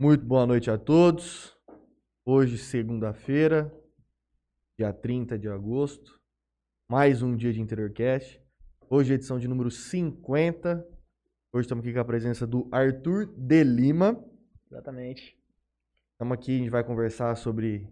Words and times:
Muito 0.00 0.26
boa 0.26 0.44
noite 0.44 0.68
a 0.72 0.76
todos. 0.76 1.56
Hoje, 2.26 2.58
segunda-feira, 2.58 3.72
dia 4.76 4.92
30 4.92 5.38
de 5.38 5.48
agosto, 5.48 6.20
mais 6.88 7.22
um 7.22 7.36
dia 7.36 7.52
de 7.52 7.60
Interiorcast. 7.60 8.42
Hoje, 8.90 9.14
edição 9.14 9.38
de 9.38 9.46
número 9.46 9.70
50. 9.70 10.84
Hoje 11.52 11.66
estamos 11.66 11.84
aqui 11.84 11.94
com 11.94 12.00
a 12.00 12.04
presença 12.04 12.44
do 12.44 12.68
Arthur 12.72 13.32
de 13.36 13.62
Lima. 13.62 14.20
Exatamente. 14.68 15.38
Estamos 16.10 16.34
aqui, 16.34 16.56
a 16.56 16.58
gente 16.58 16.70
vai 16.70 16.82
conversar 16.82 17.36
sobre 17.36 17.88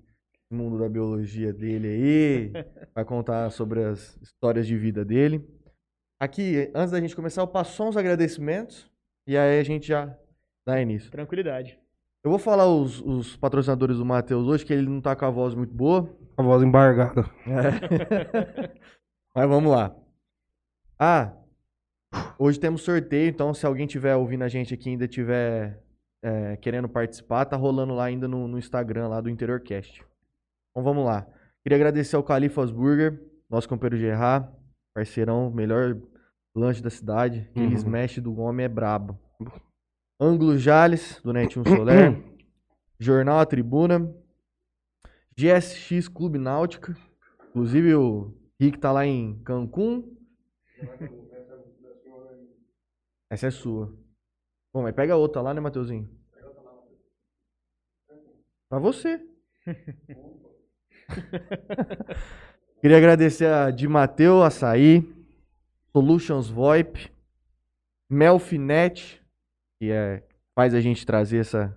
o 0.51 0.57
mundo 0.57 0.81
da 0.81 0.89
biologia 0.89 1.53
dele 1.53 1.87
aí, 1.87 2.53
vai 2.93 3.05
contar 3.05 3.49
sobre 3.51 3.85
as 3.85 4.17
histórias 4.21 4.67
de 4.67 4.77
vida 4.77 5.05
dele. 5.05 5.49
Aqui, 6.19 6.69
antes 6.75 6.91
da 6.91 7.01
gente 7.01 7.15
começar, 7.15 7.43
eu 7.43 7.49
passo 7.49 7.77
só 7.77 7.89
uns 7.89 7.97
agradecimentos 7.97 8.91
e 9.25 9.37
aí 9.37 9.61
a 9.61 9.63
gente 9.63 9.87
já 9.87 10.19
dá 10.67 10.83
início. 10.83 11.09
Tranquilidade. 11.09 11.82
Eu 12.25 12.31
vou 12.31 12.39
falar 12.39 12.67
os, 12.69 13.01
os 13.01 13.37
patrocinadores 13.37 13.97
do 13.99 14.05
Matheus 14.05 14.47
hoje, 14.47 14.65
que 14.65 14.73
ele 14.73 14.89
não 14.89 15.01
tá 15.01 15.17
com 15.17 15.25
a 15.25 15.31
voz 15.31 15.55
muito 15.55 15.75
boa. 15.75 16.09
A 16.37 16.43
voz 16.43 16.63
embargada. 16.63 17.23
É. 17.47 18.73
Mas 19.35 19.49
vamos 19.49 19.71
lá. 19.73 19.95
Ah, 20.99 21.33
hoje 22.39 22.61
temos 22.61 22.83
sorteio, 22.83 23.29
então 23.29 23.53
se 23.53 23.67
alguém 23.67 23.87
tiver 23.87 24.15
ouvindo 24.15 24.43
a 24.45 24.49
gente 24.49 24.73
aqui 24.73 24.89
e 24.91 24.93
ainda 24.93 25.09
tiver 25.09 25.83
é, 26.23 26.57
querendo 26.59 26.89
participar, 26.89 27.45
tá 27.45 27.57
rolando 27.57 27.93
lá 27.95 28.05
ainda 28.05 28.29
no, 28.29 28.47
no 28.47 28.59
Instagram 28.59 29.09
lá 29.09 29.21
do 29.21 29.29
Interiorcast. 29.29 30.01
Então 30.71 30.85
vamos 30.85 31.05
lá. 31.05 31.27
Queria 31.65 31.77
agradecer 31.77 32.15
ao 32.15 32.23
Califas 32.23 32.71
Burger, 32.71 33.21
nosso 33.51 33.69
companheiro 33.69 33.97
Gerard, 33.97 34.49
parceirão, 34.95 35.51
melhor 35.51 35.99
lanche 36.55 36.83
da 36.83 36.91
cidade. 36.91 37.49
Aquele 37.51 37.67
Uhum. 37.67 37.75
smash 37.75 38.19
do 38.19 38.39
homem 38.39 38.65
é 38.67 38.69
brabo. 38.69 39.19
Ângulo 40.23 40.57
Jales, 40.57 41.21
do 41.25 41.33
Netinho 41.33 41.67
Soler. 41.67 42.23
Jornal 42.97 43.41
A 43.41 43.47
Tribuna. 43.47 44.15
GSX 45.37 46.07
Clube 46.07 46.39
Náutica. 46.39 46.97
Inclusive 47.49 47.93
o 47.97 48.33
Rick 48.61 48.79
tá 48.79 48.93
lá 48.93 49.05
em 49.05 49.43
Cancún. 49.43 50.17
Essa 53.29 53.49
é 53.49 53.51
sua. 53.51 53.93
Bom, 54.73 54.83
mas 54.83 54.95
pega 54.95 55.17
outra 55.17 55.43
lá, 55.43 55.53
né, 55.53 55.61
Mateuzinho? 55.61 56.09
Pra 58.69 58.79
você. 58.79 59.21
Queria 62.81 62.97
agradecer 62.97 63.47
a 63.47 63.73
Di 63.73 63.89
Mateu 63.89 64.41
Açaí, 64.43 65.03
Solutions 65.93 66.49
VoIP, 66.49 67.11
Melfinet, 68.09 69.22
que 69.83 69.91
é, 69.91 70.23
faz 70.55 70.75
a 70.75 70.81
gente 70.81 71.05
trazer 71.05 71.39
esse 71.39 71.69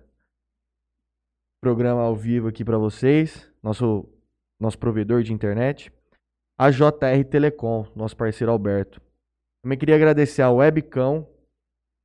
programa 1.60 2.02
ao 2.02 2.14
vivo 2.14 2.46
aqui 2.46 2.64
para 2.64 2.78
vocês, 2.78 3.52
nosso, 3.60 4.08
nosso 4.60 4.78
provedor 4.78 5.24
de 5.24 5.32
internet, 5.32 5.92
a 6.56 6.70
JR 6.70 7.24
Telecom, 7.28 7.84
nosso 7.96 8.16
parceiro 8.16 8.52
Alberto. 8.52 9.02
Também 9.60 9.76
queria 9.76 9.96
agradecer 9.96 10.42
a 10.42 10.52
Webcão, 10.52 11.28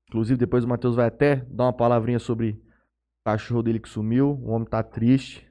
inclusive 0.09 0.39
depois 0.39 0.63
o 0.63 0.67
Matheus 0.67 0.95
vai 0.95 1.05
até 1.05 1.35
dar 1.47 1.65
uma 1.65 1.73
palavrinha 1.73 2.17
sobre 2.17 2.49
o 2.49 3.23
cachorro 3.23 3.61
dele 3.61 3.79
que 3.79 3.87
sumiu, 3.87 4.31
o 4.41 4.49
homem 4.49 4.67
tá 4.67 4.81
triste. 4.81 5.47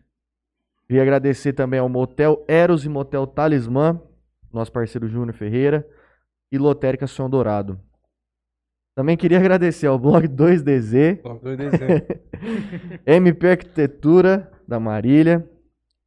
Queria 0.88 1.02
agradecer 1.02 1.52
também 1.52 1.78
ao 1.78 1.88
Motel 1.88 2.44
Eros 2.48 2.84
e 2.84 2.88
Motel 2.88 3.24
Talismã, 3.24 4.02
nosso 4.52 4.72
parceiro 4.72 5.06
Júnior 5.06 5.32
Ferreira, 5.32 5.88
e 6.50 6.58
Lotérica 6.58 7.06
Sonho 7.06 7.28
Dourado. 7.28 7.80
Também 8.94 9.16
queria 9.16 9.38
agradecer 9.38 9.86
ao 9.86 9.98
blog 9.98 10.26
2DZ, 10.28 11.22
Top 11.22 11.42
dois 11.42 11.56
desenhos. 11.56 12.02
MP 13.06 13.48
Arquitetura 13.50 14.50
da 14.66 14.80
Marília 14.80 15.48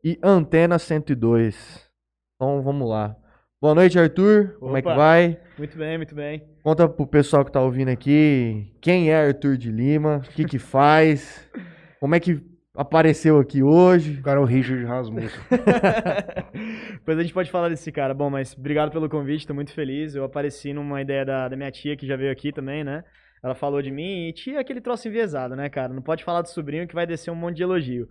e 0.04 0.20
Antena 0.22 0.78
102. 0.78 1.90
Então 2.36 2.62
vamos 2.62 2.88
lá. 2.88 3.16
Boa 3.62 3.74
noite, 3.74 3.98
Arthur. 3.98 4.58
Como 4.60 4.76
é 4.76 4.82
que 4.82 4.88
Opa. 4.90 4.98
vai? 4.98 5.40
Muito 5.58 5.78
bem, 5.78 5.98
muito 5.98 6.14
bem. 6.14 6.44
Conta 6.62 6.88
pro 6.90 7.08
pessoal 7.08 7.46
que 7.46 7.52
tá 7.52 7.62
ouvindo 7.62 7.88
aqui 7.90 8.74
quem 8.82 9.10
é 9.10 9.28
Arthur 9.28 9.56
de 9.56 9.72
Lima, 9.72 10.18
o 10.18 10.30
que 10.34 10.44
que 10.44 10.60
faz, 10.60 11.50
como 12.02 12.14
é 12.16 12.20
que 12.20 12.42
apareceu 12.75 13.39
aqui 13.39 13.61
hoje. 13.61 14.19
O 14.19 14.23
cara 14.23 14.39
é 14.39 14.44
o 14.44 14.45
Richard 14.45 14.84
Rasmussen. 14.84 15.39
Depois 16.94 17.17
a 17.17 17.22
gente 17.22 17.34
pode 17.34 17.51
falar 17.51 17.69
desse 17.69 17.91
cara. 17.91 18.13
Bom, 18.13 18.29
mas 18.29 18.56
obrigado 18.57 18.91
pelo 18.91 19.09
convite, 19.09 19.47
tô 19.47 19.53
muito 19.53 19.73
feliz. 19.73 20.16
Eu 20.16 20.23
apareci 20.23 20.73
numa 20.73 21.01
ideia 21.01 21.25
da, 21.25 21.47
da 21.47 21.56
minha 21.56 21.72
tia, 21.72 21.95
que 21.95 22.07
já 22.07 22.16
veio 22.16 22.31
aqui 22.31 22.51
também, 22.51 22.84
né? 22.84 23.03
Ela 23.44 23.56
falou 23.56 23.81
de 23.81 23.91
mim 23.91 24.29
e 24.29 24.34
tia 24.34 24.56
é 24.56 24.59
aquele 24.59 24.79
troço 24.79 25.07
enviesado, 25.07 25.56
né, 25.56 25.69
cara? 25.69 25.94
Não 25.94 26.01
pode 26.01 26.23
falar 26.23 26.41
do 26.41 26.50
sobrinho 26.50 26.88
que 26.88 26.95
vai 26.95 27.06
descer 27.06 27.29
um 27.29 27.35
monte 27.35 27.57
de 27.57 27.63
elogio. 27.63 28.07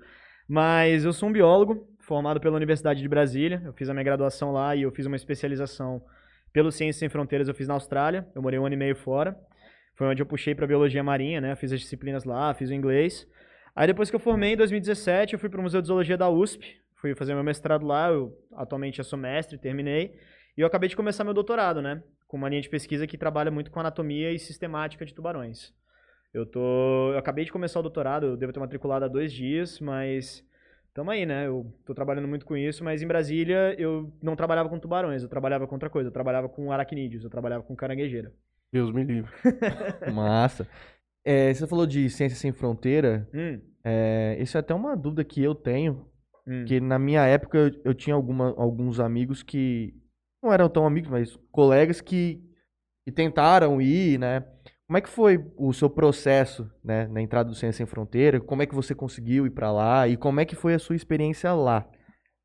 Mas 0.46 1.04
eu 1.04 1.12
sou 1.12 1.28
um 1.28 1.32
biólogo, 1.32 1.88
formado 2.00 2.38
pela 2.38 2.56
Universidade 2.56 3.00
de 3.00 3.08
Brasília. 3.08 3.62
Eu 3.64 3.72
fiz 3.72 3.88
a 3.88 3.94
minha 3.94 4.04
graduação 4.04 4.52
lá 4.52 4.76
e 4.76 4.82
eu 4.82 4.92
fiz 4.92 5.06
uma 5.06 5.16
especialização 5.16 6.02
pelo 6.52 6.70
Ciências 6.70 6.96
Sem 6.96 7.08
Fronteiras, 7.08 7.48
eu 7.48 7.54
fiz 7.54 7.66
na 7.66 7.74
Austrália. 7.74 8.26
Eu 8.34 8.42
morei 8.42 8.58
um 8.58 8.66
ano 8.66 8.74
e 8.74 8.78
meio 8.78 8.94
fora. 8.94 9.34
Foi 9.96 10.06
onde 10.06 10.20
eu 10.20 10.26
puxei 10.26 10.54
pra 10.54 10.66
biologia 10.66 11.02
marinha, 11.02 11.40
né? 11.40 11.52
Eu 11.52 11.56
fiz 11.56 11.72
as 11.72 11.80
disciplinas 11.80 12.24
lá, 12.24 12.52
fiz 12.52 12.68
o 12.68 12.74
inglês. 12.74 13.26
Aí 13.74 13.86
depois 13.86 14.10
que 14.10 14.16
eu 14.16 14.20
formei 14.20 14.52
em 14.52 14.56
2017, 14.56 15.32
eu 15.32 15.38
fui 15.38 15.48
para 15.48 15.60
o 15.60 15.62
Museu 15.62 15.80
de 15.80 15.88
Zoologia 15.88 16.16
da 16.16 16.28
USP, 16.28 16.80
fui 16.94 17.14
fazer 17.14 17.34
meu 17.34 17.42
mestrado 17.42 17.86
lá, 17.86 18.10
eu 18.10 18.36
atualmente 18.52 18.98
já 18.98 19.02
sou 19.02 19.18
mestre, 19.18 19.58
terminei, 19.58 20.14
e 20.56 20.60
eu 20.60 20.66
acabei 20.66 20.88
de 20.88 20.96
começar 20.96 21.24
meu 21.24 21.34
doutorado, 21.34 21.80
né? 21.80 22.02
Com 22.28 22.36
uma 22.36 22.48
linha 22.48 22.60
de 22.60 22.68
pesquisa 22.68 23.06
que 23.06 23.16
trabalha 23.16 23.50
muito 23.50 23.70
com 23.70 23.80
anatomia 23.80 24.30
e 24.30 24.38
sistemática 24.38 25.04
de 25.04 25.14
tubarões. 25.14 25.72
Eu 26.32 26.46
tô, 26.46 27.12
eu 27.12 27.18
acabei 27.18 27.44
de 27.44 27.52
começar 27.52 27.80
o 27.80 27.82
doutorado, 27.82 28.26
eu 28.26 28.36
devo 28.36 28.52
ter 28.52 28.60
matriculado 28.60 29.04
há 29.04 29.08
dois 29.08 29.32
dias, 29.32 29.80
mas 29.80 30.46
tamo 30.94 31.10
aí, 31.10 31.26
né? 31.26 31.46
Eu 31.46 31.74
tô 31.84 31.94
trabalhando 31.94 32.28
muito 32.28 32.44
com 32.44 32.56
isso, 32.56 32.84
mas 32.84 33.02
em 33.02 33.06
Brasília 33.06 33.74
eu 33.78 34.12
não 34.22 34.36
trabalhava 34.36 34.68
com 34.68 34.78
tubarões, 34.78 35.22
eu 35.22 35.28
trabalhava 35.28 35.66
com 35.66 35.74
outra 35.74 35.90
coisa, 35.90 36.08
eu 36.08 36.12
trabalhava 36.12 36.48
com 36.48 36.70
aracnídeos, 36.70 37.24
eu 37.24 37.30
trabalhava 37.30 37.62
com 37.62 37.74
caranguejeira. 37.74 38.32
Deus 38.72 38.92
me 38.92 39.04
livre. 39.04 39.30
Massa. 40.12 40.66
É, 41.24 41.52
você 41.52 41.66
falou 41.66 41.86
de 41.86 42.08
Ciência 42.10 42.36
Sem 42.38 42.52
Fronteira. 42.52 43.28
Hum, 43.34 43.60
É, 43.84 44.36
isso 44.40 44.56
é 44.56 44.60
até 44.60 44.74
uma 44.74 44.96
dúvida 44.96 45.24
que 45.24 45.42
eu 45.42 45.54
tenho, 45.54 46.06
hum. 46.46 46.60
Porque 46.60 46.80
na 46.80 46.98
minha 46.98 47.24
época 47.26 47.58
eu, 47.58 47.70
eu 47.84 47.94
tinha 47.94 48.14
alguma, 48.14 48.54
alguns 48.56 49.00
amigos 49.00 49.42
que 49.42 49.92
não 50.42 50.52
eram 50.52 50.68
tão 50.68 50.86
amigos, 50.86 51.10
mas 51.10 51.36
colegas 51.50 52.00
que, 52.00 52.40
que 53.04 53.12
tentaram 53.12 53.80
ir, 53.80 54.18
né? 54.18 54.44
Como 54.86 54.98
é 54.98 55.00
que 55.00 55.08
foi 55.08 55.38
o 55.56 55.72
seu 55.72 55.88
processo, 55.88 56.70
né, 56.84 57.06
na 57.08 57.22
entrada 57.22 57.48
do 57.48 57.54
Ciência 57.54 57.78
Sem 57.78 57.86
Fronteira? 57.86 58.40
Como 58.40 58.62
é 58.62 58.66
que 58.66 58.74
você 58.74 58.94
conseguiu 58.94 59.46
ir 59.46 59.50
pra 59.50 59.72
lá 59.72 60.06
e 60.06 60.16
como 60.16 60.38
é 60.40 60.44
que 60.44 60.54
foi 60.54 60.74
a 60.74 60.78
sua 60.78 60.94
experiência 60.96 61.52
lá? 61.54 61.88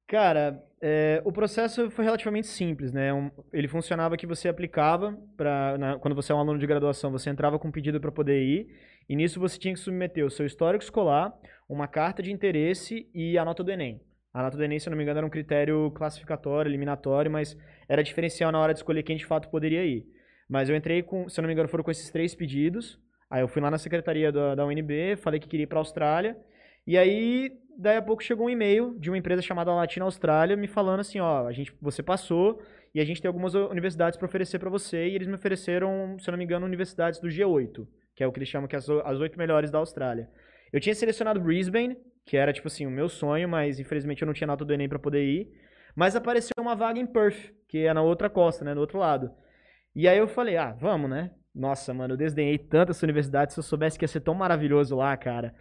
Cara, 0.08 0.64
é, 0.82 1.22
o 1.26 1.32
processo 1.32 1.90
foi 1.90 2.06
relativamente 2.06 2.48
simples, 2.48 2.92
né? 2.92 3.14
Um- 3.14 3.32
ele 3.52 3.68
funcionava 3.68 4.16
que 4.18 4.28
você 4.28 4.48
aplicava 4.48 5.18
para 5.36 5.98
quando 6.02 6.16
você 6.16 6.32
é 6.32 6.36
um 6.36 6.40
aluno 6.40 6.60
de 6.60 6.68
graduação, 6.68 7.12
você 7.12 7.30
entrava 7.30 7.58
com 7.58 7.68
um 7.68 7.72
pedido 7.72 8.00
para 8.00 8.12
poder 8.12 8.42
ir, 8.44 8.68
e 9.10 9.16
nisso 9.16 9.40
você 9.40 9.58
tinha 9.58 9.74
que 9.74 9.80
submeter 9.80 10.26
o 10.26 10.30
seu 10.30 10.46
histórico 10.46 10.84
escolar, 10.84 11.34
uma 11.68 11.88
carta 11.88 12.22
de 12.22 12.32
interesse 12.32 13.10
e 13.14 13.38
a 13.38 13.46
nota 13.46 13.64
do 13.64 13.72
Enem. 13.72 14.02
A 14.34 14.44
nota 14.44 14.56
do 14.56 14.64
Enem, 14.64 14.80
se 14.80 14.90
não 14.90 14.96
me 14.96 15.04
engano, 15.04 15.18
era 15.18 15.26
um 15.26 15.32
critério 15.32 15.90
classificatório, 15.92 16.70
eliminatório, 16.70 17.32
mas 17.32 17.58
era 17.90 18.04
diferencial 18.04 18.52
na 18.52 18.59
hora 18.59 18.74
de 18.74 18.80
escolher 18.80 19.02
quem 19.02 19.18
de 19.18 19.26
fato 19.26 19.50
poderia 19.50 19.84
ir. 19.84 20.06
Mas 20.48 20.70
eu 20.70 20.76
entrei 20.76 21.02
com, 21.02 21.28
se 21.28 21.42
não 21.42 21.48
me 21.48 21.54
engano, 21.54 21.68
foram 21.68 21.84
com 21.84 21.92
esses 21.92 22.09
três 22.12 22.36
pedidos. 22.36 23.00
Aí 23.30 23.42
eu 23.42 23.48
fui 23.48 23.62
lá 23.62 23.72
na 23.72 23.78
secretaria 23.78 24.32
da, 24.32 24.56
da 24.56 24.66
UNB, 24.66 25.16
falei 25.18 25.40
que 25.40 25.48
queria 25.48 25.64
ir 25.64 25.68
para 25.68 25.80
a 25.80 25.82
Austrália. 25.82 26.38
E 26.86 26.98
aí, 26.98 27.52
daí 27.78 27.98
a 27.98 28.02
pouco 28.02 28.24
chegou 28.24 28.48
um 28.48 28.50
e-mail 28.50 28.96
de 29.00 29.09
uma 29.09 29.18
empresa 29.18 29.41
chamada 29.41 29.74
Latina 29.74 30.06
Austrália 30.06 30.56
me 30.56 30.68
falando 30.68 31.02
assim, 31.02 31.20
ó, 31.20 31.47
a 31.47 31.52
gente, 31.52 31.74
você 31.82 32.02
passou 32.02 32.62
e 32.94 33.00
a 33.00 33.06
gente 33.06 33.22
tem 33.22 33.28
algumas 33.29 33.53
universidades 33.53 34.18
para 34.18 34.26
oferecer 34.26 34.59
para 34.59 34.70
você 34.70 35.08
e 35.08 35.16
eles 35.16 35.28
me 35.28 35.35
ofereceram, 35.35 36.18
se 36.20 36.29
eu 36.29 36.32
não 36.32 36.38
me 36.38 36.44
engano, 36.44 36.66
universidades 36.66 37.20
do 37.20 37.28
G8, 37.28 37.88
que 38.16 38.24
é 38.24 38.28
o 38.28 38.32
que 38.32 38.40
eles 38.40 38.50
chamam 38.50 38.68
que 38.68 38.76
é 38.76 38.79
as 38.79 38.90
as 38.90 39.20
oito 39.20 39.38
melhores 39.38 39.70
da 39.70 39.78
Austrália. 39.78 40.29
Eu 40.72 40.79
tinha 40.79 40.96
selecionado 40.96 41.40
Brisbane, 41.40 41.97
que 42.26 42.35
era 42.35 42.52
tipo 42.52 42.68
assim 42.68 42.85
o 42.85 42.91
meu 42.91 43.08
sonho, 43.08 43.47
mas 43.47 43.80
infelizmente 43.80 44.22
eu 44.22 44.26
não 44.26 44.34
tinha 44.34 44.47
nota 44.47 44.66
do 44.66 44.73
Enem 44.73 44.90
para 44.90 45.00
poder 45.00 45.23
ir. 45.23 45.50
Mas 45.96 46.16
apareceu 46.16 46.53
uma 46.59 46.76
vaga 46.76 47.00
em 47.00 47.06
Perth, 47.06 47.53
que 47.68 47.80
é 47.85 47.94
na 47.94 48.02
outra 48.02 48.30
costa, 48.30 48.64
né, 48.64 48.73
do 48.76 48.82
outro 48.82 49.00
lado. 49.00 49.32
E 49.96 50.08
aí 50.08 50.18
eu 50.18 50.28
falei, 50.28 50.58
ah, 50.58 50.73
vamos, 50.80 51.09
né? 51.09 51.32
Nossa, 51.56 51.91
mano, 51.94 52.14
eu 52.14 52.18
desdenhei 52.18 52.58
tanto 52.58 52.91
essa 52.91 53.06
universidade, 53.06 53.53
se 53.53 53.59
eu 53.59 53.64
soubesse 53.64 53.97
que 53.97 54.03
ia 54.03 54.08
ser 54.08 54.20
tão 54.20 54.35
maravilhoso 54.35 54.96
lá, 54.96 55.18
cara. 55.18 55.56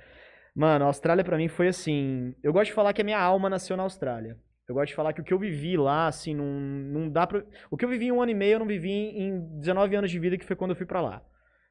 Mano, 0.56 0.86
a 0.86 0.88
Austrália 0.88 1.22
pra 1.22 1.36
mim 1.36 1.48
foi 1.48 1.68
assim. 1.68 2.34
Eu 2.42 2.50
gosto 2.50 2.68
de 2.68 2.72
falar 2.72 2.94
que 2.94 3.02
a 3.02 3.04
minha 3.04 3.20
alma 3.20 3.50
nasceu 3.50 3.76
na 3.76 3.82
Austrália. 3.82 4.38
Eu 4.66 4.74
gosto 4.74 4.88
de 4.88 4.94
falar 4.94 5.12
que 5.12 5.20
o 5.20 5.24
que 5.24 5.34
eu 5.34 5.38
vivi 5.38 5.76
lá, 5.76 6.08
assim, 6.08 6.34
não, 6.34 6.46
não 6.46 7.10
dá 7.10 7.26
pra. 7.26 7.44
O 7.70 7.76
que 7.76 7.84
eu 7.84 7.88
vivi 7.90 8.06
em 8.06 8.12
um 8.12 8.22
ano 8.22 8.30
e 8.32 8.34
meio, 8.34 8.54
eu 8.54 8.58
não 8.60 8.66
vivi 8.66 8.90
em 8.90 9.58
19 9.58 9.94
anos 9.94 10.10
de 10.10 10.18
vida, 10.18 10.38
que 10.38 10.46
foi 10.46 10.56
quando 10.56 10.70
eu 10.70 10.76
fui 10.76 10.86
pra 10.86 11.02
lá. 11.02 11.22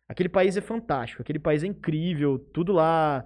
Aquele 0.07 0.29
país 0.29 0.55
é 0.55 0.61
fantástico, 0.61 1.23
aquele 1.23 1.39
país 1.39 1.63
é 1.63 1.67
incrível, 1.67 2.37
tudo 2.37 2.71
lá. 2.71 3.25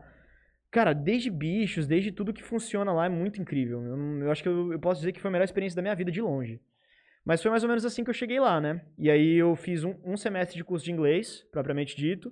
Cara, 0.71 0.93
desde 0.93 1.29
bichos, 1.29 1.85
desde 1.85 2.13
tudo 2.13 2.33
que 2.33 2.41
funciona 2.41 2.93
lá 2.93 3.07
é 3.07 3.09
muito 3.09 3.41
incrível. 3.41 3.83
Eu, 3.83 4.23
eu 4.23 4.31
acho 4.31 4.41
que 4.41 4.47
eu, 4.47 4.71
eu 4.71 4.79
posso 4.79 5.01
dizer 5.01 5.11
que 5.11 5.19
foi 5.19 5.27
a 5.27 5.31
melhor 5.33 5.43
experiência 5.43 5.75
da 5.75 5.81
minha 5.81 5.95
vida 5.95 6.09
de 6.09 6.21
longe. 6.21 6.61
Mas 7.25 7.41
foi 7.41 7.51
mais 7.51 7.63
ou 7.63 7.69
menos 7.69 7.83
assim 7.83 8.01
que 8.01 8.09
eu 8.09 8.13
cheguei 8.13 8.39
lá, 8.39 8.61
né? 8.61 8.81
E 8.97 9.11
aí 9.11 9.35
eu 9.35 9.57
fiz 9.57 9.83
um, 9.83 9.93
um 10.05 10.15
semestre 10.15 10.55
de 10.55 10.63
curso 10.63 10.85
de 10.85 10.91
inglês, 10.93 11.43
propriamente 11.51 11.97
dito. 11.97 12.31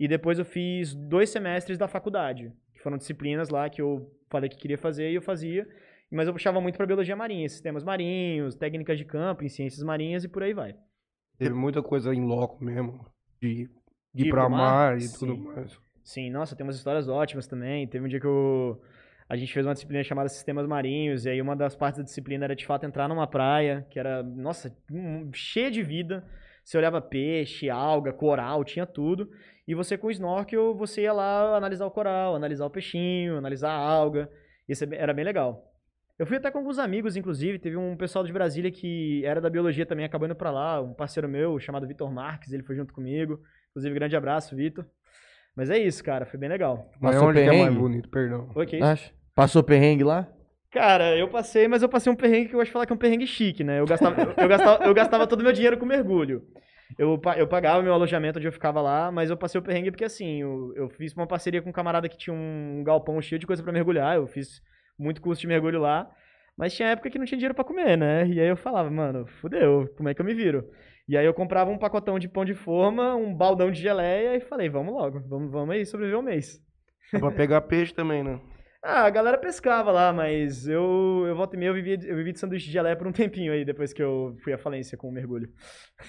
E 0.00 0.08
depois 0.08 0.38
eu 0.38 0.46
fiz 0.46 0.94
dois 0.94 1.28
semestres 1.28 1.76
da 1.76 1.86
faculdade, 1.86 2.50
que 2.72 2.80
foram 2.80 2.96
disciplinas 2.96 3.50
lá 3.50 3.68
que 3.68 3.82
eu 3.82 4.10
falei 4.30 4.48
que 4.48 4.56
queria 4.56 4.78
fazer 4.78 5.10
e 5.10 5.16
eu 5.16 5.20
fazia. 5.20 5.68
Mas 6.10 6.26
eu 6.26 6.32
puxava 6.32 6.58
muito 6.58 6.78
para 6.78 6.86
biologia 6.86 7.14
marinha, 7.14 7.46
sistemas 7.46 7.84
marinhos, 7.84 8.54
técnicas 8.54 8.96
de 8.96 9.04
campo, 9.04 9.44
em 9.44 9.48
ciências 9.50 9.82
marinhas 9.82 10.24
e 10.24 10.28
por 10.28 10.42
aí 10.42 10.54
vai. 10.54 10.74
Teve 11.36 11.54
muita 11.54 11.82
coisa 11.82 12.14
em 12.14 12.24
loco 12.24 12.64
mesmo. 12.64 13.06
De, 13.42 13.68
de 14.14 14.26
ir 14.26 14.30
pro 14.30 14.40
mar? 14.48 14.50
mar 14.50 14.96
e 14.96 15.02
Sim. 15.02 15.18
tudo 15.18 15.36
mais. 15.36 15.78
Sim, 16.02 16.30
nossa, 16.30 16.56
tem 16.56 16.66
umas 16.66 16.76
histórias 16.76 17.06
ótimas 17.06 17.46
também. 17.46 17.86
Teve 17.86 18.06
um 18.06 18.08
dia 18.08 18.18
que 18.18 18.26
eu, 18.26 18.80
a 19.28 19.36
gente 19.36 19.52
fez 19.52 19.66
uma 19.66 19.74
disciplina 19.74 20.02
chamada 20.02 20.30
Sistemas 20.30 20.66
Marinhos, 20.66 21.26
e 21.26 21.28
aí 21.28 21.42
uma 21.42 21.54
das 21.54 21.76
partes 21.76 21.98
da 21.98 22.04
disciplina 22.04 22.46
era 22.46 22.56
de 22.56 22.64
fato 22.64 22.86
entrar 22.86 23.06
numa 23.06 23.26
praia, 23.26 23.86
que 23.90 23.98
era, 23.98 24.22
nossa, 24.22 24.74
cheia 25.34 25.70
de 25.70 25.82
vida. 25.82 26.26
Você 26.64 26.78
olhava 26.78 27.00
peixe, 27.00 27.68
alga, 27.68 28.12
coral, 28.12 28.64
tinha 28.64 28.86
tudo. 28.86 29.30
E 29.70 29.74
você 29.74 29.96
com 29.96 30.08
o 30.08 30.10
snorkel, 30.10 30.74
você 30.74 31.02
ia 31.02 31.12
lá 31.12 31.56
analisar 31.56 31.86
o 31.86 31.92
coral, 31.92 32.34
analisar 32.34 32.66
o 32.66 32.70
peixinho, 32.70 33.38
analisar 33.38 33.70
a 33.70 33.78
alga. 33.78 34.28
Isso 34.68 34.82
é 34.82 34.88
era 34.96 35.14
bem 35.14 35.24
legal. 35.24 35.72
Eu 36.18 36.26
fui 36.26 36.38
até 36.38 36.50
com 36.50 36.58
alguns 36.58 36.76
amigos, 36.76 37.14
inclusive. 37.14 37.56
Teve 37.56 37.76
um 37.76 37.96
pessoal 37.96 38.24
de 38.24 38.32
Brasília 38.32 38.68
que 38.72 39.24
era 39.24 39.40
da 39.40 39.48
biologia 39.48 39.86
também, 39.86 40.04
acabou 40.04 40.26
indo 40.26 40.34
pra 40.34 40.50
lá. 40.50 40.80
Um 40.82 40.92
parceiro 40.92 41.28
meu 41.28 41.60
chamado 41.60 41.86
Vitor 41.86 42.12
Marques, 42.12 42.52
ele 42.52 42.64
foi 42.64 42.74
junto 42.74 42.92
comigo. 42.92 43.38
Inclusive, 43.70 43.94
grande 43.94 44.16
abraço, 44.16 44.56
Vitor. 44.56 44.84
Mas 45.54 45.70
é 45.70 45.78
isso, 45.78 46.02
cara, 46.02 46.26
foi 46.26 46.40
bem 46.40 46.48
legal. 46.48 46.90
Mas 47.00 47.14
Passou 47.14 47.28
onde 47.28 47.38
que 47.38 47.44
é 47.44 47.46
mais 47.46 47.58
perrengue? 47.60 47.78
bonito, 47.78 48.08
perdão? 48.08 48.50
Isso? 48.72 48.84
Acha? 48.84 49.12
Passou 49.36 49.62
perrengue 49.62 50.02
lá? 50.02 50.26
Cara, 50.72 51.16
eu 51.16 51.28
passei, 51.28 51.68
mas 51.68 51.80
eu 51.80 51.88
passei 51.88 52.12
um 52.12 52.16
perrengue 52.16 52.48
que 52.48 52.54
eu 52.56 52.58
gosto 52.58 52.66
de 52.66 52.72
falar 52.72 52.86
que 52.86 52.92
é 52.92 52.96
um 52.96 52.98
perrengue 52.98 53.26
chique, 53.28 53.62
né? 53.62 53.78
Eu 53.78 53.86
gastava, 53.86 54.20
eu, 54.20 54.34
eu 54.36 54.48
gastava, 54.48 54.84
eu 54.84 54.94
gastava 54.94 55.26
todo 55.28 55.40
o 55.40 55.44
meu 55.44 55.52
dinheiro 55.52 55.78
com 55.78 55.86
mergulho. 55.86 56.42
Eu, 57.00 57.18
eu 57.38 57.48
pagava 57.48 57.82
meu 57.82 57.94
alojamento 57.94 58.38
onde 58.38 58.46
eu 58.46 58.52
ficava 58.52 58.82
lá, 58.82 59.10
mas 59.10 59.30
eu 59.30 59.36
passei 59.36 59.58
o 59.58 59.64
perrengue 59.64 59.90
porque, 59.90 60.04
assim, 60.04 60.42
eu, 60.42 60.70
eu 60.76 60.90
fiz 60.90 61.14
uma 61.14 61.26
parceria 61.26 61.62
com 61.62 61.70
um 61.70 61.72
camarada 61.72 62.06
que 62.10 62.18
tinha 62.18 62.34
um 62.34 62.84
galpão 62.84 63.18
cheio 63.22 63.38
de 63.38 63.46
coisa 63.46 63.62
pra 63.62 63.72
mergulhar. 63.72 64.16
Eu 64.16 64.26
fiz 64.26 64.60
muito 64.98 65.22
curso 65.22 65.40
de 65.40 65.46
mergulho 65.46 65.80
lá, 65.80 66.14
mas 66.58 66.74
tinha 66.74 66.90
época 66.90 67.08
que 67.08 67.18
não 67.18 67.24
tinha 67.24 67.38
dinheiro 67.38 67.54
pra 67.54 67.64
comer, 67.64 67.96
né? 67.96 68.26
E 68.26 68.38
aí 68.38 68.48
eu 68.48 68.56
falava, 68.56 68.90
mano, 68.90 69.26
fudeu, 69.40 69.88
como 69.96 70.10
é 70.10 70.14
que 70.14 70.20
eu 70.20 70.26
me 70.26 70.34
viro? 70.34 70.62
E 71.08 71.16
aí 71.16 71.24
eu 71.24 71.32
comprava 71.32 71.70
um 71.70 71.78
pacotão 71.78 72.18
de 72.18 72.28
pão 72.28 72.44
de 72.44 72.52
forma, 72.52 73.16
um 73.16 73.34
baldão 73.34 73.70
de 73.70 73.80
geleia 73.80 74.36
e 74.36 74.40
falei, 74.40 74.68
vamos 74.68 74.92
logo, 74.92 75.20
vamos, 75.26 75.50
vamos 75.50 75.74
aí 75.74 75.86
sobreviver 75.86 76.20
um 76.20 76.22
mês. 76.22 76.62
Dá 77.10 77.18
pra 77.18 77.30
pegar 77.32 77.62
peixe 77.62 77.94
também, 77.94 78.22
né? 78.22 78.38
Ah, 78.82 79.04
a 79.04 79.10
galera 79.10 79.36
pescava 79.36 79.92
lá, 79.92 80.12
mas 80.12 80.66
eu, 80.66 81.24
eu 81.26 81.36
volta 81.36 81.54
e 81.54 81.58
meia 81.58 81.68
eu 81.68 81.74
vivi, 81.74 81.98
eu 82.06 82.16
vivi 82.16 82.32
de 82.32 82.40
sanduíche 82.40 82.66
de 82.66 82.72
geleia 82.72 82.96
por 82.96 83.06
um 83.06 83.12
tempinho 83.12 83.52
aí, 83.52 83.64
depois 83.64 83.92
que 83.92 84.02
eu 84.02 84.36
fui 84.42 84.52
à 84.52 84.58
falência 84.58 84.96
com 84.96 85.08
o 85.08 85.12
mergulho. 85.12 85.52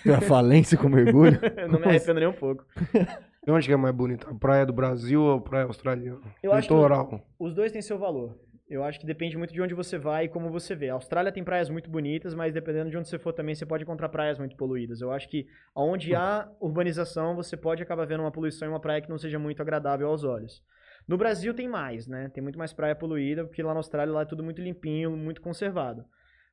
A 0.06 0.21
falência 0.21 0.77
com 0.77 0.88
mergulho? 0.88 1.39
Não 1.69 1.79
me 1.79 1.85
arrependo 1.85 2.19
nem 2.19 2.29
um 2.29 2.33
pouco. 2.33 2.65
E 3.44 3.50
onde 3.50 3.65
que 3.65 3.73
é 3.73 3.75
mais 3.75 3.95
bonito? 3.95 4.29
A 4.29 4.35
praia 4.35 4.68
do 4.68 4.71
Brasil 4.71 5.19
ou 5.19 5.38
a 5.39 5.41
praia 5.41 5.65
australiana? 5.65 6.21
Eu 6.44 6.53
acho 6.53 6.68
que 6.68 6.73
Litoral. 6.75 7.25
Os 7.39 7.56
dois 7.56 7.71
têm 7.71 7.81
seu 7.81 7.97
valor. 7.97 8.38
Eu 8.69 8.83
acho 8.83 9.00
que 9.00 9.06
depende 9.06 9.35
muito 9.35 9.51
de 9.51 9.59
onde 9.59 9.74
você 9.74 9.97
vai 9.97 10.25
e 10.25 10.29
como 10.29 10.51
você 10.51 10.75
vê. 10.75 10.89
A 10.89 10.94
Austrália 10.94 11.31
tem 11.31 11.44
praias 11.44 11.67
muito 11.67 11.89
bonitas, 11.89 12.35
mas 12.35 12.53
dependendo 12.53 12.91
de 12.91 12.97
onde 12.97 13.09
você 13.09 13.17
for 13.17 13.33
também, 13.33 13.56
você 13.56 13.65
pode 13.65 13.83
encontrar 13.83 14.09
praias 14.09 14.38
muito 14.38 14.56
poluídas. 14.56 15.01
Eu 15.01 15.12
acho 15.12 15.27
que 15.27 15.47
onde 15.75 16.13
há 16.13 16.47
urbanização, 16.62 17.35
você 17.35 17.57
pode 17.57 17.81
acabar 17.81 18.06
vendo 18.06 18.21
uma 18.21 18.31
poluição 18.31 18.67
em 18.67 18.71
uma 18.71 18.79
praia 18.79 19.01
que 19.01 19.09
não 19.09 19.17
seja 19.17 19.39
muito 19.39 19.59
agradável 19.59 20.07
aos 20.07 20.24
olhos. 20.24 20.62
No 21.07 21.18
Brasil 21.18 21.53
tem 21.53 21.68
mais, 21.68 22.07
né? 22.07 22.30
Tem 22.30 22.42
muito 22.42 22.57
mais 22.57 22.74
praia 22.74 22.95
poluída, 22.95 23.44
porque 23.44 23.62
lá 23.62 23.74
na 23.74 23.80
Austrália 23.80 24.13
lá 24.13 24.21
é 24.21 24.25
tudo 24.25 24.44
muito 24.44 24.62
limpinho, 24.62 25.12
muito 25.15 25.42
conservado. 25.42 26.06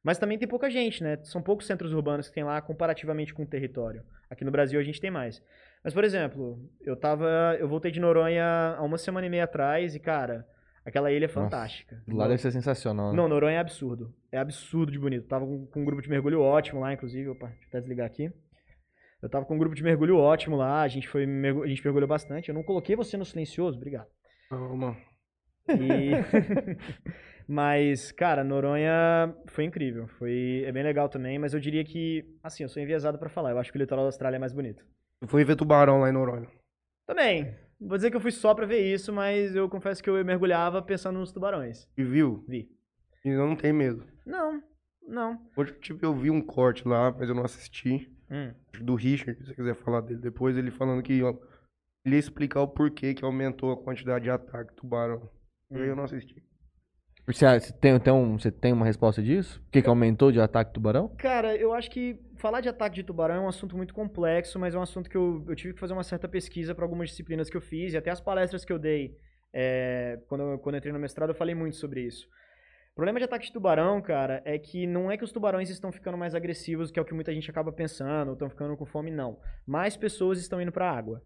Mas 0.02 0.18
também 0.18 0.38
tem 0.38 0.48
pouca 0.48 0.70
gente, 0.70 1.02
né? 1.02 1.18
São 1.24 1.42
poucos 1.42 1.66
centros 1.66 1.92
urbanos 1.92 2.28
que 2.28 2.34
tem 2.34 2.44
lá 2.44 2.60
comparativamente 2.60 3.34
com 3.34 3.42
o 3.42 3.46
território. 3.46 4.02
Aqui 4.30 4.44
no 4.44 4.50
Brasil 4.50 4.78
a 4.78 4.82
gente 4.82 5.00
tem 5.00 5.10
mais. 5.10 5.42
Mas, 5.82 5.94
por 5.94 6.04
exemplo, 6.04 6.58
eu 6.82 6.96
tava. 6.96 7.56
Eu 7.58 7.68
voltei 7.68 7.90
de 7.90 8.00
Noronha 8.00 8.76
há 8.76 8.82
uma 8.82 8.98
semana 8.98 9.26
e 9.26 9.30
meia 9.30 9.44
atrás 9.44 9.94
e, 9.94 10.00
cara, 10.00 10.46
aquela 10.84 11.10
ilha 11.10 11.24
é 11.24 11.28
Nossa, 11.28 11.40
fantástica. 11.40 12.02
Lá 12.06 12.26
deve 12.26 12.40
ser 12.40 12.52
sensacional. 12.52 13.10
né? 13.10 13.16
Não, 13.16 13.28
Noronha 13.28 13.56
é 13.56 13.60
absurdo. 13.60 14.14
É 14.30 14.38
absurdo 14.38 14.92
de 14.92 14.98
bonito. 14.98 15.26
Tava 15.26 15.46
com, 15.46 15.66
com 15.66 15.82
um 15.82 15.84
grupo 15.84 16.02
de 16.02 16.08
mergulho 16.08 16.40
ótimo 16.40 16.80
lá, 16.80 16.92
inclusive. 16.92 17.28
Opa, 17.28 17.46
deixa 17.48 17.64
eu 17.64 17.68
até 17.68 17.80
desligar 17.80 18.06
aqui. 18.06 18.32
Eu 19.20 19.28
tava 19.28 19.44
com 19.44 19.56
um 19.56 19.58
grupo 19.58 19.74
de 19.74 19.82
mergulho 19.82 20.16
ótimo 20.16 20.56
lá, 20.56 20.82
a 20.82 20.88
gente 20.88 21.08
foi 21.08 21.24
a 21.24 21.66
gente 21.66 21.82
mergulhou 21.82 22.08
bastante. 22.08 22.48
Eu 22.48 22.54
não 22.54 22.62
coloquei 22.62 22.94
você 22.94 23.16
no 23.16 23.24
silencioso, 23.24 23.76
obrigado. 23.76 24.06
Calma. 24.48 24.96
E... 25.68 26.12
mas, 27.46 28.10
cara, 28.10 28.42
Noronha 28.42 29.36
foi 29.48 29.64
incrível. 29.64 30.06
Foi 30.06 30.62
é 30.64 30.72
bem 30.72 30.82
legal 30.82 31.10
também, 31.10 31.38
mas 31.38 31.52
eu 31.52 31.60
diria 31.60 31.84
que, 31.84 32.24
assim, 32.42 32.62
eu 32.62 32.70
sou 32.70 32.82
enviesado 32.82 33.18
pra 33.18 33.28
falar. 33.28 33.50
Eu 33.50 33.58
acho 33.58 33.70
que 33.70 33.76
o 33.76 33.80
litoral 33.80 34.04
da 34.04 34.08
Austrália 34.08 34.36
é 34.36 34.38
mais 34.38 34.54
bonito. 34.54 34.82
Eu 35.20 35.28
fui 35.28 35.44
ver 35.44 35.56
tubarão 35.56 36.00
lá 36.00 36.08
em 36.08 36.12
Noronha. 36.12 36.48
Também. 37.06 37.54
Vou 37.78 37.98
dizer 37.98 38.10
que 38.10 38.16
eu 38.16 38.20
fui 38.20 38.30
só 38.30 38.54
pra 38.54 38.64
ver 38.64 38.80
isso, 38.80 39.12
mas 39.12 39.54
eu 39.54 39.68
confesso 39.68 40.02
que 40.02 40.08
eu 40.08 40.24
mergulhava 40.24 40.80
pensando 40.80 41.18
nos 41.18 41.32
tubarões. 41.32 41.86
E 41.98 42.02
viu? 42.02 42.42
Vi. 42.48 42.70
E 43.24 43.30
não 43.30 43.54
tem 43.54 43.72
medo. 43.72 44.06
Não, 44.24 44.62
não. 45.06 45.38
Hoje, 45.56 45.72
tipo, 45.74 46.04
eu 46.04 46.14
vi 46.14 46.30
um 46.30 46.40
corte 46.40 46.88
lá, 46.88 47.14
mas 47.16 47.28
eu 47.28 47.34
não 47.34 47.44
assisti. 47.44 48.10
Hum. 48.30 48.52
Do 48.80 48.94
Richard, 48.94 49.38
se 49.38 49.46
você 49.46 49.54
quiser 49.54 49.74
falar 49.74 50.00
dele 50.00 50.20
depois, 50.20 50.56
ele 50.56 50.70
falando 50.70 51.02
que 51.02 51.22
ó, 51.22 51.34
ele 52.04 52.16
ia 52.16 52.20
explicar 52.20 52.62
o 52.62 52.68
porquê 52.68 53.14
que 53.14 53.24
aumentou 53.24 53.72
a 53.72 53.76
quantidade 53.76 54.24
de 54.24 54.30
ataque 54.30 54.70
de 54.70 54.76
tubarão. 54.76 55.28
Aí 55.70 55.86
eu 55.88 55.96
não 55.96 56.04
assisti. 56.04 56.42
Você, 57.26 57.60
você 57.60 57.72
tem, 57.74 57.98
tem 58.00 58.12
um- 58.12 58.38
você 58.38 58.50
tem 58.50 58.72
uma 58.72 58.86
resposta 58.86 59.22
disso? 59.22 59.60
Por 59.64 59.70
que, 59.72 59.82
que 59.82 59.88
aumentou 59.88 60.32
de 60.32 60.40
ataque 60.40 60.72
tubarão? 60.72 61.08
Cara, 61.18 61.54
eu 61.56 61.74
acho 61.74 61.90
que 61.90 62.18
falar 62.36 62.62
de 62.62 62.70
ataque 62.70 62.96
de 62.96 63.02
tubarão 63.04 63.34
é 63.34 63.40
um 63.40 63.48
assunto 63.48 63.76
muito 63.76 63.92
complexo, 63.92 64.58
mas 64.58 64.74
é 64.74 64.78
um 64.78 64.82
assunto 64.82 65.10
que 65.10 65.16
eu, 65.16 65.44
eu 65.46 65.54
tive 65.54 65.74
que 65.74 65.80
fazer 65.80 65.92
uma 65.92 66.02
certa 66.04 66.26
pesquisa 66.26 66.74
para 66.74 66.84
algumas 66.86 67.10
disciplinas 67.10 67.50
que 67.50 67.56
eu 67.56 67.60
fiz 67.60 67.92
e 67.92 67.98
até 67.98 68.10
as 68.10 68.20
palestras 68.20 68.64
que 68.64 68.72
eu 68.72 68.78
dei 68.78 69.14
é, 69.52 70.18
quando, 70.26 70.40
eu, 70.42 70.58
quando 70.58 70.76
eu 70.76 70.78
entrei 70.78 70.92
no 70.92 70.98
mestrado 70.98 71.30
eu 71.30 71.34
falei 71.34 71.54
muito 71.54 71.76
sobre 71.76 72.00
isso. 72.00 72.26
O 72.92 72.94
problema 72.94 73.18
de 73.18 73.26
ataque 73.26 73.46
de 73.46 73.52
tubarão, 73.52 74.00
cara, 74.00 74.42
é 74.46 74.58
que 74.58 74.86
não 74.86 75.10
é 75.10 75.16
que 75.18 75.22
os 75.22 75.30
tubarões 75.30 75.68
estão 75.68 75.92
ficando 75.92 76.16
mais 76.18 76.34
agressivos, 76.34 76.90
que 76.90 76.98
é 76.98 77.02
o 77.02 77.04
que 77.04 77.14
muita 77.14 77.32
gente 77.32 77.48
acaba 77.50 77.70
pensando, 77.70 78.28
ou 78.28 78.32
estão 78.32 78.48
ficando 78.50 78.74
com 78.76 78.86
fome, 78.86 79.10
não. 79.10 79.38
Mais 79.66 79.96
pessoas 79.96 80.38
estão 80.40 80.60
indo 80.60 80.72
para 80.72 80.90
a 80.90 80.96
água. 80.96 81.22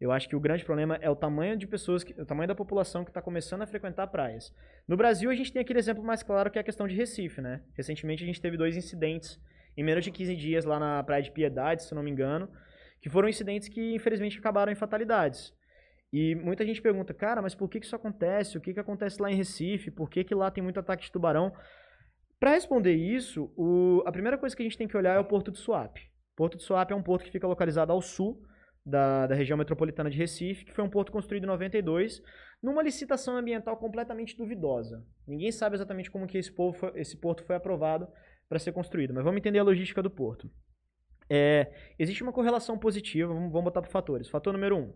Eu 0.00 0.12
acho 0.12 0.28
que 0.28 0.36
o 0.36 0.40
grande 0.40 0.64
problema 0.64 0.96
é 1.00 1.08
o 1.08 1.16
tamanho 1.16 1.56
de 1.56 1.66
pessoas, 1.66 2.04
que, 2.04 2.12
o 2.20 2.26
tamanho 2.26 2.48
da 2.48 2.54
população 2.54 3.02
que 3.02 3.10
está 3.10 3.22
começando 3.22 3.62
a 3.62 3.66
frequentar 3.66 4.06
praias. 4.08 4.52
No 4.86 4.96
Brasil, 4.96 5.30
a 5.30 5.34
gente 5.34 5.52
tem 5.52 5.62
aquele 5.62 5.78
exemplo 5.78 6.04
mais 6.04 6.22
claro 6.22 6.50
que 6.50 6.58
é 6.58 6.60
a 6.60 6.64
questão 6.64 6.86
de 6.86 6.94
Recife, 6.94 7.40
né? 7.40 7.62
Recentemente 7.74 8.22
a 8.22 8.26
gente 8.26 8.40
teve 8.40 8.56
dois 8.58 8.76
incidentes 8.76 9.40
em 9.76 9.82
menos 9.82 10.04
de 10.04 10.10
15 10.10 10.36
dias 10.36 10.64
lá 10.64 10.78
na 10.78 11.02
Praia 11.02 11.22
de 11.22 11.30
Piedade, 11.30 11.82
se 11.82 11.94
não 11.94 12.02
me 12.02 12.10
engano, 12.10 12.48
que 13.00 13.08
foram 13.08 13.28
incidentes 13.28 13.68
que 13.68 13.94
infelizmente 13.94 14.38
acabaram 14.38 14.70
em 14.70 14.74
fatalidades. 14.74 15.54
E 16.12 16.34
muita 16.34 16.64
gente 16.64 16.80
pergunta, 16.80 17.12
cara, 17.12 17.42
mas 17.42 17.54
por 17.54 17.68
que, 17.68 17.80
que 17.80 17.86
isso 17.86 17.96
acontece? 17.96 18.56
O 18.56 18.60
que, 18.60 18.72
que 18.74 18.80
acontece 18.80 19.20
lá 19.20 19.30
em 19.30 19.34
Recife? 19.34 19.90
Por 19.90 20.08
que, 20.08 20.24
que 20.24 20.34
lá 20.34 20.50
tem 20.50 20.62
muito 20.62 20.78
ataque 20.78 21.04
de 21.04 21.12
tubarão? 21.12 21.52
Para 22.38 22.52
responder 22.52 22.94
isso, 22.94 23.50
o- 23.56 24.02
a 24.06 24.12
primeira 24.12 24.36
coisa 24.38 24.54
que 24.54 24.62
a 24.62 24.64
gente 24.64 24.76
tem 24.78 24.86
que 24.86 24.96
olhar 24.96 25.14
é 25.16 25.18
o 25.18 25.24
Porto 25.24 25.50
de 25.50 25.58
Suape. 25.58 26.02
Porto 26.36 26.56
de 26.58 26.62
Suape 26.62 26.92
é 26.92 26.96
um 26.96 27.02
porto 27.02 27.24
que 27.24 27.30
fica 27.30 27.46
localizado 27.46 27.92
ao 27.92 28.00
sul 28.02 28.42
da, 28.86 29.26
da 29.26 29.34
região 29.34 29.58
metropolitana 29.58 30.08
de 30.08 30.16
Recife, 30.16 30.64
que 30.64 30.72
foi 30.72 30.84
um 30.84 30.88
porto 30.88 31.10
construído 31.10 31.42
em 31.44 31.48
92, 31.48 32.22
numa 32.62 32.82
licitação 32.82 33.36
ambiental 33.36 33.76
completamente 33.76 34.36
duvidosa. 34.36 35.04
Ninguém 35.26 35.50
sabe 35.50 35.74
exatamente 35.74 36.10
como 36.10 36.26
que 36.26 36.38
esse, 36.38 36.52
povo 36.52 36.78
foi- 36.78 36.92
esse 36.94 37.16
porto 37.16 37.42
foi 37.44 37.56
aprovado 37.56 38.06
para 38.48 38.60
ser 38.60 38.70
construído, 38.72 39.12
mas 39.12 39.24
vamos 39.24 39.38
entender 39.38 39.58
a 39.58 39.64
logística 39.64 40.00
do 40.00 40.08
porto. 40.10 40.48
É, 41.28 41.72
existe 41.98 42.22
uma 42.22 42.32
correlação 42.32 42.78
positiva, 42.78 43.34
vamos, 43.34 43.50
vamos 43.50 43.64
botar 43.64 43.82
por 43.82 43.90
fatores. 43.90 44.28
Fator 44.28 44.52
número 44.52 44.76
um, 44.76 44.92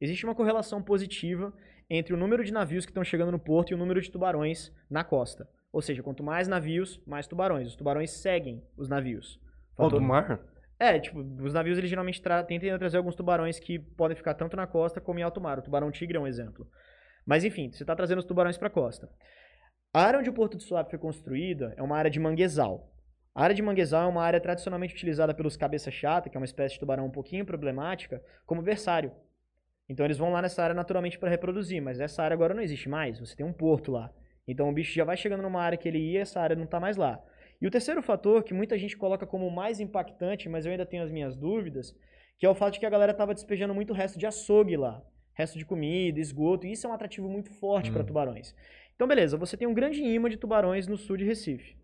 existe 0.00 0.24
uma 0.24 0.34
correlação 0.34 0.82
positiva 0.82 1.52
entre 1.90 2.14
o 2.14 2.16
número 2.16 2.42
de 2.42 2.52
navios 2.52 2.86
que 2.86 2.90
estão 2.90 3.04
chegando 3.04 3.30
no 3.30 3.38
porto 3.38 3.70
e 3.70 3.74
o 3.74 3.78
número 3.78 4.00
de 4.00 4.10
tubarões 4.10 4.72
na 4.90 5.04
costa. 5.04 5.48
Ou 5.70 5.82
seja, 5.82 6.02
quanto 6.02 6.22
mais 6.24 6.48
navios, 6.48 6.98
mais 7.06 7.26
tubarões. 7.26 7.68
Os 7.68 7.76
tubarões 7.76 8.10
seguem 8.10 8.62
os 8.78 8.88
navios. 8.88 9.38
Fator- 9.76 10.00
do 10.00 10.06
mar? 10.06 10.40
É, 10.78 10.98
tipo, 10.98 11.20
os 11.20 11.54
navios 11.54 11.78
eles 11.78 11.88
geralmente 11.88 12.20
tra 12.20 12.42
tentam 12.42 12.78
trazer 12.78 12.98
alguns 12.98 13.14
tubarões 13.14 13.58
que 13.58 13.78
podem 13.78 14.16
ficar 14.16 14.34
tanto 14.34 14.56
na 14.56 14.66
costa 14.66 15.00
como 15.00 15.18
em 15.18 15.22
alto 15.22 15.40
mar. 15.40 15.58
O 15.58 15.62
tubarão 15.62 15.90
tigre 15.90 16.16
é 16.16 16.20
um 16.20 16.26
exemplo. 16.26 16.68
Mas 17.24 17.44
enfim, 17.44 17.70
você 17.70 17.82
está 17.82 17.96
trazendo 17.96 18.18
os 18.18 18.24
tubarões 18.24 18.58
para 18.58 18.68
a 18.68 18.70
costa. 18.70 19.08
A 19.92 20.02
área 20.02 20.18
onde 20.18 20.28
o 20.28 20.34
Porto 20.34 20.56
de 20.56 20.62
Suape 20.62 20.90
foi 20.90 20.98
construída 20.98 21.72
é 21.76 21.82
uma 21.82 21.96
área 21.96 22.10
de 22.10 22.20
manguezal. 22.20 22.92
A 23.34 23.44
área 23.44 23.54
de 23.54 23.62
manguezal 23.62 24.04
é 24.04 24.06
uma 24.06 24.22
área 24.22 24.40
tradicionalmente 24.40 24.94
utilizada 24.94 25.34
pelos 25.34 25.56
cabeça 25.56 25.90
chata, 25.90 26.28
que 26.28 26.36
é 26.36 26.40
uma 26.40 26.44
espécie 26.44 26.74
de 26.74 26.80
tubarão 26.80 27.06
um 27.06 27.10
pouquinho 27.10 27.44
problemática, 27.44 28.22
como 28.44 28.62
berçário. 28.62 29.12
Então 29.88 30.04
eles 30.04 30.18
vão 30.18 30.30
lá 30.30 30.42
nessa 30.42 30.62
área 30.62 30.74
naturalmente 30.74 31.18
para 31.18 31.30
reproduzir, 31.30 31.80
mas 31.80 32.00
essa 32.00 32.22
área 32.22 32.34
agora 32.34 32.54
não 32.54 32.62
existe 32.62 32.88
mais. 32.88 33.18
Você 33.18 33.34
tem 33.34 33.46
um 33.46 33.52
porto 33.52 33.92
lá. 33.92 34.12
Então 34.46 34.68
o 34.68 34.72
bicho 34.72 34.94
já 34.94 35.04
vai 35.04 35.16
chegando 35.16 35.42
numa 35.42 35.62
área 35.62 35.78
que 35.78 35.88
ele 35.88 35.98
ia, 35.98 36.20
essa 36.20 36.40
área 36.40 36.56
não 36.56 36.64
está 36.64 36.78
mais 36.78 36.96
lá. 36.96 37.22
E 37.60 37.66
o 37.66 37.70
terceiro 37.70 38.02
fator, 38.02 38.42
que 38.42 38.52
muita 38.54 38.76
gente 38.78 38.96
coloca 38.96 39.26
como 39.26 39.50
mais 39.50 39.80
impactante, 39.80 40.48
mas 40.48 40.66
eu 40.66 40.72
ainda 40.72 40.84
tenho 40.86 41.02
as 41.02 41.10
minhas 41.10 41.36
dúvidas, 41.36 41.94
que 42.38 42.44
é 42.44 42.48
o 42.48 42.54
fato 42.54 42.74
de 42.74 42.80
que 42.80 42.86
a 42.86 42.90
galera 42.90 43.12
estava 43.12 43.32
despejando 43.34 43.74
muito 43.74 43.94
resto 43.94 44.18
de 44.18 44.26
açougue 44.26 44.76
lá. 44.76 45.02
Resto 45.34 45.58
de 45.58 45.66
comida, 45.66 46.18
esgoto, 46.18 46.66
e 46.66 46.72
isso 46.72 46.86
é 46.86 46.90
um 46.90 46.94
atrativo 46.94 47.28
muito 47.28 47.50
forte 47.54 47.90
para 47.90 48.02
Hum. 48.02 48.06
tubarões. 48.06 48.54
Então, 48.94 49.06
beleza, 49.06 49.36
você 49.36 49.56
tem 49.56 49.68
um 49.68 49.74
grande 49.74 50.02
imã 50.02 50.30
de 50.30 50.38
tubarões 50.38 50.86
no 50.86 50.96
sul 50.96 51.16
de 51.16 51.24
Recife. 51.24 51.76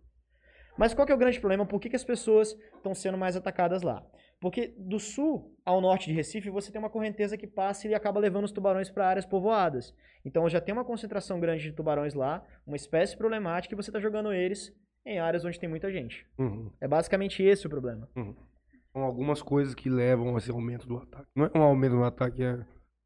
Mas 0.76 0.95
qual 0.95 1.05
que 1.07 1.12
é 1.12 1.14
o 1.14 1.19
grande 1.19 1.38
problema? 1.38 1.67
Por 1.67 1.79
que, 1.79 1.91
que 1.91 1.97
as 1.97 2.05
pessoas 2.05 2.57
estão 2.76 2.95
sendo 2.95 3.19
mais 3.19 3.37
atacadas 3.37 3.83
lá? 3.83 4.02
Porque 4.41 4.75
do 4.79 4.99
sul 4.99 5.55
ao 5.64 5.81
norte 5.81 6.09
de 6.09 6.14
Recife 6.14 6.49
você 6.50 6.73
tem 6.73 6.79
uma 6.79 6.91
correnteza 6.91 7.37
que 7.37 7.47
passa 7.47 7.87
e 7.87 7.95
acaba 7.95 8.19
levando 8.19 8.45
os 8.45 8.52
tubarões 8.52 8.91
para 8.91 9.07
áreas 9.07 9.26
povoadas. 9.26 9.95
Então 10.25 10.49
já 10.49 10.61
tem 10.61 10.73
uma 10.73 10.85
concentração 10.85 11.38
grande 11.38 11.64
de 11.64 11.73
tubarões 11.73 12.14
lá, 12.14 12.43
uma 12.67 12.75
espécie 12.75 13.17
problemática 13.17 13.75
e 13.75 13.76
você 13.76 13.91
está 13.91 14.00
jogando 14.00 14.33
eles 14.33 14.75
em 15.04 15.18
áreas 15.18 15.44
onde 15.44 15.59
tem 15.59 15.68
muita 15.68 15.90
gente. 15.90 16.26
Uhum. 16.38 16.71
É 16.80 16.87
basicamente 16.88 17.42
esse 17.42 17.66
o 17.66 17.71
problema. 17.71 18.09
São 18.14 19.02
algumas 19.02 19.40
coisas 19.42 19.75
que 19.75 19.88
levam 19.88 20.35
a 20.35 20.38
esse 20.38 20.50
aumento 20.50 20.87
do 20.87 20.99
ataque. 20.99 21.26
Não 21.35 21.47
é 21.47 21.59
um 21.59 21.62
aumento 21.62 21.97
do 21.97 22.04
ataque, 22.04 22.42
é. 22.42 22.59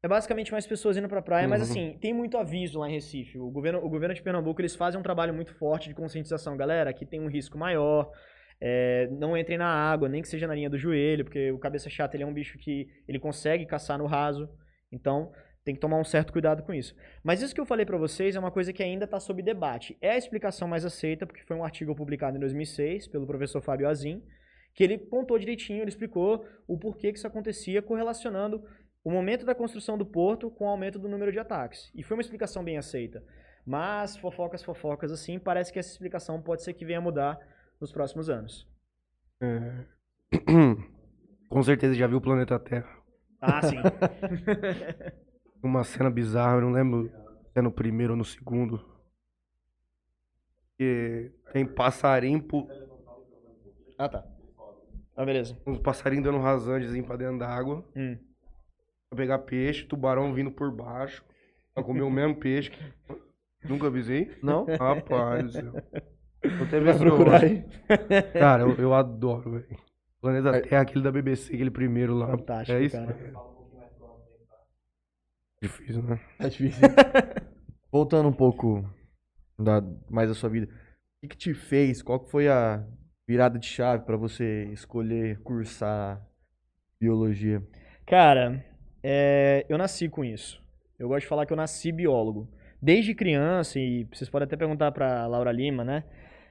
É 0.03 0.07
basicamente 0.07 0.51
mais 0.51 0.67
pessoas 0.67 0.95
indo 0.95 1.09
pra 1.09 1.21
praia, 1.21 1.47
mas 1.47 1.61
Uhum. 1.61 1.67
assim, 1.69 1.97
tem 1.99 2.13
muito 2.13 2.37
aviso 2.37 2.79
lá 2.79 2.87
em 2.89 2.93
Recife. 2.93 3.39
O 3.39 3.49
governo, 3.49 3.79
o 3.83 3.89
governo 3.89 4.13
de 4.13 4.21
Pernambuco, 4.21 4.61
eles 4.61 4.75
fazem 4.75 4.99
um 4.99 5.03
trabalho 5.03 5.33
muito 5.33 5.53
forte 5.55 5.89
de 5.89 5.95
conscientização. 5.95 6.55
Galera, 6.55 6.89
aqui 6.89 7.05
tem 7.05 7.19
um 7.19 7.27
risco 7.27 7.57
maior, 7.57 8.11
é, 8.61 9.07
não 9.11 9.35
entrem 9.35 9.57
na 9.57 9.67
água, 9.67 10.07
nem 10.07 10.21
que 10.21 10.27
seja 10.27 10.45
na 10.45 10.53
linha 10.53 10.69
do 10.69 10.77
joelho, 10.77 11.23
porque 11.23 11.51
o 11.51 11.57
cabeça 11.57 11.89
chata, 11.89 12.15
ele 12.15 12.23
é 12.23 12.27
um 12.27 12.33
bicho 12.33 12.57
que 12.59 12.87
ele 13.07 13.19
consegue 13.19 13.65
caçar 13.65 13.97
no 13.97 14.05
raso. 14.05 14.47
Então, 14.91 15.31
tem 15.67 15.75
que 15.75 15.81
tomar 15.81 15.97
um 15.97 16.03
certo 16.05 16.31
cuidado 16.31 16.63
com 16.63 16.73
isso. 16.73 16.95
Mas 17.21 17.41
isso 17.41 17.53
que 17.53 17.59
eu 17.59 17.65
falei 17.65 17.85
pra 17.85 17.97
vocês 17.97 18.37
é 18.37 18.39
uma 18.39 18.49
coisa 18.49 18.71
que 18.71 18.81
ainda 18.81 19.05
tá 19.05 19.19
sob 19.19 19.41
debate. 19.41 19.97
É 19.99 20.11
a 20.11 20.17
explicação 20.17 20.65
mais 20.65 20.85
aceita, 20.85 21.27
porque 21.27 21.43
foi 21.43 21.57
um 21.57 21.63
artigo 21.63 21.93
publicado 21.93 22.37
em 22.37 22.39
2006 22.39 23.09
pelo 23.09 23.27
professor 23.27 23.61
Fábio 23.61 23.89
Azim, 23.89 24.23
que 24.73 24.81
ele 24.81 24.97
pontou 24.97 25.37
direitinho, 25.37 25.81
ele 25.81 25.89
explicou 25.89 26.45
o 26.65 26.77
porquê 26.77 27.11
que 27.11 27.17
isso 27.17 27.27
acontecia, 27.27 27.81
correlacionando 27.81 28.63
o 29.03 29.11
momento 29.11 29.45
da 29.45 29.53
construção 29.53 29.97
do 29.97 30.05
porto 30.05 30.49
com 30.49 30.63
o 30.63 30.69
aumento 30.69 30.97
do 30.97 31.09
número 31.09 31.33
de 31.33 31.39
ataques. 31.39 31.91
E 31.93 32.01
foi 32.01 32.15
uma 32.15 32.21
explicação 32.21 32.63
bem 32.63 32.77
aceita. 32.77 33.21
Mas, 33.65 34.15
fofocas, 34.15 34.63
fofocas, 34.63 35.11
assim, 35.11 35.37
parece 35.37 35.73
que 35.73 35.79
essa 35.79 35.91
explicação 35.91 36.41
pode 36.41 36.63
ser 36.63 36.75
que 36.75 36.85
venha 36.85 36.99
a 36.99 37.01
mudar 37.01 37.37
nos 37.81 37.91
próximos 37.91 38.29
anos. 38.29 38.65
é... 39.43 39.85
Com 41.49 41.63
certeza 41.63 41.93
já 41.93 42.07
viu 42.07 42.19
o 42.19 42.21
planeta 42.21 42.57
Terra. 42.57 42.89
Ah, 43.41 43.61
sim. 43.61 43.77
Uma 45.61 45.83
cena 45.83 46.09
bizarra, 46.09 46.57
eu 46.57 46.61
não 46.61 46.71
lembro 46.71 47.09
se 47.09 47.59
é 47.59 47.61
no 47.61 47.71
primeiro 47.71 48.13
ou 48.13 48.17
no 48.17 48.25
segundo. 48.25 48.83
Que 50.77 51.31
tem 51.51 51.65
passarinho, 51.65 52.41
pu- 52.41 52.67
ah, 53.97 54.07
tá. 54.07 54.23
Ah, 55.15 55.25
beleza. 55.25 55.57
uns 55.65 55.79
passarinhos 55.79 56.23
dando 56.25 56.37
rasantezinho 56.37 57.03
pra 57.03 57.15
dentro 57.17 57.39
d'água. 57.39 57.83
Hum. 57.95 58.17
Pra 59.09 59.17
pegar 59.17 59.39
peixe, 59.39 59.85
tubarão 59.85 60.31
vindo 60.33 60.51
por 60.51 60.71
baixo. 60.71 61.23
Pra 61.73 61.83
comer 61.83 62.03
o 62.03 62.11
mesmo 62.11 62.35
peixe. 62.35 62.69
que- 62.69 62.93
Nunca 63.67 63.87
avisei? 63.87 64.37
Não? 64.43 64.65
Rapaz 64.65 65.51
céu. 65.53 65.71
Vou 65.71 66.67
até 66.67 66.79
ver 66.79 66.93
eu 66.93 66.99
procurar 66.99 67.43
aí. 67.43 67.65
Cara, 68.33 68.61
eu, 68.63 68.75
eu 68.75 68.93
adoro, 68.93 69.51
velho. 69.53 69.67
Planeta 70.21 70.61
Terra, 70.61 70.81
aquele 70.83 71.03
da 71.03 71.11
BBC, 71.11 71.53
aquele 71.55 71.71
primeiro 71.71 72.13
lá. 72.13 72.27
Fantástico, 72.27 72.77
é 72.77 72.83
isso? 72.83 72.95
cara. 72.95 73.17
Difícil, 75.61 76.03
né? 76.03 76.19
É 76.39 76.49
difícil. 76.49 76.87
Voltando 77.91 78.29
um 78.29 78.33
pouco 78.33 78.87
da, 79.57 79.81
mais 80.09 80.29
da 80.29 80.35
sua 80.35 80.49
vida. 80.49 80.67
O 80.67 81.21
que, 81.21 81.29
que 81.29 81.37
te 81.37 81.53
fez? 81.53 82.01
Qual 82.01 82.19
que 82.19 82.29
foi 82.29 82.47
a 82.47 82.85
virada 83.27 83.57
de 83.57 83.65
chave 83.65 84.05
pra 84.05 84.15
você 84.15 84.65
escolher 84.71 85.39
cursar 85.41 86.21
biologia? 86.99 87.61
Cara, 88.05 88.63
é, 89.03 89.65
eu 89.67 89.77
nasci 89.77 90.07
com 90.07 90.23
isso. 90.23 90.61
Eu 90.99 91.07
gosto 91.07 91.21
de 91.21 91.27
falar 91.27 91.45
que 91.45 91.53
eu 91.53 91.57
nasci 91.57 91.91
biólogo. 91.91 92.49
Desde 92.81 93.15
criança, 93.15 93.79
e 93.79 94.07
vocês 94.13 94.29
podem 94.29 94.45
até 94.45 94.55
perguntar 94.55 94.91
pra 94.91 95.25
Laura 95.27 95.51
Lima, 95.51 95.83
né? 95.83 96.03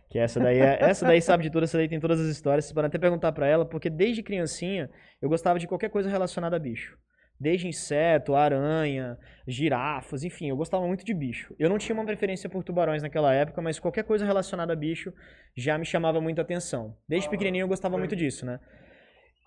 Que 0.08 0.18
essa 0.18 0.38
daí, 0.38 0.58
é, 0.58 0.78
essa 0.80 1.04
daí 1.04 1.20
sabe 1.20 1.44
de 1.44 1.50
tudo, 1.50 1.64
essa 1.64 1.78
daí 1.78 1.88
tem 1.88 2.00
todas 2.00 2.20
as 2.20 2.28
histórias. 2.28 2.64
Vocês 2.64 2.74
podem 2.74 2.88
até 2.88 2.98
perguntar 2.98 3.32
pra 3.32 3.46
ela, 3.46 3.64
porque 3.64 3.90
desde 3.90 4.22
criancinha 4.22 4.90
eu 5.20 5.28
gostava 5.28 5.58
de 5.58 5.66
qualquer 5.66 5.90
coisa 5.90 6.08
relacionada 6.08 6.56
a 6.56 6.58
bicho. 6.58 6.96
Desde 7.38 7.68
inseto, 7.68 8.34
aranha, 8.34 9.18
girafas, 9.46 10.24
enfim, 10.24 10.48
eu 10.48 10.56
gostava 10.56 10.86
muito 10.86 11.04
de 11.04 11.12
bicho. 11.12 11.54
Eu 11.58 11.68
não 11.68 11.76
tinha 11.76 11.94
uma 11.94 12.04
preferência 12.04 12.48
por 12.48 12.64
tubarões 12.64 13.02
naquela 13.02 13.32
época, 13.34 13.60
mas 13.60 13.78
qualquer 13.78 14.04
coisa 14.04 14.24
relacionada 14.24 14.72
a 14.72 14.76
bicho 14.76 15.12
já 15.54 15.76
me 15.76 15.84
chamava 15.84 16.20
muita 16.20 16.42
atenção. 16.42 16.96
Desde 17.06 17.28
pequenininho 17.28 17.64
eu 17.64 17.68
gostava 17.68 17.98
muito 17.98 18.16
disso, 18.16 18.46
né? 18.46 18.58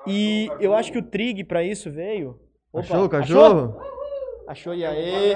E 0.05 0.49
eu 0.59 0.75
acho 0.75 0.91
que 0.91 0.99
o 0.99 1.03
trig 1.03 1.43
pra 1.43 1.63
isso 1.63 1.91
veio. 1.91 2.39
Opa, 2.71 2.85
Achou, 2.85 3.09
cachorro? 3.09 3.81
Achou, 4.47 4.73
e 4.75 4.85
aí? 4.85 5.33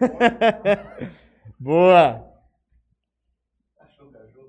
Boa! 1.60 2.24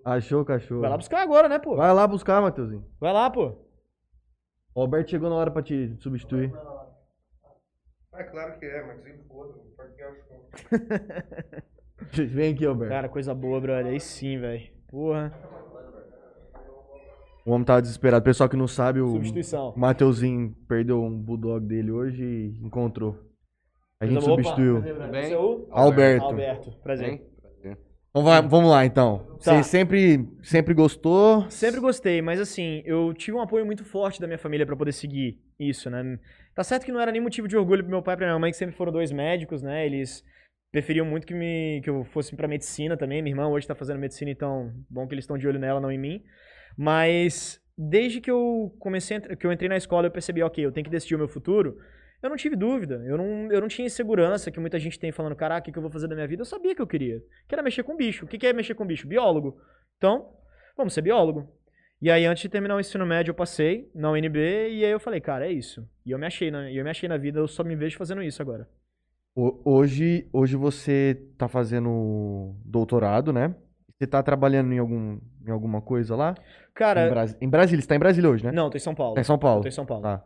Achou 0.04 0.42
o 0.42 0.46
cachorro. 0.46 0.82
Vai 0.82 0.90
lá 0.90 0.98
buscar 0.98 1.22
agora, 1.22 1.50
né, 1.50 1.60
pô? 1.60 1.76
Vai 1.76 1.94
lá 1.94 2.08
buscar, 2.08 2.42
Matheusinho. 2.42 2.86
Vai 3.00 3.12
lá, 3.12 3.30
pô. 3.30 3.68
O 4.74 4.82
Alberto 4.82 5.12
chegou 5.12 5.30
na 5.30 5.36
hora 5.36 5.52
pra 5.52 5.62
te 5.62 5.98
substituir. 6.00 6.54
É 8.18 8.24
claro 8.24 8.60
que 8.60 8.66
é, 8.66 8.84
mas 8.86 9.00
foda, 9.28 9.54
porque 9.76 10.02
eu 10.02 10.10
acho 10.10 10.28
Vem 12.34 12.54
aqui, 12.54 12.66
Alberto. 12.66 12.94
Cara, 12.94 13.10
coisa 13.10 13.34
boa, 13.34 13.60
brother. 13.60 13.88
Aí 13.88 14.00
sim, 14.00 14.40
velho. 14.40 14.68
Porra. 14.90 15.34
O 17.46 17.52
homem 17.52 17.66
tava 17.66 17.82
desesperado. 17.82 18.24
Pessoal 18.24 18.50
que 18.50 18.58
não 18.58 18.68
sabe, 18.68 19.00
o 19.00 19.08
Substituição. 19.12 19.74
Matheusinho 19.78 20.54
perdeu 20.68 21.02
um 21.02 21.18
bulldog 21.18 21.66
dele 21.66 21.92
hoje 21.92 22.24
e 22.24 22.66
encontrou. 22.66 23.18
A 24.00 24.06
gente 24.06 24.20
boa. 24.20 24.36
substituiu. 24.36 24.78
Opa, 24.78 24.84
prazer. 24.94 25.12
Bem? 25.12 25.24
Seu? 25.30 25.68
Alberto. 25.72 26.26
Alberto. 26.26 26.72
Prazer. 26.84 27.08
Bem? 27.10 27.18
Prazer. 27.42 27.78
Então 28.10 28.24
vai- 28.24 28.42
vamos 28.42 28.70
lá, 28.70 28.86
então. 28.86 29.20
Tá. 29.44 29.56
Você 29.56 29.64
sempre, 29.64 30.28
sempre 30.44 30.74
gostou? 30.74 31.50
Sempre 31.50 31.80
gostei, 31.80 32.22
mas 32.22 32.40
assim, 32.40 32.82
eu 32.86 33.14
tive 33.14 33.38
um 33.38 33.42
apoio 33.42 33.66
muito 33.66 33.84
forte 33.86 34.20
da 34.20 34.28
minha 34.28 34.38
família 34.40 34.66
pra 34.66 34.76
poder 34.76 34.92
seguir 34.92 35.40
isso, 35.60 35.90
né? 35.90 36.20
Tá 36.58 36.64
certo 36.64 36.86
que 36.86 36.92
não 36.92 37.00
era 37.00 37.12
nem 37.12 37.22
motivo 37.22 37.48
de 37.48 37.56
orgulho 37.56 37.84
pro 37.84 37.92
meu 37.92 38.02
pai 38.02 38.16
e 38.16 38.18
pra 38.18 38.26
minha 38.26 38.40
mãe, 38.40 38.50
que 38.50 38.58
sempre 38.58 38.76
foram 38.76 38.92
dois 38.92 39.12
médicos, 39.12 39.62
né? 39.62 39.86
Eles 39.86 40.26
preferiam 40.72 41.06
muito 41.06 41.28
que, 41.28 41.36
me, 41.36 41.82
que 41.84 41.90
eu 41.92 42.04
fosse 42.06 42.36
pra 42.36 42.48
medicina 42.48 42.98
também. 42.98 43.22
Minha 43.22 43.34
irmã 43.34 43.48
hoje 43.48 43.68
tá 43.68 43.76
fazendo 43.76 44.00
medicina, 44.00 44.32
então 44.32 44.74
bom 44.90 45.08
que 45.08 45.14
eles 45.14 45.22
estão 45.22 45.38
de 45.38 45.48
olho 45.48 45.60
nela, 45.60 45.80
não 45.80 45.92
em 45.92 46.00
mim. 46.00 46.24
Mas 46.76 47.62
desde 47.78 48.20
que 48.20 48.32
eu 48.32 48.76
comecei, 48.80 49.20
que 49.20 49.46
eu 49.46 49.52
entrei 49.52 49.70
na 49.70 49.78
escola, 49.78 50.08
eu 50.08 50.12
percebi, 50.12 50.42
ok, 50.42 50.66
eu 50.66 50.72
tenho 50.72 50.84
que 50.84 50.90
decidir 50.90 51.14
o 51.14 51.20
meu 51.20 51.28
futuro. 51.28 51.78
Eu 52.24 52.30
não 52.32 52.36
tive 52.36 52.56
dúvida, 52.56 53.04
eu 53.06 53.20
não, 53.20 53.52
eu 53.52 53.62
não 53.62 53.68
tinha 53.68 53.86
insegurança 53.86 54.50
que 54.50 54.60
muita 54.60 54.80
gente 54.80 54.98
tem 54.98 55.12
falando, 55.12 55.36
caraca, 55.36 55.62
o 55.62 55.66
que 55.66 55.72
que 55.72 55.78
eu 55.78 55.84
vou 55.84 55.92
fazer 55.92 56.08
da 56.08 56.16
minha 56.16 56.28
vida? 56.28 56.42
Eu 56.42 56.46
sabia 56.46 56.74
que 56.74 56.82
eu 56.82 56.88
queria, 56.88 57.22
que 57.48 57.54
era 57.54 57.62
mexer 57.62 57.84
com 57.84 57.96
bicho. 57.96 58.26
O 58.26 58.28
que 58.28 58.36
que 58.36 58.48
é 58.48 58.52
mexer 58.52 58.74
com 58.74 58.84
bicho? 58.84 59.08
Biólogo. 59.08 59.62
Então, 59.98 60.34
vamos 60.76 60.96
ser 60.96 61.04
biólogo. 61.04 61.56
E 62.01 62.12
aí, 62.12 62.25
antes 62.25 62.44
de 62.44 62.50
terminar 62.50 62.75
o 62.75 62.80
ensino 62.80 63.06
médio, 63.06 63.32
eu 63.32 63.36
passei 63.36 63.89
na 63.96 64.12
UNB 64.12 64.38
e 64.70 64.86
aí 64.86 64.92
eu 64.92 65.00
falei, 65.00 65.20
cara, 65.20 65.48
é 65.48 65.51
isso. 65.51 65.88
E 66.06 66.12
eu 66.12 66.20
me 66.20 66.27
achei, 66.27 66.51
na, 66.51 66.72
eu 66.72 66.84
me 66.84 66.89
achei 66.89 67.10
na 67.10 67.18
vida, 67.18 67.39
eu 67.39 67.48
só 67.48 67.63
me 67.63 67.75
vejo 67.75 67.98
fazendo 67.98 68.22
isso 68.22 68.42
agora. 68.42 68.68
Hoje, 69.36 70.27
hoje 70.34 70.56
você 70.56 71.20
tá 71.38 71.48
fazendo 71.48 72.56
doutorado, 72.66 73.32
né? 73.32 73.56
Você 73.98 74.08
tá 74.08 74.22
trabalhando 74.24 74.74
em, 74.74 74.80
algum, 74.80 75.20
em 75.46 75.51
alguma 75.51 75.82
coisa 75.82 76.16
lá? 76.16 76.36
em, 76.38 76.74
Cara, 76.74 77.10
Brasi- 77.10 77.38
em 77.42 77.50
Brasília, 77.50 77.82
você 77.82 77.88
tá 77.88 77.96
em 77.96 78.00
Brasília 78.00 78.30
hoje, 78.30 78.44
né? 78.46 78.51
não, 78.51 78.70
tô 78.70 78.77
em 78.77 78.80
São 78.80 78.96
Paulo. 78.96 79.16
Tá 79.16 79.22
em 79.22 79.24
São 79.24 79.38
Paulo. 79.38 79.62
Tô 79.63 79.68
em 79.68 79.72
São 79.72 79.86
Paulo. 79.86 80.04
Tá. 80.04 80.24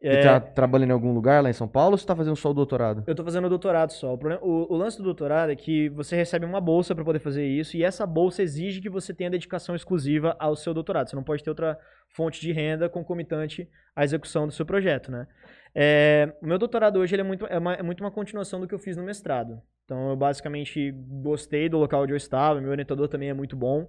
É, 0.00 0.12
Você 0.14 0.22
tá 0.22 0.38
trabalhando 0.40 0.90
em 0.90 0.92
algum 0.92 1.12
lugar 1.12 1.42
lá 1.42 1.50
em 1.50 1.52
São 1.52 1.66
Paulo 1.66 1.92
ou 1.92 1.98
você 1.98 2.06
tá 2.06 2.14
fazendo 2.14 2.36
só 2.36 2.50
o 2.50 2.54
doutorado? 2.54 3.02
Eu 3.06 3.14
tô 3.16 3.24
fazendo 3.24 3.48
doutorado 3.48 3.90
só. 3.90 4.14
O, 4.14 4.18
problema- 4.18 4.44
o- 4.44 4.72
o 4.72 4.76
lance 4.76 4.96
do 4.96 5.02
doutorado 5.02 5.50
é 5.50 5.56
que 5.56 5.88
você 5.88 6.14
recebe 6.14 6.46
uma 6.46 6.60
bolsa 6.60 6.94
pra 6.94 7.04
poder 7.04 7.18
fazer 7.18 7.44
isso 7.44 7.76
e 7.76 7.82
essa 7.82 8.06
bolsa 8.06 8.40
exige 8.42 8.80
que 8.80 8.88
você 8.88 9.12
tenha 9.12 9.28
dedicação 9.30 9.74
exclusiva 9.74 10.36
ao 10.38 10.54
seu 10.54 10.72
doutorado. 10.72 11.10
Você 11.10 11.16
não 11.16 11.24
pode 11.24 11.42
ter 11.42 11.50
outra 11.50 11.76
fonte 12.14 12.40
de 12.40 12.52
renda 12.52 12.88
concomitante 12.88 13.68
à 13.96 14.04
execução 14.04 14.46
do 14.46 14.52
seu 14.52 14.64
projeto, 14.64 15.10
né? 15.10 15.26
É, 15.74 16.32
o 16.40 16.46
meu 16.46 16.58
doutorado 16.58 16.98
hoje 17.00 17.14
ele 17.16 17.22
é, 17.22 17.24
muito, 17.24 17.46
é, 17.46 17.58
uma- 17.58 17.74
é 17.74 17.82
muito 17.82 18.00
uma 18.02 18.10
continuação 18.10 18.60
do 18.60 18.68
que 18.68 18.74
eu 18.74 18.78
fiz 18.78 18.96
no 18.96 19.02
mestrado. 19.02 19.60
Então 19.84 20.10
eu 20.10 20.16
basicamente 20.16 20.92
gostei 21.22 21.68
do 21.68 21.76
local 21.78 22.02
onde 22.02 22.12
eu 22.12 22.16
estava, 22.16 22.60
meu 22.60 22.70
orientador 22.70 23.08
também 23.08 23.30
é 23.30 23.34
muito 23.34 23.56
bom, 23.56 23.88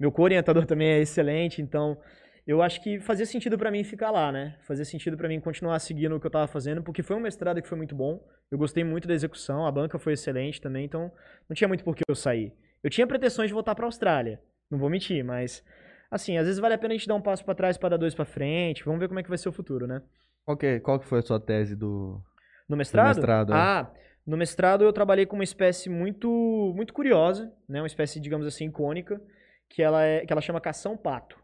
meu 0.00 0.10
co-orientador 0.10 0.64
também 0.66 0.88
é 0.88 1.00
excelente, 1.00 1.60
então 1.60 1.98
eu 2.46 2.60
acho 2.60 2.82
que 2.82 2.98
fazia 3.00 3.24
sentido 3.24 3.56
pra 3.56 3.70
mim 3.70 3.84
ficar 3.84 4.10
lá, 4.10 4.32
né? 4.32 4.56
Fazia 4.66 4.84
sentido 4.84 5.16
pra 5.16 5.28
mim 5.28 5.40
continuar 5.40 5.78
seguindo 5.78 6.16
o 6.16 6.20
que 6.20 6.26
eu 6.26 6.30
tava 6.30 6.46
fazendo, 6.46 6.82
porque 6.82 7.02
foi 7.02 7.16
um 7.16 7.20
mestrado 7.20 7.62
que 7.62 7.68
foi 7.68 7.78
muito 7.78 7.94
bom. 7.94 8.20
Eu 8.50 8.58
gostei 8.58 8.82
muito 8.82 9.06
da 9.06 9.14
execução, 9.14 9.66
a 9.66 9.70
banca 9.70 9.98
foi 9.98 10.14
excelente 10.14 10.60
também, 10.60 10.84
então 10.84 11.10
não 11.48 11.54
tinha 11.54 11.68
muito 11.68 11.84
por 11.84 11.94
que 11.94 12.02
eu 12.08 12.14
sair. 12.14 12.52
Eu 12.82 12.90
tinha 12.90 13.06
pretensões 13.06 13.48
de 13.48 13.54
voltar 13.54 13.74
pra 13.74 13.86
Austrália, 13.86 14.40
não 14.70 14.78
vou 14.78 14.90
mentir, 14.90 15.24
mas 15.24 15.64
assim, 16.10 16.36
às 16.36 16.44
vezes 16.46 16.60
vale 16.60 16.74
a 16.74 16.78
pena 16.78 16.94
a 16.94 16.96
gente 16.96 17.08
dar 17.08 17.14
um 17.14 17.22
passo 17.22 17.44
pra 17.44 17.54
trás 17.54 17.78
pra 17.78 17.88
dar 17.88 17.96
dois 17.96 18.14
pra 18.14 18.24
frente. 18.24 18.84
Vamos 18.84 19.00
ver 19.00 19.08
como 19.08 19.20
é 19.20 19.22
que 19.22 19.28
vai 19.28 19.38
ser 19.38 19.48
o 19.48 19.52
futuro, 19.52 19.86
né? 19.86 20.02
Qual 20.44 20.56
que, 20.56 20.80
qual 20.80 20.98
que 20.98 21.06
foi 21.06 21.20
a 21.20 21.22
sua 21.22 21.40
tese 21.40 21.76
do... 21.76 22.20
No 22.68 22.76
mestrado? 22.76 23.16
mestrado, 23.16 23.52
é. 23.52 23.56
Ah, 23.56 23.90
no 24.26 24.36
mestrado 24.36 24.84
eu 24.84 24.92
trabalhei 24.92 25.26
com 25.26 25.36
uma 25.36 25.44
espécie 25.44 25.88
muito 25.88 26.72
muito 26.76 26.92
curiosa, 26.92 27.52
né? 27.68 27.80
Uma 27.80 27.86
espécie, 27.86 28.20
digamos 28.20 28.46
assim, 28.46 28.66
icônica, 28.66 29.20
que 29.68 29.82
ela 29.82 30.02
é 30.02 30.26
que 30.26 30.32
ela 30.32 30.42
chama 30.42 30.60
cação-pato. 30.60 31.41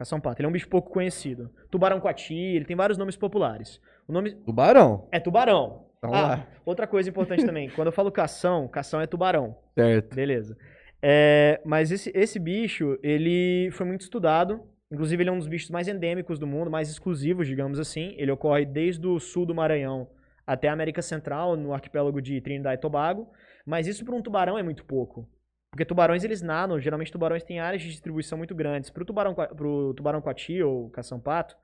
Cação-pato. 0.00 0.40
Ele 0.40 0.46
é 0.46 0.48
um 0.48 0.52
bicho 0.52 0.66
pouco 0.66 0.88
conhecido. 0.90 1.50
Tubarão-coati, 1.70 2.32
ele 2.34 2.64
tem 2.64 2.74
vários 2.74 2.96
nomes 2.96 3.16
populares. 3.18 3.78
O 4.08 4.12
nome 4.14 4.30
Tubarão? 4.32 5.06
é 5.12 5.20
tubarão. 5.20 5.84
Então 5.98 6.14
Ah, 6.14 6.22
lá. 6.22 6.46
outra 6.64 6.86
coisa 6.86 7.10
importante 7.10 7.44
também. 7.44 7.68
Quando 7.68 7.88
eu 7.88 7.92
falo 7.92 8.10
cação, 8.10 8.66
cação 8.66 8.98
é 9.02 9.06
tubarão. 9.06 9.54
Certo. 9.74 10.14
Beleza. 10.16 10.56
É, 11.02 11.60
mas 11.66 11.92
esse, 11.92 12.10
esse 12.14 12.38
bicho, 12.38 12.98
ele 13.02 13.68
foi 13.72 13.84
muito 13.84 14.00
estudado. 14.00 14.62
Inclusive, 14.90 15.22
ele 15.22 15.28
é 15.28 15.32
um 15.34 15.38
dos 15.38 15.46
bichos 15.46 15.68
mais 15.68 15.86
endêmicos 15.86 16.38
do 16.38 16.46
mundo, 16.46 16.70
mais 16.70 16.88
exclusivos, 16.88 17.46
digamos 17.46 17.78
assim. 17.78 18.14
Ele 18.16 18.30
ocorre 18.32 18.64
desde 18.64 19.06
o 19.06 19.20
sul 19.20 19.44
do 19.44 19.54
Maranhão 19.54 20.08
até 20.46 20.68
a 20.68 20.72
América 20.72 21.02
Central, 21.02 21.58
no 21.58 21.74
arquipélago 21.74 22.22
de 22.22 22.40
Trinidad 22.40 22.72
e 22.74 22.80
Tobago. 22.80 23.28
Mas 23.66 23.86
isso 23.86 24.02
para 24.02 24.14
um 24.16 24.22
tubarão 24.22 24.56
é 24.56 24.62
muito 24.62 24.82
pouco. 24.86 25.28
Porque 25.70 25.84
tubarões, 25.84 26.24
eles 26.24 26.42
nadam. 26.42 26.80
Geralmente, 26.80 27.12
tubarões 27.12 27.42
têm 27.42 27.60
áreas 27.60 27.82
de 27.82 27.88
distribuição 27.88 28.36
muito 28.36 28.54
grandes. 28.54 28.90
Para 28.90 29.02
o 29.02 29.06
tubarão, 29.06 29.34
pro 29.34 29.94
tubarão 29.94 30.20
coati 30.20 30.62
ou 30.62 30.90
cação-pato, 30.90 31.56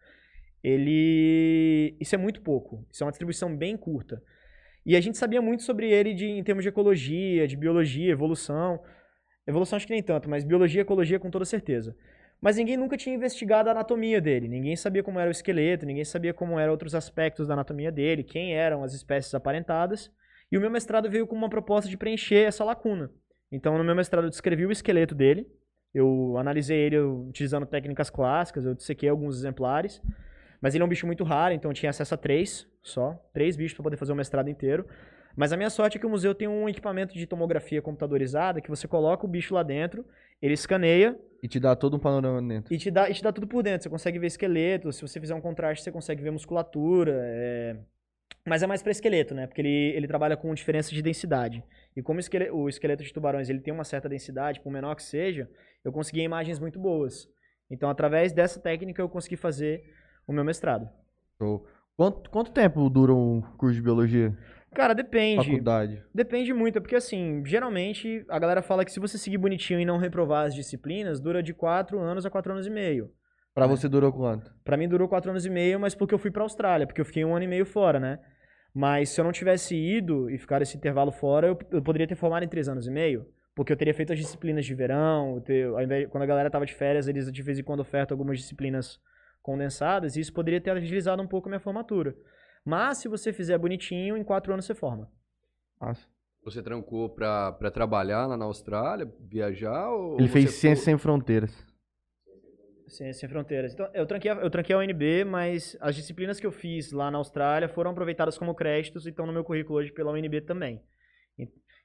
ele... 0.62 1.96
Isso 2.00 2.14
é 2.14 2.18
muito 2.18 2.40
pouco. 2.40 2.86
Isso 2.90 3.02
é 3.02 3.06
uma 3.06 3.12
distribuição 3.12 3.54
bem 3.56 3.76
curta. 3.76 4.22
E 4.84 4.94
a 4.94 5.00
gente 5.00 5.18
sabia 5.18 5.42
muito 5.42 5.64
sobre 5.64 5.90
ele 5.90 6.14
de, 6.14 6.26
em 6.26 6.44
termos 6.44 6.62
de 6.62 6.68
ecologia, 6.68 7.48
de 7.48 7.56
biologia, 7.56 8.12
evolução. 8.12 8.80
Evolução 9.44 9.76
acho 9.76 9.86
que 9.86 9.92
nem 9.92 10.02
tanto, 10.02 10.30
mas 10.30 10.44
biologia 10.44 10.80
e 10.80 10.82
ecologia 10.82 11.18
com 11.18 11.28
toda 11.28 11.44
certeza. 11.44 11.96
Mas 12.40 12.56
ninguém 12.56 12.76
nunca 12.76 12.96
tinha 12.96 13.14
investigado 13.14 13.68
a 13.68 13.72
anatomia 13.72 14.20
dele. 14.20 14.46
Ninguém 14.46 14.76
sabia 14.76 15.02
como 15.02 15.18
era 15.18 15.28
o 15.28 15.32
esqueleto, 15.32 15.84
ninguém 15.84 16.04
sabia 16.04 16.32
como 16.32 16.58
eram 16.58 16.70
outros 16.70 16.94
aspectos 16.94 17.48
da 17.48 17.54
anatomia 17.54 17.90
dele, 17.90 18.22
quem 18.22 18.54
eram 18.54 18.84
as 18.84 18.94
espécies 18.94 19.34
aparentadas. 19.34 20.12
E 20.52 20.56
o 20.56 20.60
meu 20.60 20.70
mestrado 20.70 21.10
veio 21.10 21.26
com 21.26 21.34
uma 21.34 21.48
proposta 21.48 21.90
de 21.90 21.96
preencher 21.96 22.46
essa 22.46 22.62
lacuna. 22.62 23.10
Então, 23.50 23.78
no 23.78 23.84
meu 23.84 23.94
mestrado, 23.94 24.24
eu 24.24 24.30
descrevi 24.30 24.66
o 24.66 24.72
esqueleto 24.72 25.14
dele, 25.14 25.46
eu 25.94 26.36
analisei 26.36 26.78
ele 26.78 26.98
utilizando 26.98 27.64
técnicas 27.64 28.10
clássicas, 28.10 28.66
eu 28.66 28.74
dissequei 28.74 29.08
alguns 29.08 29.36
exemplares. 29.38 30.02
Mas 30.60 30.74
ele 30.74 30.82
é 30.82 30.84
um 30.84 30.88
bicho 30.88 31.06
muito 31.06 31.24
raro, 31.24 31.54
então 31.54 31.70
eu 31.70 31.74
tinha 31.74 31.90
acesso 31.90 32.14
a 32.14 32.16
três 32.16 32.66
só. 32.82 33.14
Três 33.32 33.56
bichos 33.56 33.74
para 33.74 33.84
poder 33.84 33.96
fazer 33.96 34.12
o 34.12 34.16
mestrado 34.16 34.48
inteiro. 34.48 34.86
Mas 35.36 35.52
a 35.52 35.56
minha 35.56 35.68
sorte 35.68 35.96
é 35.96 36.00
que 36.00 36.06
o 36.06 36.10
museu 36.10 36.34
tem 36.34 36.48
um 36.48 36.68
equipamento 36.68 37.14
de 37.14 37.26
tomografia 37.26 37.82
computadorizada 37.82 38.60
que 38.60 38.70
você 38.70 38.88
coloca 38.88 39.26
o 39.26 39.28
bicho 39.28 39.54
lá 39.54 39.62
dentro, 39.62 40.04
ele 40.40 40.54
escaneia. 40.54 41.18
E 41.42 41.48
te 41.48 41.60
dá 41.60 41.76
todo 41.76 41.96
um 41.96 42.00
panorama 42.00 42.40
dentro. 42.40 42.72
E 42.72 42.78
te 42.78 42.90
dá, 42.90 43.10
e 43.10 43.14
te 43.14 43.22
dá 43.22 43.30
tudo 43.30 43.46
por 43.46 43.62
dentro. 43.62 43.82
Você 43.82 43.90
consegue 43.90 44.18
ver 44.18 44.28
esqueleto, 44.28 44.90
se 44.92 45.02
você 45.02 45.20
fizer 45.20 45.34
um 45.34 45.40
contraste, 45.40 45.84
você 45.84 45.92
consegue 45.92 46.22
ver 46.22 46.30
musculatura. 46.30 47.12
É... 47.14 47.76
Mas 48.46 48.62
é 48.62 48.66
mais 48.66 48.80
para 48.80 48.92
esqueleto, 48.92 49.34
né? 49.34 49.46
Porque 49.46 49.60
ele, 49.60 49.92
ele 49.96 50.06
trabalha 50.06 50.36
com 50.36 50.54
diferença 50.54 50.94
de 50.94 51.02
densidade. 51.02 51.64
E 51.96 52.02
como 52.02 52.18
o 52.18 52.20
esqueleto, 52.20 52.54
o 52.54 52.68
esqueleto 52.68 53.02
de 53.02 53.12
tubarões 53.12 53.50
ele 53.50 53.60
tem 53.60 53.74
uma 53.74 53.82
certa 53.82 54.08
densidade, 54.08 54.60
por 54.60 54.70
menor 54.72 54.94
que 54.94 55.02
seja, 55.02 55.50
eu 55.84 55.90
consegui 55.90 56.20
imagens 56.20 56.60
muito 56.60 56.78
boas. 56.78 57.28
Então, 57.68 57.90
através 57.90 58.32
dessa 58.32 58.60
técnica, 58.60 59.02
eu 59.02 59.08
consegui 59.08 59.36
fazer 59.36 59.82
o 60.28 60.32
meu 60.32 60.44
mestrado. 60.44 60.88
Show. 61.38 61.66
Quanto, 61.96 62.30
quanto 62.30 62.52
tempo 62.52 62.88
dura 62.88 63.12
um 63.12 63.40
curso 63.58 63.74
de 63.74 63.82
biologia? 63.82 64.36
Cara, 64.72 64.94
depende. 64.94 65.44
Faculdade. 65.44 66.02
Depende 66.14 66.52
muito, 66.52 66.80
porque 66.80 66.96
assim, 66.96 67.42
geralmente 67.44 68.24
a 68.28 68.38
galera 68.38 68.62
fala 68.62 68.84
que 68.84 68.92
se 68.92 69.00
você 69.00 69.18
seguir 69.18 69.38
bonitinho 69.38 69.80
e 69.80 69.84
não 69.84 69.96
reprovar 69.96 70.46
as 70.46 70.54
disciplinas, 70.54 71.18
dura 71.18 71.42
de 71.42 71.54
4 71.54 71.98
anos 71.98 72.26
a 72.26 72.30
4 72.30 72.52
anos 72.52 72.66
e 72.66 72.70
meio. 72.70 73.10
Pra 73.54 73.64
é. 73.64 73.68
você 73.68 73.88
durou 73.88 74.12
quanto? 74.12 74.54
Pra 74.62 74.76
mim 74.76 74.86
durou 74.86 75.08
4 75.08 75.30
anos 75.30 75.46
e 75.46 75.50
meio, 75.50 75.80
mas 75.80 75.94
porque 75.94 76.14
eu 76.14 76.18
fui 76.18 76.30
pra 76.30 76.42
Austrália, 76.42 76.86
porque 76.86 77.00
eu 77.00 77.06
fiquei 77.06 77.24
um 77.24 77.34
ano 77.34 77.44
e 77.44 77.48
meio 77.48 77.64
fora, 77.64 77.98
né? 77.98 78.20
Mas 78.78 79.08
se 79.08 79.18
eu 79.18 79.24
não 79.24 79.32
tivesse 79.32 79.74
ido 79.74 80.28
e 80.28 80.36
ficar 80.36 80.60
esse 80.60 80.76
intervalo 80.76 81.10
fora, 81.10 81.46
eu, 81.46 81.58
eu 81.70 81.80
poderia 81.80 82.06
ter 82.06 82.14
formado 82.14 82.44
em 82.44 82.48
3 82.48 82.68
anos 82.68 82.86
e 82.86 82.90
meio. 82.90 83.26
Porque 83.54 83.72
eu 83.72 83.76
teria 83.76 83.94
feito 83.94 84.12
as 84.12 84.18
disciplinas 84.18 84.66
de 84.66 84.74
verão, 84.74 85.40
ter, 85.40 85.66
quando 86.10 86.22
a 86.22 86.26
galera 86.26 86.50
tava 86.50 86.66
de 86.66 86.74
férias, 86.74 87.08
eles 87.08 87.32
de 87.32 87.42
vez 87.42 87.58
em 87.58 87.62
quando 87.62 87.80
ofertam 87.80 88.14
algumas 88.14 88.38
disciplinas 88.38 89.00
condensadas, 89.40 90.14
e 90.14 90.20
isso 90.20 90.30
poderia 90.30 90.60
ter 90.60 90.72
agilizado 90.72 91.22
um 91.22 91.26
pouco 91.26 91.48
a 91.48 91.50
minha 91.50 91.58
formatura. 91.58 92.14
Mas 92.62 92.98
se 92.98 93.08
você 93.08 93.32
fizer 93.32 93.56
bonitinho, 93.56 94.14
em 94.14 94.22
quatro 94.22 94.52
anos 94.52 94.66
você 94.66 94.74
forma. 94.74 95.10
Nossa. 95.80 96.06
Você 96.44 96.62
trancou 96.62 97.08
para 97.08 97.70
trabalhar 97.72 98.26
lá 98.26 98.36
na 98.36 98.44
Austrália, 98.44 99.10
viajar? 99.20 99.88
Ou 99.88 100.18
Ele 100.20 100.28
fez 100.28 100.50
Ciência 100.50 100.84
Sem 100.84 100.98
Fronteiras. 100.98 101.65
Ciência 102.86 103.20
Sem 103.20 103.28
Fronteiras. 103.28 103.74
Então, 103.74 103.88
eu 103.92 104.06
tranquei, 104.06 104.30
eu 104.30 104.50
tranquei 104.50 104.74
a 104.74 104.78
UNB, 104.78 105.24
mas 105.24 105.76
as 105.80 105.96
disciplinas 105.96 106.38
que 106.38 106.46
eu 106.46 106.52
fiz 106.52 106.92
lá 106.92 107.10
na 107.10 107.18
Austrália 107.18 107.68
foram 107.68 107.90
aproveitadas 107.90 108.38
como 108.38 108.54
créditos 108.54 109.06
e 109.06 109.10
estão 109.10 109.26
no 109.26 109.32
meu 109.32 109.44
currículo 109.44 109.78
hoje 109.78 109.92
pela 109.92 110.12
UNB 110.12 110.40
também. 110.42 110.80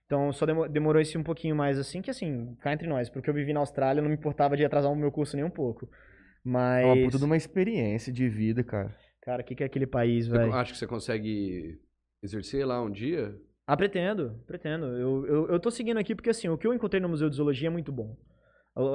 Então, 0.06 0.34
só 0.34 0.46
demorou 0.68 1.02
esse 1.02 1.18
um 1.18 1.24
pouquinho 1.24 1.56
mais 1.56 1.80
assim, 1.80 2.02
que 2.02 2.12
assim, 2.12 2.54
cá 2.62 2.74
entre 2.74 2.86
nós, 2.86 3.10
porque 3.10 3.30
eu 3.30 3.34
vivi 3.34 3.54
na 3.54 3.62
Austrália, 3.62 4.02
não 4.02 4.10
me 4.10 4.16
importava 4.16 4.58
de 4.58 4.66
atrasar 4.66 4.92
o 4.92 4.96
meu 4.96 5.10
curso 5.10 5.38
nem 5.38 5.46
um 5.46 5.50
pouco. 5.50 5.90
Mas. 6.44 6.84
É 6.84 6.86
uma 6.86 7.04
puta 7.06 7.18
de 7.18 7.24
uma 7.24 7.38
experiência 7.38 8.12
de 8.12 8.28
vida, 8.28 8.62
cara. 8.62 8.94
Cara, 9.22 9.42
o 9.42 9.46
que, 9.46 9.56
que 9.56 9.64
é 9.64 9.66
aquele 9.66 9.88
país, 9.88 10.28
velho? 10.28 10.52
Acho 10.54 10.74
que 10.74 10.80
você 10.80 10.88
consegue 10.88 11.80
exercer 12.22 12.66
lá 12.66 12.82
um 12.82 12.92
dia? 12.92 13.34
Ah, 13.66 13.78
pretendo, 13.78 14.38
pretendo. 14.46 14.86
Eu, 14.86 15.26
eu, 15.28 15.48
eu 15.48 15.60
tô 15.60 15.72
seguindo 15.72 15.98
aqui 15.98 16.14
porque, 16.14 16.30
assim, 16.30 16.50
o 16.50 16.58
que 16.58 16.68
eu 16.68 16.74
encontrei 16.74 17.00
no 17.00 17.08
Museu 17.08 17.30
de 17.30 17.36
Zoologia 17.38 17.68
é 17.68 17.72
muito 17.72 17.92
bom. 17.92 18.18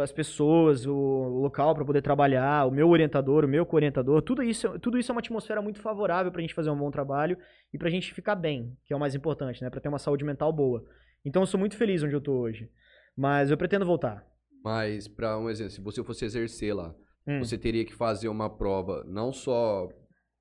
As 0.03 0.11
pessoas, 0.11 0.87
o, 0.87 0.95
local 0.95 1.75
para 1.75 1.85
poder 1.85 2.01
trabalhar, 2.01 2.67
o 2.67 2.71
meu 2.71 2.89
orientador, 2.89 3.45
o 3.45 3.49
meu 3.49 3.67
co-orientador, 3.67 4.23
tudo 4.23 4.43
isso, 4.43 4.79
tudo 4.79 4.99
isso 4.99 5.11
é 5.11 5.15
uma 5.15 5.21
atmosfera 5.21 5.61
muito 5.61 5.81
favorável 5.81 6.33
pra 6.33 6.41
gente 6.41 6.55
fazer 6.55 6.71
um 6.71 6.79
bom 6.79 6.91
trabalho 6.91 7.37
e 7.73 7.77
pra 7.77 7.91
gente 7.91 8.15
ficar 8.15 8.35
bem, 8.35 8.75
que 8.87 8.95
é 8.95 8.97
o 8.97 9.01
mais 9.01 9.15
importante, 9.15 9.63
né? 9.63 9.69
Pra 9.69 9.81
ter 9.81 9.89
uma 9.89 9.99
saúde 9.99 10.25
mental 10.25 10.51
boa. 10.51 10.83
Então 11.25 11.43
eu 11.43 11.47
sou 11.47 11.61
muito 11.61 11.77
feliz 11.77 12.03
onde 12.03 12.15
eu 12.15 12.21
tô 12.21 12.33
hoje. 12.33 12.71
Mas 13.15 13.51
eu 13.51 13.57
pretendo 13.57 13.85
voltar. 13.85 14.27
Mas, 14.65 15.07
para 15.07 15.39
um 15.39 15.51
exemplo, 15.51 15.73
se 15.73 15.81
você 15.81 16.03
fosse 16.03 16.25
exercer 16.25 16.75
lá, 16.75 16.95
Hum. 17.27 17.41
Você 17.41 17.59
teria 17.59 17.85
que 17.85 17.95
fazer 17.95 18.29
uma 18.29 18.49
prova 18.49 19.05
não 19.07 19.33
só 19.33 19.89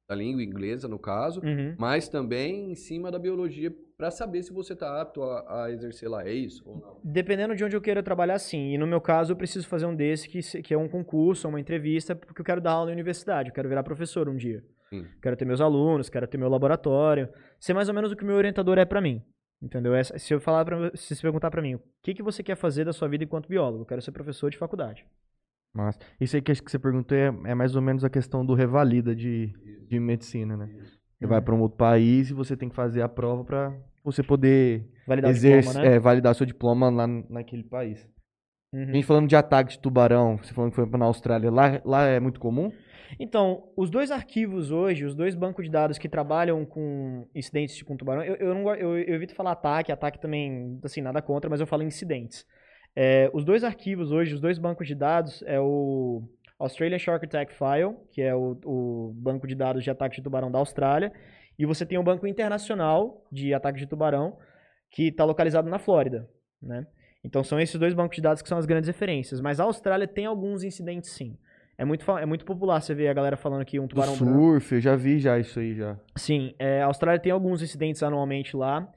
da 0.08 0.14
língua 0.14 0.44
inglesa, 0.44 0.88
no 0.88 1.00
caso, 1.00 1.42
uhum. 1.44 1.76
mas 1.80 2.08
também 2.08 2.72
em 2.72 2.76
cima 2.76 3.10
da 3.10 3.18
biologia 3.18 3.74
para 3.98 4.12
saber 4.12 4.44
se 4.44 4.52
você 4.52 4.74
está 4.74 5.02
apto 5.02 5.24
a, 5.24 5.64
a, 5.64 5.72
exercer 5.72 6.10
lá. 6.10 6.28
É 6.28 6.34
isso 6.34 6.64
ou 6.66 6.78
não? 6.78 7.00
Dependendo 7.04 7.56
de 7.56 7.64
onde 7.64 7.76
eu 7.76 7.82
queira 7.82 8.04
trabalhar, 8.04 8.38
sim. 8.40 8.74
E 8.74 8.78
no 8.78 8.86
meu 8.86 9.00
caso, 9.00 9.32
eu 9.32 9.38
preciso 9.38 9.68
fazer 9.68 9.86
um 9.86 9.96
desse 9.96 10.28
que, 10.28 10.42
que 10.62 10.74
é 10.74 10.78
um 10.78 10.88
concurso, 10.88 11.48
uma 11.48 11.60
entrevista, 11.60 12.16
porque 12.16 12.42
eu 12.42 12.46
quero 12.46 12.62
dar 12.62 12.72
aula 12.72 12.88
na 12.88 12.94
universidade, 12.94 13.50
eu 13.50 13.56
quero 13.56 13.70
virar 13.70 13.84
professor 13.84 14.28
um 14.28 14.36
dia. 14.36 14.64
Sim. 14.90 15.06
Quero 15.22 15.36
ter 15.36 15.46
meus 15.46 15.62
alunos, 15.62 16.10
quero 16.10 16.28
ter 16.28 16.38
meu 16.38 16.50
laboratório. 16.50 17.30
Ser 17.60 17.74
mais 17.74 17.90
ou 17.90 17.96
menos 17.96 18.12
o 18.12 18.16
que 18.16 18.24
o 18.24 18.28
meu 18.28 18.36
orientador 18.36 18.78
é 18.78 18.86
para 18.86 19.02
mim. 19.02 19.22
Entendeu? 19.62 19.94
Se 20.04 20.34
eu 20.34 20.40
falar 20.40 20.66
pra, 20.66 20.92
se 20.96 21.16
você 21.16 21.22
perguntar 21.22 21.50
para 21.50 21.62
mim, 21.62 21.76
o 21.76 21.82
que, 22.04 22.14
que 22.14 22.22
você 22.22 22.44
quer 22.44 22.56
fazer 22.56 22.86
da 22.86 22.94
sua 22.94 23.08
vida 23.08 23.24
enquanto 23.24 23.48
biólogo? 23.48 23.82
Eu 23.82 23.86
quero 23.86 24.02
ser 24.02 24.12
professor 24.12 24.50
de 24.52 24.58
faculdade. 24.58 25.06
Mas 25.74 25.98
isso 26.20 26.36
aí 26.36 26.42
que 26.42 26.52
acho 26.52 26.64
que 26.64 26.72
você 26.72 26.80
perguntou 26.80 27.18
é, 27.18 27.28
é, 27.46 27.56
mais 27.56 27.76
ou 27.76 27.82
menos 27.82 28.04
a 28.04 28.10
questão 28.10 28.46
do 28.46 28.54
revalida 28.54 29.16
de, 29.16 29.48
de 29.88 30.00
medicina, 30.00 30.56
né? 30.56 30.70
Você 31.26 31.30
vai 31.30 31.42
para 31.42 31.56
um 31.56 31.62
outro 31.62 31.78
país 31.78 32.30
e 32.30 32.34
você 32.34 32.56
tem 32.56 32.70
que 32.70 32.76
fazer 32.76 33.02
a 33.02 33.10
prova 33.10 33.44
para 33.44 33.74
você 34.04 34.22
poder 34.22 34.86
validar, 35.08 35.32
exerce, 35.32 35.70
diploma, 35.70 35.90
né? 35.90 35.96
é, 35.96 36.00
validar 36.00 36.36
seu 36.36 36.46
diploma 36.46 36.90
lá 36.90 37.08
naquele 37.08 37.64
país. 37.64 38.08
Uhum. 38.72 38.84
A 38.84 38.92
gente 38.94 39.06
falando 39.06 39.28
de 39.28 39.36
ataque 39.36 39.72
de 39.72 39.80
tubarão, 39.80 40.38
você 40.38 40.54
falando 40.54 40.72
que 40.72 40.76
foi 40.76 41.00
na 41.00 41.06
Austrália, 41.06 41.50
lá, 41.50 41.82
lá 41.84 42.06
é 42.06 42.20
muito 42.20 42.40
comum? 42.40 42.72
Então, 43.20 43.64
os 43.76 43.90
dois 43.90 44.12
arquivos 44.12 44.70
hoje, 44.70 45.06
os 45.06 45.16
dois 45.16 45.34
bancos 45.34 45.66
de 45.66 45.72
dados 45.72 45.98
que 45.98 46.08
trabalham 46.08 46.64
com 46.64 47.28
incidentes 47.34 47.82
com 47.82 47.98
tubarão, 47.98 48.24
eu, 48.24 48.36
eu, 48.36 48.54
não, 48.54 48.76
eu, 48.76 48.98
eu 48.98 49.16
evito 49.16 49.34
falar 49.34 49.54
ataque, 49.54 49.92
ataque 49.92 50.20
também, 50.20 50.80
assim, 50.84 51.02
nada 51.02 51.22
contra, 51.22 51.50
mas 51.50 51.60
eu 51.60 51.68
falo 51.68 51.82
incidentes. 51.82 52.46
É, 52.96 53.32
os 53.34 53.44
dois 53.44 53.64
arquivos 53.64 54.12
hoje, 54.12 54.36
os 54.36 54.42
dois 54.42 54.60
bancos 54.60 54.88
de 54.88 54.94
dados, 54.94 55.44
é 55.48 55.60
o 55.60 56.22
Australian 56.60 56.98
Shark 56.98 57.26
Attack 57.26 57.54
File, 57.54 57.96
que 58.12 58.22
é 58.22 58.34
o, 58.34 58.58
o 58.66 59.14
banco 59.16 59.46
de 59.48 59.56
dados 59.56 59.84
de 59.84 59.90
ataque 59.92 60.16
de 60.18 60.22
tubarão 60.22 60.52
da 60.52 60.60
Austrália, 60.60 61.12
e 61.58 61.66
você 61.66 61.86
tem 61.86 61.98
o 61.98 62.04
Banco 62.04 62.26
Internacional 62.28 63.26
de 63.32 63.54
Ataque 63.54 63.80
de 63.80 63.88
Tubarão, 63.88 64.38
que 64.92 65.08
está 65.08 65.24
localizado 65.24 65.70
na 65.70 65.80
Flórida, 65.80 66.30
né? 66.62 66.86
Então 67.24 67.44
são 67.44 67.60
esses 67.60 67.80
dois 67.80 67.94
bancos 67.94 68.16
de 68.16 68.22
dados 68.22 68.42
que 68.42 68.48
são 68.50 68.58
as 68.58 68.66
grandes 68.66 68.88
referências. 68.88 69.42
Mas 69.42 69.60
a 69.60 69.64
Austrália 69.64 70.08
tem 70.08 70.26
alguns 70.26 70.64
incidentes 70.64 71.10
sim. 71.10 71.38
É 71.78 71.84
muito, 71.84 72.10
é 72.18 72.26
muito 72.26 72.46
popular 72.46 72.82
você 72.82 72.94
ver 72.94 73.08
a 73.08 73.14
galera 73.14 73.36
falando 73.36 73.66
que 73.66 73.80
um 73.80 73.88
tubarão 73.88 74.14
Do 74.14 74.20
surf, 74.20 74.70
branco. 74.70 74.76
eu 74.76 74.82
já 74.82 74.96
vi 74.96 75.20
já 75.20 75.38
isso 75.40 75.60
aí 75.60 75.76
já. 75.76 76.00
Sim, 76.16 76.54
é, 76.60 76.82
a 76.82 76.86
Austrália 76.86 77.20
tem 77.20 77.32
alguns 77.32 77.62
incidentes 77.62 78.04
anualmente 78.04 78.56
lá. 78.56 78.88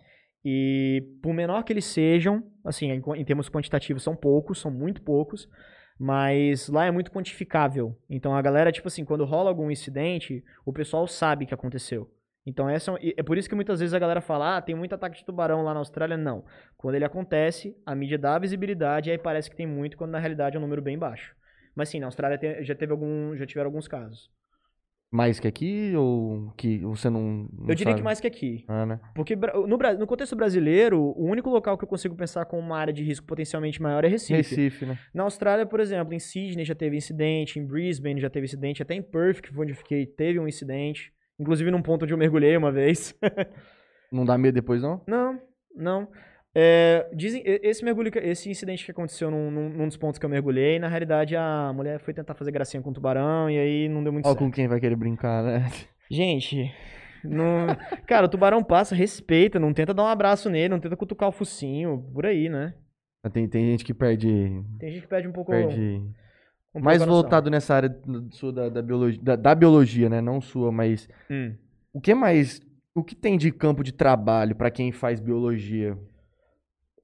E 0.44 1.03
por 1.23 1.33
menor 1.35 1.64
que 1.64 1.73
eles 1.73 1.87
sejam, 1.87 2.42
assim, 2.64 2.90
em, 2.92 3.03
em 3.16 3.25
termos 3.25 3.49
quantitativos 3.49 4.03
são 4.03 4.14
poucos, 4.14 4.61
são 4.61 4.71
muito 4.71 5.03
poucos, 5.03 5.49
mas 5.98 6.68
lá 6.68 6.84
é 6.87 6.90
muito 6.90 7.11
quantificável. 7.11 7.96
Então 8.08 8.34
a 8.34 8.40
galera, 8.40 8.70
tipo 8.70 8.88
assim, 8.88 9.04
quando 9.04 9.24
rola 9.24 9.50
algum 9.50 9.70
incidente, 9.70 10.44
o 10.64 10.72
pessoal 10.72 11.06
sabe 11.06 11.44
que 11.44 11.54
aconteceu. 11.54 12.11
Então 12.46 12.68
essa 12.68 12.92
é, 12.94 13.14
é 13.16 13.22
por 13.22 13.37
isso 13.37 13.48
que 13.48 13.54
muitas 13.54 13.80
vezes 13.80 13.92
a 13.92 13.98
galera 13.98 14.20
fala, 14.20 14.56
ah, 14.56 14.62
tem 14.62 14.74
muito 14.74 14.94
ataque 14.94 15.18
de 15.18 15.24
tubarão 15.24 15.62
lá 15.62 15.74
na 15.74 15.80
Austrália. 15.80 16.16
Não. 16.16 16.44
Quando 16.76 16.94
ele 16.94 17.04
acontece, 17.04 17.76
a 17.84 17.94
mídia 17.94 18.16
dá 18.16 18.38
visibilidade 18.38 19.08
e 19.08 19.12
aí 19.12 19.18
parece 19.18 19.50
que 19.50 19.56
tem 19.56 19.66
muito, 19.66 19.96
quando 19.96 20.12
na 20.12 20.18
realidade 20.18 20.56
é 20.56 20.58
um 20.58 20.62
número 20.62 20.80
bem 20.80 20.98
baixo. 20.98 21.34
Mas 21.74 21.88
sim, 21.88 22.00
na 22.00 22.06
Austrália 22.06 22.62
já 22.62 22.74
teve 22.74 22.92
algum, 22.92 23.37
já 23.37 23.46
tiveram 23.46 23.68
alguns 23.68 23.88
casos. 23.88 24.30
Mais 25.11 25.40
que 25.40 25.49
aqui 25.49 25.94
ou 25.97 26.53
que 26.55 26.79
você 26.79 27.09
não, 27.09 27.49
não 27.51 27.68
Eu 27.68 27.75
diria 27.75 27.92
sabe? 27.92 28.01
que 28.01 28.05
mais 28.05 28.21
que 28.21 28.27
aqui. 28.27 28.64
Ah, 28.68 28.85
né? 28.85 29.01
Porque 29.14 29.35
no, 29.35 29.66
no 29.66 30.07
contexto 30.07 30.37
brasileiro, 30.37 31.01
o 31.01 31.25
único 31.25 31.49
local 31.49 31.79
que 31.79 31.85
eu 31.85 31.88
consigo 31.88 32.14
pensar 32.14 32.44
com 32.44 32.59
uma 32.59 32.77
área 32.77 32.92
de 32.92 33.03
risco 33.03 33.27
potencialmente 33.27 33.81
maior 33.81 34.05
é 34.05 34.09
Recife. 34.09 34.35
Recife, 34.35 34.85
né? 34.85 34.99
Na 35.14 35.23
Austrália, 35.23 35.64
por 35.64 35.81
exemplo, 35.81 36.12
em 36.12 36.18
Sydney 36.18 36.64
já 36.64 36.75
teve 36.75 36.97
incidente, 36.97 37.59
em 37.59 37.66
Brisbane 37.66 38.21
já 38.21 38.29
teve 38.29 38.44
incidente, 38.44 38.83
até 38.83 38.94
em 38.94 39.03
Perth, 39.03 39.40
que 39.40 39.53
foi 39.53 39.62
onde 39.64 39.73
eu 39.73 39.77
fiquei, 39.77 40.05
teve 40.05 40.38
um 40.38 40.47
incidente. 40.47 41.11
Inclusive 41.40 41.71
num 41.71 41.81
ponto 41.81 42.03
onde 42.03 42.12
eu 42.12 42.18
mergulhei 42.18 42.55
uma 42.57 42.71
vez. 42.71 43.14
não 44.12 44.27
dá 44.27 44.37
medo 44.37 44.55
depois, 44.57 44.83
não? 44.83 45.01
Não, 45.07 45.40
não. 45.75 46.09
É, 46.61 47.09
dizem, 47.14 47.40
esse 47.44 47.85
mergulho, 47.85 48.11
esse 48.16 48.51
incidente 48.51 48.85
que 48.85 48.90
aconteceu 48.90 49.31
num, 49.31 49.49
num, 49.49 49.87
dos 49.87 49.97
pontos 49.97 50.18
que 50.18 50.27
eu 50.27 50.29
mergulhei, 50.29 50.81
na 50.81 50.88
realidade 50.88 51.37
a 51.37 51.73
mulher 51.73 52.01
foi 52.01 52.12
tentar 52.12 52.35
fazer 52.35 52.51
gracinha 52.51 52.83
com 52.83 52.90
o 52.90 52.92
tubarão 52.92 53.49
e 53.49 53.57
aí 53.57 53.88
não 53.88 54.03
deu 54.03 54.12
muito 54.12 54.27
Ó, 54.27 54.31
certo. 54.31 54.40
com 54.40 54.51
quem 54.51 54.66
vai 54.66 54.81
querer 54.81 54.97
brincar, 54.97 55.44
né? 55.44 55.71
Gente, 56.11 56.75
não... 57.23 57.68
cara, 58.09 58.27
o 58.27 58.29
tubarão 58.29 58.61
passa, 58.64 58.92
respeita, 58.92 59.61
não 59.61 59.73
tenta 59.73 59.94
dar 59.94 60.03
um 60.03 60.09
abraço 60.09 60.51
nele, 60.51 60.71
não 60.71 60.81
tenta 60.81 60.97
cutucar 60.97 61.29
o 61.29 61.33
focinho, 61.33 62.11
por 62.12 62.27
aí, 62.27 62.49
né? 62.49 62.75
Tem, 63.33 63.47
tem 63.47 63.64
gente 63.71 63.85
que 63.85 63.94
perde. 63.94 64.29
Tem 64.81 64.90
gente 64.90 65.03
que 65.03 65.09
perde 65.09 65.29
um 65.29 65.33
pouco. 65.33 65.53
Perde... 65.53 66.03
Um 66.75 66.81
mais 66.81 67.05
voltado 67.05 67.51
nessa 67.51 67.75
área 67.75 68.01
sua 68.33 68.53
da, 68.53 68.68
da, 68.68 68.83
biologia, 68.83 69.21
da, 69.23 69.37
da, 69.37 69.55
biologia, 69.55 70.09
né? 70.09 70.21
Não 70.21 70.40
sua, 70.40 70.73
mas. 70.73 71.09
Hum. 71.31 71.55
O 71.92 72.01
que 72.01 72.14
mais. 72.14 72.61
O 72.97 73.05
que 73.05 73.14
tem 73.14 73.37
de 73.37 73.53
campo 73.53 73.85
de 73.85 73.92
trabalho 73.92 74.57
para 74.57 74.73
quem 74.73 74.90
faz 74.90 75.21
biologia? 75.21 75.97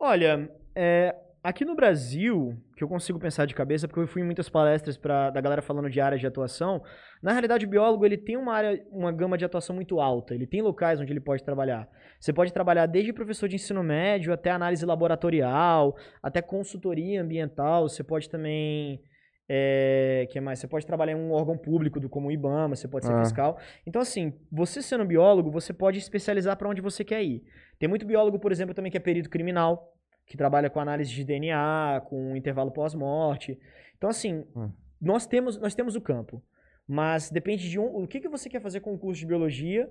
Olha, 0.06 0.50
é, 0.76 1.16
aqui 1.42 1.64
no 1.64 1.74
Brasil, 1.74 2.54
que 2.76 2.84
eu 2.84 2.88
consigo 2.88 3.18
pensar 3.18 3.46
de 3.46 3.54
cabeça, 3.54 3.88
porque 3.88 4.00
eu 4.00 4.06
fui 4.06 4.20
em 4.20 4.24
muitas 4.26 4.50
palestras 4.50 4.98
pra, 4.98 5.30
da 5.30 5.40
galera 5.40 5.62
falando 5.62 5.88
de 5.88 5.98
áreas 5.98 6.20
de 6.20 6.26
atuação, 6.26 6.82
na 7.22 7.32
realidade 7.32 7.64
o 7.64 7.68
biólogo 7.70 8.04
ele 8.04 8.18
tem 8.18 8.36
uma 8.36 8.52
área, 8.52 8.84
uma 8.92 9.10
gama 9.10 9.38
de 9.38 9.46
atuação 9.46 9.74
muito 9.74 10.00
alta, 10.00 10.34
ele 10.34 10.46
tem 10.46 10.60
locais 10.60 11.00
onde 11.00 11.10
ele 11.10 11.20
pode 11.20 11.42
trabalhar. 11.42 11.88
Você 12.20 12.34
pode 12.34 12.52
trabalhar 12.52 12.84
desde 12.84 13.14
professor 13.14 13.48
de 13.48 13.54
ensino 13.54 13.82
médio 13.82 14.30
até 14.30 14.50
análise 14.50 14.84
laboratorial, 14.84 15.96
até 16.22 16.42
consultoria 16.42 17.22
ambiental, 17.22 17.88
você 17.88 18.04
pode 18.04 18.28
também... 18.28 19.00
É, 19.48 20.26
que 20.30 20.40
mais? 20.40 20.58
Você 20.58 20.66
pode 20.66 20.86
trabalhar 20.86 21.12
em 21.12 21.16
um 21.16 21.32
órgão 21.32 21.56
público, 21.56 22.00
do, 22.00 22.08
como 22.08 22.28
o 22.28 22.32
IBAMA, 22.32 22.76
você 22.76 22.88
pode 22.88 23.06
ser 23.06 23.12
ah. 23.12 23.22
fiscal. 23.22 23.58
Então, 23.86 24.00
assim, 24.00 24.32
você 24.50 24.80
sendo 24.80 25.04
biólogo, 25.04 25.50
você 25.50 25.70
pode 25.72 25.98
especializar 25.98 26.56
para 26.56 26.68
onde 26.68 26.80
você 26.80 27.04
quer 27.04 27.22
ir. 27.22 27.42
Tem 27.78 27.86
muito 27.86 28.06
biólogo, 28.06 28.38
por 28.38 28.52
exemplo, 28.52 28.74
também 28.74 28.90
que 28.90 28.96
é 28.96 29.00
perito 29.00 29.28
criminal, 29.28 29.93
que 30.26 30.36
trabalha 30.36 30.70
com 30.70 30.80
análise 30.80 31.12
de 31.12 31.24
DNA, 31.24 32.02
com 32.08 32.36
intervalo 32.36 32.70
pós-morte. 32.70 33.58
Então, 33.96 34.08
assim, 34.08 34.44
hum. 34.56 34.70
nós, 35.00 35.26
temos, 35.26 35.58
nós 35.58 35.74
temos 35.74 35.96
o 35.96 36.00
campo. 36.00 36.42
Mas 36.86 37.30
depende 37.30 37.68
de 37.68 37.78
um, 37.78 38.02
o 38.02 38.06
que, 38.06 38.20
que 38.20 38.28
você 38.28 38.48
quer 38.48 38.60
fazer 38.60 38.80
com 38.80 38.94
o 38.94 38.98
curso 38.98 39.20
de 39.20 39.26
biologia 39.26 39.88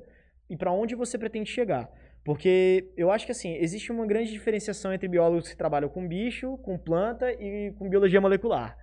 e 0.50 0.56
para 0.56 0.72
onde 0.72 0.96
você 0.96 1.18
pretende 1.18 1.50
chegar. 1.50 1.90
Porque 2.24 2.92
eu 2.96 3.12
acho 3.12 3.26
que, 3.26 3.32
assim, 3.32 3.56
existe 3.56 3.92
uma 3.92 4.06
grande 4.06 4.32
diferenciação 4.32 4.94
entre 4.94 5.08
biólogos 5.08 5.50
que 5.50 5.58
trabalham 5.58 5.90
com 5.90 6.08
bicho, 6.08 6.58
com 6.60 6.78
planta 6.78 7.32
e 7.32 7.74
com 7.78 7.90
biologia 7.90 8.22
molecular. 8.22 8.78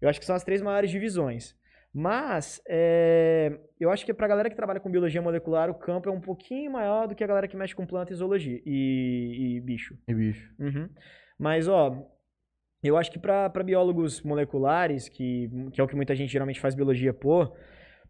Eu 0.00 0.08
acho 0.08 0.18
que 0.18 0.26
são 0.26 0.36
as 0.36 0.44
três 0.44 0.60
maiores 0.60 0.90
divisões. 0.90 1.54
Mas, 1.94 2.62
é, 2.66 3.58
eu 3.78 3.90
acho 3.90 4.06
que 4.06 4.14
para 4.14 4.24
a 4.24 4.28
galera 4.28 4.48
que 4.48 4.56
trabalha 4.56 4.80
com 4.80 4.90
biologia 4.90 5.20
molecular, 5.20 5.68
o 5.68 5.74
campo 5.74 6.08
é 6.08 6.12
um 6.12 6.20
pouquinho 6.20 6.72
maior 6.72 7.06
do 7.06 7.14
que 7.14 7.22
a 7.22 7.26
galera 7.26 7.46
que 7.46 7.56
mexe 7.56 7.74
com 7.74 7.86
planta 7.86 8.12
e 8.12 8.16
zoologia 8.16 8.62
e, 8.64 9.56
e 9.56 9.60
bicho. 9.60 9.98
E 10.08 10.14
bicho. 10.14 10.50
Uhum. 10.58 10.88
Mas, 11.38 11.68
ó, 11.68 12.08
eu 12.82 12.96
acho 12.96 13.12
que 13.12 13.18
para 13.18 13.62
biólogos 13.62 14.22
moleculares, 14.22 15.08
que, 15.08 15.50
que 15.72 15.80
é 15.80 15.84
o 15.84 15.86
que 15.86 15.94
muita 15.94 16.14
gente 16.14 16.32
geralmente 16.32 16.60
faz 16.60 16.74
biologia 16.74 17.12
por, 17.12 17.54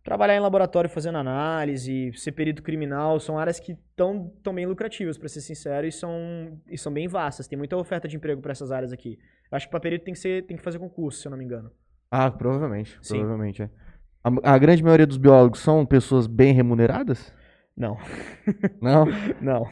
trabalhar 0.04 0.36
em 0.36 0.40
laboratório 0.40 0.88
fazendo 0.88 1.18
análise, 1.18 2.12
ser 2.14 2.32
perito 2.32 2.62
criminal, 2.62 3.18
são 3.18 3.38
áreas 3.38 3.60
que 3.60 3.72
estão 3.72 4.32
tão 4.42 4.54
bem 4.54 4.66
lucrativas, 4.66 5.18
para 5.18 5.28
ser 5.28 5.40
sincero, 5.40 5.86
e 5.86 5.92
são, 5.92 6.60
e 6.68 6.78
são 6.78 6.92
bem 6.92 7.08
vastas. 7.08 7.48
Tem 7.48 7.58
muita 7.58 7.76
oferta 7.76 8.08
de 8.08 8.16
emprego 8.16 8.40
para 8.40 8.52
essas 8.52 8.70
áreas 8.70 8.92
aqui. 8.92 9.18
Eu 9.50 9.56
acho 9.56 9.66
que 9.66 9.70
para 9.70 9.80
perito 9.80 10.04
tem 10.04 10.14
que, 10.14 10.20
ser, 10.20 10.46
tem 10.46 10.56
que 10.56 10.62
fazer 10.62 10.78
concurso, 10.78 11.20
se 11.20 11.26
eu 11.26 11.30
não 11.30 11.38
me 11.38 11.44
engano. 11.44 11.70
Ah, 12.14 12.30
provavelmente. 12.30 12.98
Sim. 13.00 13.20
Provavelmente, 13.20 13.62
é. 13.62 13.70
A, 14.22 14.54
a, 14.54 14.58
grande 14.58 14.82
maioria 14.82 15.06
dos 15.06 15.16
biólogos 15.16 15.60
são 15.60 15.86
pessoas 15.86 16.26
bem 16.26 16.52
remuneradas? 16.52 17.32
Não. 17.74 17.96
Não? 18.82 19.06
não. 19.40 19.70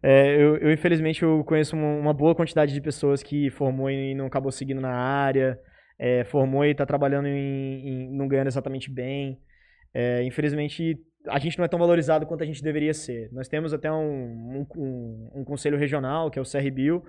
É, 0.00 0.36
eu, 0.36 0.56
eu, 0.58 0.72
infelizmente, 0.72 1.24
eu 1.24 1.42
conheço 1.44 1.76
uma, 1.76 2.14
boa 2.14 2.32
quantidade 2.32 2.72
de 2.72 2.80
pessoas 2.80 3.24
que 3.24 3.50
formou 3.50 3.90
e 3.90 4.14
não 4.14 4.26
acabou 4.26 4.52
seguindo 4.52 4.80
na 4.80 4.94
área, 4.94 5.58
é, 5.98 6.22
formou 6.24 6.64
e 6.64 6.70
está 6.70 6.86
trabalhando 6.86 7.26
em, 7.26 7.88
em, 7.88 8.16
não 8.16 8.28
ganhando 8.28 8.46
exatamente 8.46 8.88
bem. 8.88 9.40
É, 9.92 10.22
infelizmente, 10.22 10.96
a 11.28 11.40
gente 11.40 11.58
não 11.58 11.64
é 11.64 11.68
tão 11.68 11.78
valorizado 11.78 12.24
quanto 12.24 12.44
a 12.44 12.46
gente 12.46 12.62
deveria 12.62 12.94
ser. 12.94 13.28
Nós 13.32 13.48
temos 13.48 13.74
até 13.74 13.90
um, 13.90 14.64
um, 14.76 15.30
um 15.34 15.44
conselho 15.44 15.76
regional, 15.76 16.30
que 16.30 16.38
é 16.38 16.42
o 16.42 16.44
CRBio, 16.44 17.02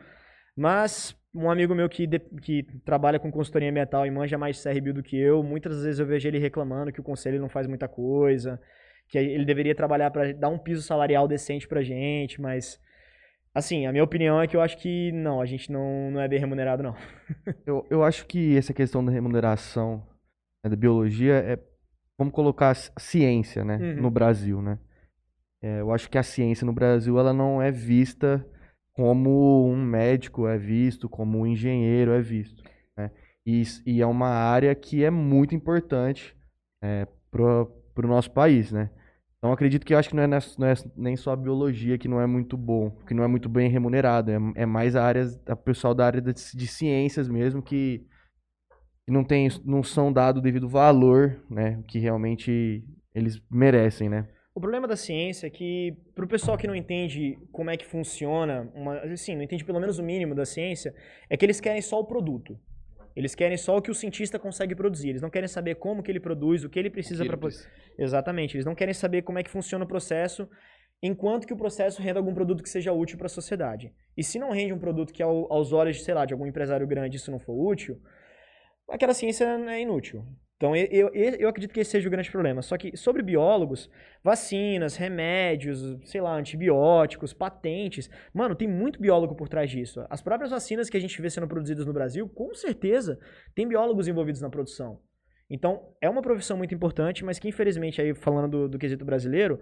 mas 0.56 1.16
um 1.34 1.50
amigo 1.52 1.76
meu 1.76 1.90
que, 1.90 2.08
de, 2.08 2.20
que 2.20 2.64
trabalha 2.86 3.20
com 3.20 3.30
consultoria 3.30 3.70
ambiental 3.70 4.06
e 4.06 4.12
manja 4.12 4.38
mais 4.38 4.64
CRBio 4.64 4.94
do 4.94 5.04
que 5.04 5.18
eu, 5.18 5.44
muitas 5.44 5.84
vezes 5.84 6.00
eu 6.00 6.06
vejo 6.06 6.28
ele 6.28 6.40
reclamando 6.40 6.94
que 6.94 7.02
o 7.02 7.04
conselho 7.04 7.42
não 7.42 7.50
faz 7.50 7.68
muita 7.68 7.88
coisa, 7.88 8.60
que 9.10 9.18
ele 9.18 9.44
deveria 9.44 9.76
trabalhar 9.76 10.10
para 10.12 10.34
dar 10.34 10.48
um 10.48 10.58
piso 10.58 10.82
salarial 10.82 11.28
decente 11.28 11.68
pra 11.68 11.84
gente, 11.84 12.40
mas 12.40 12.80
assim, 13.54 13.86
a 13.86 13.92
minha 13.92 14.04
opinião 14.04 14.42
é 14.42 14.48
que 14.48 14.56
eu 14.56 14.62
acho 14.62 14.78
que 14.78 15.12
não, 15.12 15.42
a 15.42 15.46
gente 15.46 15.72
não, 15.72 16.12
não 16.12 16.22
é 16.22 16.28
bem 16.28 16.40
remunerado 16.40 16.82
não. 16.82 16.96
eu, 17.66 17.86
eu 17.90 18.04
acho 18.04 18.26
que 18.26 18.58
essa 18.58 18.74
questão 18.74 19.04
da 19.04 19.12
remuneração 19.12 20.06
né, 20.64 20.70
da 20.70 20.76
biologia 20.76 21.34
é, 21.36 21.60
vamos 22.18 22.34
colocar 22.34 22.72
a 22.72 23.00
ciência, 23.00 23.66
né, 23.66 23.78
uhum. 23.78 24.02
no 24.02 24.10
Brasil, 24.10 24.62
né? 24.62 24.80
É, 25.62 25.82
eu 25.82 25.92
acho 25.92 26.10
que 26.10 26.18
a 26.18 26.24
ciência 26.24 26.66
no 26.66 26.74
Brasil 26.74 27.18
ela 27.20 27.34
não 27.34 27.62
é 27.62 27.72
vista 27.72 28.46
como 28.96 29.68
um 29.70 29.76
médico 29.76 30.48
é 30.48 30.58
visto, 30.58 31.10
como 31.10 31.40
um 31.40 31.46
engenheiro 31.46 32.12
é 32.12 32.22
visto. 32.22 32.64
Né? 32.98 33.12
E, 33.46 33.62
e, 33.86 34.02
é 34.02 34.08
uma 34.08 34.30
área 34.30 34.74
que 34.74 35.04
é 35.04 35.12
muito 35.12 35.54
importante 35.54 36.36
é, 36.82 37.06
para 37.30 37.44
o 37.44 38.08
nosso 38.08 38.32
país, 38.32 38.72
né? 38.72 38.90
Então 39.38 39.52
acredito 39.52 39.86
que 39.86 39.94
eu 39.94 40.00
acho 40.00 40.10
que 40.10 40.16
não 40.16 40.24
é, 40.24 40.28
não 40.28 40.68
é, 40.68 40.74
nem 40.96 41.16
só 41.16 41.34
a 41.34 41.36
biologia 41.36 41.98
que 41.98 42.08
não 42.08 42.20
é 42.20 42.26
muito 42.26 42.58
bom, 42.58 42.90
que 43.06 43.14
não 43.14 43.24
é 43.24 43.28
muito 43.28 43.48
bem 43.48 43.70
remunerado, 43.70 44.32
é, 44.32 44.38
é 44.56 44.66
mais 44.66 44.96
a 44.96 45.04
área, 45.04 45.28
a 45.46 45.56
pessoal 45.56 45.94
da 45.94 46.06
área 46.06 46.22
de, 46.22 46.34
de 46.34 46.68
ciências 46.68 47.28
mesmo 47.28 47.62
que, 47.62 48.08
que 49.06 49.12
não 49.12 49.24
tem, 49.24 49.50
não 49.66 49.84
são 49.84 50.12
dado 50.12 50.42
devido 50.42 50.70
valor, 50.70 51.38
né? 51.50 51.84
Que 51.88 52.00
realmente 52.00 52.84
eles 53.14 53.42
merecem, 53.52 54.10
né? 54.10 54.28
O 54.56 54.62
problema 54.62 54.88
da 54.88 54.96
ciência 54.96 55.48
é 55.48 55.50
que, 55.50 55.98
para 56.16 56.24
o 56.24 56.28
pessoal 56.30 56.58
que 56.58 56.66
não 56.66 56.74
entende 56.74 57.38
como 57.52 57.70
é 57.70 57.76
que 57.76 57.86
funciona, 57.86 58.72
uma, 58.74 59.00
assim, 59.00 59.36
não 59.36 59.44
entende 59.44 59.66
pelo 59.66 59.82
menos 59.82 60.00
o 60.00 60.04
mínimo 60.04 60.34
da 60.34 60.46
ciência, 60.46 60.96
é 61.30 61.36
que 61.36 61.46
eles 61.46 61.60
querem 61.60 61.82
só 61.82 62.00
o 62.00 62.06
produto. 62.06 62.58
Eles 63.14 63.36
querem 63.36 63.58
só 63.58 63.76
o 63.76 63.82
que 63.82 63.92
o 63.92 63.94
cientista 63.94 64.40
consegue 64.40 64.74
produzir. 64.74 65.10
Eles 65.10 65.22
não 65.22 65.30
querem 65.30 65.50
saber 65.50 65.76
como 65.76 66.02
que 66.02 66.10
ele 66.10 66.22
produz, 66.22 66.64
o 66.64 66.70
que 66.70 66.80
ele 66.80 66.90
precisa 66.90 67.26
para... 67.26 67.38
Exatamente. 67.98 68.56
Eles 68.56 68.66
não 68.66 68.74
querem 68.74 68.94
saber 68.94 69.24
como 69.24 69.38
é 69.40 69.44
que 69.44 69.50
funciona 69.50 69.84
o 69.84 69.88
processo, 69.88 70.48
enquanto 71.04 71.46
que 71.46 71.54
o 71.54 71.58
processo 71.58 72.02
renda 72.02 72.20
algum 72.20 72.34
produto 72.34 72.64
que 72.64 72.70
seja 72.70 72.94
útil 72.94 73.18
para 73.18 73.26
a 73.26 73.30
sociedade. 73.30 73.94
E 74.16 74.24
se 74.24 74.40
não 74.40 74.52
rende 74.52 74.72
um 74.72 74.80
produto 74.80 75.12
que 75.12 75.22
ao, 75.22 75.52
aos 75.52 75.74
olhos, 75.74 76.02
sei 76.02 76.14
lá, 76.14 76.26
de 76.26 76.34
algum 76.34 76.48
empresário 76.48 76.88
grande 76.88 77.18
isso 77.18 77.30
não 77.30 77.40
for 77.40 77.54
útil, 77.54 78.02
aquela 78.90 79.14
ciência 79.14 79.44
é 79.44 79.82
inútil. 79.82 80.26
Então, 80.58 80.74
eu, 80.74 81.10
eu, 81.14 81.36
eu, 81.38 81.50
acredito 81.50 81.74
que 81.74 81.82
esse 81.82 81.92
seja 81.92 82.08
o 82.08 82.12
grande 82.12 82.32
problema. 82.32 82.62
Só 82.62 82.78
que 82.78 82.96
sobre 82.96 83.22
biólogos, 83.22 83.90
vacinas, 84.24 84.96
remédios, 84.96 85.98
sei 86.06 86.22
lá, 86.22 86.34
antibióticos, 86.34 87.34
patentes. 87.34 88.10
Mano, 88.34 88.56
tem 88.56 88.68
muito 88.68 89.02
biólogo 89.02 89.36
por 89.36 89.50
trás 89.50 89.70
disso. 89.70 90.06
As 90.10 90.22
próprias 90.22 90.52
vacinas 90.52 90.90
que 90.90 90.96
a 90.96 91.00
gente 91.00 91.22
vê 91.22 91.30
sendo 91.30 91.48
produzidas 91.48 91.86
no 91.86 91.92
Brasil, 91.92 92.30
com 92.30 92.54
certeza, 92.54 93.20
tem 93.54 93.68
biólogos 93.68 94.08
envolvidos 94.08 94.42
na 94.42 94.50
produção. 94.50 95.02
Então, 95.50 95.94
é 96.02 96.10
uma 96.10 96.22
profissão 96.22 96.58
muito 96.58 96.74
importante, 96.74 97.24
mas 97.24 97.38
que 97.38 97.50
infelizmente, 97.50 98.02
aí 98.02 98.16
falando 98.16 98.50
do, 98.50 98.70
do 98.70 98.80
quesito 98.80 99.04
brasileiro, 99.04 99.60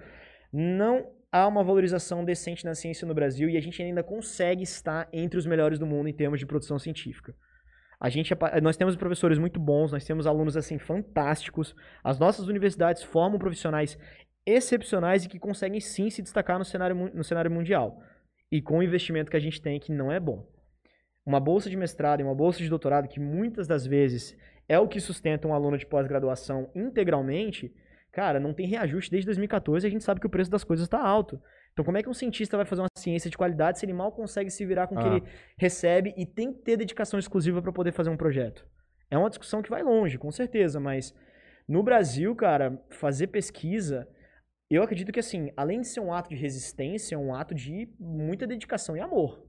não 0.51 1.12
há 1.32 1.47
uma 1.47 1.63
valorização 1.63 2.23
decente 2.23 2.63
na 2.63 2.75
ciência 2.75 3.08
no 3.08 3.15
Brasil 3.15 3.49
e 3.49 3.58
a 3.58 3.62
gente 3.62 3.82
ainda 3.82 4.03
consegue 4.03 4.62
estar 4.62 5.10
entre 5.12 5.39
os 5.39 5.47
melhores 5.47 5.79
do 5.79 5.88
mundo 5.88 6.08
em 6.08 6.13
termos 6.13 6.39
de 6.39 6.45
produção 6.45 6.77
científica. 6.77 7.36
A 8.03 8.09
gente, 8.09 8.33
é 8.33 8.59
nós 8.59 8.75
temos 8.75 8.97
professores 8.97 9.39
muito 9.39 9.61
bons, 9.61 9.93
nós 9.93 10.03
temos 10.03 10.27
alunos 10.27 10.57
assim 10.57 10.77
fantásticos. 10.77 11.73
As 12.03 12.19
nossas 12.19 12.49
universidades 12.49 13.01
formam 13.01 13.39
profissionais 13.39 13.97
excepcionais 14.45 15.23
e 15.23 15.29
que 15.29 15.39
conseguem 15.39 15.79
sim 15.79 16.09
se 16.09 16.21
destacar 16.21 16.59
no 16.59 16.65
cenário, 16.65 16.93
no 17.13 17.23
cenário 17.23 17.49
mundial. 17.49 18.03
E 18.51 18.61
com 18.61 18.79
o 18.79 18.83
investimento 18.83 19.31
que 19.31 19.37
a 19.37 19.39
gente 19.39 19.61
tem, 19.61 19.79
que 19.79 19.93
não 19.93 20.11
é 20.11 20.19
bom. 20.19 20.45
Uma 21.25 21.39
bolsa 21.39 21.69
de 21.69 21.77
mestrado 21.77 22.19
e 22.19 22.23
uma 22.23 22.35
bolsa 22.35 22.59
de 22.59 22.67
doutorado, 22.67 23.07
que 23.07 23.21
muitas 23.21 23.67
das 23.67 23.87
vezes 23.87 24.37
é 24.67 24.77
o 24.77 24.89
que 24.89 24.99
sustenta 24.99 25.47
um 25.47 25.53
aluno 25.53 25.77
de 25.77 25.85
pós-graduação 25.85 26.69
integralmente, 26.75 27.73
cara, 28.13 28.39
não 28.39 28.54
tem 28.54 28.67
reajuste 28.67 29.10
desde 29.10 29.26
2014 29.26 29.86
e 29.86 29.88
a 29.88 29.91
gente 29.91 30.04
sabe 30.04 30.21
que 30.21 30.28
o 30.28 30.30
preço 30.30 30.49
das 30.49 30.63
coisas 30.63 30.86
está 30.86 31.02
alto. 31.02 31.41
Então, 31.73 31.84
como 31.84 31.97
é 31.97 32.04
que 32.04 32.10
um 32.10 32.13
cientista 32.13 32.56
vai 32.56 32.65
fazer 32.65 32.84
uma 32.84 32.88
ciência 32.95 33.30
de 33.30 33.36
qualidade 33.36 33.80
se 33.80 33.86
ele 33.86 33.93
mal 33.93 34.12
consegue 34.12 34.52
se 34.52 34.63
virar 34.63 34.86
com 34.86 34.95
o 34.95 34.99
ah. 34.99 35.02
que 35.02 35.08
ele 35.08 35.23
recebe 35.58 36.13
e 36.15 36.23
tem 36.23 36.54
que 36.54 36.60
ter 36.60 36.78
dedicação 36.78 37.19
exclusiva 37.19 37.62
para 37.62 37.73
poder 37.73 37.91
fazer 37.91 38.12
um 38.12 38.15
projeto? 38.15 38.65
É 39.10 39.17
uma 39.17 39.30
discussão 39.30 39.63
que 39.63 39.69
vai 39.69 39.82
longe, 39.82 40.19
com 40.19 40.32
certeza, 40.32 40.80
mas 40.80 41.13
no 41.67 41.82
Brasil, 41.82 42.36
cara, 42.36 42.80
fazer 42.91 43.28
pesquisa, 43.28 44.08
eu 44.69 44.84
acredito 44.84 45.12
que, 45.12 45.19
assim, 45.19 45.52
além 45.58 45.82
de 45.82 45.88
ser 45.88 45.99
um 45.99 46.13
ato 46.13 46.30
de 46.30 46.36
resistência, 46.36 47.15
é 47.15 47.17
um 47.17 47.34
ato 47.34 47.56
de 47.56 47.89
muita 47.99 48.45
dedicação 48.45 48.95
e 48.95 48.99
amor. 48.99 49.43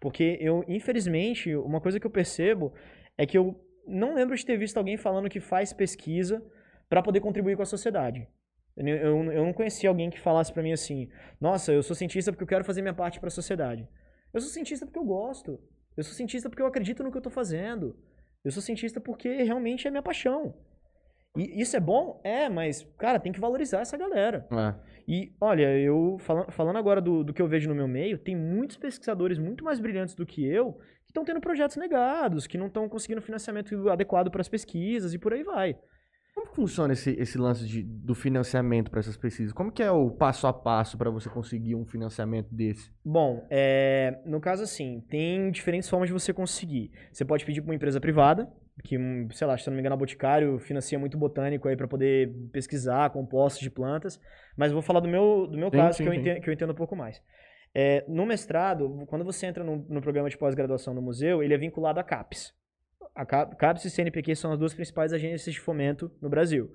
Porque 0.00 0.38
eu, 0.40 0.64
infelizmente, 0.68 1.56
uma 1.56 1.80
coisa 1.80 1.98
que 1.98 2.06
eu 2.06 2.10
percebo 2.10 2.72
é 3.18 3.26
que 3.26 3.36
eu 3.36 3.60
não 3.86 4.14
lembro 4.14 4.36
de 4.36 4.46
ter 4.46 4.56
visto 4.56 4.76
alguém 4.76 4.96
falando 4.96 5.28
que 5.28 5.40
faz 5.40 5.72
pesquisa 5.72 6.44
para 6.88 7.02
poder 7.02 7.20
contribuir 7.20 7.56
com 7.56 7.62
a 7.62 7.66
sociedade. 7.66 8.28
Eu, 8.76 8.86
eu, 8.86 9.32
eu 9.32 9.44
não 9.44 9.52
conhecia 9.52 9.88
alguém 9.88 10.10
que 10.10 10.20
falasse 10.20 10.52
para 10.52 10.62
mim 10.62 10.72
assim: 10.72 11.08
Nossa, 11.40 11.72
eu 11.72 11.82
sou 11.82 11.96
cientista 11.96 12.30
porque 12.30 12.44
eu 12.44 12.48
quero 12.48 12.64
fazer 12.64 12.82
minha 12.82 12.94
parte 12.94 13.18
para 13.18 13.28
a 13.28 13.30
sociedade. 13.30 13.88
Eu 14.32 14.40
sou 14.40 14.50
cientista 14.50 14.84
porque 14.84 14.98
eu 14.98 15.04
gosto. 15.04 15.58
Eu 15.96 16.04
sou 16.04 16.12
cientista 16.12 16.50
porque 16.50 16.62
eu 16.62 16.66
acredito 16.66 17.02
no 17.02 17.10
que 17.10 17.16
eu 17.16 17.22
tô 17.22 17.30
fazendo. 17.30 17.96
Eu 18.44 18.50
sou 18.50 18.62
cientista 18.62 19.00
porque 19.00 19.42
realmente 19.42 19.88
é 19.88 19.90
minha 19.90 20.02
paixão. 20.02 20.54
E 21.36 21.60
isso 21.60 21.76
é 21.76 21.80
bom? 21.80 22.20
É, 22.24 22.48
mas, 22.48 22.82
cara, 22.98 23.18
tem 23.18 23.32
que 23.32 23.40
valorizar 23.40 23.80
essa 23.80 23.96
galera. 23.96 24.46
É. 24.50 24.74
E, 25.08 25.34
olha, 25.40 25.78
eu 25.78 26.16
falando, 26.20 26.50
falando 26.50 26.76
agora 26.76 27.00
do, 27.00 27.22
do 27.22 27.32
que 27.32 27.40
eu 27.40 27.48
vejo 27.48 27.68
no 27.68 27.74
meu 27.74 27.86
meio, 27.86 28.18
tem 28.18 28.34
muitos 28.34 28.76
pesquisadores 28.76 29.38
muito 29.38 29.62
mais 29.62 29.78
brilhantes 29.78 30.14
do 30.14 30.26
que 30.26 30.44
eu 30.44 30.74
que 31.04 31.10
estão 31.10 31.24
tendo 31.24 31.40
projetos 31.40 31.76
negados, 31.76 32.46
que 32.46 32.58
não 32.58 32.66
estão 32.66 32.88
conseguindo 32.88 33.22
financiamento 33.22 33.88
adequado 33.88 34.30
para 34.30 34.40
as 34.40 34.48
pesquisas 34.48 35.14
e 35.14 35.18
por 35.18 35.32
aí 35.32 35.42
vai. 35.42 35.78
Como 36.36 36.54
funciona 36.54 36.92
esse, 36.92 37.12
esse 37.12 37.38
lance 37.38 37.66
de, 37.66 37.82
do 37.82 38.14
financiamento 38.14 38.90
para 38.90 39.00
essas 39.00 39.16
pesquisas? 39.16 39.54
Como 39.54 39.72
que 39.72 39.82
é 39.82 39.90
o 39.90 40.10
passo 40.10 40.46
a 40.46 40.52
passo 40.52 40.98
para 40.98 41.08
você 41.08 41.30
conseguir 41.30 41.74
um 41.74 41.86
financiamento 41.86 42.54
desse? 42.54 42.92
Bom, 43.02 43.46
é, 43.48 44.20
no 44.26 44.38
caso 44.38 44.62
assim, 44.62 45.02
tem 45.08 45.50
diferentes 45.50 45.88
formas 45.88 46.10
de 46.10 46.12
você 46.12 46.34
conseguir. 46.34 46.92
Você 47.10 47.24
pode 47.24 47.42
pedir 47.46 47.62
para 47.62 47.70
uma 47.70 47.74
empresa 47.74 47.98
privada, 47.98 48.52
que, 48.84 48.98
sei 49.32 49.46
lá, 49.46 49.56
se 49.56 49.66
eu 49.66 49.70
não 49.70 49.76
me 49.76 49.80
engano, 49.80 49.94
a 49.94 49.96
Boticário 49.96 50.58
financia 50.58 50.98
muito 50.98 51.16
botânico 51.16 51.68
aí 51.68 51.76
para 51.76 51.88
poder 51.88 52.30
pesquisar 52.52 53.08
compostos 53.08 53.62
de 53.62 53.70
plantas. 53.70 54.20
Mas 54.58 54.72
vou 54.72 54.82
falar 54.82 55.00
do 55.00 55.08
meu, 55.08 55.46
do 55.46 55.56
meu 55.56 55.70
sim, 55.70 55.76
caso, 55.78 55.96
sim, 55.96 56.02
que, 56.02 56.08
eu 56.10 56.12
entendo, 56.12 56.40
que 56.42 56.50
eu 56.50 56.52
entendo 56.52 56.72
um 56.72 56.76
pouco 56.76 56.94
mais. 56.94 57.22
É, 57.74 58.04
no 58.06 58.26
mestrado, 58.26 59.06
quando 59.06 59.24
você 59.24 59.46
entra 59.46 59.64
no, 59.64 59.86
no 59.88 60.02
programa 60.02 60.28
de 60.28 60.36
pós-graduação 60.36 60.92
no 60.92 61.00
museu, 61.00 61.42
ele 61.42 61.54
é 61.54 61.58
vinculado 61.58 61.98
à 61.98 62.04
CAPES. 62.04 62.54
A 63.16 63.24
CAPES 63.24 63.86
e 63.86 63.90
CNPq 63.90 64.36
são 64.36 64.52
as 64.52 64.58
duas 64.58 64.74
principais 64.74 65.12
agências 65.12 65.54
de 65.54 65.60
fomento 65.60 66.12
no 66.20 66.28
Brasil. 66.28 66.70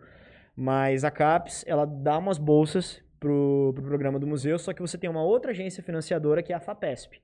Mas 0.55 1.03
a 1.03 1.11
CAPES, 1.11 1.63
ela 1.67 1.85
dá 1.85 2.17
umas 2.17 2.37
bolsas 2.37 3.01
pro, 3.19 3.71
pro 3.75 3.83
programa 3.83 4.19
do 4.19 4.25
museu, 4.25 4.57
só 4.57 4.73
que 4.73 4.81
você 4.81 4.97
tem 4.97 5.09
uma 5.09 5.23
outra 5.23 5.51
agência 5.51 5.83
financiadora 5.83 6.41
que 6.41 6.51
é 6.51 6.55
a 6.55 6.59
FAPESP 6.59 7.21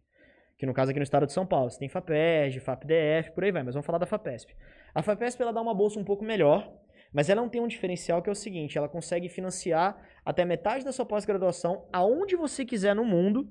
que 0.57 0.65
no 0.65 0.73
caso 0.73 0.89
aqui 0.89 0.99
no 0.99 1.03
estado 1.03 1.27
de 1.27 1.33
São 1.33 1.45
Paulo, 1.45 1.69
você 1.69 1.77
tem 1.77 1.87
FAPESG, 1.87 2.59
FAPDF, 2.59 3.31
por 3.33 3.43
aí 3.43 3.51
vai, 3.51 3.61
mas 3.63 3.75
vamos 3.75 3.85
falar 3.85 3.99
da 3.99 4.07
FAPESP. 4.07 4.55
A 4.93 5.03
FAPESP 5.03 5.41
ela 5.41 5.53
dá 5.53 5.61
uma 5.61 5.73
bolsa 5.73 5.99
um 5.99 6.03
pouco 6.03 6.25
melhor, 6.25 6.73
mas 7.13 7.29
ela 7.29 7.41
não 7.41 7.49
tem 7.49 7.61
um 7.61 7.67
diferencial 7.67 8.21
que 8.23 8.29
é 8.29 8.31
o 8.31 8.35
seguinte, 8.35 8.77
ela 8.77 8.89
consegue 8.89 9.29
financiar 9.29 9.95
até 10.25 10.43
metade 10.43 10.83
da 10.83 10.91
sua 10.91 11.05
pós-graduação 11.05 11.87
aonde 11.93 12.35
você 12.35 12.65
quiser 12.65 12.95
no 12.95 13.05
mundo, 13.05 13.47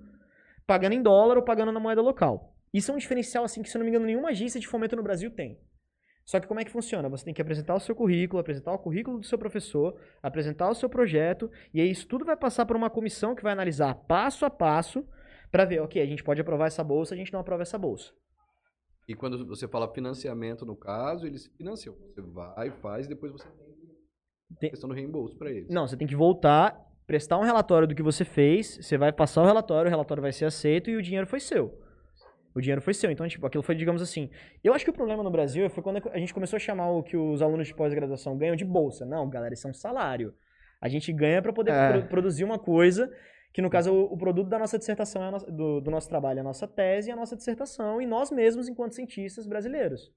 pagando 0.67 0.95
em 0.95 1.03
dólar 1.03 1.37
ou 1.37 1.45
pagando 1.45 1.71
na 1.71 1.79
moeda 1.79 2.03
local. 2.03 2.56
Isso 2.77 2.91
é 2.91 2.95
um 2.95 2.99
diferencial 2.99 3.43
assim 3.43 3.63
que, 3.63 3.71
se 3.71 3.77
eu 3.77 3.79
não 3.79 3.87
me 3.87 3.91
engano, 3.91 4.05
nenhuma 4.05 4.29
agência 4.29 4.61
de 4.61 4.69
fomento 4.69 4.95
no 4.95 5.03
Brasil 5.03 5.31
tem. 5.31 5.59
Só 6.27 6.39
que 6.39 6.47
como 6.47 6.61
é 6.61 6.65
que 6.65 6.71
funciona? 6.71 7.09
Você 7.09 7.25
tem 7.25 7.33
que 7.33 7.41
apresentar 7.41 7.75
o 7.75 7.81
seu 7.81 7.95
currículo, 7.95 8.39
apresentar 8.39 8.71
o 8.75 8.79
currículo 8.79 9.19
do 9.19 9.25
seu 9.25 9.39
professor, 9.39 9.99
apresentar 10.23 10.69
o 10.69 10.75
seu 10.75 10.87
projeto, 10.87 11.51
e 11.73 11.81
aí 11.81 11.91
isso 11.91 12.07
tudo 12.07 12.23
vai 12.27 12.37
passar 12.37 12.67
por 12.67 12.77
uma 12.77 12.91
comissão 12.91 13.35
que 13.35 13.43
vai 13.43 13.53
analisar 13.55 13.95
passo 13.95 14.45
a 14.45 14.51
passo 14.51 15.09
para 15.51 15.65
ver, 15.65 15.81
ok, 15.81 16.03
a 16.03 16.05
gente 16.05 16.23
pode 16.23 16.39
aprovar 16.39 16.67
essa 16.67 16.85
bolsa, 16.85 17.15
a 17.15 17.17
gente 17.17 17.33
não 17.33 17.41
aprova 17.41 17.63
essa 17.63 17.79
bolsa. 17.79 18.13
E 19.09 19.15
quando 19.15 19.47
você 19.47 19.67
fala 19.67 19.91
financiamento, 19.95 20.67
no 20.67 20.77
caso, 20.77 21.27
eles 21.27 21.47
financiam. 21.57 21.95
Você 21.95 22.21
vai, 22.21 22.71
faz, 22.83 23.07
e 23.07 23.09
depois 23.09 23.33
você 23.33 23.49
tem 24.61 24.69
questão 24.69 24.89
do 24.91 24.95
reembolso 24.95 25.35
para 25.39 25.51
eles. 25.51 25.71
Não, 25.71 25.87
você 25.87 25.97
tem 25.97 26.07
que 26.07 26.15
voltar, 26.15 26.79
prestar 27.07 27.39
um 27.39 27.45
relatório 27.45 27.89
do 27.89 27.95
que 27.95 28.03
você 28.03 28.23
fez, 28.23 28.77
você 28.83 28.99
vai 28.99 29.13
passar 29.15 29.41
o 29.41 29.47
relatório, 29.47 29.89
o 29.89 29.91
relatório 29.91 30.21
vai 30.23 30.33
ser 30.33 30.45
aceito 30.45 30.91
e 30.91 30.97
o 30.97 31.01
dinheiro 31.01 31.27
foi 31.27 31.41
seu. 31.41 31.86
O 32.57 32.61
dinheiro 32.61 32.81
foi 32.81 32.95
seu. 32.95 33.11
Então, 33.11 33.29
tipo, 33.29 33.47
aquilo 33.47 33.63
foi, 33.63 33.75
digamos 33.75 34.01
assim. 34.01 34.31
Eu 34.65 34.73
acho 34.73 34.83
que 34.83 34.91
o 34.91 34.95
problema 34.95 35.23
no 35.23 35.31
Brasil 35.31 35.69
foi 35.69 35.83
quando 35.83 36.03
a 36.11 36.19
gente 36.19 36.33
começou 36.33 36.57
a 36.57 36.61
chamar 36.61 36.89
o 36.89 37.03
que 37.03 37.15
os 37.15 37.43
alunos 37.43 37.67
de 37.67 37.75
pós-graduação 37.75 38.35
ganham 38.39 38.57
de 38.57 38.65
bolsa. 38.65 39.05
Não, 39.05 39.29
galera, 39.29 39.53
isso 39.53 39.67
é 39.67 39.71
um 39.71 39.75
salário. 39.75 40.35
A 40.81 40.89
gente 40.89 41.13
ganha 41.13 41.43
para 41.43 41.53
poder 41.53 41.73
é. 41.73 41.93
pro 41.93 42.09
produzir 42.09 42.45
uma 42.45 42.59
coisa 42.59 43.13
que 43.53 43.61
no 43.61 43.69
caso 43.69 43.93
o, 43.93 44.17
produto 44.17 44.49
da 44.49 44.59
nossa 44.59 44.79
dissertação 44.79 45.23
é 45.23 45.31
nossa, 45.31 45.51
do, 45.51 45.81
do, 45.81 45.91
nosso 45.91 46.09
trabalho 46.09 46.39
é 46.39 46.41
a 46.41 46.45
nossa 46.45 46.67
tese 46.67 47.09
e 47.09 47.13
a 47.13 47.17
nossa 47.17 47.35
dissertação 47.35 48.03
e 48.03 48.07
nós 48.07 48.31
mesmos 48.31 48.69
enquanto 48.69 48.95
cientistas 48.95 49.47
brasileiros, 49.47 50.13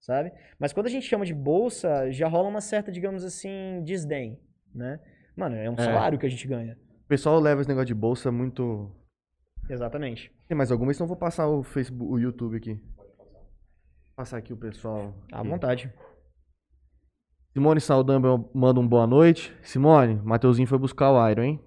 sabe? 0.00 0.32
Mas 0.58 0.72
quando 0.72 0.86
a 0.86 0.90
gente 0.90 1.06
chama 1.06 1.24
de 1.24 1.32
bolsa, 1.32 2.10
já 2.10 2.26
rola 2.26 2.48
uma 2.48 2.60
certa, 2.60 2.90
digamos 2.90 3.24
assim, 3.24 3.80
desdém, 3.84 4.40
né? 4.74 4.98
Mano, 5.36 5.54
é 5.54 5.70
um 5.70 5.74
é. 5.74 5.84
salário 5.84 6.18
que 6.18 6.26
a 6.26 6.28
gente 6.28 6.48
ganha. 6.48 6.76
O 7.04 7.08
pessoal 7.08 7.38
leva 7.38 7.60
esse 7.60 7.68
negócio 7.68 7.86
de 7.86 7.94
bolsa 7.94 8.32
muito... 8.32 8.90
Exatamente. 9.70 10.32
Tem 10.48 10.56
mais 10.56 10.72
alguma? 10.72 10.90
Então 10.90 11.06
vou 11.06 11.16
passar 11.16 11.46
o 11.46 11.62
Facebook, 11.62 12.12
o 12.12 12.18
YouTube 12.18 12.56
aqui. 12.56 12.74
Vou 12.74 13.06
passar 14.16 14.38
aqui 14.38 14.52
o 14.52 14.56
pessoal. 14.56 15.14
À 15.30 15.42
vontade. 15.42 15.92
Simone 17.52 17.80
Saldanha 17.80 18.20
manda 18.52 18.80
um 18.80 18.86
boa 18.86 19.06
noite. 19.06 19.56
Simone, 19.62 20.16
Mateuzinho 20.24 20.66
foi 20.66 20.78
buscar 20.78 21.12
o 21.12 21.30
Iron, 21.30 21.42
hein? 21.42 21.60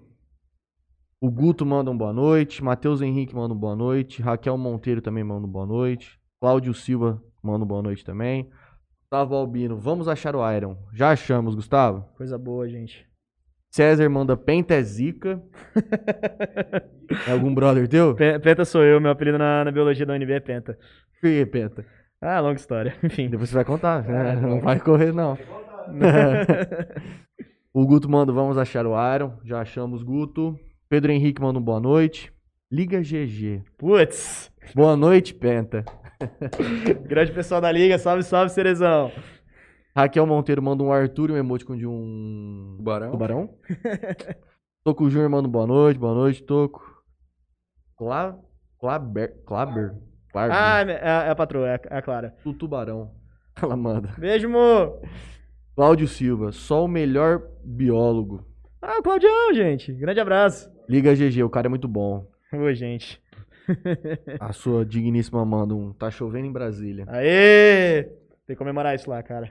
O 1.18 1.30
Guto 1.30 1.64
manda 1.64 1.90
um 1.90 1.96
boa 1.96 2.12
noite. 2.12 2.62
Matheus 2.62 3.00
Henrique 3.00 3.34
manda 3.34 3.54
um 3.54 3.58
boa 3.58 3.74
noite. 3.74 4.20
Raquel 4.20 4.58
Monteiro 4.58 5.00
também 5.00 5.24
manda 5.24 5.46
um 5.46 5.50
boa 5.50 5.66
noite. 5.66 6.20
Cláudio 6.40 6.74
Silva 6.74 7.22
manda 7.42 7.64
um 7.64 7.68
boa 7.68 7.82
noite 7.82 8.04
também. 8.04 8.50
Gustavo 9.02 9.34
Albino, 9.34 9.78
vamos 9.78 10.08
achar 10.08 10.36
o 10.36 10.52
Iron. 10.52 10.76
Já 10.92 11.12
achamos, 11.12 11.54
Gustavo? 11.54 12.04
Coisa 12.16 12.36
boa, 12.36 12.68
gente. 12.68 13.08
César 13.74 14.08
manda 14.08 14.36
Penta 14.36 14.72
é 14.74 14.82
zica. 14.82 15.42
é 17.26 17.32
algum 17.32 17.52
brother 17.52 17.88
teu? 17.88 18.14
Penta 18.14 18.64
sou 18.64 18.84
eu, 18.84 19.00
meu 19.00 19.10
apelido 19.10 19.36
na, 19.36 19.64
na 19.64 19.72
biologia 19.72 20.06
da 20.06 20.14
UNB 20.14 20.30
é 20.30 20.38
Penta. 20.38 20.78
Por 21.20 21.22
que 21.22 21.44
Penta? 21.44 21.84
Ah, 22.20 22.38
longa 22.38 22.54
história. 22.54 22.94
Enfim. 23.02 23.28
Depois 23.28 23.48
você 23.48 23.54
vai 23.56 23.64
contar. 23.64 24.08
É, 24.08 24.36
não 24.36 24.60
vai 24.60 24.78
correr, 24.78 25.12
não. 25.12 25.36
o 27.74 27.84
Guto 27.84 28.08
manda, 28.08 28.32
vamos 28.32 28.56
achar 28.56 28.86
o 28.86 28.94
Iron. 29.12 29.32
Já 29.44 29.62
achamos, 29.62 30.04
Guto. 30.04 30.56
Pedro 30.88 31.10
Henrique 31.10 31.42
manda 31.42 31.58
um 31.58 31.62
boa 31.62 31.80
noite. 31.80 32.32
Liga 32.70 33.00
GG. 33.00 33.64
Putz. 33.76 34.52
Boa 34.72 34.96
noite, 34.96 35.34
Penta. 35.34 35.84
Grande 37.08 37.32
pessoal 37.32 37.60
da 37.60 37.72
Liga, 37.72 37.98
salve, 37.98 38.22
salve, 38.22 38.52
Cerezão. 38.52 39.10
Raquel 39.96 40.26
Monteiro 40.26 40.60
manda 40.60 40.82
um 40.82 40.92
Arthur 40.92 41.30
e 41.30 41.32
um 41.34 41.36
emoticon 41.36 41.76
de 41.76 41.86
um... 41.86 42.74
Tubarão. 42.76 43.10
Tubarão. 43.12 43.54
Toco 44.82 45.08
Júnior 45.08 45.30
manda 45.30 45.46
um 45.46 45.50
boa 45.50 45.68
noite, 45.68 46.00
boa 46.00 46.14
noite, 46.14 46.42
Toco. 46.42 46.84
Cla... 47.96 48.36
Claber... 48.80 49.36
Claber? 49.46 49.94
Claber. 50.32 50.56
Ah, 50.56 50.80
é, 50.80 50.90
é, 50.90 51.28
é 51.28 51.30
a 51.30 51.34
patroa, 51.36 51.68
é, 51.68 51.80
é 51.88 51.96
a 51.96 52.02
Clara. 52.02 52.34
Do 52.42 52.52
Tubarão. 52.52 53.12
Ela 53.62 53.76
manda. 53.76 54.12
Beijo, 54.18 54.48
mo. 54.48 55.00
Cláudio 55.76 56.08
Silva, 56.08 56.50
só 56.50 56.84
o 56.84 56.88
melhor 56.88 57.40
biólogo. 57.64 58.44
Ah, 58.82 58.98
o 58.98 59.02
Claudião, 59.02 59.54
gente. 59.54 59.92
Grande 59.92 60.18
abraço. 60.18 60.68
Liga 60.88 61.14
GG, 61.14 61.44
o 61.44 61.50
cara 61.50 61.68
é 61.68 61.70
muito 61.70 61.86
bom. 61.86 62.26
Oi, 62.52 62.74
gente. 62.74 63.22
A 64.40 64.52
sua 64.52 64.84
digníssima 64.84 65.44
manda 65.44 65.72
um 65.72 65.92
Tá 65.92 66.10
chovendo 66.10 66.46
em 66.46 66.52
Brasília. 66.52 67.06
Aê! 67.08 68.02
Tem 68.46 68.54
que 68.54 68.56
comemorar 68.56 68.94
isso 68.94 69.08
lá, 69.08 69.22
cara. 69.22 69.50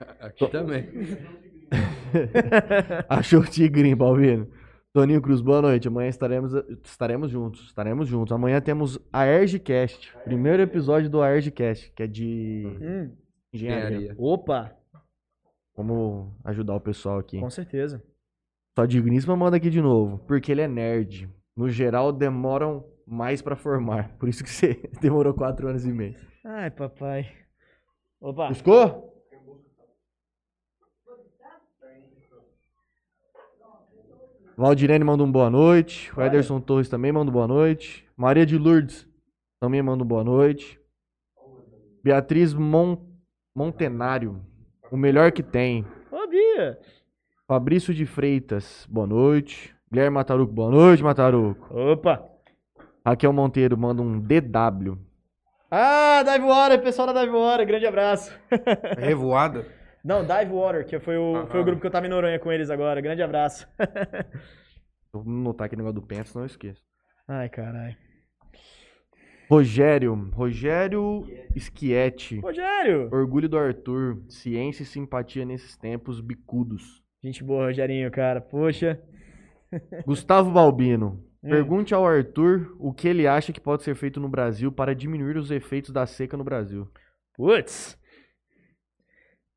Aqui 0.20 0.48
também. 0.48 0.88
Achou 3.08 3.40
o 3.40 3.46
tigrinho, 3.46 3.96
Balvino. 3.96 4.48
Toninho 4.92 5.22
Cruz, 5.22 5.40
boa 5.40 5.62
noite. 5.62 5.86
Amanhã 5.86 6.08
estaremos, 6.08 6.52
estaremos 6.84 7.30
juntos. 7.30 7.66
Estaremos 7.66 8.08
juntos. 8.08 8.32
Amanhã 8.32 8.60
temos 8.60 8.98
a 9.12 9.24
ERGCast. 9.24 10.16
Primeiro 10.24 10.62
episódio 10.62 11.08
do 11.08 11.24
ERGCast, 11.24 11.92
que 11.92 12.02
é 12.02 12.06
de 12.06 12.66
hum. 12.80 13.16
engenharia. 13.52 14.14
Opa! 14.18 14.76
Vamos 15.76 16.32
ajudar 16.44 16.74
o 16.74 16.80
pessoal 16.80 17.18
aqui. 17.18 17.38
Com 17.38 17.50
certeza. 17.50 18.02
Só 18.76 18.84
digníssima 18.84 19.36
manda 19.36 19.56
aqui 19.56 19.70
de 19.70 19.80
novo. 19.80 20.18
Porque 20.26 20.50
ele 20.50 20.62
é 20.62 20.68
nerd. 20.68 21.28
No 21.56 21.68
geral, 21.68 22.12
demoram 22.12 22.84
mais 23.06 23.40
para 23.40 23.54
formar. 23.54 24.16
Por 24.18 24.28
isso 24.28 24.42
que 24.42 24.50
você 24.50 24.74
demorou 25.00 25.34
quatro 25.34 25.68
anos 25.68 25.86
e 25.86 25.92
meio. 25.92 26.16
Ai, 26.44 26.70
papai. 26.70 27.30
Opa. 28.20 28.48
Buscou? 28.48 29.09
Valdirene 34.60 35.02
manda 35.02 35.24
um 35.24 35.32
boa 35.32 35.48
noite. 35.48 36.12
O 36.14 36.20
Ederson 36.20 36.60
Torres 36.60 36.86
também 36.86 37.10
manda 37.10 37.30
um 37.30 37.32
boa 37.32 37.48
noite. 37.48 38.06
Maria 38.14 38.44
de 38.44 38.58
Lourdes 38.58 39.08
também 39.58 39.80
manda 39.80 40.04
um 40.04 40.06
boa 40.06 40.22
noite. 40.22 40.78
Beatriz 42.04 42.52
Mon 42.52 42.98
Montenário. 43.56 44.44
O 44.92 44.98
melhor 44.98 45.32
que 45.32 45.42
tem. 45.42 45.86
Ô, 46.12 46.28
Bia. 46.28 46.78
Fabrício 47.48 47.94
de 47.94 48.04
Freitas, 48.04 48.86
boa 48.90 49.06
noite. 49.06 49.74
Guilherme 49.90 50.16
Mataruco, 50.16 50.52
boa 50.52 50.70
noite, 50.70 51.02
Mataruco. 51.02 51.74
Opa! 51.74 52.22
Raquel 53.02 53.32
Monteiro 53.32 53.78
manda 53.78 54.02
um 54.02 54.20
DW. 54.20 54.98
Ah, 55.70 56.22
Dive 56.22 56.44
Water, 56.44 56.82
pessoal 56.82 57.10
da 57.10 57.18
Dive 57.18 57.32
Water, 57.32 57.66
grande 57.66 57.86
abraço. 57.86 58.30
É 58.98 59.06
revoada? 59.06 59.66
Não, 60.04 60.22
Dive 60.22 60.52
Water, 60.52 60.86
que 60.86 60.98
foi 60.98 61.16
o, 61.16 61.46
foi 61.46 61.60
o 61.60 61.64
grupo 61.64 61.80
que 61.80 61.86
eu 61.86 61.90
tava 61.90 62.06
em 62.06 62.08
Noronha 62.10 62.38
com 62.38 62.50
eles 62.50 62.70
agora. 62.70 63.00
Grande 63.00 63.22
abraço. 63.22 63.68
Vou 65.12 65.24
notar 65.24 65.66
aqui 65.66 65.74
o 65.74 65.78
negócio 65.78 66.00
do 66.00 66.06
Pence, 66.06 66.34
não 66.36 66.46
esqueço. 66.46 66.82
Ai, 67.28 67.48
caralho. 67.48 67.96
Rogério, 69.50 70.14
Rogério 70.32 71.26
Schietti. 71.56 72.38
Rogério! 72.38 73.08
Orgulho 73.12 73.48
do 73.48 73.58
Arthur, 73.58 74.22
ciência 74.28 74.84
e 74.84 74.86
simpatia 74.86 75.44
nesses 75.44 75.76
tempos 75.76 76.20
bicudos. 76.20 77.02
Gente 77.22 77.42
boa, 77.42 77.66
Rogerinho, 77.66 78.10
cara. 78.12 78.40
Poxa. 78.40 79.02
Gustavo 80.06 80.52
Balbino. 80.52 81.22
Hum. 81.42 81.50
Pergunte 81.50 81.92
ao 81.92 82.06
Arthur 82.06 82.76
o 82.78 82.92
que 82.92 83.08
ele 83.08 83.26
acha 83.26 83.52
que 83.52 83.60
pode 83.60 83.82
ser 83.82 83.96
feito 83.96 84.20
no 84.20 84.28
Brasil 84.28 84.70
para 84.70 84.94
diminuir 84.94 85.36
os 85.36 85.50
efeitos 85.50 85.90
da 85.90 86.06
seca 86.06 86.36
no 86.36 86.44
Brasil. 86.44 86.88
Putz! 87.34 87.99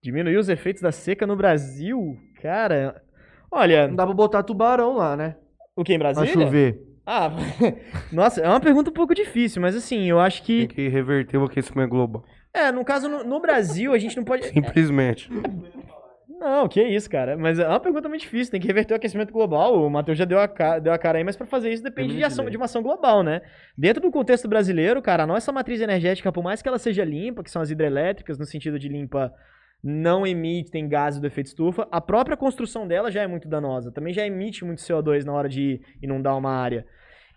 Diminuir 0.03 0.35
os 0.35 0.49
efeitos 0.49 0.81
da 0.81 0.91
seca 0.91 1.25
no 1.25 1.33
Brasil? 1.33 2.17
Cara, 2.41 3.01
olha. 3.49 3.87
Não 3.87 3.95
dá 3.95 4.05
pra 4.05 4.13
botar 4.13 4.43
tubarão 4.43 4.97
lá, 4.97 5.15
né? 5.15 5.37
O 5.77 5.83
que, 5.83 5.93
em 5.93 5.97
Brasília? 5.97 6.29
Pra 6.29 6.43
chover. 6.43 6.81
Ah, 7.05 7.31
nossa, 8.11 8.41
é 8.41 8.49
uma 8.49 8.59
pergunta 8.59 8.89
um 8.89 8.93
pouco 8.93 9.15
difícil, 9.15 9.61
mas 9.61 9.77
assim, 9.77 10.03
eu 10.03 10.19
acho 10.19 10.43
que. 10.43 10.67
Tem 10.67 10.75
que 10.75 10.87
reverter 10.89 11.37
o 11.37 11.45
aquecimento 11.45 11.89
global. 11.89 12.25
É, 12.53 12.69
no 12.69 12.83
caso, 12.83 13.07
no, 13.07 13.23
no 13.23 13.39
Brasil, 13.39 13.93
a 13.93 13.97
gente 13.97 14.17
não 14.17 14.25
pode. 14.25 14.47
Simplesmente. 14.51 15.29
Não, 16.27 16.67
que 16.67 16.83
isso, 16.83 17.09
cara. 17.09 17.37
Mas 17.37 17.57
é 17.57 17.65
uma 17.65 17.79
pergunta 17.79 18.09
muito 18.09 18.23
difícil. 18.23 18.51
Tem 18.51 18.59
que 18.59 18.67
reverter 18.67 18.93
o 18.93 18.97
aquecimento 18.97 19.31
global. 19.31 19.85
O 19.85 19.89
Matheus 19.89 20.17
já 20.17 20.25
deu 20.25 20.37
a, 20.37 20.49
cara, 20.49 20.79
deu 20.79 20.91
a 20.91 20.97
cara 20.97 21.17
aí, 21.17 21.23
mas 21.23 21.37
para 21.37 21.47
fazer 21.47 21.71
isso 21.71 21.81
depende 21.81 22.17
de, 22.17 22.23
ação, 22.25 22.49
de 22.49 22.57
uma 22.57 22.65
ação 22.65 22.83
global, 22.83 23.23
né? 23.23 23.41
Dentro 23.77 24.01
do 24.01 24.11
contexto 24.11 24.49
brasileiro, 24.49 25.01
cara, 25.01 25.23
a 25.23 25.27
nossa 25.27 25.49
matriz 25.53 25.79
energética, 25.79 26.29
por 26.29 26.43
mais 26.43 26.61
que 26.61 26.67
ela 26.67 26.77
seja 26.77 27.05
limpa, 27.05 27.41
que 27.41 27.49
são 27.49 27.61
as 27.61 27.71
hidrelétricas, 27.71 28.37
no 28.37 28.45
sentido 28.45 28.77
de 28.77 28.89
limpa 28.89 29.33
não 29.83 30.25
emitem 30.25 30.87
gases 30.87 31.19
do 31.19 31.27
efeito 31.27 31.47
estufa, 31.47 31.87
a 31.91 31.99
própria 31.99 32.37
construção 32.37 32.87
dela 32.87 33.11
já 33.11 33.21
é 33.21 33.27
muito 33.27 33.49
danosa. 33.49 33.91
Também 33.91 34.13
já 34.13 34.25
emite 34.25 34.63
muito 34.63 34.81
CO2 34.81 35.25
na 35.25 35.33
hora 35.33 35.49
de 35.49 35.81
inundar 36.01 36.37
uma 36.37 36.51
área. 36.51 36.85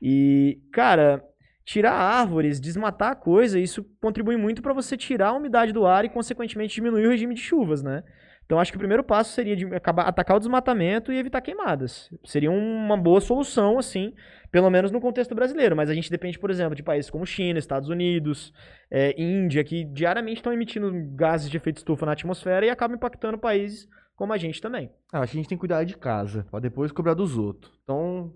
E, 0.01 0.61
cara, 0.73 1.25
tirar 1.65 1.93
árvores, 1.93 2.61
desmatar 2.61 3.11
a 3.11 3.17
coisa, 3.17 3.59
isso 3.59 3.85
contribui 4.01 4.37
muito 4.37 4.63
para 4.63 4.73
você 4.73 4.97
tirar 4.97 5.29
a 5.29 5.33
umidade 5.33 5.73
do 5.73 5.85
ar 5.85 6.05
e, 6.05 6.09
consequentemente, 6.09 6.77
diminuir 6.77 7.07
o 7.07 7.11
regime 7.11 7.35
de 7.35 7.41
chuvas, 7.41 7.83
né? 7.83 8.05
Então 8.47 8.61
acho 8.61 8.71
que 8.71 8.77
o 8.77 8.79
primeiro 8.79 9.03
passo 9.03 9.33
seria 9.33 9.57
de 9.57 9.67
acabar, 9.75 10.05
atacar 10.05 10.37
o 10.37 10.39
desmatamento 10.39 11.13
e 11.13 11.19
evitar 11.19 11.41
queimadas. 11.41 12.09
Seria 12.25 12.51
uma 12.51 12.97
boa 12.97 13.21
solução, 13.21 13.77
assim, 13.77 14.15
pelo 14.53 14.71
menos 14.71 14.93
no 14.93 15.01
contexto 15.01 15.35
brasileiro. 15.35 15.75
Mas 15.75 15.91
a 15.91 15.95
gente 15.95 16.09
depende, 16.09 16.39
por 16.39 16.49
exemplo, 16.49 16.77
de 16.77 16.83
países 16.83 17.11
como 17.11 17.27
China, 17.27 17.59
Estados 17.59 17.89
Unidos, 17.89 18.55
é, 18.89 19.21
Índia, 19.21 19.65
que 19.65 19.85
diariamente 19.85 20.39
estão 20.39 20.53
emitindo 20.53 20.93
gases 21.17 21.51
de 21.51 21.57
efeito 21.57 21.79
estufa 21.79 22.07
na 22.07 22.13
atmosfera 22.13 22.65
e 22.65 22.71
acabam 22.71 22.97
impactando 22.97 23.37
países 23.37 23.89
como 24.15 24.33
a 24.33 24.39
gente 24.39 24.61
também. 24.63 24.91
Ah, 25.13 25.21
acho 25.21 25.33
que 25.33 25.39
a 25.39 25.41
gente 25.41 25.49
tem 25.49 25.59
que 25.59 25.61
cuidar 25.61 25.83
de 25.83 25.97
casa, 25.97 26.47
para 26.51 26.61
depois 26.61 26.93
cobrar 26.93 27.15
dos 27.15 27.37
outros. 27.37 27.77
Então, 27.83 28.33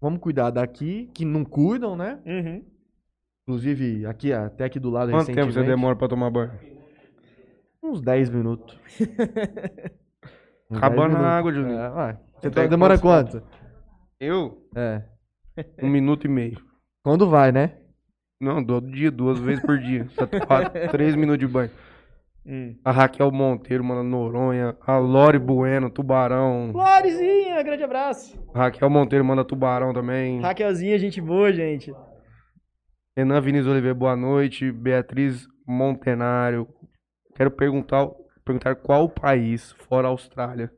vamos 0.00 0.20
cuidar 0.20 0.50
daqui, 0.50 1.10
que 1.14 1.24
não 1.24 1.42
cuidam, 1.42 1.96
né? 1.96 2.20
Uhum. 2.26 2.62
Inclusive, 3.42 4.06
aqui, 4.06 4.32
até 4.32 4.64
aqui 4.64 4.78
do 4.78 4.90
lado 4.90 5.10
Quanto 5.10 5.32
tempo 5.32 5.52
você 5.52 5.62
demora 5.62 5.96
para 5.96 6.08
tomar 6.08 6.30
banho? 6.30 6.52
Uns 7.84 8.00
10 8.00 8.30
minutos. 8.30 8.80
Acabando 10.72 11.16
a 11.18 11.36
água, 11.36 11.52
Juninho. 11.52 11.78
É, 11.78 12.18
Você 12.40 12.50
tá, 12.50 12.66
demora 12.66 12.98
quanto? 12.98 13.42
Eu? 14.18 14.66
É. 14.74 15.02
Um 15.80 15.88
minuto 15.88 16.24
e 16.26 16.28
meio. 16.28 16.60
Quando 17.04 17.28
vai, 17.28 17.52
né? 17.52 17.76
Não, 18.40 18.64
todo 18.64 18.90
dia, 18.90 19.08
duas 19.08 19.38
vezes 19.38 19.62
por 19.64 19.78
dia. 19.78 20.08
Quatro, 20.48 20.90
três 20.90 21.14
minutos 21.14 21.38
de 21.38 21.46
banho. 21.46 21.70
Hum. 22.44 22.74
A 22.84 22.90
Raquel 22.90 23.30
Monteiro, 23.30 23.84
mano, 23.84 24.02
Noronha. 24.02 24.76
A 24.84 24.98
Lore 24.98 25.38
Bueno, 25.38 25.90
Tubarão. 25.90 26.72
Lorezinha, 26.72 27.62
grande 27.62 27.84
abraço. 27.84 28.36
Raquel 28.52 28.90
Monteiro 28.90 29.24
manda 29.24 29.44
Tubarão 29.44 29.92
também. 29.92 30.40
Raquelzinha, 30.40 30.98
gente 30.98 31.20
boa, 31.20 31.52
gente. 31.52 31.94
Renan 33.16 33.40
Vinícius 33.40 33.70
Oliveira, 33.70 33.94
boa 33.94 34.16
noite. 34.16 34.72
Beatriz 34.72 35.46
Montenário, 35.64 36.66
Quero 37.36 37.50
perguntar, 37.50 38.08
perguntar 38.44 38.76
qual 38.76 39.08
país, 39.08 39.72
fora 39.88 40.06
a 40.06 40.10
Austrália, 40.10 40.70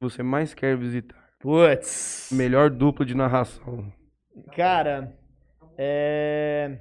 você 0.00 0.22
mais 0.22 0.52
quer 0.52 0.76
visitar? 0.76 1.22
Putz. 1.38 2.30
Melhor 2.32 2.68
dupla 2.68 3.06
de 3.06 3.14
narração. 3.14 3.92
Cara, 4.56 5.16
é. 5.78 6.80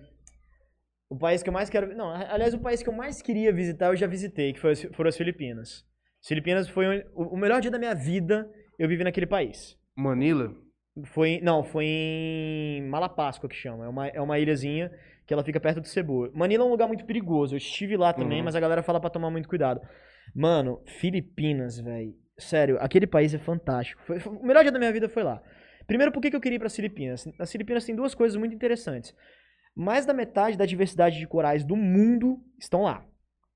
O 1.09 1.15
país 1.17 1.43
que 1.43 1.49
eu 1.49 1.53
mais 1.53 1.69
quero. 1.69 1.95
Não, 1.95 2.09
aliás, 2.09 2.55
o 2.55 2.59
país 2.59 2.81
que 2.81 2.89
eu 2.89 2.93
mais 2.93 3.21
queria 3.21 3.53
visitar 3.53 3.87
eu 3.87 3.95
já 3.95 4.07
visitei, 4.07 4.51
que 4.51 4.59
foi, 4.59 4.75
foram 4.75 5.09
as 5.09 5.17
Filipinas. 5.17 5.85
As 6.21 6.27
Filipinas 6.27 6.67
foi 6.69 7.05
o 7.13 7.37
melhor 7.37 7.61
dia 7.61 7.69
da 7.69 7.77
minha 7.77 7.93
vida, 7.93 8.49
eu 8.79 8.87
vivi 8.87 9.03
naquele 9.03 9.27
país. 9.27 9.77
Manila? 9.95 10.55
Foi, 11.05 11.39
não, 11.43 11.63
foi 11.63 11.85
em 11.85 12.89
Malapascua 12.89 13.49
que 13.49 13.55
chama. 13.55 13.85
É 13.85 13.89
uma, 13.89 14.07
é 14.07 14.21
uma 14.21 14.39
ilhazinha 14.39 14.91
que 15.25 15.33
ela 15.33 15.43
fica 15.43 15.59
perto 15.59 15.81
de 15.81 15.89
Cebu. 15.89 16.31
Manila 16.33 16.63
é 16.63 16.67
um 16.67 16.71
lugar 16.71 16.87
muito 16.87 17.05
perigoso. 17.05 17.55
Eu 17.55 17.57
estive 17.57 17.95
lá 17.97 18.13
também, 18.13 18.39
uhum. 18.39 18.45
mas 18.45 18.55
a 18.55 18.59
galera 18.59 18.83
fala 18.83 18.99
para 18.99 19.09
tomar 19.09 19.29
muito 19.29 19.47
cuidado. 19.47 19.81
Mano, 20.35 20.81
Filipinas, 20.99 21.79
velho. 21.79 22.13
Sério, 22.37 22.77
aquele 22.79 23.07
país 23.07 23.33
é 23.33 23.37
fantástico. 23.37 24.01
Foi, 24.05 24.19
foi, 24.19 24.33
o 24.33 24.45
melhor 24.45 24.63
dia 24.63 24.71
da 24.71 24.79
minha 24.79 24.91
vida 24.91 25.07
foi 25.07 25.23
lá. 25.23 25.41
Primeiro, 25.85 26.11
por 26.11 26.21
que, 26.21 26.29
que 26.29 26.35
eu 26.35 26.41
queria 26.41 26.55
ir 26.55 26.59
para 26.59 26.67
as 26.67 26.75
Filipinas? 26.75 27.27
As 27.39 27.51
Filipinas 27.51 27.85
tem 27.85 27.95
duas 27.95 28.15
coisas 28.15 28.37
muito 28.37 28.55
interessantes. 28.55 29.13
Mais 29.75 30.05
da 30.05 30.13
metade 30.13 30.57
da 30.57 30.65
diversidade 30.65 31.17
de 31.17 31.27
corais 31.27 31.63
do 31.63 31.75
mundo 31.75 32.39
estão 32.59 32.83
lá. 32.83 33.05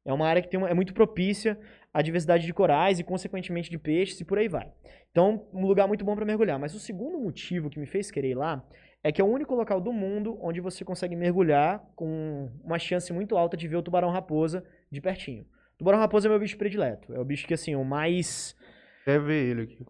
É 0.06 0.14
uma 0.14 0.28
área 0.28 0.42
que 0.42 0.50
tem 0.50 0.60
uma, 0.60 0.70
é 0.70 0.74
muito 0.74 0.94
propícia 0.94 1.60
à 1.94 2.02
diversidade 2.02 2.46
de 2.46 2.54
corais 2.54 3.00
e, 3.00 3.04
consequentemente, 3.04 3.70
de 3.70 3.78
peixes 3.78 4.20
e 4.22 4.26
por 4.26 4.38
aí 4.38 4.48
vai. 4.48 4.72
Então, 5.12 5.48
um 5.54 5.66
lugar 5.66 5.88
muito 5.88 6.06
bom 6.06 6.16
para 6.16 6.26
mergulhar. 6.26 6.60
Mas 6.60 6.74
o 6.74 6.80
segundo 6.80 7.20
motivo 7.20 7.70
que 7.70 7.80
me 7.80 7.86
fez 7.86 8.10
querer 8.12 8.32
ir 8.32 8.36
lá 8.36 8.64
é 9.08 9.12
que 9.12 9.22
é 9.22 9.24
o 9.24 9.28
único 9.28 9.56
local 9.56 9.80
do 9.80 9.94
mundo 9.94 10.38
onde 10.42 10.60
você 10.60 10.84
consegue 10.84 11.16
mergulhar 11.16 11.82
com 11.96 12.52
uma 12.62 12.78
chance 12.78 13.14
muito 13.14 13.38
alta 13.38 13.56
de 13.56 13.66
ver 13.66 13.78
o 13.78 13.82
tubarão-raposa 13.82 14.66
de 14.92 15.00
pertinho. 15.00 15.46
Tubarão-raposa 15.78 16.28
é 16.28 16.30
meu 16.30 16.38
bicho 16.38 16.58
predileto. 16.58 17.14
É 17.14 17.20
o 17.20 17.24
bicho 17.24 17.48
que, 17.48 17.54
assim, 17.54 17.74
o 17.74 17.86
mais... 17.86 18.54
Quer 19.06 19.22
ver 19.22 19.52
ele 19.52 19.62
aqui. 19.62 19.86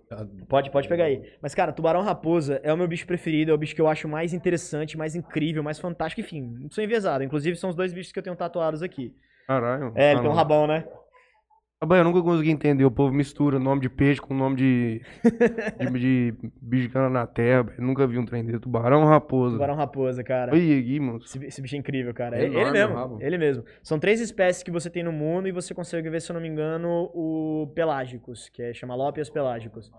Pode, 0.48 0.70
pode 0.70 0.88
pegar 0.88 1.06
aí. 1.06 1.34
Mas, 1.42 1.56
cara, 1.56 1.72
tubarão-raposa 1.72 2.62
é 2.62 2.72
o 2.72 2.78
meu 2.78 2.88
bicho 2.88 3.08
preferido, 3.08 3.50
é 3.50 3.54
o 3.56 3.58
bicho 3.58 3.74
que 3.74 3.82
eu 3.82 3.88
acho 3.88 4.08
mais 4.08 4.36
interessante, 4.36 4.96
mais 4.96 5.16
incrível, 5.16 5.64
mais 5.64 5.80
fantástico. 5.80 6.22
Enfim, 6.22 6.56
não 6.60 6.70
sou 6.70 6.84
enviesado. 6.84 7.24
Inclusive, 7.24 7.58
são 7.58 7.72
os 7.72 7.76
dois 7.76 7.92
bichos 7.92 8.12
que 8.12 8.20
eu 8.20 8.24
tenho 8.24 8.36
tatuados 8.36 8.84
aqui. 8.84 9.16
Caralho. 9.48 9.94
É, 9.96 10.12
ele 10.12 10.22
tem 10.22 10.30
um 10.30 10.34
rabão, 10.34 10.68
né? 10.68 10.86
Eu 11.80 12.04
nunca 12.04 12.24
consegui 12.24 12.50
entender. 12.50 12.84
O 12.86 12.92
povo 12.92 13.14
mistura 13.14 13.60
nome 13.60 13.82
de 13.82 13.90
peixe 13.90 14.20
com 14.20 14.34
nome 14.34 14.56
de, 14.56 15.02
de, 15.80 16.34
de 16.34 16.50
bicho 16.60 16.90
que 16.90 16.98
anda 16.98 17.10
na 17.10 17.28
terra. 17.28 17.72
Eu 17.78 17.84
nunca 17.84 18.08
vi 18.08 18.18
um 18.18 18.26
trem 18.26 18.44
desse. 18.44 18.60
Tubarão 18.60 19.06
raposa. 19.06 19.54
Tubarão 19.54 19.76
raposa, 19.76 20.24
cara. 20.24 20.52
Olha 20.52 20.80
aqui, 20.80 21.00
mano. 21.00 21.20
Esse, 21.24 21.46
esse, 21.46 21.62
bicho 21.62 21.76
é 21.76 21.78
incrível, 21.78 22.14
cara. 22.16 22.36
É 22.36 22.46
ele, 22.46 22.58
ele 22.58 22.72
mesmo. 22.72 23.18
Ele 23.22 23.38
mesmo. 23.38 23.64
São 23.84 24.00
três 24.00 24.20
espécies 24.20 24.64
que 24.64 24.72
você 24.72 24.90
tem 24.90 25.04
no 25.04 25.12
mundo 25.12 25.48
e 25.48 25.52
você 25.52 25.72
consegue 25.76 26.10
ver, 26.10 26.20
se 26.20 26.32
eu 26.32 26.34
não 26.34 26.42
me 26.42 26.48
engano, 26.48 27.12
o 27.14 27.72
pelágicos, 27.76 28.50
que 28.50 28.64
é 28.64 28.74
chama 28.74 28.96
Lópias 28.96 29.30
pelágicos. 29.30 29.92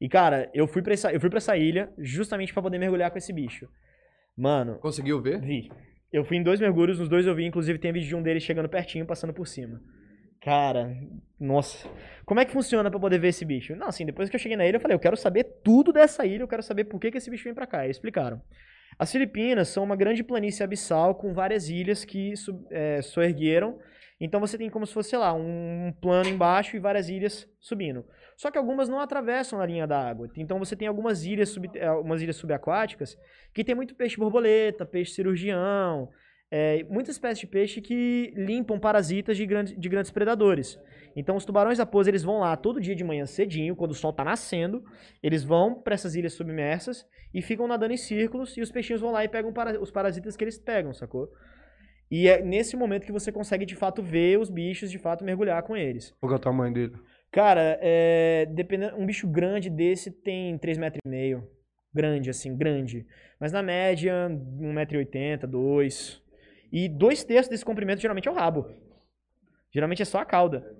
E, 0.00 0.08
cara, 0.08 0.48
eu 0.54 0.68
fui, 0.68 0.80
pra 0.80 0.92
essa, 0.92 1.10
eu 1.10 1.20
fui 1.20 1.28
pra 1.28 1.38
essa 1.38 1.56
ilha 1.56 1.90
justamente 1.98 2.52
para 2.52 2.62
poder 2.62 2.78
mergulhar 2.78 3.10
com 3.10 3.18
esse 3.18 3.32
bicho. 3.32 3.66
Mano. 4.36 4.76
Conseguiu 4.76 5.20
ver? 5.20 5.40
Vi. 5.40 5.70
Eu 6.12 6.24
fui 6.24 6.36
em 6.36 6.42
dois 6.42 6.60
mergulhos, 6.60 7.00
nos 7.00 7.08
dois 7.08 7.26
eu 7.26 7.34
vi, 7.34 7.44
inclusive 7.44 7.80
tem 7.80 7.92
vídeo 7.92 8.08
de 8.08 8.14
um 8.14 8.22
deles 8.22 8.44
chegando 8.44 8.68
pertinho, 8.68 9.04
passando 9.04 9.32
por 9.32 9.48
cima. 9.48 9.80
Cara, 10.46 10.96
nossa. 11.40 11.90
Como 12.24 12.38
é 12.38 12.44
que 12.44 12.52
funciona 12.52 12.88
para 12.88 13.00
poder 13.00 13.18
ver 13.18 13.30
esse 13.30 13.44
bicho? 13.44 13.74
Não, 13.74 13.88
assim, 13.88 14.06
depois 14.06 14.30
que 14.30 14.36
eu 14.36 14.38
cheguei 14.38 14.56
na 14.56 14.64
ilha, 14.64 14.76
eu 14.76 14.80
falei, 14.80 14.94
eu 14.94 15.00
quero 15.00 15.16
saber 15.16 15.42
tudo 15.64 15.92
dessa 15.92 16.24
ilha, 16.24 16.44
eu 16.44 16.46
quero 16.46 16.62
saber 16.62 16.84
por 16.84 17.00
que, 17.00 17.10
que 17.10 17.18
esse 17.18 17.28
bicho 17.28 17.42
vem 17.42 17.52
para 17.52 17.66
cá. 17.66 17.84
E 17.84 17.90
explicaram. 17.90 18.40
As 18.96 19.10
Filipinas 19.10 19.66
são 19.66 19.82
uma 19.82 19.96
grande 19.96 20.22
planície 20.22 20.62
abissal 20.62 21.16
com 21.16 21.34
várias 21.34 21.68
ilhas 21.68 22.04
que 22.04 22.32
é, 22.70 23.02
soergueram. 23.02 23.76
Então 24.20 24.38
você 24.38 24.56
tem 24.56 24.70
como 24.70 24.86
se 24.86 24.94
fosse, 24.94 25.10
sei 25.10 25.18
lá, 25.18 25.32
um 25.34 25.92
plano 26.00 26.28
embaixo 26.28 26.76
e 26.76 26.78
várias 26.78 27.08
ilhas 27.08 27.48
subindo. 27.58 28.06
Só 28.36 28.48
que 28.48 28.56
algumas 28.56 28.88
não 28.88 29.00
atravessam 29.00 29.60
a 29.60 29.66
linha 29.66 29.84
da 29.84 29.98
água. 29.98 30.30
Então 30.36 30.60
você 30.60 30.76
tem 30.76 30.86
algumas 30.86 31.24
ilhas, 31.24 31.48
sub, 31.48 31.68
algumas 31.80 32.22
ilhas 32.22 32.36
subaquáticas 32.36 33.18
que 33.52 33.64
tem 33.64 33.74
muito 33.74 33.96
peixe 33.96 34.16
borboleta, 34.16 34.86
peixe 34.86 35.10
cirurgião, 35.10 36.08
é, 36.50 36.84
muitas 36.88 37.16
espécies 37.16 37.40
de 37.40 37.46
peixe 37.46 37.80
que 37.80 38.32
limpam 38.36 38.78
parasitas 38.78 39.36
de, 39.36 39.44
grande, 39.46 39.76
de 39.76 39.88
grandes 39.88 40.10
predadores. 40.10 40.78
Então, 41.14 41.36
os 41.36 41.44
tubarões 41.44 41.78
raposa 41.78 42.10
eles 42.10 42.22
vão 42.22 42.40
lá 42.40 42.56
todo 42.56 42.80
dia 42.80 42.94
de 42.94 43.02
manhã 43.02 43.26
cedinho, 43.26 43.74
quando 43.74 43.92
o 43.92 43.94
sol 43.94 44.10
está 44.10 44.22
nascendo, 44.22 44.84
eles 45.22 45.42
vão 45.42 45.74
para 45.74 45.94
essas 45.94 46.14
ilhas 46.14 46.34
submersas 46.34 47.06
e 47.34 47.42
ficam 47.42 47.66
nadando 47.66 47.94
em 47.94 47.96
círculos 47.96 48.56
e 48.56 48.60
os 48.60 48.70
peixinhos 48.70 49.00
vão 49.00 49.12
lá 49.12 49.24
e 49.24 49.28
pegam 49.28 49.52
para, 49.52 49.80
os 49.80 49.90
parasitas 49.90 50.36
que 50.36 50.44
eles 50.44 50.58
pegam, 50.58 50.92
sacou? 50.92 51.30
E 52.10 52.28
é 52.28 52.40
nesse 52.40 52.76
momento 52.76 53.04
que 53.04 53.12
você 53.12 53.32
consegue 53.32 53.66
de 53.66 53.74
fato 53.74 54.00
ver 54.02 54.38
os 54.38 54.48
bichos, 54.48 54.90
de 54.90 54.98
fato 54.98 55.24
mergulhar 55.24 55.62
com 55.64 55.76
eles. 55.76 56.14
Qual 56.20 56.32
é 56.32 56.36
o 56.36 56.38
tamanho 56.38 56.72
dele? 56.72 56.96
Cara, 57.32 57.78
é, 57.82 58.46
dependendo, 58.46 58.96
um 58.96 59.04
bicho 59.04 59.26
grande 59.26 59.68
desse 59.68 60.10
tem 60.10 60.56
3,5 60.58 60.78
metros 60.78 61.00
e 61.04 61.08
meio. 61.08 61.48
Grande, 61.92 62.30
assim, 62.30 62.56
grande. 62.56 63.06
Mas 63.40 63.52
na 63.52 63.62
média, 63.62 64.28
1,80m, 64.30 65.46
2 65.46 66.22
e 66.76 66.90
dois 66.90 67.24
terços 67.24 67.48
desse 67.48 67.64
comprimento 67.64 68.02
geralmente 68.02 68.28
é 68.28 68.30
o 68.30 68.34
rabo. 68.34 68.70
Geralmente 69.72 70.02
é 70.02 70.04
só 70.04 70.18
a 70.18 70.26
cauda. 70.26 70.76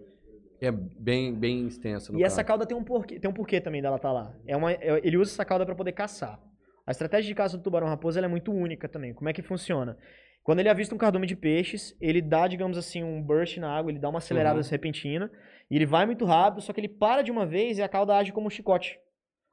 É 0.61 0.70
bem, 0.70 1.34
bem 1.34 1.66
extensa. 1.66 2.11
e 2.11 2.12
caso. 2.12 2.24
essa 2.24 2.44
cauda 2.44 2.66
tem 2.66 2.76
um 2.76 2.84
porquê, 2.84 3.18
tem 3.18 3.30
um 3.30 3.32
porquê 3.32 3.62
também 3.62 3.80
dela 3.80 3.97
estar 3.97 4.09
tá 4.09 4.14
lá. 4.14 4.34
É 4.47 4.55
uma, 4.55 4.72
é, 4.72 5.01
ele 5.03 5.16
usa 5.16 5.32
essa 5.32 5.44
cauda 5.44 5.64
para 5.64 5.74
poder 5.74 5.92
caçar. 5.92 6.38
A 6.86 6.90
estratégia 6.90 7.26
de 7.26 7.34
caça 7.34 7.57
do 7.57 7.62
tubarão-raposa 7.62 8.20
é 8.20 8.28
muito 8.28 8.53
única 8.53 8.86
também. 8.86 9.14
Como 9.14 9.30
é 9.30 9.32
que 9.32 9.40
funciona? 9.40 9.97
Quando 10.42 10.59
ele 10.59 10.68
avista 10.68 10.94
um 10.94 10.99
cardume 10.99 11.26
de 11.26 11.34
peixes, 11.34 11.97
ele 11.99 12.20
dá, 12.20 12.47
digamos 12.47 12.76
assim, 12.76 13.03
um 13.03 13.22
burst 13.22 13.57
na 13.57 13.74
água, 13.74 13.90
ele 13.90 13.99
dá 13.99 14.11
uma 14.11 14.18
acelerada 14.18 14.61
uhum. 14.61 14.68
repentina, 14.70 15.30
e 15.70 15.76
ele 15.76 15.86
vai 15.86 16.05
muito 16.05 16.26
rápido, 16.26 16.61
só 16.61 16.74
que 16.74 16.80
ele 16.80 16.88
para 16.88 17.22
de 17.22 17.32
uma 17.32 17.47
vez 17.47 17.78
e 17.78 17.82
a 17.82 17.88
cauda 17.88 18.14
age 18.14 18.32
como 18.32 18.49
um 18.49 18.51
chicote. 18.51 18.99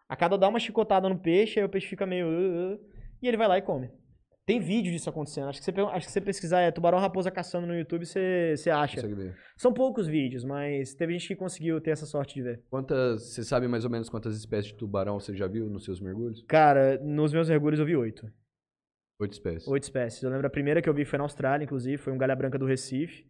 A 0.10 0.16
cauda 0.18 0.38
dá 0.38 0.50
uma 0.50 0.60
chicotada 0.60 1.08
no 1.08 1.18
peixe, 1.18 1.58
aí 1.60 1.66
o 1.66 1.70
peixe 1.70 1.88
fica 1.88 2.06
meio... 2.06 2.28
Uh, 2.28 2.74
uh, 2.74 2.80
e 3.22 3.28
ele 3.30 3.38
vai 3.38 3.48
lá 3.48 3.58
e 3.58 3.62
come. 3.62 3.90
Tem 4.46 4.60
vídeo 4.60 4.92
disso 4.92 5.10
acontecendo. 5.10 5.48
Acho 5.48 5.60
que 5.60 5.66
você, 5.66 5.82
acho 5.82 6.06
que 6.08 6.12
você 6.12 6.22
pesquisar 6.22 6.60
é 6.60 6.72
tubarão 6.72 7.00
raposa 7.00 7.32
caçando 7.32 7.66
no 7.66 7.76
YouTube, 7.76 8.06
você, 8.06 8.56
você 8.58 8.70
acha. 8.70 8.96
Consegue 8.96 9.14
ver. 9.14 9.36
São 9.56 9.74
poucos 9.74 10.06
vídeos, 10.06 10.44
mas 10.44 10.94
teve 10.94 11.14
gente 11.14 11.30
que 11.30 11.36
conseguiu 11.36 11.80
ter 11.80 11.92
essa 11.92 12.06
sorte 12.06 12.36
de 12.36 12.42
ver. 12.42 12.64
Quantas. 12.70 13.34
Você 13.34 13.44
sabe 13.44 13.70
mais 13.70 13.86
ou 13.86 13.92
menos 13.92 14.10
quantas 14.10 14.36
espécies 14.36 14.74
de 14.74 14.78
tubarão 14.78 15.18
você 15.20 15.34
já 15.34 15.48
viu 15.48 15.70
nos 15.70 15.86
seus 15.86 16.02
mergulhos? 16.02 16.44
Cara, 16.48 17.00
nos 17.02 17.32
meus 17.32 17.48
mergulhos 17.48 17.80
eu 17.80 17.86
vi 17.86 17.96
oito. 17.96 18.30
Oito 19.20 19.32
espécies. 19.32 19.68
Oito 19.68 19.84
espécies. 19.84 20.22
Eu 20.22 20.30
lembro 20.30 20.46
a 20.46 20.50
primeira 20.50 20.82
que 20.82 20.90
eu 20.90 20.94
vi 20.94 21.06
foi 21.06 21.18
na 21.18 21.24
Austrália, 21.24 21.64
inclusive, 21.64 21.98
foi 21.98 22.12
um 22.12 22.18
galha 22.18 22.36
branca 22.36 22.60
do 22.60 22.66
Recife. 22.66 23.26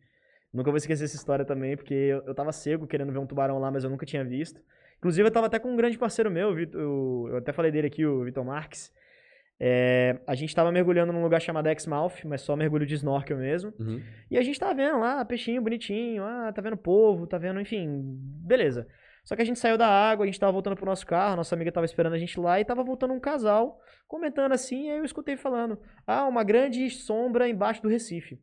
Nunca 0.51 0.71
vou 0.71 0.77
esquecer 0.77 1.03
essa 1.03 1.15
história 1.15 1.45
também, 1.45 1.75
porque 1.75 1.93
eu, 1.93 2.23
eu 2.25 2.33
tava 2.33 2.51
cego 2.51 2.87
querendo 2.87 3.11
ver 3.11 3.19
um 3.19 3.27
tubarão 3.27 3.59
lá, 3.59 3.69
mas 3.69 3.83
eu 3.83 3.89
nunca 3.89 4.05
tinha 4.05 4.23
visto. 4.23 4.59
Inclusive, 4.97 5.27
eu 5.27 5.31
tava 5.31 5.45
até 5.45 5.59
com 5.59 5.71
um 5.71 5.75
grande 5.75 5.97
parceiro 5.97 6.31
meu, 6.31 6.49
o, 6.51 7.27
eu 7.29 7.37
até 7.37 7.51
falei 7.51 7.71
dele 7.71 7.87
aqui, 7.87 8.03
o 8.03 8.23
Vitor 8.23 8.43
Marques. 8.43 8.91
É, 9.59 10.19
a 10.27 10.35
gente 10.35 10.53
tava 10.53 10.71
mergulhando 10.71 11.13
num 11.13 11.21
lugar 11.21 11.41
chamado 11.41 11.69
Exmouth, 11.69 12.25
mas 12.25 12.41
só 12.41 12.55
mergulho 12.55 12.85
de 12.85 12.95
snorkel 12.95 13.37
mesmo. 13.37 13.73
Uhum. 13.79 14.01
E 14.29 14.37
a 14.37 14.41
gente 14.41 14.59
tava 14.59 14.73
vendo 14.73 14.99
lá, 14.99 15.23
peixinho 15.23 15.61
bonitinho, 15.61 16.23
ah, 16.23 16.51
tá 16.53 16.61
vendo 16.61 16.75
povo, 16.75 17.27
tá 17.27 17.37
vendo, 17.37 17.61
enfim, 17.61 18.17
beleza. 18.45 18.87
Só 19.23 19.35
que 19.35 19.41
a 19.41 19.45
gente 19.45 19.59
saiu 19.59 19.77
da 19.77 19.87
água, 19.87 20.25
a 20.25 20.27
gente 20.27 20.39
tava 20.39 20.51
voltando 20.51 20.75
pro 20.75 20.85
nosso 20.85 21.05
carro, 21.05 21.37
nossa 21.37 21.55
amiga 21.55 21.71
tava 21.71 21.85
esperando 21.85 22.13
a 22.13 22.17
gente 22.17 22.37
lá 22.39 22.59
e 22.59 22.65
tava 22.65 22.83
voltando 22.83 23.13
um 23.13 23.19
casal, 23.19 23.79
comentando 24.05 24.51
assim, 24.51 24.87
e 24.87 24.91
aí 24.91 24.97
eu 24.97 25.05
escutei 25.05 25.37
falando: 25.37 25.79
Ah, 26.05 26.27
uma 26.27 26.43
grande 26.43 26.89
sombra 26.89 27.47
embaixo 27.47 27.81
do 27.81 27.87
Recife. 27.87 28.41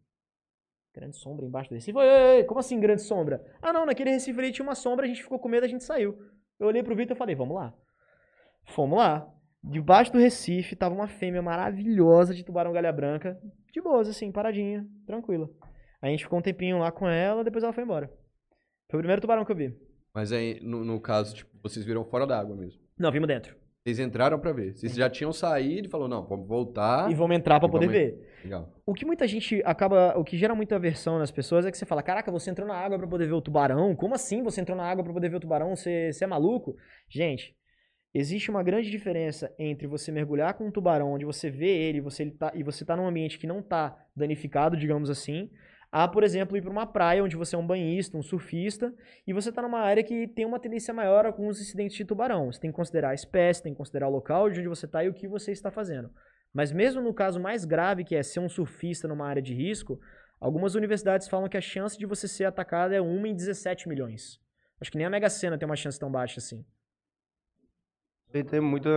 Grande 0.95 1.17
sombra 1.17 1.45
embaixo 1.45 1.69
do 1.69 1.75
Recife? 1.75 1.97
Oi, 1.97 2.07
oi, 2.07 2.37
oi, 2.37 2.45
como 2.45 2.61
assim 2.61 2.81
grande 2.81 3.03
sombra? 3.03 3.45
Ah, 3.61 3.73
não, 3.73 3.85
naquele 3.85 4.11
Recife 4.11 4.39
ali 4.39 4.53
tinha 4.53 4.67
uma 4.67 4.75
sombra, 4.75 5.05
a 5.05 5.09
gente 5.09 5.23
ficou 5.23 5.39
com 5.39 5.49
medo, 5.49 5.65
a 5.65 5.69
gente 5.69 5.85
saiu. 5.85 6.19
Eu 6.59 6.67
olhei 6.67 6.83
pro 6.83 6.97
Vitor 6.97 7.15
e 7.15 7.19
falei: 7.19 7.35
Vamos 7.35 7.57
lá. 7.57 7.75
Fomos 8.65 8.99
lá. 8.99 9.31
Debaixo 9.63 10.13
do 10.13 10.19
Recife 10.19 10.75
tava 10.75 10.95
uma 10.95 11.07
fêmea 11.09 11.43
maravilhosa 11.43 12.35
de 12.35 12.45
tubarão 12.45 12.73
galha 12.73 12.93
branca, 12.93 13.39
de 13.73 13.81
boas, 13.81 14.09
assim, 14.09 14.33
paradinha, 14.33 14.87
tranquila. 15.07 15.49
A 16.01 16.09
gente 16.09 16.25
ficou 16.25 16.39
um 16.39 16.43
tempinho 16.43 16.79
lá 16.79 16.91
com 16.91 17.07
ela, 17.07 17.45
depois 17.45 17.63
ela 17.63 17.73
foi 17.73 17.85
embora. 17.85 18.07
Foi 18.91 18.99
o 18.99 19.03
primeiro 19.03 19.21
tubarão 19.21 19.45
que 19.45 19.53
eu 19.53 19.57
vi. 19.57 19.77
Mas 20.15 20.33
aí, 20.33 20.59
no, 20.63 20.85
no 20.85 20.99
caso, 21.01 21.35
tipo, 21.37 21.51
vocês 21.63 21.85
viram 21.85 22.05
fora 22.05 22.27
da 22.27 22.39
água 22.41 22.57
mesmo? 22.57 22.81
Não, 22.99 23.13
vimos 23.13 23.29
dentro. 23.29 23.55
Vocês 23.85 23.99
entraram 23.99 24.39
pra 24.39 24.53
ver. 24.53 24.75
Vocês 24.77 24.95
já 24.95 25.09
tinham 25.09 25.33
saído 25.33 25.87
e 25.87 25.91
falou, 25.91 26.09
não, 26.09 26.27
vamos 26.27 26.47
voltar. 26.49 27.11
E 27.11 27.15
vamos 27.15 27.37
entrar 27.37 27.61
pra 27.61 27.69
E 27.69 27.73
poder 27.73 27.87
vamos- 27.87 28.01
ver. 28.01 28.31
Legal. 28.45 28.73
O 28.87 28.95
que 28.95 29.05
muita 29.07 29.27
gente 29.29 29.63
acaba. 29.65 30.19
O 30.19 30.25
que 30.25 30.37
gera 30.37 30.55
muita 30.55 30.77
aversão 30.77 31.19
nas 31.19 31.31
pessoas 31.31 31.65
é 31.67 31.71
que 31.71 31.77
você 31.79 31.85
fala: 31.87 32.03
Caraca, 32.03 32.31
você 32.33 32.51
entrou 32.51 32.67
na 32.67 32.75
água 32.75 32.99
pra 32.99 33.07
poder 33.07 33.27
ver 33.27 33.35
o 33.35 33.41
tubarão? 33.43 33.95
Como 33.95 34.15
assim 34.15 34.43
você 34.43 34.61
entrou 34.63 34.77
na 34.77 34.85
água 34.85 35.05
pra 35.05 35.13
poder 35.13 35.29
ver 35.29 35.37
o 35.37 35.41
tubarão? 35.41 35.77
Você, 35.77 36.11
você 36.13 36.25
é 36.25 36.27
maluco? 36.27 36.75
Gente, 37.09 37.55
existe 38.13 38.51
uma 38.51 38.63
grande 38.63 38.91
diferença 38.91 39.55
entre 39.59 39.87
você 39.87 40.11
mergulhar 40.11 40.55
com 40.55 40.67
um 40.67 40.71
tubarão, 40.71 41.13
onde 41.13 41.25
você 41.25 41.51
vê 41.51 41.69
ele 41.69 42.01
você, 42.01 42.25
ele 42.25 42.33
tá, 42.33 42.53
e 42.55 42.63
você 42.63 42.85
tá 42.85 42.97
num 42.97 43.07
ambiente 43.07 43.39
que 43.39 43.47
não 43.47 43.63
tá 43.63 43.97
danificado, 44.15 44.77
digamos 44.77 45.09
assim, 45.11 45.51
a, 45.93 46.07
por 46.07 46.23
exemplo, 46.23 46.57
ir 46.57 46.63
pra 46.63 46.71
uma 46.71 46.87
praia 46.87 47.25
onde 47.25 47.37
você 47.37 47.57
é 47.57 47.59
um 47.59 47.67
banhista, 47.67 48.17
um 48.17 48.23
surfista, 48.23 48.95
e 49.27 49.33
você 49.33 49.51
tá 49.51 49.61
numa 49.61 49.81
área 49.81 50.05
que 50.05 50.29
tem 50.29 50.47
uma 50.47 50.61
tendência 50.61 50.95
maior 50.95 51.25
a 51.25 51.29
alguns 51.29 51.61
incidentes 51.61 51.97
de 51.97 52.05
tubarão. 52.05 52.51
Você 52.51 52.61
tem 52.61 52.71
que 52.71 52.77
considerar 52.77 53.11
a 53.11 53.15
espécie, 53.15 53.63
tem 53.63 53.73
que 53.73 53.79
considerar 53.79 54.09
o 54.09 54.13
local 54.13 54.49
de 54.49 54.61
onde 54.61 54.69
você 54.69 54.87
tá 54.87 55.03
e 55.03 55.09
o 55.09 55.15
que 55.15 55.27
você 55.27 55.51
está 55.51 55.71
fazendo. 55.71 56.11
Mas 56.55 56.71
mesmo 56.71 57.03
no 57.03 57.13
caso 57.13 57.41
mais 57.41 57.65
grave, 57.65 58.05
que 58.05 58.15
é 58.15 58.23
ser 58.23 58.39
um 58.39 58.49
surfista 58.49 59.09
numa 59.09 59.27
área 59.27 59.43
de 59.43 59.53
risco, 59.53 59.99
algumas 60.41 60.77
universidades 60.77 61.29
falam 61.29 61.49
que 61.49 61.57
a 61.57 61.61
chance 61.61 61.99
de 61.99 62.07
você 62.07 62.29
ser 62.29 62.45
atacado 62.45 62.95
é 62.95 63.01
1 63.01 63.27
em 63.27 63.35
17 63.35 63.89
milhões. 63.89 64.41
Acho 64.81 64.93
que 64.93 64.99
nem 64.99 65.07
a 65.07 65.11
Mega 65.11 65.29
Sena 65.29 65.59
tem 65.59 65.67
uma 65.67 65.77
chance 65.77 65.99
tão 65.99 66.11
baixa 66.11 66.39
assim. 66.39 66.65
Tem, 68.33 68.45
tem 68.45 68.61
muita 68.61 68.89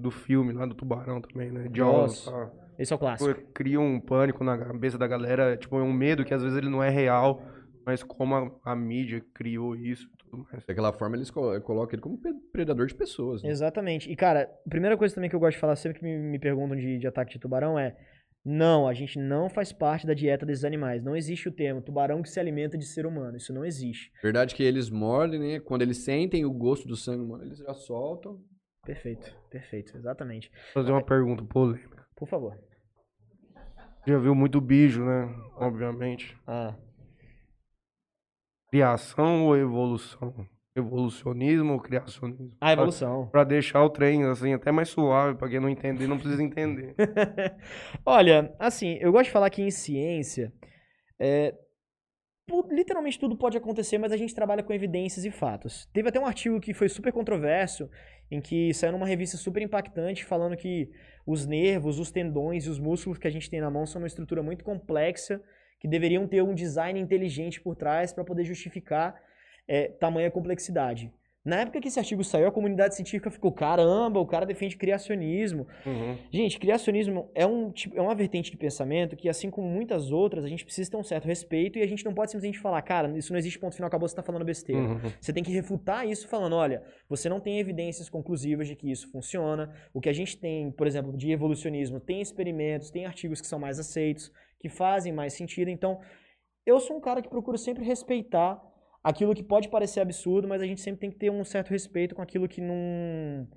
do 0.00 0.10
filme 0.10 0.52
lá 0.52 0.66
do 0.66 0.74
Tubarão 0.74 1.20
também, 1.20 1.50
né? 1.50 1.68
Jaws. 1.72 2.24
Tá? 2.24 2.50
Esse 2.78 2.92
é 2.92 2.96
o 2.96 2.98
clássico. 2.98 3.40
Cria 3.52 3.78
um 3.80 4.00
pânico 4.00 4.42
na 4.42 4.56
cabeça 4.58 4.96
da 4.98 5.06
galera, 5.06 5.56
tipo, 5.56 5.78
é 5.78 5.82
um 5.82 5.92
medo 5.92 6.24
que 6.24 6.34
às 6.34 6.42
vezes 6.42 6.56
ele 6.58 6.68
não 6.68 6.82
é 6.82 6.88
real, 6.88 7.42
mas 7.84 8.02
como 8.02 8.34
a, 8.34 8.72
a 8.72 8.74
mídia 8.74 9.24
criou 9.34 9.76
isso 9.76 10.08
e 10.12 10.16
tudo 10.24 10.46
mais. 10.50 10.64
Daquela 10.66 10.92
forma, 10.92 11.16
eles 11.16 11.30
colo- 11.30 11.60
colocam 11.60 11.94
ele 11.94 12.02
como 12.02 12.18
predador 12.52 12.86
de 12.86 12.94
pessoas. 12.94 13.42
Né? 13.42 13.50
Exatamente. 13.50 14.10
E, 14.10 14.16
cara, 14.16 14.50
a 14.66 14.68
primeira 14.70 14.96
coisa 14.96 15.14
também 15.14 15.28
que 15.30 15.36
eu 15.36 15.40
gosto 15.40 15.56
de 15.56 15.60
falar 15.60 15.76
sempre 15.76 15.98
que 16.00 16.04
me, 16.04 16.18
me 16.18 16.38
perguntam 16.38 16.76
de, 16.76 16.98
de 16.98 17.06
ataque 17.06 17.32
de 17.34 17.38
tubarão 17.38 17.78
é: 17.78 17.94
não, 18.44 18.88
a 18.88 18.94
gente 18.94 19.18
não 19.18 19.50
faz 19.50 19.72
parte 19.72 20.06
da 20.06 20.14
dieta 20.14 20.46
desses 20.46 20.64
animais. 20.64 21.02
Não 21.04 21.14
existe 21.14 21.48
o 21.48 21.52
termo 21.52 21.82
tubarão 21.82 22.22
que 22.22 22.30
se 22.30 22.40
alimenta 22.40 22.78
de 22.78 22.86
ser 22.86 23.04
humano. 23.06 23.36
Isso 23.36 23.52
não 23.52 23.64
existe. 23.64 24.10
Verdade 24.22 24.54
que 24.54 24.62
eles 24.62 24.88
mordem, 24.88 25.38
né? 25.38 25.60
Quando 25.60 25.82
eles 25.82 25.98
sentem 25.98 26.44
o 26.46 26.52
gosto 26.52 26.88
do 26.88 26.96
sangue 26.96 27.22
humano, 27.22 27.44
eles 27.44 27.58
já 27.58 27.74
soltam. 27.74 28.40
Perfeito, 28.90 29.32
perfeito, 29.48 29.96
exatamente. 29.96 30.50
Vou 30.50 30.82
fazer 30.82 30.90
uma 30.90 31.00
pergunta 31.00 31.44
polêmica. 31.44 32.04
Por 32.16 32.26
favor. 32.26 32.58
Já 34.04 34.18
viu 34.18 34.34
muito 34.34 34.60
bicho, 34.60 35.04
né? 35.04 35.32
Obviamente. 35.54 36.36
Ah. 36.44 36.74
Criação 38.68 39.46
ou 39.46 39.56
evolução? 39.56 40.34
Evolucionismo 40.74 41.74
ou 41.74 41.80
criacionismo? 41.80 42.52
A 42.60 42.72
evolução. 42.72 43.28
Pra 43.28 43.44
deixar 43.44 43.84
o 43.84 43.90
trem, 43.90 44.24
assim, 44.24 44.54
até 44.54 44.72
mais 44.72 44.88
suave, 44.88 45.38
pra 45.38 45.48
quem 45.48 45.60
não 45.60 45.68
entender, 45.68 46.08
não 46.08 46.18
precisa 46.18 46.42
entender. 46.42 46.96
Olha, 48.04 48.52
assim, 48.58 48.98
eu 49.00 49.12
gosto 49.12 49.26
de 49.26 49.30
falar 49.30 49.50
que 49.50 49.62
em 49.62 49.70
ciência, 49.70 50.52
é, 51.16 51.54
pu- 52.50 52.66
literalmente 52.70 53.18
tudo 53.18 53.36
pode 53.36 53.56
acontecer, 53.56 53.96
mas 53.96 54.10
a 54.12 54.16
gente 54.16 54.34
trabalha 54.34 54.62
com 54.62 54.72
evidências 54.72 55.24
e 55.24 55.30
fatos. 55.30 55.88
Teve 55.92 56.08
até 56.08 56.18
um 56.18 56.26
artigo 56.26 56.60
que 56.60 56.74
foi 56.74 56.88
super 56.88 57.12
controverso, 57.12 57.88
em 58.30 58.40
que 58.40 58.74
saiu 58.74 58.92
numa 58.92 59.06
revista 59.06 59.36
super 59.36 59.62
impactante, 59.62 60.24
falando 60.24 60.56
que 60.56 60.90
os 61.24 61.46
nervos, 61.46 61.98
os 61.98 62.10
tendões 62.10 62.66
e 62.66 62.68
os 62.68 62.78
músculos 62.78 63.18
que 63.18 63.28
a 63.28 63.30
gente 63.30 63.48
tem 63.48 63.60
na 63.60 63.70
mão 63.70 63.86
são 63.86 64.02
uma 64.02 64.08
estrutura 64.08 64.42
muito 64.42 64.64
complexa, 64.64 65.40
que 65.78 65.88
deveriam 65.88 66.26
ter 66.26 66.42
um 66.42 66.54
design 66.54 66.98
inteligente 66.98 67.60
por 67.60 67.74
trás 67.76 68.12
para 68.12 68.24
poder 68.24 68.44
justificar 68.44 69.14
é, 69.66 69.88
tamanha 69.88 70.30
complexidade. 70.30 71.12
Na 71.50 71.62
época 71.62 71.80
que 71.80 71.88
esse 71.88 71.98
artigo 71.98 72.22
saiu, 72.22 72.46
a 72.46 72.52
comunidade 72.52 72.94
científica 72.94 73.28
ficou, 73.28 73.50
caramba, 73.50 74.20
o 74.20 74.24
cara 74.24 74.46
defende 74.46 74.76
criacionismo. 74.76 75.66
Uhum. 75.84 76.16
Gente, 76.30 76.60
criacionismo 76.60 77.28
é, 77.34 77.44
um, 77.44 77.72
tipo- 77.72 77.98
é 77.98 78.00
uma 78.00 78.14
vertente 78.14 78.52
de 78.52 78.56
pensamento 78.56 79.16
que, 79.16 79.28
assim 79.28 79.50
como 79.50 79.66
muitas 79.68 80.12
outras, 80.12 80.44
a 80.44 80.48
gente 80.48 80.64
precisa 80.64 80.88
ter 80.88 80.96
um 80.96 81.02
certo 81.02 81.24
respeito 81.26 81.76
e 81.76 81.82
a 81.82 81.88
gente 81.88 82.04
não 82.04 82.14
pode 82.14 82.30
simplesmente 82.30 82.60
falar, 82.60 82.80
cara, 82.82 83.18
isso 83.18 83.32
não 83.32 83.38
existe 83.38 83.58
ponto 83.58 83.74
final, 83.74 83.88
acabou, 83.88 84.08
você 84.08 84.14
tá 84.14 84.22
falando 84.22 84.44
besteira. 84.44 84.80
Uhum. 84.80 85.00
Você 85.20 85.32
tem 85.32 85.42
que 85.42 85.50
refutar 85.50 86.06
isso 86.06 86.28
falando, 86.28 86.54
olha, 86.54 86.84
você 87.08 87.28
não 87.28 87.40
tem 87.40 87.58
evidências 87.58 88.08
conclusivas 88.08 88.68
de 88.68 88.76
que 88.76 88.88
isso 88.88 89.10
funciona. 89.10 89.74
O 89.92 90.00
que 90.00 90.08
a 90.08 90.12
gente 90.12 90.38
tem, 90.38 90.70
por 90.70 90.86
exemplo, 90.86 91.16
de 91.16 91.32
evolucionismo, 91.32 91.98
tem 91.98 92.20
experimentos, 92.20 92.92
tem 92.92 93.06
artigos 93.06 93.40
que 93.40 93.48
são 93.48 93.58
mais 93.58 93.76
aceitos, 93.80 94.30
que 94.60 94.68
fazem 94.68 95.12
mais 95.12 95.32
sentido. 95.32 95.68
Então, 95.68 95.98
eu 96.64 96.78
sou 96.78 96.96
um 96.96 97.00
cara 97.00 97.20
que 97.20 97.28
procura 97.28 97.58
sempre 97.58 97.84
respeitar 97.84 98.69
aquilo 99.02 99.34
que 99.34 99.42
pode 99.42 99.68
parecer 99.68 100.00
absurdo, 100.00 100.46
mas 100.48 100.60
a 100.62 100.66
gente 100.66 100.80
sempre 100.80 101.00
tem 101.00 101.10
que 101.10 101.18
ter 101.18 101.30
um 101.30 101.44
certo 101.44 101.70
respeito 101.70 102.14
com 102.14 102.22
aquilo 102.22 102.48
que 102.48 102.60
não. 102.60 103.48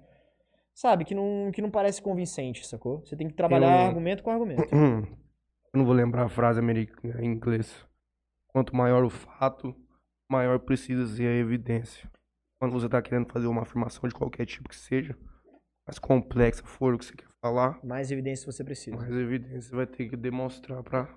Sabe, 0.75 1.05
que 1.05 1.13
não, 1.13 1.51
que 1.53 1.61
não 1.61 1.69
parece 1.69 2.01
convincente, 2.01 2.65
sacou? 2.65 2.99
Você 3.05 3.15
tem 3.15 3.27
que 3.27 3.35
trabalhar 3.35 3.81
Eu- 3.83 3.87
argumento 3.87 4.23
com 4.23 4.31
argumento. 4.31 4.63
Eu 4.73 5.77
não 5.79 5.85
vou 5.85 5.93
lembrar 5.93 6.23
a 6.25 6.29
frase 6.29 6.59
americana 6.59 7.21
em 7.23 7.27
inglês. 7.27 7.85
Quanto 8.47 8.75
maior 8.75 9.03
o 9.03 9.09
fato, 9.09 9.75
maior 10.31 10.59
precisa 10.59 11.05
ser 11.07 11.27
a 11.27 11.35
evidência. 11.35 12.09
Quando 12.59 12.71
você 12.73 12.85
está 12.85 13.01
querendo 13.01 13.31
fazer 13.31 13.47
uma 13.47 13.63
afirmação 13.63 14.07
de 14.07 14.13
qualquer 14.15 14.45
tipo 14.45 14.69
que 14.69 14.75
seja, 14.75 15.17
mais 15.87 15.97
complexa 15.99 16.63
for 16.63 16.93
o 16.93 16.97
que 16.97 17.05
você 17.05 17.15
quer 17.15 17.27
falar, 17.41 17.79
Mais 17.83 18.11
evidência 18.11 18.51
você 18.51 18.63
precisa. 18.63 18.95
mais 18.95 19.11
evidência 19.11 19.61
você 19.69 19.75
vai 19.75 19.87
ter 19.87 20.07
que 20.09 20.15
demonstrar 20.15 20.81
para 20.83 21.09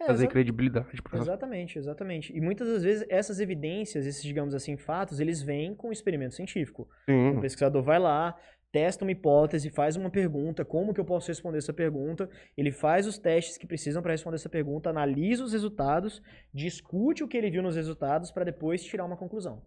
É, 0.00 0.06
fazer 0.06 0.24
exa- 0.24 0.32
credibilidade. 0.32 1.02
Pra... 1.02 1.18
Exatamente, 1.18 1.78
exatamente. 1.78 2.36
E 2.36 2.40
muitas 2.40 2.68
das 2.68 2.82
vezes 2.82 3.06
essas 3.08 3.40
evidências, 3.40 4.06
esses, 4.06 4.22
digamos 4.22 4.54
assim, 4.54 4.76
fatos, 4.76 5.20
eles 5.20 5.42
vêm 5.42 5.74
com 5.74 5.90
experimento 5.90 6.34
científico. 6.34 6.88
O 7.08 7.10
Sim. 7.10 7.40
pesquisador 7.40 7.82
vai 7.82 7.98
lá, 7.98 8.36
testa 8.70 9.04
uma 9.04 9.10
hipótese, 9.12 9.70
faz 9.70 9.96
uma 9.96 10.10
pergunta, 10.10 10.64
como 10.64 10.92
que 10.92 11.00
eu 11.00 11.04
posso 11.04 11.28
responder 11.28 11.58
essa 11.58 11.72
pergunta? 11.72 12.28
Ele 12.56 12.70
faz 12.70 13.06
os 13.06 13.18
testes 13.18 13.56
que 13.56 13.66
precisam 13.66 14.02
para 14.02 14.12
responder 14.12 14.36
essa 14.36 14.50
pergunta, 14.50 14.90
analisa 14.90 15.42
os 15.42 15.52
resultados, 15.52 16.22
discute 16.52 17.24
o 17.24 17.28
que 17.28 17.36
ele 17.36 17.50
viu 17.50 17.62
nos 17.62 17.74
resultados 17.74 18.30
para 18.30 18.44
depois 18.44 18.84
tirar 18.84 19.04
uma 19.04 19.16
conclusão. 19.16 19.62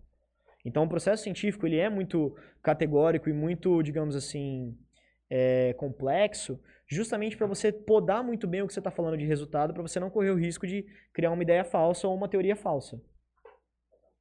Então, 0.64 0.84
o 0.84 0.90
processo 0.90 1.24
científico 1.24 1.66
ele 1.66 1.78
é 1.78 1.90
muito 1.90 2.36
categórico 2.62 3.30
e 3.30 3.34
muito, 3.34 3.82
digamos 3.82 4.16
assim, 4.16 4.78
é, 5.30 5.74
complexo, 5.74 6.60
justamente 6.90 7.38
para 7.38 7.48
você 7.48 7.72
podar 7.72 8.24
muito 8.24 8.48
bem 8.48 8.62
o 8.62 8.68
que 8.68 8.74
você 8.74 8.80
está 8.80 8.92
falando 8.92 9.18
de 9.18 9.26
resultado, 9.26 9.74
para 9.74 9.82
você 9.82 10.00
não 10.00 10.10
correr 10.10 10.32
o 10.32 10.40
risco 10.40 10.66
de 10.66 10.86
criar 11.14 11.32
uma 11.32 11.44
ideia 11.44 11.64
falsa 11.64 12.08
ou 12.08 12.16
uma 12.16 12.28
teoria 12.28 12.56
falsa. 12.56 13.00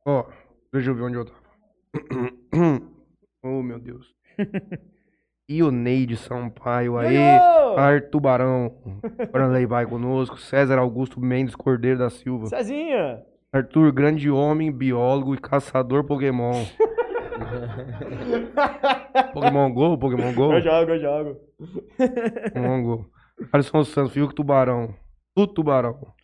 Ó, 0.06 0.26
deixa 0.72 0.90
eu 0.90 0.94
ver 0.94 1.02
onde 1.02 1.16
eu 1.16 1.24
tava. 1.24 1.48
oh, 3.42 3.62
meu 3.62 3.78
Deus. 3.78 4.14
E 5.50 5.62
o 5.62 5.70
Neide 5.70 6.14
Sampaio 6.14 6.98
aí, 6.98 7.14
Yo-yo! 7.14 7.78
Ar 7.78 8.10
Tubarão, 8.10 8.70
Franley 9.32 9.64
vai 9.64 9.86
conosco, 9.86 10.38
César 10.38 10.78
Augusto 10.78 11.18
Mendes 11.18 11.56
Cordeiro 11.56 11.98
da 11.98 12.10
Silva, 12.10 12.48
Cezinha! 12.48 13.24
Arthur, 13.50 13.90
grande 13.90 14.30
homem, 14.30 14.70
biólogo 14.70 15.34
e 15.34 15.38
caçador 15.38 16.04
Pokémon. 16.04 16.52
Pokémon 19.32 19.72
Go, 19.72 19.98
Pokémon 19.98 20.32
Go. 20.34 20.52
Eu 20.52 20.60
jogo, 20.60 20.92
eu 20.92 21.00
jogo. 21.00 21.40
Pokémon 22.44 22.82
Go. 22.82 23.10
Alisson 23.52 23.84
Santos, 23.84 24.12
Fiuk 24.12 24.34
Tubarão. 24.34 24.94
Tudo 25.34 25.54
Tubarão. 25.54 26.14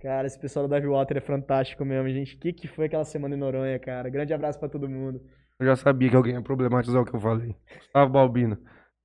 Cara, 0.00 0.26
esse 0.26 0.38
pessoal 0.38 0.66
do 0.66 0.74
Dive 0.74 0.86
Water 0.88 1.16
é 1.18 1.20
fantástico 1.20 1.84
mesmo, 1.84 2.08
gente. 2.08 2.36
O 2.36 2.38
que, 2.38 2.52
que 2.52 2.68
foi 2.68 2.86
aquela 2.86 3.04
semana 3.04 3.34
em 3.34 3.38
Noronha, 3.38 3.78
cara? 3.78 4.08
Grande 4.08 4.32
abraço 4.32 4.58
pra 4.58 4.68
todo 4.68 4.88
mundo. 4.88 5.20
Eu 5.58 5.66
já 5.66 5.76
sabia 5.76 6.08
que 6.08 6.16
alguém 6.16 6.34
ia 6.34 6.42
problematizar 6.42 7.02
o 7.02 7.04
que 7.04 7.14
eu 7.14 7.20
falei. 7.20 7.54
Gustavo 7.76 8.10
Balbino. 8.10 8.56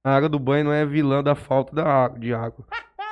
A 0.04 0.16
água 0.16 0.30
do 0.30 0.40
banho 0.40 0.66
não 0.66 0.72
é 0.74 0.86
vilã 0.86 1.22
da 1.22 1.36
falta 1.36 1.76
da 1.76 1.86
água, 1.86 2.20
de 2.20 2.34
água. 2.34 2.66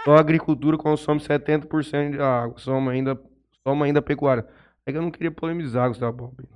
Só 0.06 0.16
a 0.16 0.20
agricultura 0.20 0.78
consome 0.78 1.20
70% 1.20 2.12
de 2.12 2.22
água. 2.22 2.58
Soma 2.58 2.92
ainda, 2.92 3.20
soma 3.68 3.86
ainda 3.86 4.00
a 4.00 4.04
pecuária. 4.04 4.48
É 4.86 4.92
que 4.92 4.98
eu 4.98 5.02
não 5.02 5.12
queria 5.12 5.32
polemizar, 5.32 5.90
Gustavo 5.90 6.16
Balbino. 6.16 6.50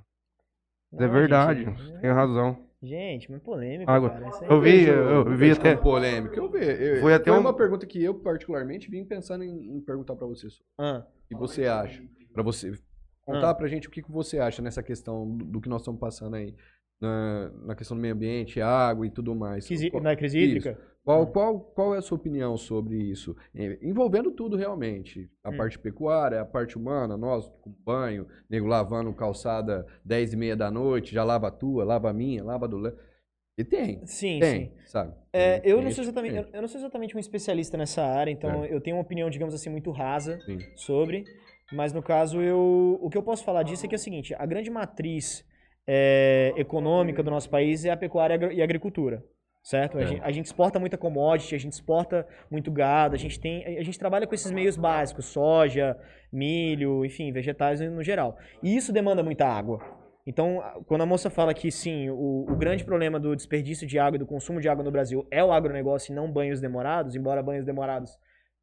Mas 0.92 1.02
é 1.02 1.06
Não, 1.08 1.14
verdade, 1.14 1.64
gente, 1.66 1.82
você 1.82 2.00
tem 2.00 2.12
razão. 2.12 2.67
Gente, 2.82 3.32
mas 3.32 3.42
polêmico, 3.42 3.90
Água. 3.90 4.10
cara. 4.12 4.30
Isso 4.30 4.44
aí 4.44 4.50
Eu 4.52 4.62
vi, 4.62 4.72
vejo- 4.72 4.92
eu, 4.92 5.10
eu 5.10 5.26
vi 5.32 5.36
vejo 5.36 5.60
até. 5.60 5.76
polêmica. 5.76 6.36
Eu 6.40 6.50
vi. 6.52 6.60
Eu, 6.64 7.02
Foi 7.02 7.14
até 7.14 7.32
um- 7.32 7.40
uma 7.40 7.54
pergunta 7.56 7.86
que 7.88 8.04
eu, 8.04 8.14
particularmente, 8.14 8.90
vim 8.90 9.04
pensando 9.04 9.44
em, 9.44 9.78
em 9.78 9.82
perguntar 9.82 10.16
pra 10.16 10.28
você. 10.28 10.48
Ah, 10.78 11.04
O 11.06 11.28
que 11.28 11.36
você 11.36 11.66
acha? 11.66 12.04
Pra 12.34 12.44
você 12.44 12.72
contar 13.26 13.56
pra 13.56 13.68
gente 13.68 13.88
o 13.88 13.92
que, 13.92 14.02
que 14.04 14.12
você 14.12 14.38
acha 14.40 14.62
nessa 14.62 14.84
questão 14.84 15.28
do, 15.36 15.44
do 15.46 15.62
que 15.62 15.68
nós 15.68 15.82
estamos 15.82 16.00
passando 16.00 16.36
aí. 16.36 16.56
Na, 17.00 17.52
na 17.64 17.76
questão 17.76 17.96
do 17.96 18.02
meio 18.02 18.14
ambiente, 18.16 18.60
água 18.60 19.06
e 19.06 19.10
tudo 19.12 19.36
mais. 19.36 19.68
quisi- 19.68 19.92
Qual- 19.92 20.02
na 20.02 20.16
crise 20.16 20.38
Isso. 20.40 20.48
hídrica? 20.58 20.80
Qual, 21.04 21.26
qual, 21.28 21.60
qual 21.60 21.96
é 21.96 22.00
a 22.00 22.02
sua 22.02 22.18
opinião 22.18 22.58
sobre 22.58 22.98
isso? 22.98 23.36
Eh, 23.56 23.78
Envolvendo 23.82 24.30
tudo 24.32 24.58
realmente. 24.58 25.30
A 25.44 25.50
Hum. 25.52 25.58
parte 25.58 25.80
pecuária, 25.80 26.42
a 26.42 26.46
parte 26.46 26.76
humana, 26.78 27.16
nós 27.16 27.48
com 27.62 27.72
banho, 27.86 28.28
nego 28.50 28.66
lavando 28.68 29.14
calçada 29.14 29.86
10 30.04 30.34
e 30.34 30.36
meia 30.36 30.56
da 30.56 30.70
noite, 30.70 31.14
já 31.14 31.24
lava 31.24 31.48
a 31.48 31.52
tua, 31.52 31.86
lava 31.86 32.10
a 32.10 32.14
minha, 32.14 32.44
lava 32.44 32.66
a 32.66 32.68
do... 32.68 32.94
E 33.58 33.64
tem, 33.64 34.06
Sim, 34.06 34.40
tem, 34.40 34.66
sim. 34.66 34.72
sabe? 34.86 35.14
É, 35.32 35.60
Tem 35.62 35.72
eu, 35.72 35.82
não 35.82 35.92
sou 35.92 36.04
exatamente, 36.04 36.36
eu, 36.36 36.46
eu 36.52 36.62
não 36.62 36.68
sou 36.68 36.80
exatamente 36.82 37.16
um 37.16 37.20
especialista 37.20 37.78
nessa 37.78 38.04
área, 38.04 38.30
então 38.32 38.66
eu 38.66 38.82
tenho 38.82 38.98
uma 38.98 39.02
opinião, 39.02 39.30
digamos 39.30 39.54
assim, 39.56 39.70
muito 39.70 39.92
rasa 39.92 40.40
Sim. 40.42 40.60
sobre. 40.76 41.26
Mas 41.72 41.94
no 41.94 42.02
caso, 42.04 42.42
eu, 42.42 43.00
o 43.02 43.10
que 43.10 43.18
eu 43.18 43.24
posso 43.24 43.44
falar 43.46 43.64
disso 43.64 43.86
é 43.86 43.90
que 43.90 43.96
é 43.96 43.98
o 43.98 44.00
seguinte: 44.00 44.36
a 44.36 44.46
grande 44.46 44.70
matriz 44.70 45.44
é, 45.88 46.54
econômica 46.58 47.24
do 47.24 47.32
nosso 47.32 47.50
país 47.50 47.86
é 47.86 47.92
a 47.92 47.98
pecuária 47.98 48.52
e 48.54 48.62
a 48.62 48.64
agricultura. 48.64 49.24
Certo? 49.64 49.98
A, 49.98 50.02
É. 50.02 50.06
gente, 50.06 50.22
a 50.24 50.32
gente 50.32 50.46
exporta 50.46 50.80
muita 50.80 50.98
commodity, 50.98 51.54
a 51.54 51.58
gente 51.58 51.74
exporta 51.74 52.26
muito 52.50 52.72
gado, 52.72 53.16
a 53.16 53.18
gente 53.18 53.38
tem. 53.38 53.66
A 53.78 53.84
gente 53.84 54.00
trabalha 54.00 54.26
com 54.26 54.34
esses 54.34 54.50
meios 54.50 54.78
básicos, 54.78 55.26
soja, 55.26 55.98
milho, 56.32 57.04
enfim, 57.04 57.34
vegetais 57.34 57.82
no 57.82 58.02
geral. 58.02 58.38
E 58.64 58.76
isso 58.78 58.94
demanda 58.94 59.22
muita 59.22 59.46
água. 59.46 59.82
Então, 60.26 60.62
a- 60.62 60.80
quando 60.86 61.02
a 61.02 61.06
moça 61.06 61.30
fala 61.30 61.54
que 61.54 61.70
sim, 61.70 62.10
o, 62.10 62.46
o 62.50 62.56
grande 62.56 62.86
problema 62.86 63.20
do 63.20 63.36
desperdício 63.36 63.86
de 63.86 64.00
água 64.00 64.16
e 64.16 64.20
do 64.20 64.26
consumo 64.26 64.62
de 64.62 64.70
água 64.70 64.84
no 64.86 64.92
Brasil 64.92 65.28
é 65.30 65.44
o 65.44 65.52
agronegócio 65.52 66.14
e 66.14 66.16
não 66.16 66.32
banhos 66.32 66.62
demorados, 66.62 67.14
embora 67.16 67.44
banhos 67.44 67.66
demorados 67.66 68.12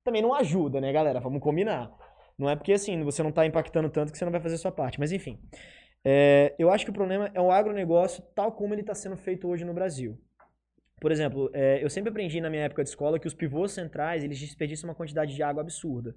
também 0.02 0.22
não 0.22 0.34
ajuda, 0.34 0.80
né, 0.80 0.90
galera? 0.90 1.20
Vamos 1.20 1.40
combinar. 1.42 1.90
Não 2.38 2.48
é 2.48 2.56
porque 2.56 2.72
assim, 2.72 3.02
você 3.02 3.22
não 3.22 3.30
está 3.30 3.44
impactando 3.44 3.90
tanto 3.90 4.10
que 4.10 4.16
você 4.18 4.24
não 4.24 4.32
vai 4.32 4.40
fazer 4.40 4.54
a 4.54 4.58
sua 4.58 4.72
parte. 4.72 4.98
Mas 4.98 5.12
enfim. 5.12 5.38
É, 6.04 6.54
eu 6.58 6.70
acho 6.70 6.84
que 6.84 6.90
o 6.90 6.94
problema 6.94 7.30
é 7.32 7.40
o 7.40 7.50
agronegócio 7.50 8.22
tal 8.34 8.52
como 8.52 8.74
ele 8.74 8.82
está 8.82 8.94
sendo 8.94 9.16
feito 9.16 9.48
hoje 9.48 9.64
no 9.64 9.72
Brasil. 9.72 10.20
Por 11.00 11.10
exemplo, 11.10 11.50
é, 11.52 11.82
eu 11.82 11.88
sempre 11.88 12.10
aprendi 12.10 12.40
na 12.40 12.50
minha 12.50 12.64
época 12.64 12.82
de 12.82 12.90
escola 12.90 13.18
que 13.18 13.26
os 13.26 13.34
pivôs 13.34 13.72
centrais 13.72 14.22
eles 14.22 14.38
desperdiçam 14.38 14.88
uma 14.88 14.94
quantidade 14.94 15.34
de 15.34 15.42
água 15.42 15.62
absurda. 15.62 16.14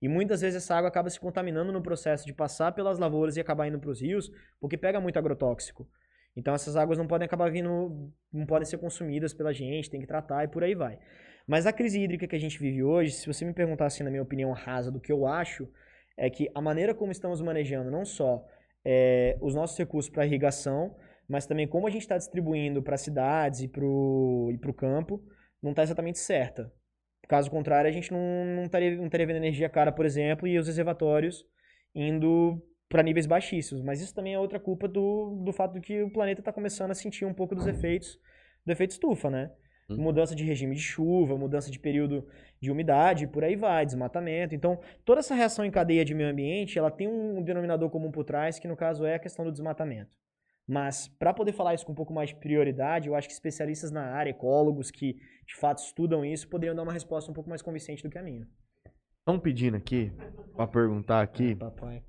E 0.00 0.08
muitas 0.08 0.40
vezes 0.40 0.62
essa 0.62 0.74
água 0.74 0.88
acaba 0.88 1.10
se 1.10 1.20
contaminando 1.20 1.72
no 1.72 1.82
processo 1.82 2.26
de 2.26 2.32
passar 2.32 2.72
pelas 2.72 2.98
lavouras 2.98 3.36
e 3.36 3.40
acabar 3.40 3.68
indo 3.68 3.78
para 3.78 3.90
os 3.90 4.00
rios, 4.00 4.30
porque 4.58 4.76
pega 4.76 5.00
muito 5.00 5.18
agrotóxico. 5.18 5.86
Então 6.34 6.54
essas 6.54 6.76
águas 6.76 6.96
não 6.96 7.06
podem 7.06 7.26
acabar 7.26 7.50
vindo, 7.50 8.10
não 8.32 8.46
podem 8.46 8.64
ser 8.64 8.78
consumidas 8.78 9.34
pela 9.34 9.52
gente, 9.52 9.90
tem 9.90 10.00
que 10.00 10.06
tratar 10.06 10.44
e 10.44 10.48
por 10.48 10.62
aí 10.62 10.74
vai. 10.74 10.98
Mas 11.46 11.66
a 11.66 11.72
crise 11.72 12.00
hídrica 12.00 12.26
que 12.26 12.36
a 12.36 12.40
gente 12.40 12.58
vive 12.58 12.82
hoje, 12.82 13.12
se 13.12 13.26
você 13.26 13.44
me 13.44 13.52
perguntar 13.52 13.86
assim, 13.86 14.04
na 14.04 14.10
minha 14.10 14.22
opinião 14.22 14.52
rasa 14.52 14.90
do 14.90 15.00
que 15.00 15.12
eu 15.12 15.26
acho, 15.26 15.68
é 16.16 16.30
que 16.30 16.50
a 16.54 16.60
maneira 16.60 16.94
como 16.94 17.12
estamos 17.12 17.40
manejando 17.40 17.90
não 17.90 18.04
só 18.04 18.46
é, 18.84 19.36
os 19.40 19.54
nossos 19.54 19.76
recursos 19.76 20.10
para 20.10 20.26
irrigação, 20.26 20.96
mas 21.28 21.46
também 21.46 21.68
como 21.68 21.86
a 21.86 21.90
gente 21.90 22.02
está 22.02 22.16
distribuindo 22.16 22.82
para 22.82 22.96
cidades 22.96 23.60
e 23.60 23.68
para 23.68 23.84
o 23.84 24.74
campo, 24.76 25.22
não 25.62 25.70
está 25.70 25.82
exatamente 25.82 26.18
certa. 26.18 26.72
Caso 27.28 27.50
contrário, 27.50 27.88
a 27.88 27.92
gente 27.92 28.10
não, 28.10 28.44
não, 28.56 28.64
estaria, 28.64 28.96
não 28.96 29.06
estaria 29.06 29.26
vendo 29.26 29.36
energia 29.36 29.68
cara, 29.68 29.92
por 29.92 30.04
exemplo, 30.04 30.48
e 30.48 30.58
os 30.58 30.66
reservatórios 30.66 31.44
indo 31.94 32.60
para 32.88 33.04
níveis 33.04 33.26
baixíssimos. 33.26 33.84
Mas 33.84 34.00
isso 34.00 34.14
também 34.14 34.34
é 34.34 34.38
outra 34.38 34.58
culpa 34.58 34.88
do, 34.88 35.40
do 35.44 35.52
fato 35.52 35.74
de 35.74 35.80
que 35.80 36.02
o 36.02 36.10
planeta 36.10 36.40
está 36.40 36.52
começando 36.52 36.90
a 36.90 36.94
sentir 36.94 37.24
um 37.24 37.34
pouco 37.34 37.54
dos 37.54 37.66
efeitos 37.66 38.18
do 38.66 38.72
efeito 38.72 38.90
estufa, 38.90 39.30
né? 39.30 39.50
Hum. 39.90 39.96
Mudança 39.96 40.34
de 40.34 40.44
regime 40.44 40.74
de 40.76 40.82
chuva, 40.82 41.36
mudança 41.36 41.70
de 41.70 41.78
período 41.78 42.26
de 42.60 42.70
umidade, 42.70 43.26
por 43.26 43.42
aí 43.42 43.56
vai, 43.56 43.84
desmatamento. 43.84 44.54
Então, 44.54 44.78
toda 45.04 45.20
essa 45.20 45.34
reação 45.34 45.64
em 45.64 45.70
cadeia 45.70 46.04
de 46.04 46.14
meio 46.14 46.30
ambiente, 46.30 46.78
ela 46.78 46.90
tem 46.90 47.08
um 47.08 47.42
denominador 47.42 47.90
comum 47.90 48.10
por 48.10 48.24
trás, 48.24 48.58
que 48.58 48.68
no 48.68 48.76
caso 48.76 49.04
é 49.04 49.14
a 49.14 49.18
questão 49.18 49.44
do 49.44 49.50
desmatamento. 49.50 50.16
Mas, 50.68 51.08
para 51.08 51.34
poder 51.34 51.52
falar 51.52 51.74
isso 51.74 51.84
com 51.84 51.92
um 51.92 51.96
pouco 51.96 52.12
mais 52.12 52.28
de 52.28 52.36
prioridade, 52.36 53.08
eu 53.08 53.16
acho 53.16 53.26
que 53.26 53.34
especialistas 53.34 53.90
na 53.90 54.02
área, 54.02 54.30
ecólogos 54.30 54.90
que 54.90 55.14
de 55.46 55.56
fato 55.56 55.78
estudam 55.78 56.24
isso, 56.24 56.48
poderiam 56.48 56.76
dar 56.76 56.84
uma 56.84 56.92
resposta 56.92 57.28
um 57.28 57.34
pouco 57.34 57.48
mais 57.50 57.60
convincente 57.60 58.04
do 58.04 58.10
que 58.10 58.18
a 58.18 58.22
minha. 58.22 58.46
Estão 59.18 59.38
pedindo 59.38 59.76
aqui, 59.76 60.12
pra 60.54 60.66
perguntar 60.66 61.22
aqui. 61.22 61.56
Papai. 61.56 62.02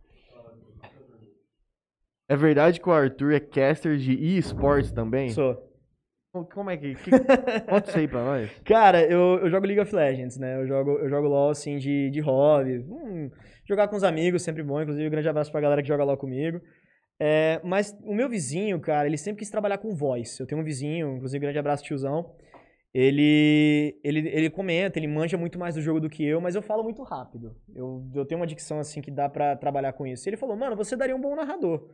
É 2.30 2.36
verdade 2.36 2.80
que 2.80 2.88
o 2.88 2.92
Arthur 2.92 3.34
é 3.34 3.40
caster 3.40 3.98
de 3.98 4.14
eSports 4.14 4.92
também? 4.92 5.32
Sou. 5.32 5.71
Como- 6.32 6.70
é 6.70 6.78
que. 6.78 6.96
que 6.96 7.12
conta 7.68 7.90
isso 7.90 7.98
aí 7.98 8.08
pra 8.08 8.24
nós. 8.24 8.50
Cara, 8.64 9.04
eu, 9.04 9.40
eu 9.40 9.50
jogo 9.50 9.66
League 9.66 9.82
of 9.82 9.94
Legends, 9.94 10.38
né? 10.38 10.58
Eu 10.62 10.66
jogo, 10.66 10.92
eu 11.00 11.10
jogo 11.10 11.28
LoL, 11.28 11.50
assim, 11.50 11.78
de, 11.78 12.10
de 12.10 12.20
hobby. 12.22 12.80
Hum, 12.80 13.30
jogar 13.68 13.88
com 13.90 13.96
os 13.98 14.04
amigos, 14.04 14.42
sempre 14.42 14.64
bom. 14.64 14.82
Inclusive, 14.82 15.08
um 15.08 15.12
grande 15.12 15.28
abraço 15.28 15.52
pra 15.52 15.60
galera 15.60 15.82
que 15.82 15.88
joga 15.88 16.04
LoL 16.06 16.18
comigo. 16.18 16.62
É, 17.20 17.60
mas 17.64 17.96
o 18.04 18.14
meu 18.16 18.30
vizinho, 18.30 18.80
cara, 18.80 19.08
ele 19.08 19.18
sempre 19.18 19.40
quis 19.40 19.50
trabalhar 19.50 19.78
com 19.78 19.94
voice. 19.94 20.40
Eu 20.40 20.48
tenho 20.48 20.62
um 20.62 20.64
vizinho, 20.64 21.16
inclusive, 21.18 21.40
grande 21.42 21.60
abraço, 21.60 21.84
tiozão. 21.84 22.34
Ele, 22.94 24.00
ele, 24.04 24.28
ele 24.30 24.50
comenta, 24.50 25.00
ele 25.00 25.08
manja 25.08 25.38
muito 25.38 25.58
mais 25.60 25.76
do 25.76 25.82
jogo 25.82 26.00
do 26.00 26.10
que 26.10 26.26
eu, 26.26 26.42
mas 26.42 26.56
eu 26.56 26.62
falo 26.62 26.84
muito 26.84 27.04
rápido. 27.04 27.56
Eu, 27.76 28.06
eu 28.14 28.26
tenho 28.26 28.40
uma 28.40 28.48
dicção, 28.48 28.80
assim, 28.80 29.02
que 29.02 29.12
dá 29.12 29.30
pra 29.30 29.56
trabalhar 29.56 29.94
com 29.94 30.06
isso. 30.08 30.28
Ele 30.28 30.36
falou, 30.36 30.58
mano, 30.58 30.76
você 30.76 30.96
daria 30.96 31.16
um 31.16 31.22
bom 31.22 31.36
narrador. 31.36 31.90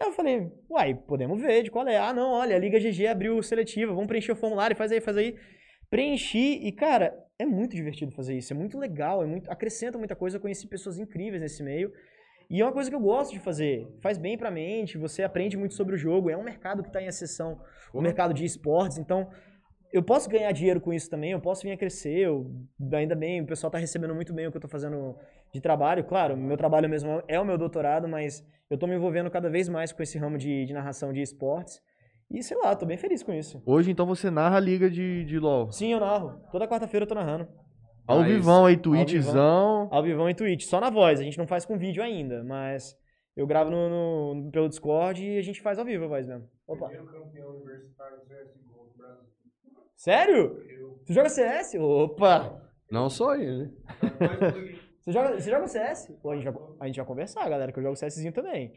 Aí 0.00 0.08
eu 0.08 0.12
falei, 0.12 0.50
uai, 0.68 0.94
podemos 0.94 1.40
ver 1.40 1.62
de 1.62 1.70
qual 1.70 1.86
é. 1.86 1.96
Ah, 1.96 2.12
não, 2.12 2.32
olha, 2.32 2.56
a 2.56 2.58
Liga 2.58 2.78
GG 2.78 3.06
abriu 3.06 3.42
seletiva, 3.42 3.92
vamos 3.92 4.08
preencher 4.08 4.32
o 4.32 4.36
formulário, 4.36 4.76
faz 4.76 4.90
aí, 4.90 5.00
faz 5.00 5.16
aí. 5.16 5.36
Preenchi 5.88 6.58
e, 6.66 6.72
cara, 6.72 7.14
é 7.38 7.46
muito 7.46 7.76
divertido 7.76 8.12
fazer 8.12 8.36
isso, 8.36 8.52
é 8.52 8.56
muito 8.56 8.78
legal, 8.78 9.22
é 9.22 9.26
muito, 9.26 9.50
acrescenta 9.50 9.98
muita 9.98 10.16
coisa. 10.16 10.36
Eu 10.36 10.40
conheci 10.40 10.66
pessoas 10.66 10.98
incríveis 10.98 11.40
nesse 11.40 11.62
meio. 11.62 11.92
E 12.50 12.60
é 12.60 12.64
uma 12.64 12.72
coisa 12.72 12.90
que 12.90 12.96
eu 12.96 13.00
gosto 13.00 13.32
de 13.32 13.40
fazer. 13.40 13.88
Faz 14.02 14.18
bem 14.18 14.36
pra 14.36 14.50
mente, 14.50 14.98
você 14.98 15.22
aprende 15.22 15.56
muito 15.56 15.74
sobre 15.74 15.94
o 15.94 15.98
jogo. 15.98 16.28
É 16.28 16.36
um 16.36 16.42
mercado 16.42 16.82
que 16.82 16.92
tá 16.92 17.00
em 17.00 17.08
ascensão, 17.08 17.60
o 17.92 18.00
mercado 18.00 18.34
de 18.34 18.44
esportes. 18.44 18.98
Então, 18.98 19.30
eu 19.92 20.02
posso 20.02 20.28
ganhar 20.28 20.50
dinheiro 20.52 20.80
com 20.80 20.92
isso 20.92 21.08
também, 21.08 21.30
eu 21.30 21.40
posso 21.40 21.62
vir 21.62 21.72
a 21.72 21.76
crescer. 21.76 22.18
Eu, 22.18 22.50
ainda 22.92 23.14
bem, 23.14 23.40
o 23.40 23.46
pessoal 23.46 23.70
tá 23.70 23.78
recebendo 23.78 24.14
muito 24.14 24.34
bem 24.34 24.46
o 24.46 24.50
que 24.50 24.56
eu 24.56 24.60
tô 24.60 24.68
fazendo 24.68 25.16
de 25.54 25.60
trabalho. 25.60 26.04
Claro, 26.04 26.36
meu 26.36 26.56
trabalho 26.56 26.88
mesmo 26.88 27.22
é 27.28 27.38
o 27.40 27.44
meu 27.44 27.56
doutorado, 27.56 28.08
mas 28.08 28.44
eu 28.68 28.76
tô 28.76 28.86
me 28.88 28.96
envolvendo 28.96 29.30
cada 29.30 29.48
vez 29.48 29.68
mais 29.68 29.92
com 29.92 30.02
esse 30.02 30.18
ramo 30.18 30.36
de, 30.36 30.66
de 30.66 30.72
narração 30.74 31.12
de 31.12 31.22
esportes. 31.22 31.80
E 32.30 32.42
sei 32.42 32.56
lá, 32.58 32.74
tô 32.74 32.84
bem 32.84 32.96
feliz 32.96 33.22
com 33.22 33.32
isso. 33.32 33.62
Hoje, 33.64 33.90
então, 33.90 34.04
você 34.06 34.30
narra 34.30 34.56
a 34.56 34.60
liga 34.60 34.90
de, 34.90 35.24
de 35.24 35.38
LoL. 35.38 35.70
Sim, 35.70 35.92
eu 35.92 36.00
narro. 36.00 36.40
Toda 36.50 36.66
quarta-feira 36.66 37.04
eu 37.04 37.08
tô 37.08 37.14
narrando. 37.14 37.46
Ao 38.06 38.18
Mas- 38.18 38.32
vivão 38.32 38.66
aí. 38.66 38.76
Twitchzão. 38.76 39.88
Ao 39.92 40.02
vivão 40.02 40.28
em 40.28 40.34
Twitch. 40.34 40.64
Só 40.64 40.80
na 40.80 40.90
voz, 40.90 41.20
a 41.20 41.22
gente 41.22 41.38
não 41.38 41.46
faz 41.46 41.64
com 41.64 41.78
vídeo 41.78 42.02
ainda, 42.02 42.42
mas 42.42 42.96
eu 43.36 43.46
gravo 43.46 43.70
no, 43.70 44.34
no- 44.34 44.50
pelo 44.50 44.68
Discord 44.68 45.24
e 45.24 45.38
a 45.38 45.42
gente 45.42 45.62
faz 45.62 45.78
ao 45.78 45.84
vivo 45.84 46.04
a 46.04 46.08
voz 46.08 46.26
mesmo. 46.26 46.48
Opa. 46.66 46.90
Sério? 49.96 50.56
Tu 51.06 51.12
joga 51.12 51.28
CS? 51.28 51.74
Opa! 51.78 52.60
Não 52.90 53.08
só 53.08 53.34
ele, 53.34 53.64
né? 53.64 53.70
Você 55.04 55.12
joga, 55.12 55.40
você 55.40 55.50
joga 55.50 55.68
CS? 55.68 56.12
Pô, 56.22 56.30
a 56.30 56.36
gente, 56.36 56.44
vai, 56.44 56.54
a 56.80 56.86
gente 56.86 56.96
vai 56.96 57.04
conversar, 57.06 57.48
galera, 57.48 57.70
que 57.72 57.78
eu 57.78 57.82
jogo 57.82 57.94
CSzinho 57.96 58.32
também. 58.32 58.72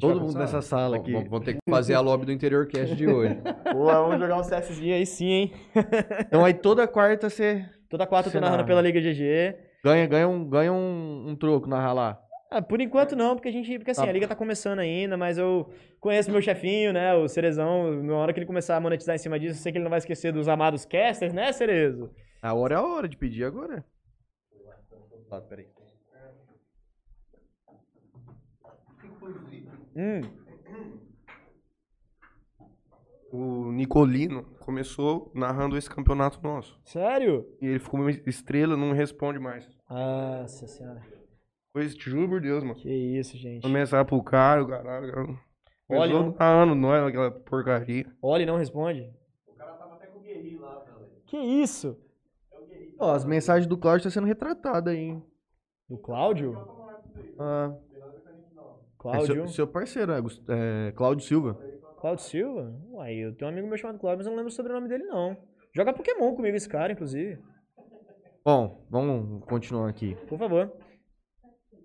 Todo 0.00 0.18
mundo 0.22 0.38
nessa 0.38 0.62
sala 0.62 0.96
aqui. 0.96 1.12
vamos- 1.12 1.28
Vamos 1.28 1.44
ter 1.44 1.52
que 1.54 1.58
fazer 1.68 1.92
a 1.92 2.00
lobby 2.00 2.24
do 2.24 2.32
Interior 2.32 2.66
Cast 2.66 2.96
de 2.96 3.06
hoje. 3.06 3.34
Pô, 3.70 3.84
vamos 3.84 4.18
jogar 4.18 4.38
um 4.38 4.42
CSzinho 4.42 4.94
aí 4.94 5.04
sim, 5.04 5.26
hein? 5.30 5.52
Então 6.26 6.42
aí 6.44 6.54
toda 6.54 6.88
quarta 6.88 7.28
você 7.28 7.68
Toda 7.90 8.06
quarta 8.06 8.30
eu 8.30 8.32
tô 8.32 8.40
narrando 8.40 8.58
narra. 8.58 8.66
pela 8.66 8.80
Liga 8.80 8.98
GG. 9.02 9.54
ganha, 9.84 10.06
ganha, 10.06 10.26
um, 10.26 10.48
ganha 10.48 10.72
um, 10.72 11.28
um 11.28 11.36
troco 11.36 11.68
narrar 11.68 11.92
lá. 11.92 12.18
Ah, 12.50 12.62
por 12.62 12.80
enquanto 12.80 13.14
não, 13.14 13.34
porque 13.34 13.48
a 13.48 13.52
gente. 13.52 13.78
Porque 13.78 13.90
assim, 13.90 14.02
Tá. 14.02 14.08
a 14.08 14.12
liga 14.12 14.26
tá 14.28 14.34
começando 14.34 14.78
ainda, 14.78 15.16
mas 15.18 15.36
eu 15.38 15.70
conheço 16.00 16.30
meu 16.30 16.40
chefinho, 16.40 16.92
né? 16.92 17.14
O 17.14 17.26
Cerezão. 17.28 18.02
Na 18.02 18.14
hora 18.16 18.32
que 18.32 18.38
ele 18.38 18.46
começar 18.46 18.76
a 18.76 18.80
monetizar 18.80 19.14
em 19.14 19.18
cima 19.18 19.38
disso, 19.38 19.58
eu 19.58 19.62
sei 19.62 19.72
que 19.72 19.78
ele 19.78 19.84
não 19.84 19.90
vai 19.90 19.98
esquecer 19.98 20.32
dos 20.32 20.48
amados 20.48 20.84
casters, 20.86 21.32
né, 21.34 21.50
Cerezo? 21.52 22.10
A 22.42 22.52
hora 22.54 22.74
é 22.74 22.78
a 22.78 22.82
hora 22.82 23.08
de 23.08 23.16
pedir 23.16 23.44
agora. 23.44 23.84
Ah, 25.32 25.40
peraí. 25.40 25.66
Hum. 29.96 30.20
O 33.32 33.72
Nicolino 33.72 34.44
começou 34.60 35.32
narrando 35.34 35.76
esse 35.78 35.88
campeonato 35.88 36.38
nosso. 36.42 36.78
Sério? 36.84 37.46
E 37.62 37.66
ele 37.66 37.78
ficou 37.78 38.00
uma 38.00 38.10
estrela, 38.10 38.76
não 38.76 38.92
responde 38.92 39.38
mais. 39.38 39.66
Nossa 39.88 40.66
senhora. 40.66 41.00
Pois, 41.72 41.94
te 41.94 42.10
juro 42.10 42.28
por 42.28 42.40
Deus, 42.42 42.62
mano. 42.62 42.74
Que 42.74 42.90
isso, 42.90 43.38
gente. 43.38 43.66
Mensagem 43.66 44.04
pro 44.06 44.22
cara, 44.22 44.62
o 44.62 44.68
caralho. 44.68 45.10
cara. 45.12 45.38
Olha, 45.88 46.12
não- 46.12 46.32
narrando 46.38 46.74
nós, 46.74 47.02
aquela 47.08 47.30
porcaria. 47.30 48.04
Olha 48.20 48.42
e 48.42 48.46
não 48.46 48.58
responde. 48.58 49.10
Que 51.26 51.38
isso? 51.38 51.98
Ó, 53.02 53.12
as 53.16 53.24
mensagens 53.24 53.66
do 53.66 53.76
Cláudio 53.76 54.06
estão 54.06 54.12
sendo 54.12 54.28
retratadas 54.28 54.94
aí, 54.94 55.00
hein? 55.00 55.22
Do 55.90 55.98
Cláudio? 55.98 56.56
Ah, 57.36 57.74
é 57.74 58.02
Cláudio? 58.96 59.34
seu, 59.34 59.48
seu 59.48 59.66
parceiro, 59.66 60.12
é, 60.12 60.88
é 60.88 60.92
Cláudio 60.92 61.26
Silva. 61.26 61.58
Cláudio 62.00 62.24
Silva? 62.24 62.72
Uai, 62.92 63.14
eu 63.14 63.34
tenho 63.34 63.50
um 63.50 63.54
amigo 63.54 63.66
meu 63.66 63.76
chamado 63.76 63.98
Cláudio, 63.98 64.18
mas 64.18 64.26
eu 64.26 64.30
não 64.30 64.36
lembro 64.36 64.52
o 64.52 64.54
sobrenome 64.54 64.86
dele, 64.86 65.02
não. 65.02 65.36
Joga 65.74 65.92
Pokémon 65.92 66.32
comigo 66.36 66.56
esse 66.56 66.68
cara, 66.68 66.92
inclusive. 66.92 67.40
Bom, 68.44 68.86
vamos 68.88 69.44
continuar 69.46 69.88
aqui. 69.88 70.16
Por 70.28 70.38
favor. 70.38 70.72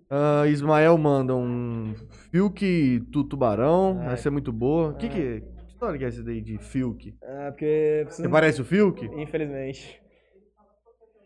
Ah, 0.08 0.46
Ismael 0.46 0.96
manda 0.98 1.34
um 1.34 1.96
Filk 2.30 3.00
tu 3.12 3.24
Tubarão. 3.24 3.98
Ai. 4.02 4.12
Essa 4.14 4.28
é 4.28 4.30
muito 4.30 4.52
boa. 4.52 4.94
Que 4.94 5.08
que, 5.08 5.40
que 5.40 5.66
história 5.66 5.98
que 5.98 6.04
é 6.04 6.08
essa 6.08 6.22
daí 6.22 6.40
de 6.40 6.58
Filk? 6.58 7.18
Ah, 7.24 7.48
porque... 7.50 8.06
Você 8.08 8.28
parece 8.28 8.62
o 8.62 8.64
Filk? 8.64 9.04
Infelizmente. 9.16 10.00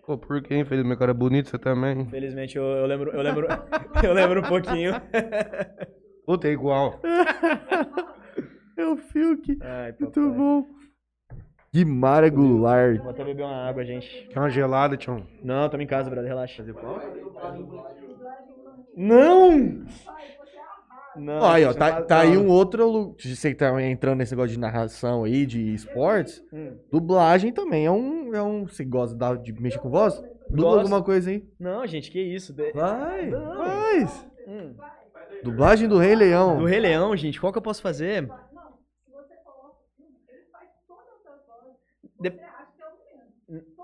Pô, 0.04 0.18
por 0.18 0.42
que, 0.42 0.56
infelizmente, 0.56 0.98
cara 0.98 1.12
é 1.12 1.14
bonito, 1.14 1.48
você 1.48 1.58
também. 1.58 2.00
Infelizmente, 2.00 2.56
eu, 2.56 2.64
eu 2.64 2.86
lembro... 2.86 3.10
Eu 3.12 3.22
lembro, 3.22 3.46
eu 4.02 4.12
lembro 4.12 4.40
um 4.40 4.48
pouquinho. 4.48 4.92
Puta, 6.26 6.48
é 6.48 6.52
igual. 6.52 7.00
É 8.74 8.86
o 8.86 8.96
Filk. 8.96 9.58
Ai, 9.60 9.94
Muito 10.00 10.30
bom. 10.32 10.66
Guimara 11.74 12.28
Goulart. 12.30 13.00
Vou 13.00 13.10
até 13.10 13.22
beber 13.22 13.42
uma 13.44 13.68
água, 13.68 13.84
gente. 13.84 14.28
Quer 14.28 14.38
uma 14.38 14.48
gelada, 14.50 14.96
Tião? 14.96 15.26
Não, 15.44 15.68
tamo 15.68 15.82
em 15.82 15.86
casa, 15.86 16.08
brother, 16.08 16.28
relaxa. 16.28 16.64
Não! 18.96 19.84
Não, 21.16 21.44
Aí, 21.44 21.64
ó, 21.64 21.74
tá, 21.74 22.00
não 22.00 22.06
tá 22.06 22.20
aí 22.20 22.36
um 22.38 22.48
outro. 22.48 22.88
lu- 22.90 23.16
Você 23.18 23.50
que 23.50 23.56
tá 23.56 23.82
entrando 23.82 24.18
nesse 24.18 24.32
negócio 24.32 24.52
de 24.52 24.58
narração 24.58 25.24
aí, 25.24 25.44
de 25.44 25.74
esportes. 25.74 26.42
Hum. 26.52 26.76
Dublagem 26.90 27.52
também 27.52 27.84
é 27.86 27.90
um. 27.90 28.34
É 28.34 28.42
um 28.42 28.66
você 28.66 28.84
gosta 28.84 29.14
da- 29.16 29.34
de 29.34 29.52
mexer 29.52 29.78
com 29.78 29.90
voz? 29.90 30.14
Dubla 30.48 30.64
Gosto. 30.64 30.78
alguma 30.80 31.02
coisa 31.02 31.30
aí? 31.30 31.46
Não, 31.60 31.86
gente, 31.86 32.10
que 32.10 32.20
isso. 32.20 32.52
De- 32.52 32.72
Vai, 32.72 33.26
Não. 33.26 33.56
faz. 33.56 34.26
Hum. 34.48 34.74
Dublagem 35.44 35.88
do 35.88 35.98
Rei 35.98 36.14
Leão. 36.14 36.58
Do 36.58 36.64
Rei 36.66 36.80
Leão, 36.80 37.14
gente, 37.16 37.40
qual 37.40 37.52
que 37.52 37.58
eu 37.58 37.62
posso 37.62 37.82
fazer? 37.82 38.28
De- 42.20 42.32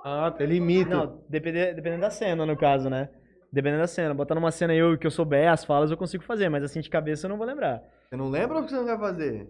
Ah, 0.05 0.35
ele 0.39 0.55
imita. 0.57 0.91
Não, 0.91 1.21
depende- 1.29 1.75
dependendo 1.75 2.01
da 2.03 2.11
cena, 2.11 2.47
no 2.47 2.57
caso, 2.57 2.89
né? 2.89 3.09
Dependendo 3.53 3.81
da 3.81 3.87
cena. 3.87 4.15
Botar 4.15 4.35
numa 4.35 4.51
cena 4.51 4.75
eu 4.75 4.97
que 4.99 5.07
eu 5.07 5.11
souber 5.11 5.51
as 5.51 5.65
falas, 5.65 5.91
eu 5.91 5.97
consigo 5.97 6.23
fazer, 6.23 6.49
mas 6.49 6.63
assim 6.63 6.81
de 6.81 6.91
cabeça 6.91 7.27
eu 7.27 7.31
não 7.31 7.39
vou 7.39 7.47
lembrar. 7.47 7.83
Você 8.09 8.17
não 8.17 8.29
lembra 8.29 8.59
o 8.59 8.65
que 8.65 8.71
você 8.71 8.77
não 8.77 8.85
vai 8.85 8.99
fazer? 8.99 9.49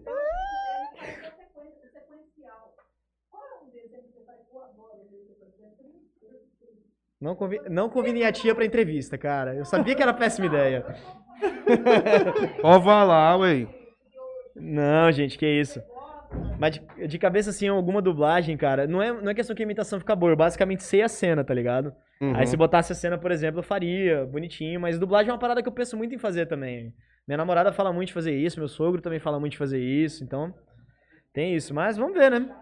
Não, 7.19 7.35
convi 7.35 7.59
não 7.69 7.89
convine 7.89 8.23
a 8.23 8.31
tia 8.31 8.55
pra 8.55 8.65
entrevista, 8.65 9.17
cara. 9.17 9.53
Eu 9.53 9.65
sabia 9.65 9.93
que 9.93 10.01
era 10.01 10.13
péssima 10.13 10.47
ideia. 10.47 10.85
Pode 12.61 12.83
falar, 12.85 13.37
ué. 13.39 13.67
Não, 14.55 15.11
gente, 15.11 15.37
que 15.37 15.45
isso. 15.45 15.81
Mas 16.59 16.75
de, 16.75 17.07
de 17.07 17.17
cabeça, 17.17 17.51
assim, 17.51 17.69
alguma 17.69 18.01
dublagem, 18.01 18.57
cara, 18.57 18.85
não 18.85 19.01
é, 19.01 19.13
não 19.13 19.31
é 19.31 19.33
questão 19.33 19.55
que 19.55 19.63
a 19.63 19.65
imitação 19.65 19.97
fica 19.97 20.15
boa. 20.15 20.33
Eu 20.33 20.35
basicamente 20.35 20.83
sei 20.83 21.01
a 21.01 21.07
cena, 21.07 21.43
tá 21.43 21.53
ligado? 21.53 21.93
Uhum. 22.19 22.35
Aí 22.35 22.45
se 22.45 22.57
botasse 22.57 22.91
a 22.91 22.95
cena, 22.95 23.17
por 23.17 23.31
exemplo, 23.31 23.59
eu 23.59 23.63
faria, 23.63 24.25
bonitinho. 24.25 24.79
Mas 24.79 24.99
dublagem 24.99 25.29
é 25.29 25.33
uma 25.33 25.39
parada 25.39 25.63
que 25.63 25.69
eu 25.69 25.73
penso 25.73 25.95
muito 25.95 26.13
em 26.13 26.17
fazer 26.17 26.47
também. 26.47 26.93
Minha 27.25 27.37
namorada 27.37 27.71
fala 27.71 27.93
muito 27.93 28.07
de 28.07 28.13
fazer 28.13 28.35
isso, 28.35 28.59
meu 28.59 28.67
sogro 28.67 29.01
também 29.01 29.19
fala 29.19 29.39
muito 29.39 29.53
de 29.53 29.57
fazer 29.57 29.79
isso, 29.79 30.23
então 30.23 30.53
tem 31.31 31.55
isso. 31.55 31.73
Mas 31.73 31.95
vamos 31.95 32.13
ver, 32.13 32.29
né? 32.29 32.53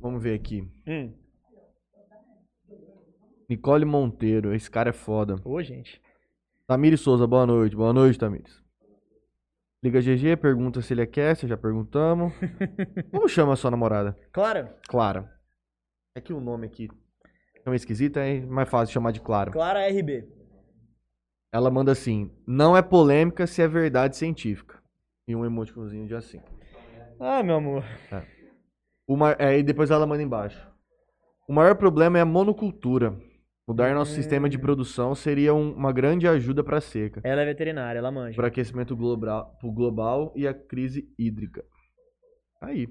Vamos 0.00 0.22
ver 0.22 0.34
aqui. 0.34 0.66
Hum. 0.86 1.12
Nicole 3.48 3.84
Monteiro, 3.84 4.54
esse 4.54 4.70
cara 4.70 4.88
é 4.88 4.92
foda. 4.92 5.36
Ô, 5.44 5.62
gente. 5.62 6.00
Tamires 6.66 7.00
Souza, 7.00 7.26
boa 7.26 7.44
noite. 7.44 7.76
Boa 7.76 7.92
noite, 7.92 8.18
Tamires. 8.18 8.63
Liga 9.84 10.00
GG, 10.00 10.38
pergunta 10.38 10.80
se 10.80 10.94
ele 10.94 11.02
é 11.02 11.06
caster, 11.06 11.46
já 11.46 11.58
perguntamos. 11.58 12.32
Como 13.12 13.28
chama 13.28 13.52
a 13.52 13.56
sua 13.56 13.70
namorada? 13.70 14.16
Claro, 14.32 14.66
Clara. 14.88 15.30
É 16.16 16.22
que 16.22 16.32
o 16.32 16.40
nome 16.40 16.64
aqui 16.64 16.88
é 17.66 17.68
meio 17.68 17.76
esquisito, 17.76 18.16
é 18.16 18.40
mais 18.40 18.66
fácil 18.66 18.94
chamar 18.94 19.10
de 19.10 19.20
Clara. 19.20 19.50
Clara 19.50 19.86
RB. 19.86 20.26
Ela 21.52 21.70
manda 21.70 21.92
assim: 21.92 22.30
não 22.46 22.74
é 22.74 22.80
polêmica 22.80 23.46
se 23.46 23.60
é 23.60 23.68
verdade 23.68 24.16
científica. 24.16 24.82
E 25.28 25.36
um 25.36 25.44
emoticonzinho 25.44 26.06
de 26.06 26.14
assim. 26.14 26.40
Ah, 27.20 27.42
meu 27.42 27.56
amor. 27.56 27.84
O 29.06 29.18
ma... 29.18 29.36
é, 29.38 29.58
e 29.58 29.62
depois 29.62 29.90
ela 29.90 30.06
manda 30.06 30.22
embaixo. 30.22 30.66
O 31.46 31.52
maior 31.52 31.76
problema 31.76 32.16
é 32.16 32.22
a 32.22 32.24
monocultura. 32.24 33.14
Mudar 33.66 33.94
nosso 33.94 34.12
sistema 34.12 34.46
de 34.48 34.58
produção 34.58 35.14
seria 35.14 35.54
um- 35.54 35.72
uma 35.72 35.90
grande 35.90 36.28
ajuda 36.28 36.62
para 36.62 36.76
a 36.78 36.82
seca, 36.82 37.20
Ela 37.24 37.40
é 37.40 37.46
veterinária, 37.46 37.98
ela 37.98 38.12
manja. 38.12 38.36
para 38.36 38.48
aquecimento 38.48 38.94
global, 38.94 39.56
pro 39.58 39.72
global 39.72 40.32
e 40.36 40.46
a 40.46 40.52
crise 40.52 41.08
hídrica. 41.18 41.64
Aí. 42.60 42.88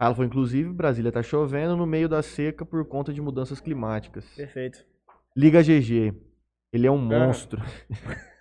Ela 0.00 0.14
falou, 0.14 0.26
inclusive, 0.26 0.72
Brasília 0.72 1.10
tá 1.10 1.22
chovendo 1.22 1.76
no 1.76 1.86
meio 1.86 2.08
da 2.08 2.22
seca 2.22 2.64
por 2.64 2.84
conta 2.86 3.12
de 3.12 3.20
mudanças 3.20 3.60
climáticas. 3.60 4.24
Perfeito. 4.36 4.84
Liga 5.36 5.62
GG. 5.62 6.14
Ele 6.72 6.86
é 6.86 6.90
um 6.90 6.98
monstro. 6.98 7.60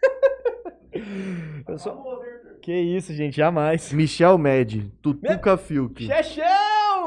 Eu 1.67 1.77
sou... 1.77 2.21
Que 2.61 2.73
isso, 2.73 3.13
gente, 3.13 3.35
jamais. 3.37 3.91
Michel 3.91 4.37
Med, 4.37 4.89
Tutuca 5.01 5.57
Filk. 5.57 6.05
Chechel! 6.05 6.45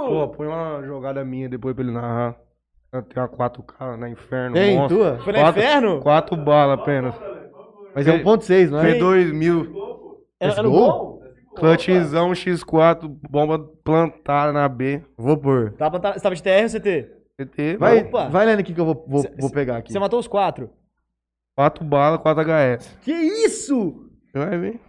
Pô, 0.06 0.28
põe 0.28 0.46
uma 0.46 0.82
jogada 0.84 1.24
minha 1.24 1.48
depois 1.48 1.74
pra 1.74 1.82
ele 1.84 1.92
narrar. 1.92 2.36
Tem 2.90 3.22
uma 3.22 3.28
4K 3.28 3.96
na 3.96 4.08
inferno. 4.08 4.54
Tem, 4.54 4.76
monstro. 4.76 4.96
tua? 4.98 5.18
Foi 5.18 5.32
no 5.32 5.38
Quatro- 5.40 5.60
inferno? 5.60 6.00
Quatro 6.00 6.36
balas 6.36 6.78
apenas. 6.80 7.14
Mas 7.94 8.06
é 8.06 8.12
1.6, 8.12 8.70
não 8.70 8.78
é? 8.80 8.94
P2000. 8.94 9.72
É, 10.40 10.48
Esse 10.48 10.60
é 10.60 10.62
no 10.62 10.70
gol? 10.70 11.16
Clutchzão 11.56 12.32
X4, 12.32 13.08
bomba 13.30 13.58
plantada 13.82 14.52
na 14.52 14.68
B. 14.68 15.02
Vou 15.16 15.36
pôr. 15.38 15.72
Tava, 15.72 15.98
tá- 15.98 16.12
você 16.12 16.20
tava 16.20 16.34
de 16.34 16.42
TR 16.42 16.62
ou 16.64 16.68
CT? 16.68 17.10
CT, 17.38 17.76
Vai, 17.78 17.98
Opa. 18.02 18.28
vai 18.28 18.46
lendo 18.46 18.60
aqui 18.60 18.72
que 18.74 18.80
eu 18.80 18.84
vou, 18.84 19.04
vou, 19.06 19.20
Cê- 19.22 19.34
vou 19.38 19.50
pegar 19.50 19.78
aqui. 19.78 19.92
Você 19.92 19.98
matou 19.98 20.18
os 20.18 20.26
quatro. 20.28 20.70
Quatro 21.54 21.84
balas, 21.84 22.20
4 22.20 22.42
HS. 22.42 22.98
Que 23.02 23.12
isso? 23.12 24.10
Vai 24.34 24.58
ver. 24.58 24.80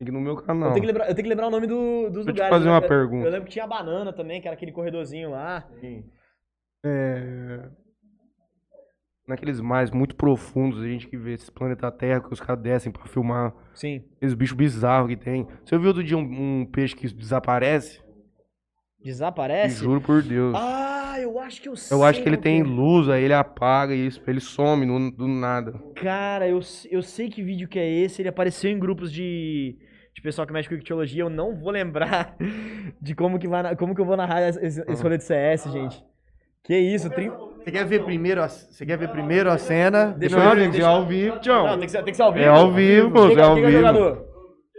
Aqui 0.00 0.10
no 0.10 0.20
meu 0.20 0.36
canal. 0.36 0.70
Eu 0.70 0.74
tenho, 0.74 0.82
que 0.82 0.86
lembrar, 0.92 1.08
eu 1.08 1.14
tenho 1.14 1.24
que 1.24 1.28
lembrar 1.28 1.46
o 1.46 1.50
nome 1.50 1.66
do, 1.66 2.10
dos 2.10 2.12
Deixa 2.12 2.18
eu 2.20 2.24
te 2.24 2.30
lugares. 2.32 2.50
fazer 2.56 2.64
né? 2.66 2.70
uma 2.72 2.82
Eu- 2.82 2.88
pergunta. 2.88 3.26
Eu 3.26 3.30
lembro 3.30 3.46
que 3.46 3.52
tinha 3.52 3.64
a 3.64 3.68
banana 3.68 4.12
também, 4.12 4.40
que 4.40 4.48
era 4.48 4.54
aquele 4.54 4.72
corredorzinho 4.72 5.30
lá. 5.30 5.64
É... 6.84 7.68
Naqueles 9.26 9.58
mais 9.58 9.90
muito 9.90 10.14
profundos, 10.16 10.82
a 10.82 10.86
gente 10.86 11.06
que 11.08 11.16
vê 11.16 11.32
esses 11.32 11.48
planeta 11.48 11.90
Terra 11.90 12.20
que 12.20 12.30
os 12.32 12.40
caras 12.40 12.62
descem 12.62 12.92
pra 12.92 13.06
filmar 13.06 13.54
Sim. 13.72 14.04
esses 14.20 14.34
bichos 14.34 14.54
bizarros 14.56 15.08
que 15.08 15.16
tem. 15.16 15.46
Você 15.64 15.78
viu 15.78 15.88
outro 15.88 16.04
dia 16.04 16.18
um, 16.18 16.60
um 16.60 16.66
peixe 16.66 16.94
que 16.94 17.06
desaparece? 17.12 18.02
Desaparece? 19.02 19.82
Juro 19.82 20.00
por 20.00 20.22
Deus. 20.22 20.54
Ah, 20.56 21.16
eu 21.20 21.38
acho 21.38 21.60
que 21.62 21.68
eu 21.68 21.76
sei. 21.76 21.96
Eu 21.96 22.02
acho 22.04 22.22
que 22.22 22.28
ele 22.28 22.36
tem 22.36 22.60
é. 22.60 22.64
luz, 22.64 23.08
aí 23.08 23.22
ele 23.24 23.32
apaga 23.34 23.94
e 23.94 24.06
isso, 24.06 24.22
ele 24.26 24.40
some 24.40 24.84
no- 24.84 25.10
do 25.10 25.26
nada. 25.26 25.72
Cara, 25.94 26.46
eu, 26.48 26.60
eu 26.90 27.02
sei 27.02 27.28
que 27.30 27.42
vídeo 27.42 27.68
que 27.68 27.78
é 27.78 27.88
esse. 27.88 28.20
Ele 28.20 28.28
apareceu 28.28 28.70
em 28.70 28.78
grupos 28.78 29.10
de, 29.10 29.78
de 30.14 30.22
pessoal 30.22 30.46
que 30.46 30.52
mexe 30.52 30.68
com 30.68 30.74
ictiologia. 30.74 31.22
Eu 31.22 31.30
não 31.30 31.54
vou 31.54 31.70
lembrar 31.70 32.36
de 33.00 33.14
como 33.14 33.38
que, 33.38 33.48
vai, 33.48 33.62
na- 33.62 33.76
como 33.76 33.94
que 33.94 34.00
eu 34.02 34.06
vou 34.06 34.16
narrar 34.18 34.42
esse, 34.48 34.58
esse 34.64 34.80
esse 34.86 35.02
rolê 35.02 35.16
de 35.16 35.24
CS, 35.24 35.70
gente. 35.72 36.04
Que 36.64 36.76
isso, 36.78 37.10
30... 37.10 37.36
Você 37.64 37.70
quer 37.70 37.86
ver 37.86 38.04
primeiro 38.04 38.42
a, 38.42 38.48
você 38.48 38.84
quer 38.84 38.98
ver 38.98 39.10
primeiro 39.10 39.50
a 39.50 39.56
cena? 39.56 40.06
Deixa 40.12 40.36
não, 40.36 40.44
eu 40.44 40.50
ver, 40.50 40.60
tem 40.62 40.70
que 40.70 40.76
ser 40.76 40.82
ao 40.82 41.06
vivo, 41.06 41.38
tchau. 41.40 41.66
Não, 41.66 41.78
tem 41.78 41.86
que, 41.86 41.90
ser, 41.92 42.02
tem 42.02 42.12
que 42.12 42.16
ser 42.16 42.22
ao 42.22 42.32
vivo. 42.32 42.44
É 42.44 42.48
ao 42.48 42.72
vivo, 42.72 43.10
pô, 43.10 43.28
Quem, 43.28 43.38
é 43.38 43.42
ao 43.42 43.56
é 43.56 43.60
vivo. 43.60 43.72
jogador? 43.72 44.28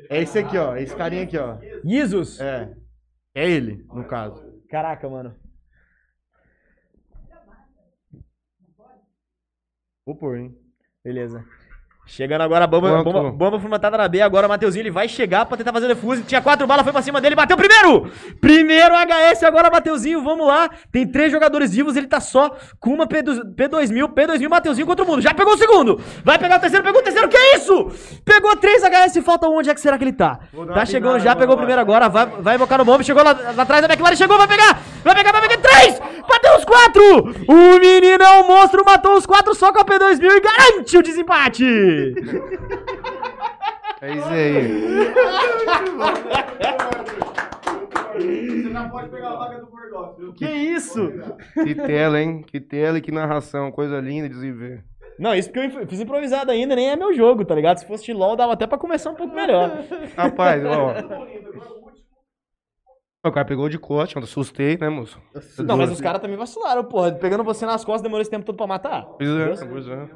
É 0.09 0.21
esse 0.21 0.37
aqui, 0.37 0.57
ó. 0.57 0.75
Esse 0.75 0.95
carinha 0.95 1.23
aqui, 1.23 1.37
ó. 1.37 1.57
Jesus? 1.83 2.39
É. 2.39 2.71
É 3.33 3.49
ele, 3.49 3.85
no 3.91 4.03
caso. 4.03 4.43
Caraca, 4.69 5.09
mano. 5.09 5.35
Vou 10.05 10.15
pôr, 10.15 10.37
hein? 10.37 10.55
Beleza. 11.03 11.43
Chegando 12.07 12.41
agora 12.41 12.65
a 12.65 12.67
bomba, 12.67 13.03
bomba, 13.03 13.31
bomba 13.31 13.59
formatada 13.59 13.97
na 13.97 14.07
B. 14.07 14.21
Agora 14.21 14.45
o 14.45 14.49
Mateuzinho 14.49 14.83
ele 14.83 14.91
vai 14.91 15.07
chegar 15.09 15.45
pra 15.45 15.57
tentar 15.57 15.73
fazer 15.73 15.85
o 15.85 15.89
defuse. 15.89 16.21
Tinha 16.21 16.39
quatro 16.39 16.67
balas, 16.67 16.83
foi 16.83 16.93
pra 16.93 17.01
cima 17.01 17.19
dele, 17.19 17.35
bateu 17.35 17.57
primeiro! 17.57 18.11
Primeiro 18.39 18.93
HS, 18.93 19.43
agora 19.43 19.71
Mateuzinho, 19.71 20.21
vamos 20.23 20.45
lá. 20.45 20.69
Tem 20.91 21.07
três 21.07 21.31
jogadores 21.31 21.73
vivos, 21.73 21.95
ele 21.95 22.05
tá 22.05 22.19
só 22.19 22.55
com 22.79 22.91
uma 22.91 23.07
P2, 23.07 23.55
P2000, 23.55 24.13
P2000, 24.13 24.47
Mateuzinho 24.47 24.85
contra 24.85 25.03
o 25.03 25.07
mundo. 25.07 25.21
Já 25.21 25.33
pegou 25.33 25.55
o 25.55 25.57
segundo! 25.57 25.99
Vai 26.23 26.37
pegar 26.37 26.57
o 26.57 26.59
terceiro, 26.59 26.85
pegou 26.85 27.01
o 27.01 27.03
terceiro, 27.03 27.27
que 27.27 27.35
é 27.37 27.55
isso? 27.55 27.91
Pegou 28.23 28.55
três 28.55 28.83
HS, 28.83 29.23
falta 29.23 29.47
onde 29.47 29.71
é 29.71 29.73
que 29.73 29.81
será 29.81 29.97
que 29.97 30.03
ele 30.03 30.13
tá? 30.13 30.39
Tá 30.73 30.85
chegando 30.85 31.19
já, 31.19 31.35
pegou 31.35 31.55
o 31.55 31.57
primeiro 31.57 31.81
agora, 31.81 32.07
vai, 32.07 32.27
vai 32.27 32.55
invocar 32.55 32.77
no 32.77 32.85
bomba, 32.85 33.01
chegou 33.01 33.23
lá, 33.23 33.31
lá 33.55 33.63
atrás 33.63 33.81
da 33.81 33.91
McLaren, 33.91 34.15
chegou, 34.15 34.37
vai 34.37 34.47
pegar! 34.47 34.79
Vai 35.03 35.15
pegar, 35.15 35.31
vai 35.31 35.41
pegar 35.41 35.57
três! 35.57 35.99
Bateu 36.27 36.55
os 36.55 36.65
quatro! 36.65 37.35
O 37.47 37.79
menino 37.79 38.23
é 38.23 38.39
um 38.39 38.47
monstro, 38.47 38.83
matou 38.85 39.17
os 39.17 39.25
quatro 39.25 39.55
só 39.55 39.73
com 39.73 39.79
a 39.79 39.85
P2000 39.85 40.31
e 40.31 40.39
garante 40.39 40.97
o 40.97 41.01
desempate! 41.03 41.94
É 44.01 44.13
isso 44.13 44.27
aí. 44.27 44.85
Você 48.15 48.69
não 48.69 48.89
pode 48.89 49.09
pegar 49.09 49.29
a 49.29 49.35
vaga 49.35 49.59
do 49.59 49.67
Borgoff, 49.67 50.19
viu? 50.19 50.33
Que 50.33 50.45
isso? 50.45 51.11
Que 51.53 51.75
tela, 51.75 52.21
hein? 52.21 52.41
Que 52.41 52.59
tela 52.59 52.97
e 52.97 53.01
que 53.01 53.11
narração. 53.11 53.71
Coisa 53.71 53.99
linda 53.99 54.29
de 54.29 54.35
se 54.35 54.51
ver. 54.51 54.83
Não, 55.17 55.33
isso 55.33 55.49
porque 55.51 55.79
eu 55.79 55.87
fiz 55.87 55.99
improvisado 56.01 56.51
ainda, 56.51 56.75
nem 56.75 56.89
é 56.89 56.95
meu 56.95 57.13
jogo, 57.13 57.45
tá 57.45 57.55
ligado? 57.55 57.77
Se 57.77 57.87
fosse 57.87 58.03
de 58.03 58.13
LOL, 58.13 58.35
dava 58.35 58.53
até 58.53 58.67
pra 58.67 58.77
começar 58.77 59.11
um 59.11 59.15
pouco 59.15 59.33
melhor. 59.33 59.83
Rapaz, 60.15 60.63
ó. 60.65 60.93
O 63.25 63.31
cara 63.31 63.45
pegou 63.45 63.67
de 63.69 63.79
corte, 63.79 64.15
eu 64.17 64.21
assustei, 64.21 64.77
né, 64.77 64.87
moço? 64.87 65.19
Não, 65.59 65.77
mas 65.77 65.89
os 65.89 65.99
caras 65.99 66.21
também 66.21 66.37
vacilaram, 66.37 66.83
porra. 66.83 67.11
Pegando 67.13 67.43
você 67.43 67.65
nas 67.65 67.83
costas, 67.83 68.03
demorou 68.03 68.21
esse 68.21 68.29
tempo 68.29 68.45
todo 68.45 68.57
pra 68.57 68.67
matar. 68.67 69.05
Pois 69.17 69.29
é, 69.29 69.65
pois 69.65 69.87
é. 69.87 70.09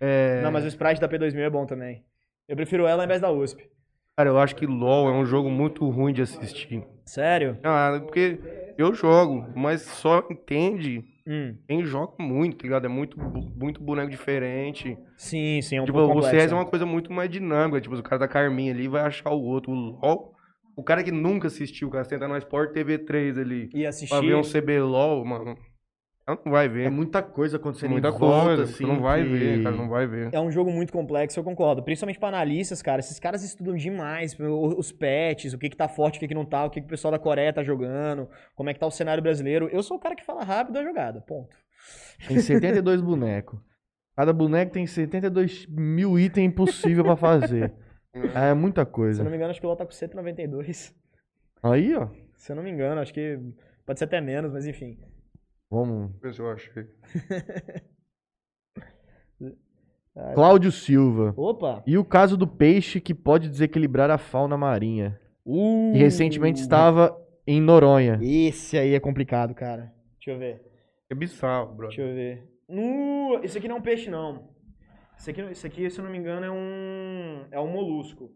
É... 0.00 0.40
Não, 0.42 0.50
mas 0.50 0.64
o 0.64 0.68
sprite 0.68 1.00
da 1.00 1.08
P2000 1.08 1.38
é 1.38 1.50
bom 1.50 1.66
também. 1.66 2.04
Eu 2.48 2.56
prefiro 2.56 2.86
ela 2.86 3.04
em 3.04 3.08
vez 3.08 3.20
da 3.20 3.30
USP. 3.30 3.68
Cara, 4.16 4.30
eu 4.30 4.38
acho 4.38 4.56
que 4.56 4.66
LoL 4.66 5.10
é 5.10 5.12
um 5.12 5.26
jogo 5.26 5.50
muito 5.50 5.86
ruim 5.90 6.12
de 6.12 6.22
assistir. 6.22 6.82
Sério? 7.04 7.58
Ah, 7.62 8.00
porque 8.02 8.38
eu 8.78 8.94
jogo, 8.94 9.46
mas 9.54 9.82
só 9.82 10.26
entende 10.30 11.04
hum. 11.26 11.54
quem 11.68 11.84
joga 11.84 12.14
muito, 12.18 12.56
tá 12.56 12.62
ligado? 12.64 12.86
É 12.86 12.88
muito, 12.88 13.18
muito 13.18 13.82
boneco 13.82 14.10
diferente. 14.10 14.96
Sim, 15.18 15.60
sim, 15.60 15.76
é 15.76 15.82
um 15.82 15.84
tipo, 15.84 15.98
pouco 15.98 16.18
o 16.18 16.22
CS 16.22 16.50
é 16.50 16.54
uma 16.54 16.64
coisa 16.64 16.86
muito 16.86 17.12
mais 17.12 17.28
dinâmica. 17.28 17.80
Tipo, 17.80 17.94
o 17.96 18.02
cara 18.02 18.20
da 18.20 18.28
Carminha 18.28 18.72
ali 18.72 18.88
vai 18.88 19.02
achar 19.02 19.30
o 19.30 19.42
outro. 19.42 19.70
O 19.70 19.74
LoL, 19.74 20.34
o 20.74 20.82
cara 20.82 21.04
que 21.04 21.12
nunca 21.12 21.48
assistiu, 21.48 21.88
o 21.88 21.90
cara 21.90 22.04
senta 22.04 22.26
no 22.26 22.38
Sport 22.38 22.72
TV 22.72 22.98
3 22.98 23.38
ali. 23.38 23.70
E 23.74 23.84
assistir. 23.84 24.14
Pra 24.14 24.20
ver 24.20 24.34
um 24.34 24.42
CBLOL, 24.42 25.24
mano. 25.26 25.58
Não 26.28 26.50
vai 26.50 26.68
ver. 26.68 26.86
É 26.86 26.90
muita 26.90 27.22
coisa 27.22 27.56
acontecendo 27.56 27.92
muita 27.92 28.08
em 28.08 28.10
volta, 28.10 28.46
coisa, 28.46 28.62
assim. 28.64 28.84
não 28.84 29.00
vai 29.00 29.22
que... 29.22 29.28
ver, 29.28 29.62
cara, 29.62 29.76
não 29.76 29.88
vai 29.88 30.08
ver. 30.08 30.28
É 30.32 30.40
um 30.40 30.50
jogo 30.50 30.72
muito 30.72 30.92
complexo, 30.92 31.38
eu 31.38 31.44
concordo. 31.44 31.84
Principalmente 31.84 32.18
para 32.18 32.36
analistas, 32.36 32.82
cara. 32.82 32.98
Esses 32.98 33.20
caras 33.20 33.44
estudam 33.44 33.76
demais 33.76 34.36
os 34.40 34.90
patches, 34.90 35.52
o 35.52 35.58
que 35.58 35.70
que 35.70 35.76
tá 35.76 35.88
forte, 35.88 36.16
o 36.16 36.20
que 36.20 36.26
que 36.26 36.34
não 36.34 36.44
tá, 36.44 36.64
o 36.64 36.70
que 36.70 36.80
que 36.80 36.86
o 36.86 36.90
pessoal 36.90 37.12
da 37.12 37.18
Coreia 37.18 37.52
tá 37.52 37.62
jogando, 37.62 38.28
como 38.56 38.68
é 38.68 38.74
que 38.74 38.80
tá 38.80 38.86
o 38.88 38.90
cenário 38.90 39.22
brasileiro. 39.22 39.68
Eu 39.68 39.84
sou 39.84 39.96
o 39.96 40.00
cara 40.00 40.16
que 40.16 40.24
fala 40.24 40.42
rápido 40.42 40.76
a 40.78 40.82
jogada, 40.82 41.20
ponto. 41.20 41.56
Tem 42.26 42.40
72 42.40 43.00
bonecos. 43.00 43.60
Cada 44.16 44.32
boneco 44.32 44.72
tem 44.72 44.86
72 44.86 45.66
mil 45.68 46.18
itens 46.18 46.46
impossível 46.46 47.04
para 47.04 47.16
fazer. 47.16 47.72
É 48.34 48.54
muita 48.54 48.86
coisa. 48.86 49.16
Se 49.16 49.20
eu 49.20 49.24
não 49.24 49.30
me 49.30 49.36
engano, 49.36 49.50
acho 49.50 49.60
que 49.60 49.66
o 49.66 49.68
LoL 49.68 49.76
tá 49.76 49.84
com 49.84 49.92
192. 49.92 50.94
Aí, 51.62 51.94
ó. 51.94 52.08
Se 52.34 52.50
eu 52.50 52.56
não 52.56 52.62
me 52.62 52.70
engano, 52.70 52.98
acho 53.02 53.12
que 53.12 53.38
pode 53.84 53.98
ser 53.98 54.06
até 54.06 54.22
menos, 54.22 54.54
mas 54.54 54.66
enfim. 54.66 54.98
Vamos. 55.76 56.10
Ver 56.22 56.32
se 56.32 56.40
eu 56.40 56.50
achei. 56.50 56.86
Cláudio 60.34 60.72
Silva. 60.72 61.34
Opa! 61.36 61.82
E 61.86 61.98
o 61.98 62.04
caso 62.04 62.38
do 62.38 62.46
peixe 62.46 62.98
que 62.98 63.14
pode 63.14 63.50
desequilibrar 63.50 64.10
a 64.10 64.16
fauna 64.16 64.56
marinha. 64.56 65.20
Uh, 65.44 65.92
que 65.92 65.98
recentemente 65.98 66.62
estava 66.62 67.14
em 67.46 67.60
Noronha. 67.60 68.18
Esse 68.22 68.78
aí 68.78 68.94
é 68.94 69.00
complicado, 69.00 69.54
cara. 69.54 69.92
Deixa 70.14 70.30
eu 70.30 70.38
ver. 70.38 70.62
É 71.10 71.14
bizarro, 71.14 71.74
bro. 71.74 71.88
Deixa 71.88 72.00
eu 72.00 72.14
ver. 72.14 72.48
Uh, 72.68 73.44
esse 73.44 73.58
aqui 73.58 73.68
não 73.68 73.76
é 73.76 73.78
um 73.78 73.82
peixe, 73.82 74.08
não. 74.08 74.48
Esse 75.18 75.30
aqui, 75.30 75.42
esse 75.42 75.66
aqui, 75.66 75.90
se 75.90 75.98
eu 75.98 76.04
não 76.04 76.10
me 76.10 76.16
engano, 76.16 76.46
é 76.46 76.50
um. 76.50 77.44
É 77.50 77.60
um 77.60 77.70
molusco. 77.70 78.32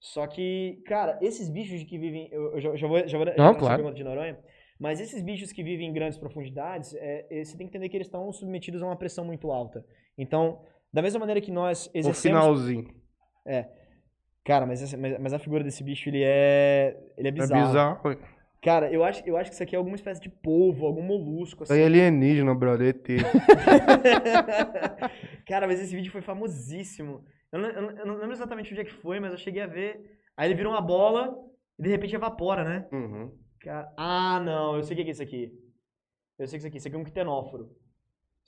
Só 0.00 0.26
que, 0.26 0.82
cara, 0.86 1.18
esses 1.20 1.50
bichos 1.50 1.84
que 1.84 1.98
vivem. 1.98 2.30
Eu, 2.32 2.54
eu 2.54 2.60
já, 2.60 2.74
já, 2.76 2.88
vou, 2.88 3.06
já 3.06 3.18
vou 3.18 3.26
não, 3.36 3.54
claro. 3.54 3.92
de 3.92 4.02
Noronha. 4.02 4.38
Mas 4.78 5.00
esses 5.00 5.22
bichos 5.22 5.52
que 5.52 5.62
vivem 5.62 5.88
em 5.88 5.92
grandes 5.92 6.18
profundidades, 6.18 6.94
é, 6.94 7.26
é, 7.30 7.44
você 7.44 7.56
tem 7.56 7.66
que 7.66 7.70
entender 7.70 7.88
que 7.88 7.96
eles 7.96 8.06
estão 8.06 8.30
submetidos 8.32 8.82
a 8.82 8.86
uma 8.86 8.96
pressão 8.96 9.24
muito 9.24 9.50
alta. 9.50 9.84
Então, 10.16 10.60
da 10.92 11.02
mesma 11.02 11.18
maneira 11.18 11.40
que 11.40 11.50
nós 11.50 11.90
exercemos... 11.92 12.18
O 12.18 12.22
finalzinho. 12.22 12.88
É. 13.44 13.66
Cara, 14.44 14.66
mas, 14.66 14.94
mas, 14.94 15.18
mas, 15.18 15.32
a 15.32 15.38
figura 15.38 15.64
desse 15.64 15.82
bicho, 15.82 16.08
ele 16.08 16.22
é... 16.24 16.96
Ele 17.16 17.28
é 17.28 17.30
bizarro. 17.30 17.60
É 17.60 17.66
bizarro. 17.66 18.00
Cara, 18.62 18.92
eu 18.92 19.04
acho, 19.04 19.22
eu 19.26 19.36
acho 19.36 19.50
que 19.50 19.54
isso 19.54 19.62
aqui 19.62 19.76
é 19.76 19.78
alguma 19.78 19.94
espécie 19.94 20.20
de 20.20 20.28
polvo, 20.28 20.86
algum 20.86 21.02
molusco. 21.02 21.62
Assim. 21.62 21.72
Isso 21.72 21.78
aí 21.78 21.82
é 21.82 21.86
alienígena, 21.86 22.54
brother, 22.54 22.88
ET. 22.88 23.06
Cara, 25.46 25.66
mas 25.66 25.80
esse 25.80 25.94
vídeo 25.94 26.10
foi 26.10 26.22
famosíssimo. 26.22 27.24
Eu 27.52 27.60
não, 27.60 27.68
eu, 27.68 27.82
não, 27.82 27.90
eu 27.90 28.06
não, 28.06 28.14
lembro 28.16 28.32
exatamente 28.32 28.72
onde 28.72 28.80
é 28.80 28.84
que 28.84 28.94
foi, 28.94 29.20
mas 29.20 29.30
eu 29.30 29.38
cheguei 29.38 29.62
a 29.62 29.66
ver. 29.66 30.00
Aí 30.36 30.48
ele 30.48 30.56
vira 30.56 30.68
uma 30.68 30.80
bola 30.80 31.32
e 31.78 31.84
de 31.84 31.88
repente 31.88 32.16
evapora, 32.16 32.64
né? 32.64 32.88
Uhum. 32.90 33.30
Cara... 33.60 33.92
Ah, 33.96 34.40
não, 34.40 34.76
eu 34.76 34.82
sei 34.82 34.94
o 34.94 35.02
que 35.02 35.08
é 35.08 35.10
isso 35.10 35.22
aqui. 35.22 35.52
Eu 36.38 36.46
sei 36.46 36.58
o 36.58 36.60
que 36.60 36.66
é 36.66 36.68
isso 36.68 36.68
aqui. 36.68 36.76
Isso 36.78 36.88
aqui 36.88 36.96
é 36.96 37.00
um 37.00 37.04
quitenóforo. 37.04 37.76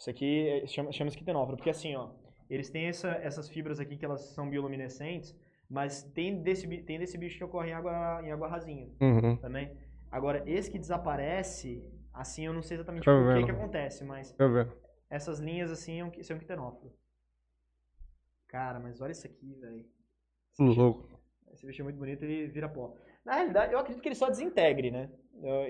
Isso 0.01 0.09
aqui 0.09 0.49
é, 0.49 0.67
chama, 0.67 0.91
chama-se 0.93 1.19
quitenóforo, 1.19 1.59
porque 1.59 1.69
assim, 1.69 1.95
ó, 1.95 2.11
eles 2.49 2.71
têm 2.71 2.87
essa, 2.87 3.11
essas 3.17 3.51
fibras 3.51 3.79
aqui 3.79 3.99
que 3.99 4.05
elas 4.05 4.23
são 4.35 4.49
bioluminescentes, 4.49 5.37
mas 5.69 6.03
tem 6.03 6.43
desse, 6.43 6.67
tem 6.85 6.99
desse 6.99 7.19
bicho 7.19 7.37
que 7.37 7.45
ocorre 7.45 7.69
em 7.69 7.75
água, 7.75 8.21
em 8.25 8.33
água 8.33 8.49
rasinha 8.49 8.89
uhum. 8.99 9.37
também. 9.37 9.77
Agora, 10.11 10.43
esse 10.47 10.71
que 10.71 10.79
desaparece, 10.79 11.85
assim, 12.15 12.47
eu 12.47 12.55
não 12.55 12.63
sei 12.63 12.77
exatamente 12.77 13.09
o 13.09 13.35
que, 13.37 13.45
que 13.45 13.51
acontece, 13.51 14.03
mas 14.03 14.35
essas 15.11 15.39
linhas 15.39 15.71
assim 15.71 16.01
são 16.23 16.37
um 16.37 16.41
quitenóforo. 16.41 16.93
Cara, 18.49 18.81
mas 18.81 19.03
olha 19.03 19.13
isso 19.13 19.27
aqui, 19.27 19.55
velho. 19.61 19.85
Louco. 20.59 21.21
Esse 21.53 21.67
bicho 21.67 21.83
é 21.83 21.85
muito 21.85 21.99
bonito, 21.99 22.25
ele 22.25 22.49
vira 22.49 22.69
pó. 22.71 22.97
Na 23.25 23.35
realidade, 23.35 23.73
eu 23.73 23.79
acredito 23.79 24.03
que 24.03 24.09
ele 24.09 24.15
só 24.15 24.29
desintegre, 24.29 24.91
né? 24.91 25.09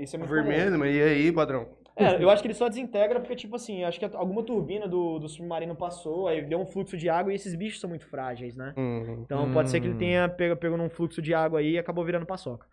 Isso 0.00 0.16
é 0.16 0.18
muito 0.18 0.32
Vermelho, 0.32 0.78
mas 0.78 0.94
e 0.94 1.02
aí, 1.02 1.32
padrão? 1.32 1.68
É, 1.96 2.22
eu 2.22 2.30
acho 2.30 2.42
que 2.42 2.48
ele 2.48 2.54
só 2.54 2.68
desintegra 2.68 3.20
porque, 3.20 3.36
tipo 3.36 3.56
assim, 3.56 3.84
acho 3.84 3.98
que 3.98 4.04
alguma 4.04 4.42
turbina 4.42 4.88
do, 4.88 5.18
do 5.18 5.28
submarino 5.28 5.76
passou, 5.76 6.28
aí 6.28 6.42
deu 6.42 6.58
um 6.58 6.66
fluxo 6.66 6.96
de 6.96 7.08
água 7.08 7.32
e 7.32 7.36
esses 7.36 7.54
bichos 7.54 7.80
são 7.80 7.90
muito 7.90 8.06
frágeis, 8.06 8.56
né? 8.56 8.72
Uhum. 8.76 9.22
Então 9.22 9.52
pode 9.52 9.70
ser 9.70 9.80
que 9.80 9.86
ele 9.86 9.98
tenha 9.98 10.28
pego, 10.28 10.56
pego 10.56 10.76
num 10.76 10.88
fluxo 10.88 11.20
de 11.20 11.34
água 11.34 11.60
aí 11.60 11.72
e 11.72 11.78
acabou 11.78 12.04
virando 12.04 12.24
paçoca. 12.24 12.66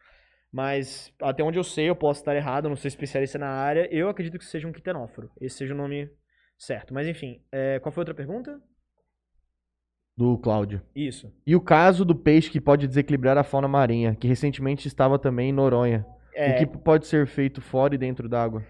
Mas 0.52 1.14
até 1.22 1.44
onde 1.44 1.60
eu 1.60 1.64
sei, 1.64 1.90
eu 1.90 1.96
posso 1.96 2.22
estar 2.22 2.36
errado, 2.36 2.70
não 2.70 2.76
sou 2.76 2.88
especialista 2.88 3.38
na 3.38 3.50
área, 3.50 3.88
eu 3.92 4.08
acredito 4.08 4.40
que 4.40 4.46
seja 4.46 4.68
um 4.68 4.72
quitenóforo. 4.72 5.30
Esse 5.42 5.58
seja 5.58 5.74
o 5.74 5.78
nome 5.78 6.10
certo. 6.58 6.94
Mas 6.94 7.06
enfim, 7.08 7.42
é, 7.52 7.80
qual 7.80 7.92
foi 7.92 8.02
a 8.02 8.04
outra 8.04 8.16
pergunta? 8.16 8.62
Do 10.18 10.36
Cláudio. 10.38 10.82
Isso. 10.96 11.32
E 11.46 11.56
o 11.56 11.62
caso 11.62 12.04
do 12.04 12.16
peixe 12.16 12.50
que 12.50 12.60
pode 12.60 12.88
desequilibrar 12.88 13.38
a 13.38 13.44
fauna 13.44 13.68
marinha, 13.68 14.16
que 14.16 14.28
recentemente 14.28 14.88
estava 14.88 15.20
também 15.20 15.50
em 15.50 15.54
Noronha. 15.54 16.06
É... 16.34 16.56
O 16.56 16.58
que 16.58 16.66
pode 16.66 17.06
ser 17.06 17.28
feito 17.28 17.62
fora 17.62 17.94
e 17.94 17.98
dentro 17.98 18.28
d'água? 18.28 18.66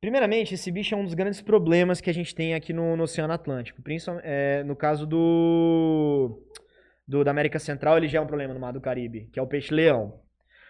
Primeiramente, 0.00 0.54
esse 0.54 0.70
bicho 0.70 0.94
é 0.94 0.98
um 0.98 1.04
dos 1.04 1.14
grandes 1.14 1.40
problemas 1.40 2.00
que 2.00 2.10
a 2.10 2.14
gente 2.14 2.34
tem 2.34 2.54
aqui 2.54 2.72
no, 2.72 2.96
no 2.96 3.04
Oceano 3.04 3.32
Atlântico. 3.32 3.82
Principalmente, 3.82 4.24
é, 4.26 4.62
no 4.62 4.76
caso 4.76 5.06
do, 5.06 6.42
do, 7.06 7.24
da 7.24 7.30
América 7.30 7.58
Central, 7.58 7.96
ele 7.96 8.08
já 8.08 8.18
é 8.18 8.22
um 8.22 8.26
problema 8.26 8.54
no 8.54 8.60
Mar 8.60 8.72
do 8.72 8.80
Caribe, 8.80 9.28
que 9.32 9.38
é 9.38 9.42
o 9.42 9.46
peixe-leão. 9.46 10.20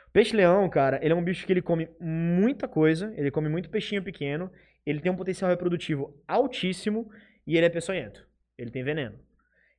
O 0.08 0.12
peixe-leão, 0.12 0.68
cara, 0.68 0.98
ele 1.02 1.12
é 1.12 1.16
um 1.16 1.22
bicho 1.22 1.46
que 1.46 1.52
ele 1.52 1.62
come 1.62 1.88
muita 2.00 2.66
coisa, 2.66 3.12
ele 3.16 3.30
come 3.30 3.48
muito 3.48 3.70
peixinho 3.70 4.02
pequeno, 4.02 4.50
ele 4.84 5.00
tem 5.00 5.12
um 5.12 5.16
potencial 5.16 5.48
reprodutivo 5.48 6.12
altíssimo 6.26 7.08
e 7.46 7.56
ele 7.56 7.66
é 7.66 7.70
peçonhento. 7.70 8.26
Ele 8.58 8.70
tem 8.70 8.82
veneno. 8.82 9.16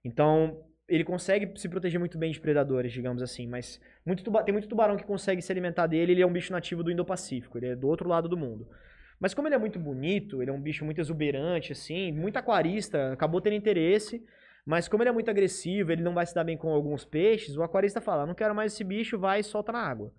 Então, 0.04 0.64
ele 0.88 1.04
consegue 1.04 1.58
se 1.58 1.70
proteger 1.70 1.99
muito 1.99 2.18
bem 2.18 2.32
de 2.32 2.39
predadores, 2.39 2.91
digamos 2.91 3.22
assim, 3.22 3.47
mas 3.47 3.80
muito 4.06 4.24
tem 4.43 4.52
muito 4.52 4.68
tubarão 4.68 4.97
que 4.97 5.06
consegue 5.06 5.41
se 5.41 5.52
alimentar 5.52 5.88
dele, 5.88 6.12
ele 6.12 6.22
é 6.22 6.28
um 6.28 6.34
bicho 6.34 6.52
nativo 6.52 6.84
do 6.84 6.91
Indo-Pacífico, 6.91 7.58
ele 7.58 7.68
é 7.68 7.76
do 7.76 7.88
outro 7.88 8.10
lado 8.10 8.28
do 8.28 8.36
mundo. 8.36 8.68
Mas 9.20 9.34
como 9.34 9.47
ele 9.47 9.56
é 9.56 9.58
muito 9.58 9.80
bonito, 9.80 10.41
ele 10.41 10.49
é 10.49 10.54
um 10.54 10.60
bicho 10.60 10.84
muito 10.84 10.99
exuberante, 10.99 11.72
assim, 11.72 12.12
muito 12.12 12.38
aquarista, 12.38 13.14
acabou 13.14 13.39
tendo 13.39 13.56
interesse, 13.56 14.22
mas 14.66 14.88
como 14.88 15.04
ele 15.04 15.10
é 15.10 15.14
muito 15.14 15.30
agressivo, 15.30 15.91
ele 15.91 16.02
não 16.02 16.14
vai 16.14 16.26
se 16.26 16.36
dar 16.36 16.43
bem 16.43 16.58
com 16.58 16.74
alguns 16.74 17.06
peixes, 17.06 17.56
o 17.56 17.64
aquarista 17.64 18.02
fala, 18.02 18.26
não 18.26 18.34
quero 18.34 18.54
mais 18.54 18.74
esse 18.74 18.84
bicho, 18.84 19.18
vai 19.18 19.39
e 19.39 19.43
solta 19.43 19.72
na 19.72 19.80
água. 19.80 20.12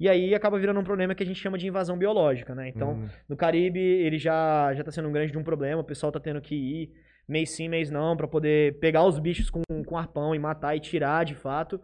E 0.00 0.08
aí 0.08 0.34
acaba 0.34 0.58
virando 0.58 0.78
um 0.78 0.84
problema 0.84 1.14
que 1.14 1.22
a 1.22 1.26
gente 1.26 1.40
chama 1.40 1.58
de 1.58 1.66
invasão 1.66 1.98
biológica, 1.98 2.54
né? 2.54 2.68
Então, 2.68 2.92
uhum. 2.92 3.08
no 3.28 3.36
Caribe, 3.36 3.80
ele 3.80 4.16
já, 4.16 4.72
já 4.72 4.84
tá 4.84 4.92
sendo 4.92 5.08
um 5.08 5.12
grande 5.12 5.32
de 5.32 5.38
um 5.38 5.42
problema, 5.42 5.82
o 5.82 5.84
pessoal 5.84 6.12
tá 6.12 6.20
tendo 6.20 6.40
que 6.40 6.54
ir 6.54 6.92
mês 7.28 7.50
sim, 7.50 7.68
mês 7.68 7.90
não, 7.90 8.16
para 8.16 8.26
poder 8.26 8.78
pegar 8.78 9.04
os 9.04 9.18
bichos 9.18 9.50
com, 9.50 9.62
com 9.84 9.96
arpão 9.98 10.34
e 10.34 10.38
matar 10.38 10.74
e 10.74 10.80
tirar 10.80 11.24
de 11.24 11.34
fato. 11.34 11.80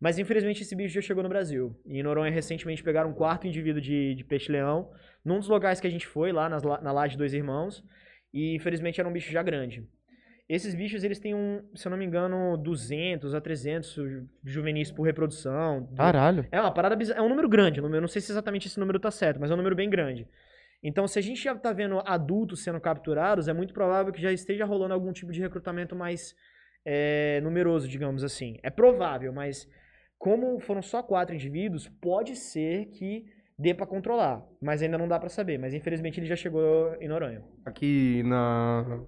Mas 0.00 0.18
infelizmente 0.18 0.62
esse 0.62 0.76
bicho 0.76 0.94
já 0.94 1.00
chegou 1.00 1.22
no 1.22 1.28
Brasil. 1.28 1.74
E 1.86 1.98
em 1.98 2.02
Noronha 2.02 2.30
recentemente 2.30 2.82
pegaram 2.82 3.10
um 3.10 3.14
quarto 3.14 3.46
indivíduo 3.46 3.80
de, 3.80 4.14
de 4.14 4.24
peixe-leão, 4.24 4.90
num 5.24 5.38
dos 5.38 5.48
locais 5.48 5.80
que 5.80 5.86
a 5.86 5.90
gente 5.90 6.06
foi, 6.06 6.30
lá 6.30 6.48
nas, 6.48 6.62
na 6.62 6.92
Laje 6.92 7.16
Dois 7.16 7.32
Irmãos, 7.32 7.82
e 8.32 8.54
infelizmente 8.54 9.00
era 9.00 9.08
um 9.08 9.12
bicho 9.12 9.32
já 9.32 9.42
grande. 9.42 9.86
Esses 10.46 10.74
bichos, 10.74 11.02
eles 11.02 11.18
têm 11.18 11.34
um, 11.34 11.62
se 11.74 11.86
eu 11.86 11.90
não 11.90 11.96
me 11.96 12.04
engano, 12.04 12.58
200 12.58 13.34
a 13.34 13.40
300 13.40 13.96
juvenis 14.44 14.90
por 14.92 15.04
reprodução. 15.04 15.88
Caralho. 15.96 16.46
É 16.52 16.60
uma 16.60 16.70
parada 16.70 16.94
bizarra. 16.94 17.20
É 17.20 17.22
um 17.22 17.30
número 17.30 17.48
grande. 17.48 17.80
Eu 17.80 17.88
não 17.88 18.08
sei 18.08 18.20
se 18.20 18.30
exatamente 18.30 18.68
esse 18.68 18.78
número 18.78 19.00
tá 19.00 19.10
certo, 19.10 19.40
mas 19.40 19.50
é 19.50 19.54
um 19.54 19.56
número 19.56 19.74
bem 19.74 19.88
grande. 19.88 20.28
Então, 20.84 21.08
se 21.08 21.18
a 21.18 21.22
gente 21.22 21.42
já 21.42 21.54
tá 21.54 21.72
vendo 21.72 22.02
adultos 22.04 22.62
sendo 22.62 22.78
capturados, 22.78 23.48
é 23.48 23.54
muito 23.54 23.72
provável 23.72 24.12
que 24.12 24.20
já 24.20 24.30
esteja 24.30 24.66
rolando 24.66 24.92
algum 24.92 25.12
tipo 25.12 25.32
de 25.32 25.40
recrutamento 25.40 25.96
mais 25.96 26.34
é, 26.84 27.40
numeroso, 27.42 27.88
digamos 27.88 28.22
assim. 28.22 28.58
É 28.62 28.68
provável, 28.68 29.32
mas 29.32 29.66
como 30.18 30.60
foram 30.60 30.82
só 30.82 31.02
quatro 31.02 31.34
indivíduos, 31.34 31.88
pode 32.02 32.36
ser 32.36 32.86
que 32.90 33.24
dê 33.58 33.72
para 33.72 33.86
controlar, 33.86 34.44
mas 34.60 34.82
ainda 34.82 34.98
não 34.98 35.08
dá 35.08 35.18
para 35.18 35.30
saber. 35.30 35.58
Mas 35.58 35.72
infelizmente 35.72 36.20
ele 36.20 36.26
já 36.26 36.36
chegou 36.36 36.94
em 37.00 37.08
Noronha. 37.08 37.42
Aqui 37.64 38.22
na, 38.24 39.00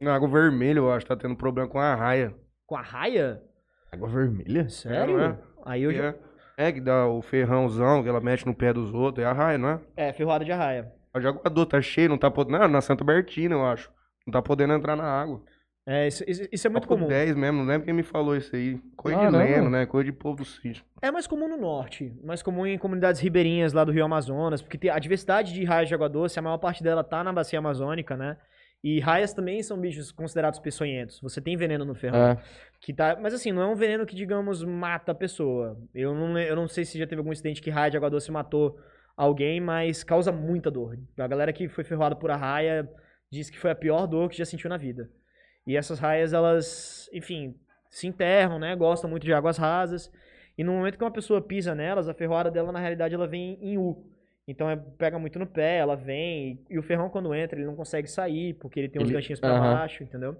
na 0.00 0.14
Água 0.14 0.28
Vermelha, 0.28 0.78
eu 0.78 0.92
acho 0.92 1.04
que 1.04 1.08
tá 1.08 1.20
tendo 1.20 1.36
problema 1.36 1.68
com 1.68 1.80
a 1.80 1.96
raia. 1.96 2.32
Com 2.64 2.76
a 2.76 2.82
raia? 2.82 3.42
Água 3.90 4.08
Vermelha? 4.08 4.68
Sério? 4.68 5.20
É, 5.20 5.26
é? 5.26 5.38
Aí 5.66 5.82
eu 5.82 5.92
já... 5.92 6.14
É, 6.56 6.70
que 6.70 6.80
dá 6.80 7.08
o 7.08 7.20
ferrãozão 7.20 8.04
que 8.04 8.08
ela 8.08 8.20
mete 8.20 8.46
no 8.46 8.54
pé 8.54 8.72
dos 8.72 8.94
outros, 8.94 9.24
é 9.24 9.28
a 9.28 9.32
raia, 9.32 9.58
não 9.58 9.70
é? 9.70 9.80
É, 9.96 10.12
ferroada 10.12 10.44
de 10.44 10.52
arraia. 10.52 10.92
O 11.14 11.20
jogador 11.20 11.66
tá 11.66 11.80
cheio, 11.80 12.08
não 12.08 12.18
tá 12.18 12.30
podendo. 12.30 12.58
Não, 12.58 12.68
na 12.68 12.80
Santa 12.80 13.04
Bertina, 13.04 13.54
eu 13.54 13.64
acho. 13.64 13.90
Não 14.26 14.32
tá 14.32 14.42
podendo 14.42 14.74
entrar 14.74 14.96
na 14.96 15.04
água. 15.04 15.42
É, 15.86 16.08
isso, 16.08 16.24
isso 16.50 16.66
é 16.66 16.70
muito 16.70 16.88
comum. 16.88 17.06
10 17.06 17.36
mesmo, 17.36 17.58
não 17.58 17.66
lembro 17.66 17.84
quem 17.84 17.92
me 17.92 18.02
falou 18.02 18.34
isso 18.34 18.56
aí. 18.56 18.80
Coisa 18.96 19.20
ah, 19.20 19.30
de 19.30 19.36
leno, 19.36 19.68
né? 19.68 19.84
Coisa 19.84 20.10
de 20.10 20.12
povo 20.12 20.38
do 20.38 20.44
sítio. 20.44 20.82
É 21.02 21.10
mais 21.10 21.26
comum 21.26 21.46
no 21.46 21.58
norte, 21.58 22.10
mais 22.24 22.42
comum 22.42 22.66
em 22.66 22.78
comunidades 22.78 23.20
ribeirinhas 23.20 23.74
lá 23.74 23.84
do 23.84 23.92
Rio 23.92 24.04
Amazonas, 24.04 24.62
porque 24.62 24.88
a 24.88 24.98
diversidade 24.98 25.52
de 25.52 25.62
raias 25.62 25.88
de 25.88 25.94
água 25.94 26.08
doce, 26.08 26.38
a 26.38 26.42
maior 26.42 26.56
parte 26.56 26.82
dela 26.82 27.04
tá 27.04 27.22
na 27.22 27.34
bacia 27.34 27.58
amazônica, 27.58 28.16
né? 28.16 28.38
E 28.82 28.98
raias 28.98 29.34
também 29.34 29.62
são 29.62 29.78
bichos 29.78 30.10
considerados 30.10 30.58
peçonhentos. 30.58 31.20
Você 31.20 31.40
tem 31.40 31.56
veneno 31.56 31.84
no 31.84 31.94
ferrão. 31.94 32.32
É. 32.32 32.38
Que 32.80 32.92
tá, 32.92 33.18
mas 33.20 33.34
assim, 33.34 33.52
não 33.52 33.62
é 33.62 33.66
um 33.66 33.74
veneno 33.74 34.06
que, 34.06 34.14
digamos, 34.14 34.62
mata 34.62 35.12
a 35.12 35.14
pessoa. 35.14 35.78
Eu 35.94 36.14
não, 36.14 36.38
eu 36.38 36.56
não 36.56 36.68
sei 36.68 36.84
se 36.84 36.98
já 36.98 37.06
teve 37.06 37.20
algum 37.20 37.32
incidente 37.32 37.62
que 37.62 37.70
raia 37.70 37.90
de 37.90 37.96
água 37.96 38.10
doce 38.10 38.30
matou 38.30 38.78
alguém, 39.16 39.60
mas 39.60 40.02
causa 40.02 40.32
muita 40.32 40.70
dor. 40.70 40.98
A 41.18 41.26
galera 41.26 41.52
que 41.52 41.68
foi 41.68 41.84
ferroada 41.84 42.16
por 42.16 42.30
arraia 42.30 42.88
diz 43.30 43.50
que 43.50 43.58
foi 43.58 43.70
a 43.70 43.74
pior 43.74 44.06
dor 44.06 44.28
que 44.28 44.36
já 44.36 44.44
sentiu 44.44 44.70
na 44.70 44.76
vida. 44.76 45.10
E 45.66 45.76
essas 45.76 45.98
raias, 45.98 46.32
elas, 46.32 47.08
enfim, 47.12 47.54
se 47.90 48.06
enterram, 48.06 48.58
né? 48.58 48.74
Gostam 48.76 49.08
muito 49.08 49.24
de 49.24 49.32
águas 49.32 49.56
rasas. 49.56 50.10
E 50.56 50.62
no 50.62 50.72
momento 50.72 50.98
que 50.98 51.04
uma 51.04 51.10
pessoa 51.10 51.40
pisa 51.40 51.74
nelas, 51.74 52.08
a 52.08 52.14
ferroada 52.14 52.50
dela, 52.50 52.70
na 52.70 52.78
realidade, 52.78 53.14
ela 53.14 53.26
vem 53.26 53.58
em 53.60 53.78
U. 53.78 54.04
Então 54.46 54.68
é, 54.68 54.76
pega 54.76 55.18
muito 55.18 55.38
no 55.38 55.46
pé, 55.46 55.78
ela 55.78 55.96
vem. 55.96 56.62
E 56.68 56.78
o 56.78 56.82
ferrão, 56.82 57.08
quando 57.08 57.34
entra, 57.34 57.58
ele 57.58 57.66
não 57.66 57.74
consegue 57.74 58.08
sair, 58.08 58.54
porque 58.54 58.78
ele 58.78 58.88
tem 58.88 59.00
uns 59.00 59.08
ele... 59.08 59.14
ganchinhos 59.14 59.40
pra 59.40 59.58
baixo, 59.58 60.02
entendeu? 60.02 60.36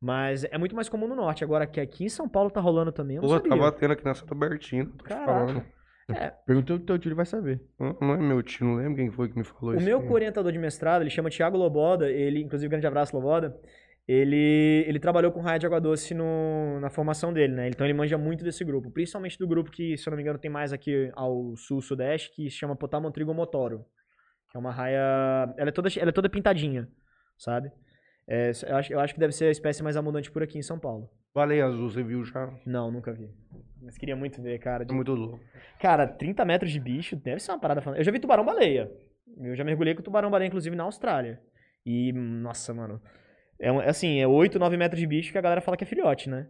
Mas 0.00 0.44
é 0.44 0.58
muito 0.58 0.74
mais 0.74 0.88
comum 0.88 1.08
no 1.08 1.14
norte. 1.14 1.44
Agora, 1.44 1.66
que 1.66 1.80
aqui 1.80 2.04
em 2.04 2.08
São 2.08 2.28
Paulo 2.28 2.50
tá 2.50 2.60
rolando 2.60 2.92
também, 2.92 3.16
eu 3.16 3.22
não 3.22 3.28
Pô, 3.28 3.34
sabia. 3.34 3.50
tá 3.50 3.56
batendo 3.56 3.92
aqui 3.92 4.04
na 4.04 4.14
Santa 4.14 4.34
Bertina, 4.34 4.90
tô 4.98 5.04
te 5.04 5.24
falando. 5.24 5.64
É. 6.10 6.30
Perguntou 6.46 6.76
o 6.76 6.80
teu 6.80 6.98
tio, 6.98 7.08
ele 7.08 7.14
vai 7.14 7.26
saber. 7.26 7.60
Não, 7.78 7.96
não, 8.00 8.14
é 8.14 8.16
meu 8.16 8.42
tio, 8.42 8.66
não 8.66 8.76
lembro 8.76 8.96
quem 8.96 9.10
foi 9.10 9.28
que 9.28 9.38
me 9.38 9.44
falou 9.44 9.74
o 9.74 9.76
isso. 9.76 9.84
O 9.84 9.86
meu 9.86 10.10
orientador 10.10 10.50
de 10.50 10.58
mestrado, 10.58 11.02
ele 11.02 11.10
chama 11.10 11.28
Thiago 11.28 11.56
Loboda, 11.56 12.10
ele, 12.10 12.42
inclusive, 12.42 12.70
grande 12.70 12.86
abraço, 12.86 13.14
Loboda. 13.14 13.54
Ele, 14.06 14.84
ele 14.86 14.98
trabalhou 14.98 15.30
com 15.30 15.40
raia 15.40 15.58
de 15.58 15.66
água 15.66 15.78
doce 15.78 16.14
no, 16.14 16.80
na 16.80 16.88
formação 16.88 17.30
dele, 17.30 17.52
né? 17.52 17.68
Então 17.68 17.86
ele 17.86 17.92
manja 17.92 18.16
muito 18.16 18.42
desse 18.42 18.64
grupo, 18.64 18.90
principalmente 18.90 19.38
do 19.38 19.46
grupo 19.46 19.70
que, 19.70 19.98
se 19.98 20.08
eu 20.08 20.10
não 20.10 20.16
me 20.16 20.22
engano, 20.22 20.38
tem 20.38 20.50
mais 20.50 20.72
aqui 20.72 21.10
ao 21.14 21.54
sul-sudeste, 21.56 22.34
que 22.34 22.48
se 22.48 22.56
chama 22.56 22.74
Potamon 22.74 23.12
motoro. 23.34 23.84
Que 24.50 24.56
é 24.56 24.60
uma 24.60 24.70
raia. 24.70 25.54
Ela 25.58 25.68
é 25.68 25.72
toda, 25.72 25.90
ela 25.98 26.08
é 26.08 26.12
toda 26.12 26.30
pintadinha, 26.30 26.88
sabe? 27.36 27.70
É, 28.26 28.50
eu, 28.66 28.76
acho, 28.76 28.92
eu 28.94 29.00
acho 29.00 29.12
que 29.12 29.20
deve 29.20 29.34
ser 29.34 29.44
a 29.44 29.50
espécie 29.50 29.82
mais 29.82 29.94
abundante 29.94 30.30
por 30.30 30.42
aqui 30.42 30.56
em 30.58 30.62
São 30.62 30.78
Paulo. 30.78 31.10
Baleia 31.34 31.66
azul, 31.66 31.90
você 31.90 32.02
viu 32.02 32.24
já? 32.24 32.52
Não, 32.66 32.90
nunca 32.90 33.12
vi. 33.12 33.28
Mas 33.82 33.96
queria 33.96 34.16
muito 34.16 34.42
ver, 34.42 34.58
cara. 34.58 34.84
De... 34.84 34.92
Muito 34.92 35.14
louco. 35.14 35.40
Cara, 35.80 36.06
30 36.06 36.44
metros 36.44 36.70
de 36.70 36.80
bicho 36.80 37.16
deve 37.16 37.40
ser 37.40 37.52
uma 37.52 37.60
parada. 37.60 37.82
Eu 37.96 38.02
já 38.04 38.10
vi 38.10 38.18
tubarão-baleia. 38.18 38.90
Eu 39.36 39.54
já 39.54 39.62
mergulhei 39.62 39.94
com 39.94 40.02
tubarão-baleia, 40.02 40.48
inclusive, 40.48 40.74
na 40.74 40.84
Austrália. 40.84 41.40
E, 41.86 42.12
nossa, 42.12 42.74
mano. 42.74 43.00
É, 43.60 43.68
é 43.68 43.88
assim, 43.88 44.20
é 44.20 44.26
8, 44.26 44.58
9 44.58 44.76
metros 44.76 45.00
de 45.00 45.06
bicho 45.06 45.32
que 45.32 45.38
a 45.38 45.42
galera 45.42 45.60
fala 45.60 45.76
que 45.76 45.84
é 45.84 45.86
filhote, 45.86 46.28
né? 46.28 46.48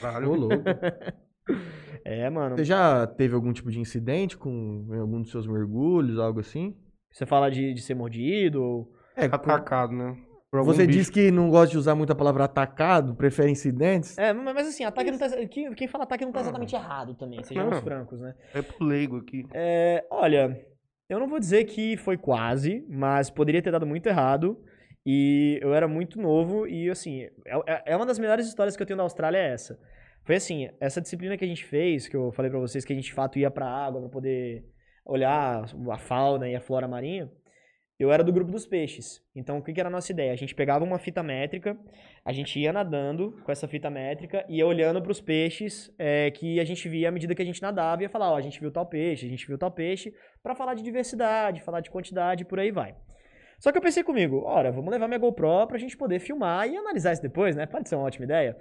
Caralho, 0.00 0.34
louco. 0.34 0.64
é, 2.04 2.30
mano. 2.30 2.56
Você 2.56 2.64
já 2.64 3.06
teve 3.06 3.34
algum 3.34 3.52
tipo 3.52 3.70
de 3.70 3.80
incidente 3.80 4.36
com 4.36 4.86
algum 4.92 5.20
dos 5.20 5.30
seus 5.30 5.46
mergulhos, 5.46 6.18
algo 6.18 6.40
assim? 6.40 6.76
Você 7.10 7.26
fala 7.26 7.50
de, 7.50 7.74
de 7.74 7.80
ser 7.80 7.94
mordido? 7.94 8.62
Ou... 8.62 8.92
É, 9.16 9.24
atacado, 9.26 9.92
né? 9.92 10.16
Você 10.52 10.84
bicho. 10.84 10.98
diz 10.98 11.10
que 11.10 11.30
não 11.30 11.48
gosta 11.48 11.70
de 11.70 11.78
usar 11.78 11.94
muito 11.94 12.12
a 12.12 12.16
palavra 12.16 12.44
atacado, 12.44 13.14
prefere 13.14 13.50
incidentes? 13.50 14.18
É, 14.18 14.32
mas 14.32 14.66
assim, 14.66 14.82
ataque 14.82 15.10
não 15.12 15.18
tá, 15.18 15.28
quem, 15.46 15.72
quem 15.74 15.86
fala 15.86 16.02
ataque 16.02 16.24
não 16.24 16.32
tá 16.32 16.40
exatamente 16.40 16.74
errado 16.74 17.14
também, 17.14 17.42
sejamos 17.44 17.78
francos, 17.78 18.20
né? 18.20 18.34
É 18.52 18.60
pro 18.60 18.84
leigo 18.84 19.18
aqui. 19.18 19.46
É, 19.52 20.04
olha, 20.10 20.60
eu 21.08 21.20
não 21.20 21.28
vou 21.28 21.38
dizer 21.38 21.64
que 21.64 21.96
foi 21.96 22.16
quase, 22.16 22.84
mas 22.88 23.30
poderia 23.30 23.62
ter 23.62 23.70
dado 23.70 23.86
muito 23.86 24.06
errado. 24.06 24.60
E 25.04 25.58
eu 25.62 25.72
era 25.72 25.88
muito 25.88 26.20
novo 26.20 26.66
e, 26.66 26.90
assim, 26.90 27.22
é, 27.22 27.30
é, 27.66 27.82
é 27.86 27.96
uma 27.96 28.04
das 28.04 28.18
melhores 28.18 28.46
histórias 28.46 28.76
que 28.76 28.82
eu 28.82 28.86
tenho 28.86 28.98
da 28.98 29.02
Austrália 29.02 29.38
é 29.38 29.52
essa. 29.52 29.78
Foi 30.24 30.36
assim, 30.36 30.68
essa 30.78 31.00
disciplina 31.00 31.36
que 31.36 31.44
a 31.44 31.48
gente 31.48 31.64
fez, 31.64 32.06
que 32.06 32.16
eu 32.16 32.30
falei 32.32 32.50
para 32.50 32.60
vocês 32.60 32.84
que 32.84 32.92
a 32.92 32.96
gente 32.96 33.06
de 33.06 33.14
fato 33.14 33.38
ia 33.38 33.50
pra 33.50 33.66
água 33.66 34.00
para 34.00 34.10
poder 34.10 34.64
olhar 35.04 35.64
a 35.90 35.98
fauna 35.98 36.48
e 36.48 36.54
a 36.54 36.60
flora 36.60 36.86
marinha, 36.86 37.30
eu 38.00 38.10
era 38.10 38.24
do 38.24 38.32
grupo 38.32 38.50
dos 38.50 38.66
peixes. 38.66 39.22
Então, 39.36 39.58
o 39.58 39.62
que, 39.62 39.74
que 39.74 39.78
era 39.78 39.90
a 39.90 39.92
nossa 39.92 40.10
ideia? 40.10 40.32
A 40.32 40.36
gente 40.36 40.54
pegava 40.54 40.82
uma 40.82 40.98
fita 40.98 41.22
métrica, 41.22 41.78
a 42.24 42.32
gente 42.32 42.58
ia 42.58 42.72
nadando 42.72 43.38
com 43.44 43.52
essa 43.52 43.68
fita 43.68 43.90
métrica, 43.90 44.42
ia 44.48 44.66
olhando 44.66 45.02
para 45.02 45.12
os 45.12 45.20
peixes 45.20 45.94
é, 45.98 46.30
que 46.30 46.58
a 46.58 46.64
gente 46.64 46.88
via 46.88 47.10
à 47.10 47.12
medida 47.12 47.34
que 47.34 47.42
a 47.42 47.44
gente 47.44 47.60
nadava, 47.60 48.00
e 48.00 48.04
ia 48.04 48.08
falar, 48.08 48.32
ó, 48.32 48.36
a 48.36 48.40
gente 48.40 48.58
viu 48.58 48.70
tal 48.72 48.86
peixe, 48.86 49.26
a 49.26 49.28
gente 49.28 49.46
viu 49.46 49.58
tal 49.58 49.70
peixe, 49.70 50.14
para 50.42 50.54
falar 50.54 50.72
de 50.72 50.82
diversidade, 50.82 51.60
falar 51.60 51.80
de 51.80 51.90
quantidade, 51.90 52.46
por 52.46 52.58
aí 52.58 52.70
vai. 52.70 52.96
Só 53.58 53.70
que 53.70 53.76
eu 53.76 53.82
pensei 53.82 54.02
comigo, 54.02 54.44
ora, 54.46 54.72
vamos 54.72 54.90
levar 54.90 55.06
minha 55.06 55.18
GoPro 55.18 55.66
pra 55.66 55.76
gente 55.76 55.94
poder 55.94 56.20
filmar 56.20 56.66
e 56.66 56.78
analisar 56.78 57.12
isso 57.12 57.20
depois, 57.20 57.54
né? 57.54 57.66
Pode 57.66 57.86
ser 57.86 57.96
uma 57.96 58.06
ótima 58.06 58.24
ideia. 58.24 58.56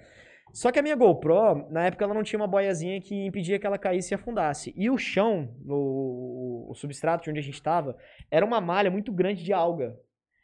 Só 0.53 0.71
que 0.71 0.79
a 0.79 0.81
minha 0.81 0.95
GoPro, 0.95 1.67
na 1.69 1.85
época, 1.85 2.03
ela 2.03 2.13
não 2.13 2.23
tinha 2.23 2.39
uma 2.39 2.47
boiazinha 2.47 2.99
que 3.01 3.25
impedia 3.25 3.59
que 3.59 3.65
ela 3.65 3.77
caísse 3.77 4.13
e 4.13 4.15
afundasse. 4.15 4.73
E 4.75 4.89
o 4.89 4.97
chão, 4.97 5.55
o, 5.67 6.67
o 6.69 6.73
substrato 6.73 7.23
de 7.23 7.29
onde 7.29 7.39
a 7.39 7.43
gente 7.43 7.55
estava, 7.55 7.97
era 8.31 8.45
uma 8.45 8.59
malha 8.59 8.89
muito 8.89 9.11
grande 9.11 9.43
de 9.43 9.53
alga. 9.53 9.97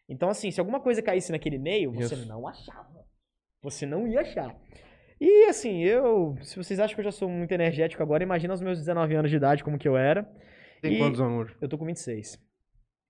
Então, 0.07 0.29
assim, 0.29 0.51
se 0.51 0.59
alguma 0.59 0.79
coisa 0.79 1.01
caísse 1.01 1.31
naquele 1.31 1.57
meio, 1.57 1.91
você 1.91 2.13
Isso. 2.15 2.27
não 2.27 2.47
achava. 2.47 3.05
Você 3.63 3.85
não 3.85 4.07
ia 4.07 4.21
achar. 4.21 4.55
E, 5.19 5.45
assim, 5.45 5.83
eu... 5.83 6.35
Se 6.41 6.55
vocês 6.55 6.79
acham 6.79 6.93
que 6.93 7.01
eu 7.01 7.05
já 7.05 7.11
sou 7.11 7.27
muito 7.27 7.51
energético 7.51 8.03
agora, 8.03 8.23
imagina 8.23 8.53
os 8.53 8.61
meus 8.61 8.77
19 8.77 9.15
anos 9.15 9.31
de 9.31 9.37
idade, 9.37 9.63
como 9.63 9.79
que 9.79 9.87
eu 9.87 9.97
era. 9.97 10.29
Tem 10.81 10.93
e 10.93 10.97
quantos 10.99 11.19
anos? 11.19 11.55
Eu 11.59 11.67
tô 11.67 11.77
com 11.77 11.85
26. 11.85 12.37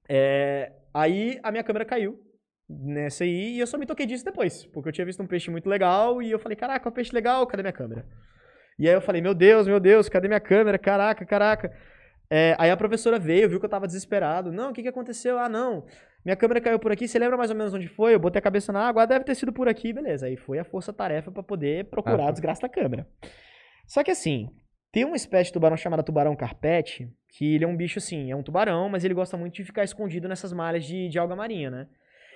É, 0.07 0.71
aí 0.93 1.39
a 1.43 1.51
minha 1.51 1.63
câmera 1.63 1.83
caiu 1.83 2.24
nessa 2.69 3.23
aí 3.23 3.55
e 3.55 3.59
eu 3.59 3.67
só 3.67 3.77
me 3.77 3.85
toquei 3.85 4.05
disso 4.05 4.25
depois, 4.25 4.65
porque 4.65 4.89
eu 4.89 4.93
tinha 4.93 5.05
visto 5.05 5.21
um 5.21 5.27
peixe 5.27 5.51
muito 5.51 5.69
legal 5.69 6.21
e 6.21 6.31
eu 6.31 6.39
falei, 6.39 6.55
caraca, 6.55 6.87
um 6.89 6.91
peixe 6.91 7.13
legal, 7.13 7.45
cadê 7.45 7.63
minha 7.63 7.73
câmera? 7.73 8.05
E 8.77 8.87
aí 8.87 8.93
eu 8.93 9.01
falei, 9.01 9.21
meu 9.21 9.33
Deus, 9.33 9.67
meu 9.67 9.79
Deus, 9.79 10.09
cadê 10.09 10.27
minha 10.27 10.39
câmera? 10.39 10.77
Caraca, 10.77 11.25
caraca. 11.25 11.71
É, 12.29 12.55
aí 12.57 12.69
a 12.69 12.77
professora 12.77 13.17
veio, 13.17 13.47
viu 13.47 13.59
que 13.59 13.65
eu 13.65 13.69
tava 13.69 13.87
desesperado. 13.87 14.51
Não, 14.51 14.71
o 14.71 14.73
que 14.73 14.81
que 14.81 14.87
aconteceu? 14.87 15.37
Ah, 15.39 15.47
não, 15.47 15.85
minha 16.25 16.35
câmera 16.35 16.59
caiu 16.59 16.79
por 16.79 16.91
aqui, 16.91 17.07
você 17.07 17.19
lembra 17.19 17.37
mais 17.37 17.51
ou 17.51 17.55
menos 17.55 17.73
onde 17.73 17.87
foi? 17.87 18.15
Eu 18.15 18.19
botei 18.19 18.39
a 18.39 18.41
cabeça 18.41 18.73
na 18.73 18.87
água, 18.87 19.03
ah, 19.03 19.05
deve 19.05 19.23
ter 19.23 19.35
sido 19.35 19.53
por 19.53 19.69
aqui, 19.69 19.93
beleza. 19.93 20.25
Aí 20.25 20.35
foi 20.35 20.57
a 20.57 20.63
força-tarefa 20.63 21.31
para 21.31 21.43
poder 21.43 21.85
procurar 21.85 22.25
ah. 22.25 22.29
a 22.29 22.31
desgraça 22.31 22.63
da 22.63 22.69
câmera. 22.69 23.07
Só 23.87 24.03
que 24.03 24.09
assim, 24.09 24.49
tem 24.91 25.05
uma 25.05 25.15
espécie 25.15 25.49
de 25.49 25.53
tubarão 25.53 25.77
chamada 25.77 26.01
tubarão 26.01 26.35
carpete, 26.35 27.07
que 27.29 27.55
ele 27.55 27.63
é 27.63 27.67
um 27.67 27.77
bicho 27.77 27.99
assim, 27.99 28.31
é 28.31 28.35
um 28.35 28.41
tubarão, 28.41 28.89
mas 28.89 29.05
ele 29.05 29.13
gosta 29.13 29.37
muito 29.37 29.53
de 29.53 29.63
ficar 29.63 29.83
escondido 29.83 30.27
nessas 30.27 30.51
malhas 30.51 30.83
de, 30.83 31.07
de 31.07 31.19
alga 31.19 31.35
marinha, 31.35 31.69
né? 31.69 31.87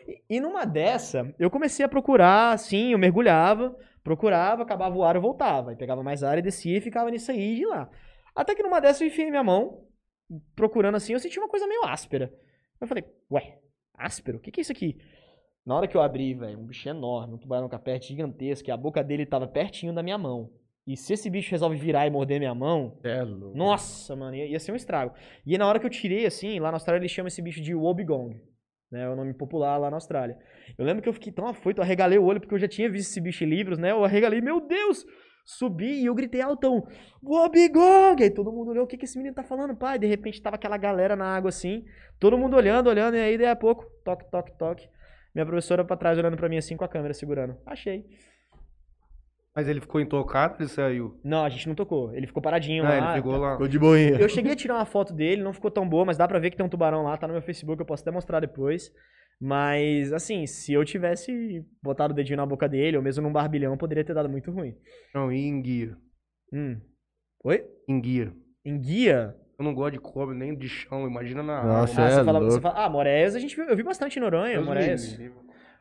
E, 0.10 0.24
e 0.38 0.40
numa 0.40 0.66
dessa, 0.66 1.32
eu 1.38 1.52
comecei 1.52 1.86
a 1.86 1.90
procurar, 1.90 2.54
assim, 2.54 2.94
eu 2.94 2.98
mergulhava, 2.98 3.78
procurava, 4.04 4.64
acabava 4.64 4.98
o 4.98 5.04
ar, 5.04 5.16
eu 5.16 5.22
voltava. 5.22 5.72
E 5.72 5.76
pegava 5.76 6.02
mais 6.02 6.24
ar 6.24 6.40
e 6.40 6.42
descia 6.42 6.78
e 6.78 6.82
ficava 6.82 7.12
nisso 7.12 7.30
aí 7.30 7.56
de 7.56 7.66
lá. 7.66 7.88
Até 8.36 8.56
que 8.56 8.64
numa 8.64 8.80
dessa 8.80 9.04
eu 9.04 9.08
enfiei 9.08 9.30
minha 9.30 9.44
mão, 9.44 9.86
procurando 10.56 10.96
assim, 10.96 11.14
eu 11.14 11.20
senti 11.20 11.38
uma 11.40 11.48
coisa 11.48 11.68
meio 11.68 11.86
áspera. 11.86 12.34
Eu 12.82 12.88
falei, 12.88 13.04
ué, 13.32 13.60
áspero? 13.94 14.38
O 14.38 14.42
que, 14.42 14.52
que 14.52 14.60
é 14.60 14.64
isso 14.64 14.72
aqui? 14.72 14.98
Na 15.66 15.76
hora 15.76 15.88
que 15.88 15.96
eu 15.96 16.02
abri, 16.02 16.34
velho, 16.34 16.58
um 16.58 16.66
bicho 16.66 16.90
enorme, 16.90 17.36
um 17.36 17.38
tubarão 17.38 17.70
capete 17.70 18.08
gigantesco, 18.08 18.70
e 18.70 18.72
a 18.72 18.78
boca 18.78 19.04
dele 19.04 19.26
tava 19.26 19.48
pertinho 19.48 19.94
da 19.94 20.02
minha 20.02 20.18
mão. 20.18 20.50
E 20.88 20.98
se 20.98 21.14
esse 21.14 21.30
bicho 21.30 21.52
resolve 21.52 21.78
virar 21.78 22.08
e 22.08 22.10
morder 22.10 22.40
minha 22.40 22.56
mão. 22.56 22.98
É 23.04 23.22
louco. 23.22 23.56
Nossa, 23.56 24.16
mano, 24.16 24.36
ia, 24.36 24.48
ia, 24.48 24.60
ser 24.60 24.72
um 24.72 24.76
estrago. 24.76 25.14
E 25.46 25.56
na 25.58 25.68
hora 25.68 25.80
que 25.80 25.86
eu 25.86 25.90
tirei, 25.90 26.26
assim, 26.26 26.60
lá 26.60 26.72
na 26.72 26.78
Austrália 26.78 27.00
eles 27.00 27.12
chamam 27.12 27.28
esse 27.28 27.42
bicho 27.42 27.62
de 27.62 27.76
Wobegong. 27.76 28.42
Né, 28.92 29.04
é 29.04 29.10
o 29.10 29.16
nome 29.16 29.34
popular 29.34 29.78
lá 29.78 29.90
na 29.90 29.98
Austrália. 29.98 30.38
Eu 30.78 30.84
lembro 30.84 31.04
que 31.04 31.10
eu 31.10 31.14
fiquei 31.14 31.32
tão 31.32 31.48
afoito, 31.48 31.80
eu 31.80 31.84
arregalei 31.84 32.18
o 32.18 32.24
olho, 32.24 32.40
porque 32.40 32.56
eu 32.56 32.60
já 32.60 32.68
tinha 32.68 32.90
visto 32.90 33.12
esse 33.12 33.22
bicho 33.22 33.44
em 33.44 33.48
livros, 33.48 33.78
né? 33.78 33.92
Eu 33.92 34.04
arregalei, 34.04 34.42
meu 34.42 34.60
Deus! 34.60 35.06
Subi 35.46 36.02
e 36.02 36.06
eu 36.06 36.14
gritei 36.14 36.42
altão, 36.42 36.86
Wobegong! 37.24 38.22
Aí 38.22 38.30
todo 38.30 38.52
mundo 38.52 38.70
olhou, 38.70 38.84
o 38.84 38.88
que, 38.88 38.98
que 38.98 39.06
esse 39.06 39.18
menino 39.18 39.34
tá 39.34 39.44
falando, 39.44 39.76
pai? 39.76 39.98
De 39.98 40.06
repente 40.06 40.42
tava 40.42 40.56
aquela 40.56 40.78
galera 40.78 41.16
na 41.16 41.26
água 41.26 41.50
assim, 41.50 41.86
todo 42.20 42.38
mundo 42.38 42.56
olhando, 42.56 42.88
olhando, 42.88 43.16
e 43.16 43.20
aí 43.20 43.38
daí 43.38 43.48
a 43.48 43.56
pouco, 43.56 43.86
toque, 44.04 44.30
toque, 44.30 44.58
toque. 44.58 44.88
Minha 45.34 45.46
professora 45.46 45.84
pra 45.86 45.96
trás 45.96 46.18
olhando 46.18 46.38
pra 46.38 46.50
mim 46.50 46.58
assim 46.58 46.76
com 46.76 46.84
a 46.84 46.88
câmera 46.88 47.14
segurando. 47.14 47.58
Achei. 47.66 48.06
Mas 49.60 49.68
ele 49.68 49.82
ficou 49.82 50.00
intocado 50.00 50.56
ele 50.60 50.70
saiu? 50.70 51.20
Não, 51.22 51.44
a 51.44 51.50
gente 51.50 51.68
não 51.68 51.76
tocou. 51.76 52.14
Ele 52.16 52.26
ficou 52.26 52.42
paradinho 52.42 52.82
Não, 52.84 52.90
lá. 52.90 53.12
ele 53.14 53.18
ficou 53.22 53.38
lá. 53.38 53.52
Ficou 53.52 53.68
de 53.68 53.78
boinha. 53.78 54.18
Eu 54.18 54.30
cheguei 54.30 54.54
a 54.54 54.56
tirar 54.56 54.76
uma 54.76 54.86
foto 54.86 55.12
dele, 55.14 55.42
não 55.44 55.52
ficou 55.52 55.70
tão 55.70 55.88
boa, 55.88 56.06
mas 56.06 56.16
dá 56.18 56.26
pra 56.28 56.40
ver 56.40 56.50
que 56.50 56.56
tem 56.56 56.66
um 56.66 56.70
tubarão 56.70 57.04
lá, 57.04 57.18
tá 57.18 57.28
no 57.28 57.34
meu 57.34 57.42
Facebook, 57.42 57.78
eu 57.80 57.86
posso 57.86 58.04
até 58.04 58.10
mostrar 58.12 58.40
depois. 58.40 58.90
Mas, 59.42 60.14
assim, 60.14 60.46
se 60.48 60.72
eu 60.74 60.84
tivesse 60.86 61.66
botado 61.84 62.14
o 62.14 62.16
dedinho 62.16 62.38
na 62.38 62.46
boca 62.46 62.68
dele, 62.70 62.96
ou 62.98 63.04
mesmo 63.04 63.22
num 63.24 63.32
barbilhão, 63.34 63.78
poderia 63.78 64.04
ter 64.04 64.14
dado 64.14 64.30
muito 64.30 64.50
ruim. 64.50 64.76
Não, 65.14 65.32
e 65.32 65.46
enguia. 65.46 65.96
Hum. 66.54 66.80
Oi? 67.44 67.66
Enguia. 67.88 68.34
Enguia? 68.66 69.36
Eu 69.58 69.66
não 69.66 69.74
gosto 69.74 69.94
de 69.94 70.00
cobra 70.00 70.34
nem 70.34 70.56
de 70.58 70.70
chão, 70.70 71.06
imagina 71.08 71.44
na 71.44 71.64
Nossa, 71.64 72.02
Ah, 72.02 72.06
é 72.06 72.12
você 72.12 72.24
fala, 72.24 72.40
louco. 72.40 72.54
você 72.54 72.62
fala- 72.62 72.86
ah, 72.86 72.90
moreias 72.90 73.36
a 73.36 73.40
gente 73.40 73.56
viu, 73.56 73.66
eu 73.66 73.76
vi 73.76 73.84
bastante 73.84 74.18
em 74.18 74.22
Noronha, 74.22 74.58
livre. 74.60 75.32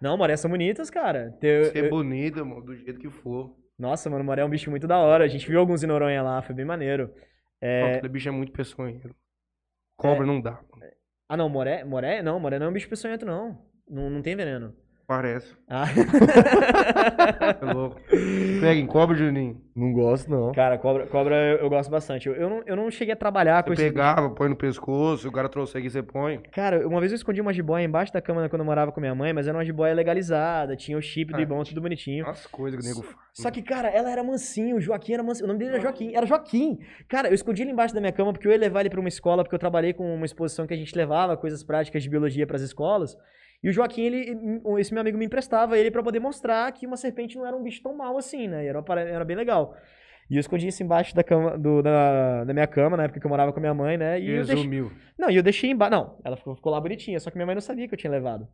Não, 0.00 0.16
moreias 0.16 0.38
são 0.40 0.50
bonitas, 0.50 0.88
cara. 0.90 1.34
Você 1.40 1.72
é 1.74 1.80
eu- 1.86 1.90
bonita, 1.90 2.44
mano, 2.44 2.62
do 2.62 2.76
jeito 2.76 3.00
que 3.00 3.10
for. 3.10 3.56
Nossa, 3.78 4.10
mano, 4.10 4.24
moré 4.24 4.42
é 4.42 4.44
um 4.44 4.50
bicho 4.50 4.70
muito 4.70 4.86
da 4.86 4.98
hora. 4.98 5.24
A 5.24 5.28
gente 5.28 5.46
viu 5.46 5.60
alguns 5.60 5.82
em 5.82 5.86
Noronha 5.86 6.22
lá, 6.22 6.42
foi 6.42 6.54
bem 6.54 6.64
maneiro. 6.64 7.14
É, 7.60 7.82
Não, 7.82 7.88
Aquele 7.96 8.08
bicho 8.08 8.28
é 8.28 8.32
muito 8.32 8.52
peçonheiro. 8.52 9.14
Cobra 9.96 10.26
não 10.26 10.40
dá. 10.40 10.52
mano. 10.52 10.92
Ah, 11.28 11.36
não, 11.36 11.48
moré? 11.48 11.84
Moré? 11.84 12.22
Não, 12.22 12.40
moré 12.40 12.58
não 12.58 12.66
é 12.66 12.68
um 12.70 12.72
bicho 12.72 12.88
peçonhento, 12.88 13.24
não. 13.26 13.64
Não, 13.88 14.10
não 14.10 14.22
tem 14.22 14.34
veneno. 14.34 14.74
Parece. 15.08 15.56
Ah. 15.70 15.84
É 17.60 17.72
louco. 17.74 18.00
Pega 18.60 18.80
em 18.80 18.86
cobra, 18.86 19.14
Juninho. 19.14 19.60
Não 19.76 19.92
gosto, 19.92 20.30
não. 20.30 20.50
Cara, 20.52 20.78
cobra, 20.78 21.06
cobra 21.06 21.34
eu, 21.36 21.58
eu 21.58 21.68
gosto 21.68 21.90
bastante. 21.90 22.26
Eu, 22.26 22.34
eu, 22.34 22.48
não, 22.48 22.62
eu 22.64 22.74
não 22.74 22.90
cheguei 22.90 23.12
a 23.12 23.16
trabalhar 23.16 23.62
com 23.62 23.68
Você 23.74 23.82
esse. 23.82 23.90
pegava, 23.92 24.30
põe 24.30 24.48
no 24.48 24.56
pescoço, 24.56 25.28
o 25.28 25.32
cara 25.32 25.46
trouxe 25.46 25.76
aqui, 25.76 25.90
você 25.90 26.02
põe. 26.02 26.38
Cara, 26.52 26.88
uma 26.88 27.00
vez 27.00 27.12
eu 27.12 27.16
escondi 27.16 27.40
uma 27.42 27.52
jiboia 27.52 27.84
embaixo 27.84 28.12
da 28.14 28.22
cama 28.22 28.48
quando 28.48 28.60
eu 28.60 28.64
morava 28.66 28.90
com 28.92 28.98
minha 29.00 29.14
mãe, 29.14 29.32
mas 29.34 29.46
era 29.46 29.56
uma 29.58 29.64
jiboia 29.64 29.92
legalizada, 29.92 30.74
tinha 30.74 30.96
o 30.96 31.02
chip 31.02 31.32
do 31.32 31.38
Ah, 31.38 31.42
Ibon, 31.42 31.62
tudo 31.64 31.82
bonitinho. 31.82 32.26
As 32.26 32.46
coisas 32.46 32.80
que 32.80 32.86
o 32.86 32.88
nego 32.88 33.02
faz. 33.02 33.18
Só 33.34 33.50
que, 33.50 33.60
cara, 33.62 33.88
ela 33.88 34.10
era 34.10 34.24
mansinho, 34.24 34.76
o 34.76 34.80
Joaquim 34.80 35.12
era 35.12 35.22
mansinho. 35.22 35.44
O 35.44 35.48
nome 35.48 35.58
dele 35.58 35.72
era 35.72 35.80
Joaquim, 35.82 36.16
era 36.16 36.24
Joaquim. 36.24 36.78
Cara, 37.08 37.28
eu 37.28 37.34
escondi 37.34 37.60
ele 37.62 37.72
embaixo 37.72 37.94
da 37.94 38.00
minha 38.00 38.12
cama 38.12 38.32
porque 38.32 38.48
eu 38.48 38.52
ia 38.52 38.58
levar 38.58 38.80
ele 38.80 38.90
pra 38.90 39.00
uma 39.00 39.08
escola, 39.08 39.44
porque 39.44 39.54
eu 39.54 39.58
trabalhei 39.60 39.92
com 39.92 40.14
uma 40.14 40.24
exposição 40.24 40.66
que 40.66 40.72
a 40.74 40.76
gente 40.78 40.96
levava 40.96 41.36
coisas 41.36 41.62
práticas 41.62 42.02
de 42.02 42.08
biologia 42.08 42.46
pras 42.46 42.62
escolas. 42.62 43.14
E 43.62 43.68
o 43.68 43.72
Joaquim, 43.72 44.02
ele, 44.02 44.60
esse 44.78 44.92
meu 44.92 45.00
amigo 45.00 45.18
me 45.18 45.24
emprestava 45.24 45.76
ele 45.76 45.90
pra 45.90 46.02
poder 46.02 46.20
mostrar 46.20 46.70
que 46.72 46.86
uma 46.86 46.96
serpente 46.96 47.36
não 47.36 47.44
era 47.44 47.56
um 47.56 47.62
bicho 47.62 47.82
tão 47.82 47.96
mal 47.96 48.16
assim, 48.16 48.46
né? 48.46 48.64
Era, 48.64 48.82
era 49.00 49.24
bem 49.24 49.36
legal. 49.36 49.74
E 50.30 50.36
eu 50.36 50.40
escondi 50.40 50.68
isso 50.68 50.82
embaixo 50.82 51.14
da, 51.14 51.24
cama, 51.24 51.56
do, 51.56 51.82
da, 51.82 52.44
da 52.44 52.52
minha 52.52 52.66
cama, 52.66 52.96
na 52.96 53.04
época 53.04 53.18
que 53.18 53.26
eu 53.26 53.30
morava 53.30 53.52
com 53.52 53.60
minha 53.60 53.72
mãe, 53.74 53.96
né? 53.96 54.20
E 54.20 54.30
eu 54.30 54.36
deixei, 54.44 54.56
Resumiu. 54.56 54.92
não, 55.18 55.30
e 55.30 55.36
eu 55.36 55.42
deixei 55.42 55.70
embaixo. 55.70 55.90
Não, 55.90 56.18
ela 56.22 56.36
ficou, 56.36 56.54
ficou 56.54 56.70
lá 56.70 56.80
bonitinha, 56.80 57.18
só 57.18 57.30
que 57.30 57.36
minha 57.36 57.46
mãe 57.46 57.54
não 57.54 57.62
sabia 57.62 57.88
que 57.88 57.94
eu 57.94 57.98
tinha 57.98 58.10
levado. 58.10 58.46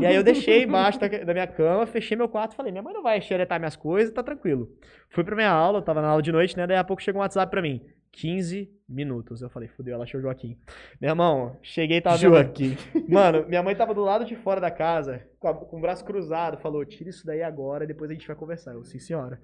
E 0.00 0.04
aí 0.04 0.14
eu 0.14 0.22
deixei 0.22 0.62
embaixo 0.64 0.98
da, 1.00 1.08
da 1.08 1.32
minha 1.32 1.46
cama, 1.46 1.86
fechei 1.86 2.16
meu 2.16 2.28
quarto 2.28 2.52
e 2.52 2.56
falei: 2.56 2.72
minha 2.72 2.82
mãe 2.82 2.92
não 2.92 3.02
vai 3.02 3.20
xeretar 3.20 3.58
minhas 3.58 3.76
coisas, 3.76 4.12
tá 4.12 4.22
tranquilo. 4.22 4.68
Fui 5.10 5.24
pra 5.24 5.34
minha 5.36 5.50
aula, 5.50 5.78
eu 5.78 5.82
tava 5.82 6.02
na 6.02 6.08
aula 6.08 6.22
de 6.22 6.32
noite, 6.32 6.56
né? 6.56 6.66
Daí 6.66 6.76
a 6.76 6.84
pouco 6.84 7.02
chegou 7.02 7.20
um 7.20 7.22
WhatsApp 7.22 7.50
pra 7.50 7.62
mim. 7.62 7.82
15 8.10 8.70
minutos. 8.88 9.42
Eu 9.42 9.50
falei, 9.50 9.68
fudeu, 9.68 9.94
ela 9.94 10.04
achou 10.04 10.18
o 10.18 10.22
Joaquim. 10.22 10.58
Meu 11.00 11.10
irmão, 11.10 11.56
cheguei 11.62 11.98
e 11.98 12.00
tava. 12.00 12.16
minha 12.16 12.30
Joaquim. 12.30 12.76
Mano, 13.08 13.46
minha 13.46 13.62
mãe 13.62 13.76
tava 13.76 13.94
do 13.94 14.02
lado 14.02 14.24
de 14.24 14.34
fora 14.36 14.60
da 14.60 14.70
casa, 14.70 15.22
com, 15.38 15.46
a- 15.48 15.54
com 15.54 15.76
o 15.78 15.80
braço 15.80 16.04
cruzado, 16.04 16.58
falou: 16.58 16.84
tira 16.84 17.10
isso 17.10 17.24
daí 17.24 17.42
agora 17.42 17.84
e 17.84 17.86
depois 17.86 18.10
a 18.10 18.14
gente 18.14 18.26
vai 18.26 18.34
conversar. 18.36 18.72
Eu, 18.72 18.84
sim, 18.84 18.98
senhora. 18.98 19.40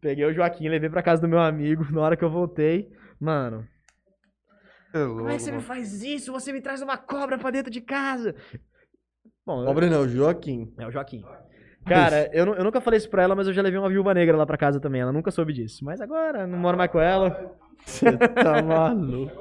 Peguei 0.00 0.24
o 0.24 0.32
Joaquim, 0.32 0.68
levei 0.68 0.90
pra 0.90 1.02
casa 1.02 1.22
do 1.22 1.28
meu 1.28 1.38
amigo. 1.40 1.84
Na 1.92 2.00
hora 2.02 2.16
que 2.16 2.24
eu 2.24 2.30
voltei, 2.30 2.90
mano, 3.18 3.66
É 4.92 4.98
louco, 4.98 5.18
como 5.18 5.30
é 5.30 5.36
que 5.36 5.42
você 5.42 5.52
me 5.52 5.60
faz 5.60 6.02
isso? 6.02 6.32
Você 6.32 6.52
me 6.52 6.60
traz 6.60 6.82
uma 6.82 6.96
cobra 6.98 7.38
pra 7.38 7.50
dentro 7.50 7.70
de 7.72 7.80
casa. 7.80 8.34
Bom, 9.46 9.64
Cobra 9.64 9.88
não, 9.88 10.06
Joaquim. 10.08 10.72
é 10.78 10.86
o 10.86 10.90
Joaquim. 10.90 11.24
Cara, 11.86 12.28
eu, 12.32 12.46
eu 12.54 12.62
nunca 12.64 12.80
falei 12.80 12.98
isso 12.98 13.08
pra 13.08 13.22
ela, 13.22 13.34
mas 13.34 13.46
eu 13.46 13.52
já 13.54 13.62
levei 13.62 13.78
uma 13.78 13.88
viúva 13.88 14.12
negra 14.12 14.36
lá 14.36 14.44
pra 14.46 14.56
casa 14.58 14.78
também. 14.78 15.00
Ela 15.00 15.12
nunca 15.12 15.30
soube 15.30 15.52
disso. 15.52 15.84
Mas 15.84 16.00
agora, 16.00 16.46
não 16.46 16.58
moro 16.58 16.76
mais 16.76 16.90
com 16.90 17.00
ela. 17.00 17.52
Você 17.84 18.16
tá 18.16 18.60
maluco. 18.62 19.32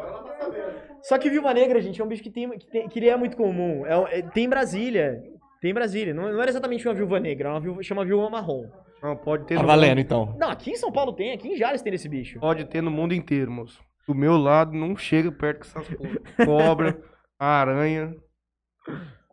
Só 1.04 1.18
que 1.18 1.30
viúva 1.30 1.54
negra, 1.54 1.82
gente, 1.82 2.02
é 2.02 2.04
um 2.04 2.08
bicho 2.08 2.24
que, 2.24 2.30
tem, 2.30 2.50
que, 2.58 2.66
tem- 2.68 2.88
que 2.88 3.10
é 3.10 3.16
muito 3.18 3.36
comum. 3.36 3.86
É, 3.86 4.20
é- 4.20 4.22
tem 4.22 4.46
em 4.46 4.50
Brasília. 4.50 5.22
Tem 5.62 5.72
em 5.72 5.74
Brasília. 5.74 6.14
Não, 6.14 6.32
não 6.32 6.42
era 6.42 6.50
exatamente 6.50 6.88
uma 6.88 6.94
viúva 6.94 7.20
negra, 7.20 7.50
é 7.50 7.52
uma 7.52 7.60
viúva, 7.60 7.84
chama 7.84 8.06
viúva 8.06 8.30
marrom. 8.30 8.66
Não, 9.04 9.16
pode 9.16 9.46
ter 9.46 9.56
Tá 9.56 9.62
no 9.62 9.68
valendo, 9.68 9.90
mundo- 9.90 10.00
então. 10.00 10.36
Não, 10.40 10.50
aqui 10.50 10.72
em 10.72 10.76
São 10.76 10.92
Paulo 10.92 11.14
tem, 11.14 11.34
aqui 11.34 11.50
em 11.50 11.58
Jales 11.58 11.82
tem 11.82 11.94
esse 11.94 12.08
bicho. 12.10 12.40
Pode 12.40 12.66
ter 12.66 12.82
no 12.82 12.90
mundo 12.92 13.14
inteiro, 13.14 13.52
moço. 13.52 13.82
Do 14.08 14.16
meu 14.16 14.38
lado, 14.38 14.74
não 14.74 14.96
chega 14.96 15.32
perto 15.32 15.60
com 15.72 15.80
essas. 15.80 16.46
Cobra, 16.46 16.98
aranha, 17.38 18.16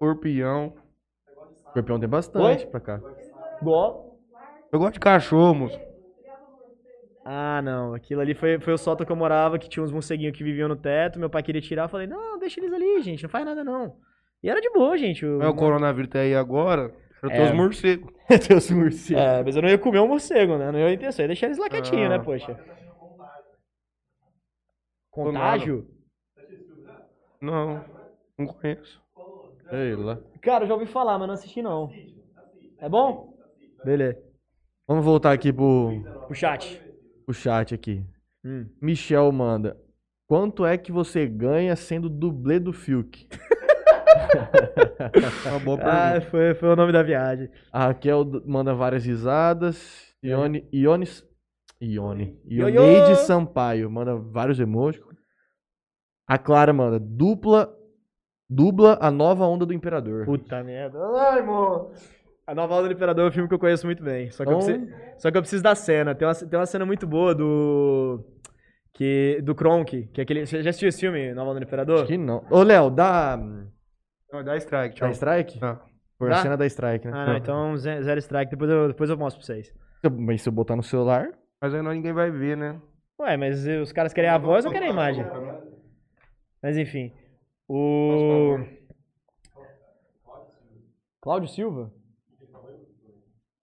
escorpião. 0.00 0.74
Escorpião 1.68 1.98
tem 1.98 2.08
bastante 2.08 2.64
Oi? 2.64 2.70
pra 2.70 2.80
cá. 2.80 3.00
Igual. 3.60 4.18
Eu 4.70 4.78
gosto 4.78 4.94
de 4.94 5.00
cachorro, 5.00 5.54
moço. 5.54 5.80
Ah, 7.24 7.60
não. 7.62 7.94
Aquilo 7.94 8.20
ali 8.20 8.34
foi, 8.34 8.60
foi 8.60 8.72
o 8.72 8.78
sótão 8.78 9.04
que 9.06 9.10
eu 9.10 9.16
morava, 9.16 9.58
que 9.58 9.68
tinha 9.68 9.82
uns 9.82 9.90
morceguinhos 9.90 10.36
que 10.36 10.44
viviam 10.44 10.68
no 10.68 10.76
teto. 10.76 11.18
Meu 11.18 11.30
pai 11.30 11.42
queria 11.42 11.60
tirar. 11.60 11.84
Eu 11.84 11.88
falei, 11.88 12.06
não, 12.06 12.38
deixa 12.38 12.60
eles 12.60 12.72
ali, 12.72 13.02
gente. 13.02 13.22
Não 13.22 13.30
faz 13.30 13.44
nada, 13.44 13.64
não. 13.64 13.96
E 14.42 14.48
era 14.50 14.60
de 14.60 14.70
boa, 14.70 14.96
gente. 14.96 15.24
o- 15.26 15.38
Mas 15.38 15.48
o 15.48 15.54
coronavírus 15.54 16.10
tá 16.10 16.20
aí 16.20 16.34
agora. 16.34 16.94
Eu 17.22 17.30
É. 17.30 17.44
os 17.46 17.52
morcegos. 17.52 18.12
Teus 18.46 18.70
morcegos. 18.70 19.22
É, 19.22 19.42
mas 19.42 19.56
eu 19.56 19.62
não 19.62 19.68
ia 19.68 19.78
comer 19.78 19.98
um 20.00 20.06
morcego, 20.08 20.56
né? 20.58 20.70
Não 20.70 20.78
ia 20.78 20.92
intenção. 20.92 21.22
Eu 21.22 21.24
ia 21.24 21.28
deixar 21.28 21.46
eles 21.46 21.58
lá 21.58 21.68
quietinho, 21.68 22.06
Ah. 22.06 22.10
né, 22.10 22.18
poxa. 22.18 22.56
Contágio? 25.10 25.88
Não, 27.40 27.84
não 28.38 28.46
conheço. 28.46 29.02
Sei 29.70 29.96
lá. 29.96 30.18
Cara, 30.40 30.64
eu 30.64 30.68
já 30.68 30.74
ouvi 30.74 30.86
falar, 30.86 31.18
mas 31.18 31.26
não 31.28 31.34
assisti, 31.34 31.60
não. 31.62 31.90
É 32.78 32.88
bom? 32.88 33.34
Beleza. 33.84 34.18
Vamos 34.86 35.04
voltar 35.04 35.32
aqui 35.32 35.52
pro, 35.52 36.02
O 36.30 36.34
chat. 36.34 36.80
pro 37.24 37.34
chat 37.34 37.74
aqui. 37.74 38.04
Hum. 38.44 38.66
Michel 38.80 39.30
manda. 39.32 39.76
Quanto 40.28 40.64
é 40.64 40.76
que 40.78 40.92
você 40.92 41.26
ganha 41.26 41.74
sendo 41.76 42.08
dublê 42.08 42.58
do 42.60 42.72
Fiuk? 42.72 43.28
Uma 45.46 45.58
boa 45.60 45.78
Ah, 45.82 46.20
foi, 46.20 46.54
foi 46.54 46.68
o 46.68 46.76
nome 46.76 46.92
da 46.92 47.02
viagem. 47.02 47.48
A 47.72 47.86
Raquel 47.86 48.24
d- 48.24 48.42
manda 48.46 48.74
várias 48.74 49.04
risadas. 49.04 50.14
Ione, 50.22 50.66
Ione, 50.72 51.06
Ione, 51.80 52.40
Ioiô! 52.48 52.82
Ioneide 52.82 53.16
Sampaio 53.16 53.90
manda 53.90 54.16
vários 54.16 54.58
emojis. 54.58 55.02
A 56.26 56.38
Clara 56.38 56.72
manda 56.72 56.98
dupla, 56.98 57.75
dubla 58.48 58.98
a 59.00 59.10
nova 59.10 59.44
onda 59.46 59.64
do 59.66 59.72
Imperador. 59.74 60.24
Puta 60.24 60.62
merda. 60.62 60.98
Ai, 61.16 61.40
amor. 61.40 61.92
A 62.46 62.54
Nova 62.54 62.76
Onda 62.76 62.86
do 62.86 62.94
Imperador 62.94 63.24
é 63.24 63.28
um 63.28 63.32
filme 63.32 63.48
que 63.48 63.54
eu 63.54 63.58
conheço 63.58 63.84
muito 63.86 64.04
bem. 64.04 64.30
Só 64.30 64.44
que, 64.44 64.50
eu, 64.52 64.58
Então- 64.60 64.66
preciso, 64.72 64.96
só 65.18 65.30
que 65.32 65.36
eu 65.36 65.42
preciso 65.42 65.62
da 65.64 65.74
cena. 65.74 66.14
Tem 66.14 66.28
uma, 66.28 66.34
tem 66.34 66.56
uma 66.60 66.64
cena 66.66 66.86
muito 66.86 67.04
boa 67.04 67.34
do. 67.34 68.24
Que, 68.94 69.40
do 69.42 69.52
Kronk, 69.52 70.06
que 70.12 70.20
é 70.20 70.22
aquele. 70.22 70.46
Você 70.46 70.62
já 70.62 70.70
assistiu 70.70 70.88
esse 70.88 71.00
filme, 71.00 71.34
Nova 71.34 71.50
Onda 71.50 71.58
do 71.58 71.64
Imperador? 71.66 71.96
Acho 71.98 72.06
que 72.06 72.16
não. 72.16 72.46
Ô, 72.48 72.62
Léo, 72.62 72.88
dá, 72.88 73.36
Não, 74.32 74.44
dá 74.44 74.56
strike, 74.58 74.94
dá 75.00 75.06
tchau. 75.06 75.10
strike? 75.10 75.58
Tá. 75.58 75.80
Por 76.16 76.30
Dá? 76.30 76.36
a 76.38 76.42
cena 76.42 76.56
da 76.56 76.64
strike, 76.66 77.04
né? 77.06 77.12
Ah, 77.14 77.26
não, 77.26 77.36
então 77.36 77.76
ze- 77.76 78.00
zero 78.02 78.18
strike, 78.20 78.50
depois 78.52 78.70
eu, 78.70 78.88
depois 78.88 79.10
eu 79.10 79.16
mostro 79.18 79.40
pra 79.40 79.46
vocês. 79.54 79.66
Se 79.66 80.06
eu- 80.06 80.10
Mas 80.12 80.40
se 80.40 80.48
eu 80.48 80.52
botar 80.52 80.76
no 80.76 80.82
celular, 80.84 81.28
Mas 81.60 81.74
aí 81.74 81.82
não, 81.82 81.90
ninguém 81.92 82.12
vai 82.12 82.30
ver, 82.30 82.56
né? 82.56 82.80
Ué, 83.20 83.36
mas 83.36 83.66
os 83.66 83.90
caras 83.92 84.12
querem 84.14 84.30
a 84.30 84.38
voz 84.38 84.64
ou 84.64 84.70
querem 84.70 84.88
a 84.88 84.92
imagem? 84.92 85.26
Mas 86.62 86.76
enfim. 86.78 87.12
O. 87.68 88.58
Cláudio 91.20 91.48
Silva? 91.48 91.92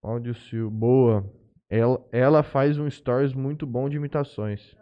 Cláudio 0.01 0.33
Silva, 0.35 0.69
boa. 0.69 1.33
Ela, 1.69 2.05
ela 2.11 2.43
faz 2.43 2.77
um 2.77 2.89
stories 2.89 3.33
muito 3.33 3.65
bom 3.65 3.87
de 3.89 3.95
imitações. 3.95 4.75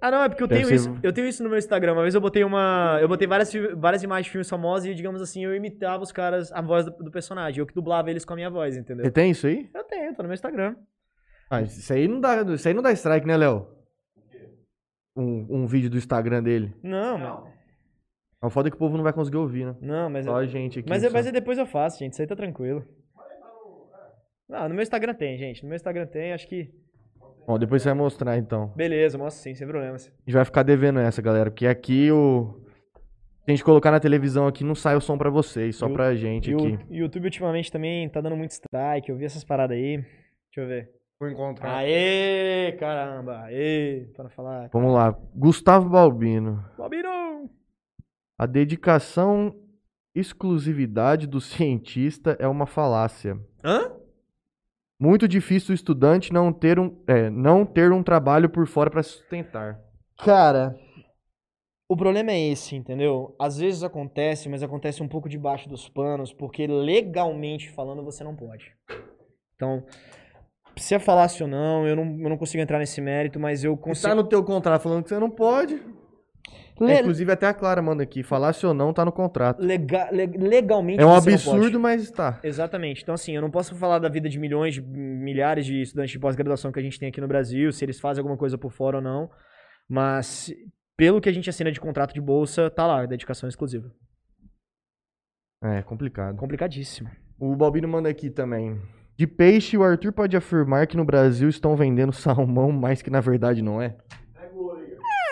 Ah, 0.00 0.10
não, 0.10 0.22
é 0.22 0.28
porque 0.28 0.42
eu 0.42 0.46
Deve 0.48 0.62
tenho 0.64 0.68
ser- 0.78 0.90
isso. 0.90 0.98
Eu 1.02 1.12
tenho 1.12 1.28
isso 1.28 1.42
no 1.42 1.48
meu 1.48 1.58
Instagram. 1.58 1.92
Uma 1.92 2.02
vez 2.02 2.14
eu 2.14 2.20
botei 2.20 2.42
uma. 2.42 2.98
Eu 3.00 3.08
botei 3.08 3.26
várias, 3.28 3.52
várias 3.76 4.02
imagens 4.02 4.26
de 4.26 4.30
filmes 4.32 4.48
famosos 4.48 4.86
e, 4.86 4.94
digamos 4.94 5.20
assim, 5.22 5.44
eu 5.44 5.54
imitava 5.54 6.02
os 6.02 6.10
caras, 6.12 6.50
a 6.52 6.60
voz 6.60 6.84
do, 6.86 6.90
do 7.04 7.10
personagem. 7.10 7.60
Eu 7.60 7.66
que 7.66 7.74
dublava 7.74 8.10
eles 8.10 8.24
com 8.24 8.32
a 8.32 8.36
minha 8.36 8.50
voz, 8.50 8.76
entendeu? 8.76 9.04
Você 9.04 9.10
tem 9.10 9.30
isso 9.30 9.46
aí? 9.46 9.70
Eu 9.74 9.84
tenho, 9.84 10.14
tá 10.14 10.22
no 10.22 10.28
meu 10.28 10.34
Instagram. 10.34 10.76
Ah, 11.50 11.62
isso 11.62 11.92
aí 11.92 12.08
não 12.08 12.20
dá, 12.20 12.42
isso 12.42 12.66
aí 12.66 12.74
não 12.74 12.82
dá 12.82 12.90
strike, 12.92 13.26
né, 13.26 13.36
Léo? 13.36 13.68
Um, 15.16 15.46
um 15.62 15.66
vídeo 15.66 15.88
do 15.88 15.96
Instagram 15.96 16.42
dele. 16.42 16.74
Não, 16.82 17.46
mas. 18.44 18.52
A 18.52 18.54
foda 18.54 18.68
é 18.68 18.70
que 18.70 18.76
o 18.76 18.78
povo 18.78 18.96
não 18.96 19.04
vai 19.04 19.12
conseguir 19.12 19.36
ouvir, 19.38 19.66
né? 19.66 19.76
Não, 19.80 20.08
mas. 20.10 20.24
Só 20.24 20.36
a 20.36 20.46
gente 20.46 20.78
aqui. 20.80 20.88
Mas, 20.88 21.02
só. 21.02 21.10
mas 21.12 21.30
depois 21.32 21.58
eu 21.58 21.66
faço, 21.66 21.98
gente. 21.98 22.12
Isso 22.12 22.22
aí 22.22 22.28
tá 22.28 22.36
tranquilo. 22.36 22.84
Não, 24.48 24.68
no 24.68 24.74
meu 24.74 24.82
Instagram 24.82 25.14
tem, 25.14 25.36
gente. 25.38 25.62
No 25.62 25.68
meu 25.68 25.76
Instagram 25.76 26.06
tem, 26.06 26.32
acho 26.32 26.46
que. 26.46 26.70
Bom, 27.46 27.58
depois 27.58 27.82
você 27.82 27.88
vai 27.90 27.98
mostrar 27.98 28.38
então. 28.38 28.68
Beleza, 28.76 29.18
mostra 29.18 29.42
sim, 29.42 29.54
sem 29.54 29.66
problemas. 29.66 30.06
A 30.06 30.10
gente 30.30 30.34
vai 30.34 30.44
ficar 30.44 30.62
devendo 30.62 30.98
essa, 30.98 31.20
galera, 31.20 31.50
porque 31.50 31.66
aqui 31.66 32.10
o. 32.10 32.60
Se 33.44 33.50
a 33.50 33.50
gente 33.50 33.64
colocar 33.64 33.90
na 33.90 34.00
televisão 34.00 34.46
aqui, 34.46 34.64
não 34.64 34.74
sai 34.74 34.96
o 34.96 35.00
som 35.02 35.18
pra 35.18 35.28
vocês, 35.28 35.76
só 35.76 35.86
E 35.86 35.90
o- 35.90 35.92
pra 35.92 36.14
gente 36.14 36.50
E 36.50 36.54
o 36.54 36.58
aqui. 36.58 36.78
YouTube 36.88 37.24
ultimamente 37.26 37.70
também 37.70 38.08
tá 38.08 38.20
dando 38.22 38.36
muito 38.36 38.52
strike. 38.52 39.10
Eu 39.10 39.16
vi 39.16 39.26
essas 39.26 39.44
paradas 39.44 39.76
aí. 39.76 39.96
Deixa 39.98 40.60
eu 40.60 40.66
ver. 40.66 40.90
Vou 41.20 41.28
encontrar. 41.28 41.76
Aê, 41.76 42.72
caramba. 42.78 43.42
Aê, 43.44 44.06
para 44.16 44.30
falar. 44.30 44.70
Vamos 44.72 44.92
lá. 44.94 45.14
Gustavo 45.34 45.88
Balbino. 45.90 46.64
Bobino! 46.76 47.50
A 48.44 48.46
dedicação 48.46 49.56
exclusividade 50.14 51.26
do 51.26 51.40
cientista 51.40 52.36
é 52.38 52.46
uma 52.46 52.66
falácia. 52.66 53.40
Hã? 53.64 53.90
Muito 55.00 55.26
difícil 55.26 55.72
o 55.72 55.74
estudante 55.74 56.30
não 56.30 56.52
ter 56.52 56.78
um, 56.78 56.94
é, 57.06 57.30
não 57.30 57.64
ter 57.64 57.90
um 57.90 58.02
trabalho 58.02 58.50
por 58.50 58.66
fora 58.66 58.90
para 58.90 59.02
sustentar. 59.02 59.80
Cara, 60.18 60.78
o 61.88 61.96
problema 61.96 62.32
é 62.32 62.50
esse, 62.50 62.76
entendeu? 62.76 63.34
Às 63.40 63.56
vezes 63.56 63.82
acontece, 63.82 64.46
mas 64.50 64.62
acontece 64.62 65.02
um 65.02 65.08
pouco 65.08 65.26
debaixo 65.26 65.66
dos 65.66 65.88
panos, 65.88 66.30
porque 66.30 66.66
legalmente 66.66 67.70
falando 67.70 68.04
você 68.04 68.22
não 68.22 68.36
pode. 68.36 68.70
Então, 69.56 69.86
se 70.76 70.94
é 70.94 70.98
falácia 70.98 71.44
ou 71.44 71.50
não, 71.50 71.88
eu 71.88 71.96
não, 71.96 72.20
eu 72.20 72.28
não 72.28 72.36
consigo 72.36 72.62
entrar 72.62 72.78
nesse 72.78 73.00
mérito, 73.00 73.40
mas 73.40 73.64
eu 73.64 73.74
consigo. 73.74 74.06
Tá 74.06 74.14
no 74.14 74.28
teu 74.28 74.44
contrato 74.44 74.82
falando 74.82 75.02
que 75.02 75.08
você 75.08 75.18
não 75.18 75.30
pode. 75.30 75.82
Le... 76.80 76.90
É, 76.90 77.00
inclusive 77.00 77.30
até 77.30 77.46
a 77.46 77.54
Clara 77.54 77.80
manda 77.80 78.02
aqui, 78.02 78.22
falácia 78.22 78.68
ou 78.68 78.74
não 78.74 78.92
tá 78.92 79.04
no 79.04 79.12
contrato. 79.12 79.62
Lega, 79.62 80.10
le, 80.10 80.26
legalmente 80.26 81.00
É 81.00 81.06
um 81.06 81.14
absurdo, 81.14 81.78
mas 81.78 82.02
está. 82.02 82.40
Exatamente. 82.42 83.02
Então 83.02 83.14
assim, 83.14 83.36
eu 83.36 83.42
não 83.42 83.50
posso 83.50 83.74
falar 83.76 83.98
da 84.00 84.08
vida 84.08 84.28
de 84.28 84.38
milhões, 84.38 84.74
de 84.74 84.82
milhares 84.82 85.64
de 85.66 85.82
estudantes 85.82 86.10
de 86.10 86.18
pós-graduação 86.18 86.72
que 86.72 86.80
a 86.80 86.82
gente 86.82 86.98
tem 86.98 87.08
aqui 87.08 87.20
no 87.20 87.28
Brasil, 87.28 87.70
se 87.70 87.84
eles 87.84 88.00
fazem 88.00 88.20
alguma 88.20 88.36
coisa 88.36 88.58
por 88.58 88.72
fora 88.72 88.96
ou 88.96 89.02
não, 89.02 89.30
mas 89.88 90.52
pelo 90.96 91.20
que 91.20 91.28
a 91.28 91.32
gente 91.32 91.48
assina 91.48 91.70
de 91.70 91.80
contrato 91.80 92.12
de 92.12 92.20
bolsa, 92.20 92.70
tá 92.70 92.86
lá, 92.86 93.06
dedicação 93.06 93.48
exclusiva. 93.48 93.90
É, 95.62 95.80
complicado. 95.82 96.36
Complicadíssimo. 96.36 97.10
O 97.38 97.54
Balbino 97.56 97.88
manda 97.88 98.08
aqui 98.08 98.30
também. 98.30 98.80
De 99.16 99.26
peixe, 99.26 99.76
o 99.76 99.82
Arthur 99.82 100.12
pode 100.12 100.36
afirmar 100.36 100.86
que 100.88 100.96
no 100.96 101.04
Brasil 101.04 101.48
estão 101.48 101.76
vendendo 101.76 102.12
salmão, 102.12 102.72
mas 102.72 103.00
que 103.00 103.10
na 103.10 103.20
verdade 103.20 103.62
não 103.62 103.80
é? 103.80 103.96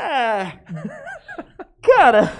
É. 0.01 1.03
Cara. 1.83 2.33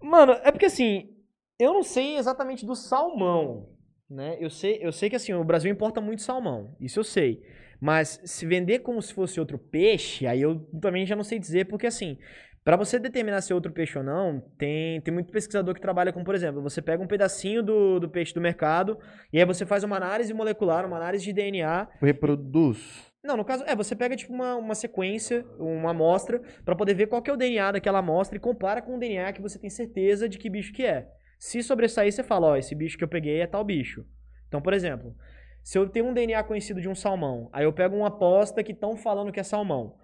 Mano, 0.00 0.32
é 0.44 0.50
porque 0.50 0.66
assim, 0.66 1.10
eu 1.58 1.72
não 1.72 1.82
sei 1.82 2.16
exatamente 2.16 2.64
do 2.64 2.74
salmão, 2.74 3.68
né? 4.08 4.36
Eu 4.40 4.50
sei, 4.50 4.78
eu 4.80 4.92
sei 4.92 5.10
que 5.10 5.16
assim, 5.16 5.32
o 5.32 5.44
Brasil 5.44 5.70
importa 5.70 6.00
muito 6.00 6.22
salmão. 6.22 6.76
Isso 6.80 7.00
eu 7.00 7.04
sei. 7.04 7.42
Mas 7.80 8.20
se 8.24 8.44
vender 8.44 8.80
como 8.80 9.00
se 9.00 9.14
fosse 9.14 9.40
outro 9.40 9.58
peixe, 9.58 10.26
aí 10.26 10.42
eu 10.42 10.60
também 10.80 11.06
já 11.06 11.16
não 11.16 11.24
sei 11.24 11.38
dizer, 11.38 11.66
porque 11.66 11.86
assim, 11.86 12.18
para 12.62 12.76
você 12.76 12.98
determinar 12.98 13.40
se 13.40 13.52
é 13.52 13.54
outro 13.54 13.72
peixe 13.72 13.96
ou 13.96 14.04
não, 14.04 14.40
tem, 14.58 15.00
tem 15.00 15.14
muito 15.14 15.32
pesquisador 15.32 15.74
que 15.74 15.80
trabalha 15.80 16.12
com, 16.12 16.22
por 16.22 16.34
exemplo, 16.34 16.60
você 16.60 16.82
pega 16.82 17.02
um 17.02 17.06
pedacinho 17.06 17.62
do, 17.62 17.98
do 17.98 18.08
peixe 18.08 18.34
do 18.34 18.40
mercado 18.40 18.98
e 19.32 19.38
aí 19.38 19.44
você 19.46 19.64
faz 19.64 19.82
uma 19.82 19.96
análise 19.96 20.34
molecular, 20.34 20.86
uma 20.86 20.98
análise 20.98 21.24
de 21.24 21.32
DNA. 21.32 21.88
Reproduz. 22.02 23.09
Não, 23.22 23.36
no 23.36 23.44
caso, 23.44 23.64
é, 23.66 23.76
você 23.76 23.94
pega 23.94 24.16
tipo 24.16 24.32
uma, 24.32 24.56
uma 24.56 24.74
sequência, 24.74 25.44
uma 25.58 25.90
amostra, 25.90 26.40
para 26.64 26.74
poder 26.74 26.94
ver 26.94 27.06
qual 27.06 27.20
que 27.20 27.30
é 27.30 27.34
o 27.34 27.36
DNA 27.36 27.72
daquela 27.72 27.98
amostra 27.98 28.36
e 28.36 28.40
compara 28.40 28.80
com 28.80 28.96
o 28.96 28.98
DNA 28.98 29.32
que 29.32 29.42
você 29.42 29.58
tem 29.58 29.68
certeza 29.68 30.28
de 30.28 30.38
que 30.38 30.48
bicho 30.48 30.72
que 30.72 30.84
é. 30.84 31.06
Se 31.38 31.62
sobressair, 31.62 32.12
você 32.12 32.22
fala, 32.22 32.48
ó, 32.48 32.56
esse 32.56 32.74
bicho 32.74 32.96
que 32.96 33.04
eu 33.04 33.08
peguei 33.08 33.40
é 33.40 33.46
tal 33.46 33.62
bicho. 33.62 34.06
Então, 34.48 34.60
por 34.60 34.72
exemplo, 34.72 35.14
se 35.62 35.78
eu 35.78 35.88
tenho 35.88 36.06
um 36.06 36.14
DNA 36.14 36.42
conhecido 36.44 36.80
de 36.80 36.88
um 36.88 36.94
salmão, 36.94 37.48
aí 37.52 37.64
eu 37.64 37.72
pego 37.72 37.96
uma 37.96 38.08
aposta 38.08 38.62
que 38.62 38.72
estão 38.72 38.96
falando 38.96 39.32
que 39.32 39.40
é 39.40 39.42
salmão. 39.42 39.96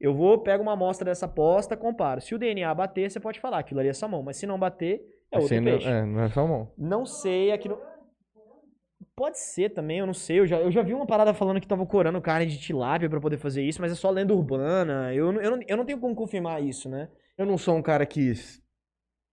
Eu 0.00 0.12
vou, 0.12 0.38
pego 0.38 0.62
uma 0.62 0.72
amostra 0.72 1.04
dessa 1.04 1.26
aposta, 1.26 1.76
comparo. 1.76 2.20
Se 2.20 2.34
o 2.34 2.38
DNA 2.38 2.72
bater, 2.74 3.10
você 3.10 3.20
pode 3.20 3.40
falar 3.40 3.58
aquilo 3.58 3.80
ali 3.80 3.88
é 3.88 3.92
salmão. 3.92 4.22
Mas 4.22 4.36
se 4.36 4.46
não 4.46 4.58
bater, 4.58 5.00
é 5.30 5.38
outro 5.38 5.54
assim, 5.54 5.64
peixe. 5.64 5.88
Não, 5.88 5.96
é, 5.96 6.04
não 6.04 6.20
é 6.20 6.28
salmão. 6.28 6.72
Não 6.76 7.06
sei, 7.06 7.52
aquilo... 7.52 7.80
Pode 9.16 9.38
ser 9.38 9.70
também, 9.70 9.98
eu 9.98 10.06
não 10.06 10.14
sei. 10.14 10.40
Eu 10.40 10.46
já, 10.46 10.58
eu 10.58 10.70
já 10.70 10.82
vi 10.82 10.92
uma 10.92 11.06
parada 11.06 11.32
falando 11.32 11.60
que 11.60 11.68
tava 11.68 11.86
corando 11.86 12.20
carne 12.20 12.46
de 12.46 12.58
tilápia 12.58 13.08
para 13.08 13.20
poder 13.20 13.36
fazer 13.36 13.62
isso, 13.62 13.80
mas 13.80 13.92
é 13.92 13.94
só 13.94 14.10
lenda 14.10 14.34
urbana. 14.34 15.14
Eu, 15.14 15.32
eu, 15.40 15.50
não, 15.52 15.60
eu 15.66 15.76
não 15.76 15.84
tenho 15.84 15.98
como 15.98 16.14
confirmar 16.14 16.62
isso, 16.62 16.88
né? 16.88 17.08
Eu 17.38 17.46
não 17.46 17.56
sou 17.56 17.76
um 17.76 17.82
cara 17.82 18.04
que. 18.04 18.32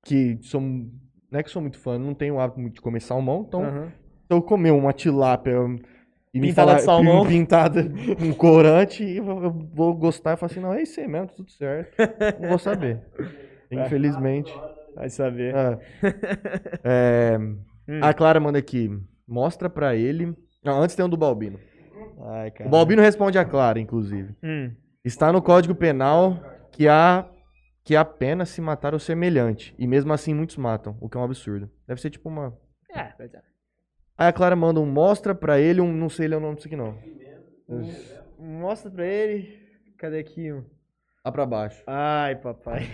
que 0.05 0.37
sou. 0.41 0.61
Não 0.61 1.39
é 1.39 1.43
que 1.43 1.49
sou 1.49 1.61
muito 1.61 1.79
fã, 1.79 1.97
não 1.97 2.13
tenho 2.13 2.35
o 2.35 2.39
hábito 2.39 2.69
de 2.69 2.81
comer 2.81 2.99
salmão, 2.99 3.45
então 3.47 3.61
uhum 3.61 3.91
se 4.31 4.35
eu 4.35 4.41
comer 4.41 4.71
uma 4.71 4.93
tilápia 4.93 5.57
e 6.33 6.39
me 6.39 6.47
pintada 6.47 6.67
falar, 6.69 6.79
de 6.79 6.85
salmão. 6.85 7.25
pintada 7.27 7.83
com 8.17 8.33
corante, 8.33 9.03
eu 9.03 9.51
vou 9.73 9.93
gostar 9.93 10.33
e 10.33 10.37
falar 10.37 10.49
assim, 10.49 10.61
não, 10.61 10.73
é 10.73 10.83
isso 10.83 11.01
aí 11.01 11.07
mesmo, 11.07 11.27
tudo 11.35 11.51
certo. 11.51 11.97
Não 12.39 12.47
vou 12.47 12.57
saber. 12.57 13.01
Infelizmente. 13.69 14.53
Vai 14.95 15.09
saber. 15.09 15.53
É. 15.53 15.79
É, 16.83 17.37
hum. 17.37 17.99
A 18.01 18.13
Clara 18.13 18.39
manda 18.39 18.57
aqui, 18.57 18.89
mostra 19.31 19.69
pra 19.69 19.95
ele... 19.95 20.35
Não, 20.63 20.81
antes 20.81 20.95
tem 20.95 21.05
um 21.05 21.09
do 21.09 21.17
Balbino. 21.17 21.59
Ai, 22.23 22.53
o 22.65 22.69
Balbino 22.69 23.01
responde 23.01 23.37
a 23.37 23.45
Clara, 23.45 23.79
inclusive. 23.79 24.35
Hum. 24.43 24.71
Está 25.03 25.31
no 25.31 25.41
Código 25.41 25.73
Penal 25.73 26.37
que 26.71 26.87
há 26.87 27.27
que 27.83 27.95
há 27.95 28.05
pena 28.05 28.45
se 28.45 28.61
matar 28.61 28.93
o 28.93 28.99
semelhante. 28.99 29.73
E 29.77 29.87
mesmo 29.87 30.13
assim 30.13 30.35
muitos 30.35 30.55
matam, 30.57 30.95
o 31.01 31.09
que 31.09 31.17
é 31.17 31.19
um 31.19 31.23
absurdo. 31.23 31.67
Deve 31.87 31.99
ser 31.99 32.11
tipo 32.11 32.29
uma... 32.29 32.55
É, 32.93 32.99
é. 32.99 33.41
Aí 34.17 34.27
a 34.27 34.33
Clara 34.33 34.55
manda 34.55 34.79
um 34.79 34.85
mostra 34.85 35.33
pra 35.33 35.59
ele, 35.59 35.81
um 35.81 35.91
não 35.91 36.09
sei 36.09 36.27
ler 36.27 36.35
o 36.35 36.39
nome 36.39 36.55
disso 36.55 36.67
aqui 36.67 36.75
não. 36.75 36.95
Mostra 38.37 38.91
pra 38.91 39.05
ele. 39.05 39.59
Cadê 39.97 40.19
aqui? 40.19 40.51
Lá 41.25 41.31
pra 41.31 41.45
baixo. 41.45 41.81
Ai, 41.87 42.35
papai. 42.35 42.87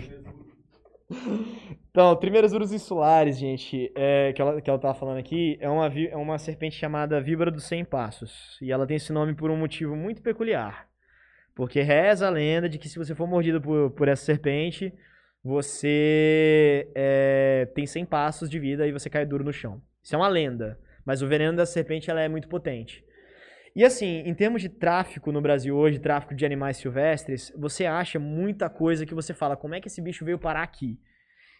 Então, 1.90 2.14
Trimeresurus 2.16 2.70
insulares, 2.70 3.38
gente, 3.38 3.90
é, 3.94 4.32
que, 4.32 4.40
ela, 4.40 4.60
que 4.60 4.68
ela 4.68 4.78
tava 4.78 4.94
falando 4.94 5.18
aqui, 5.18 5.56
é 5.60 5.68
uma, 5.68 5.86
é 5.86 6.16
uma 6.16 6.38
serpente 6.38 6.76
chamada 6.76 7.20
víbora 7.20 7.50
dos 7.50 7.64
100 7.64 7.84
passos. 7.86 8.58
E 8.60 8.70
ela 8.70 8.86
tem 8.86 8.96
esse 8.96 9.12
nome 9.12 9.34
por 9.34 9.50
um 9.50 9.56
motivo 9.56 9.96
muito 9.96 10.22
peculiar. 10.22 10.88
Porque 11.54 11.80
reza 11.80 12.26
a 12.26 12.30
lenda 12.30 12.68
de 12.68 12.78
que 12.78 12.88
se 12.88 12.98
você 12.98 13.14
for 13.14 13.26
mordido 13.26 13.60
por, 13.60 13.90
por 13.90 14.06
essa 14.06 14.24
serpente, 14.24 14.92
você 15.42 16.88
é, 16.94 17.66
tem 17.74 17.86
100 17.86 18.06
passos 18.06 18.50
de 18.50 18.58
vida 18.58 18.86
e 18.86 18.92
você 18.92 19.10
cai 19.10 19.26
duro 19.26 19.42
no 19.42 19.52
chão. 19.52 19.82
Isso 20.02 20.14
é 20.14 20.18
uma 20.18 20.28
lenda. 20.28 20.78
Mas 21.04 21.22
o 21.22 21.26
veneno 21.26 21.56
da 21.56 21.66
serpente 21.66 22.10
ela 22.10 22.20
é 22.20 22.28
muito 22.28 22.48
potente. 22.48 23.04
E 23.78 23.84
assim, 23.84 24.24
em 24.26 24.34
termos 24.34 24.60
de 24.60 24.68
tráfico 24.68 25.30
no 25.30 25.40
Brasil 25.40 25.76
hoje, 25.76 26.00
tráfico 26.00 26.34
de 26.34 26.44
animais 26.44 26.78
silvestres, 26.78 27.52
você 27.56 27.86
acha 27.86 28.18
muita 28.18 28.68
coisa 28.68 29.06
que 29.06 29.14
você 29.14 29.32
fala, 29.32 29.56
como 29.56 29.72
é 29.72 29.80
que 29.80 29.86
esse 29.86 30.02
bicho 30.02 30.24
veio 30.24 30.36
parar 30.36 30.64
aqui? 30.64 31.00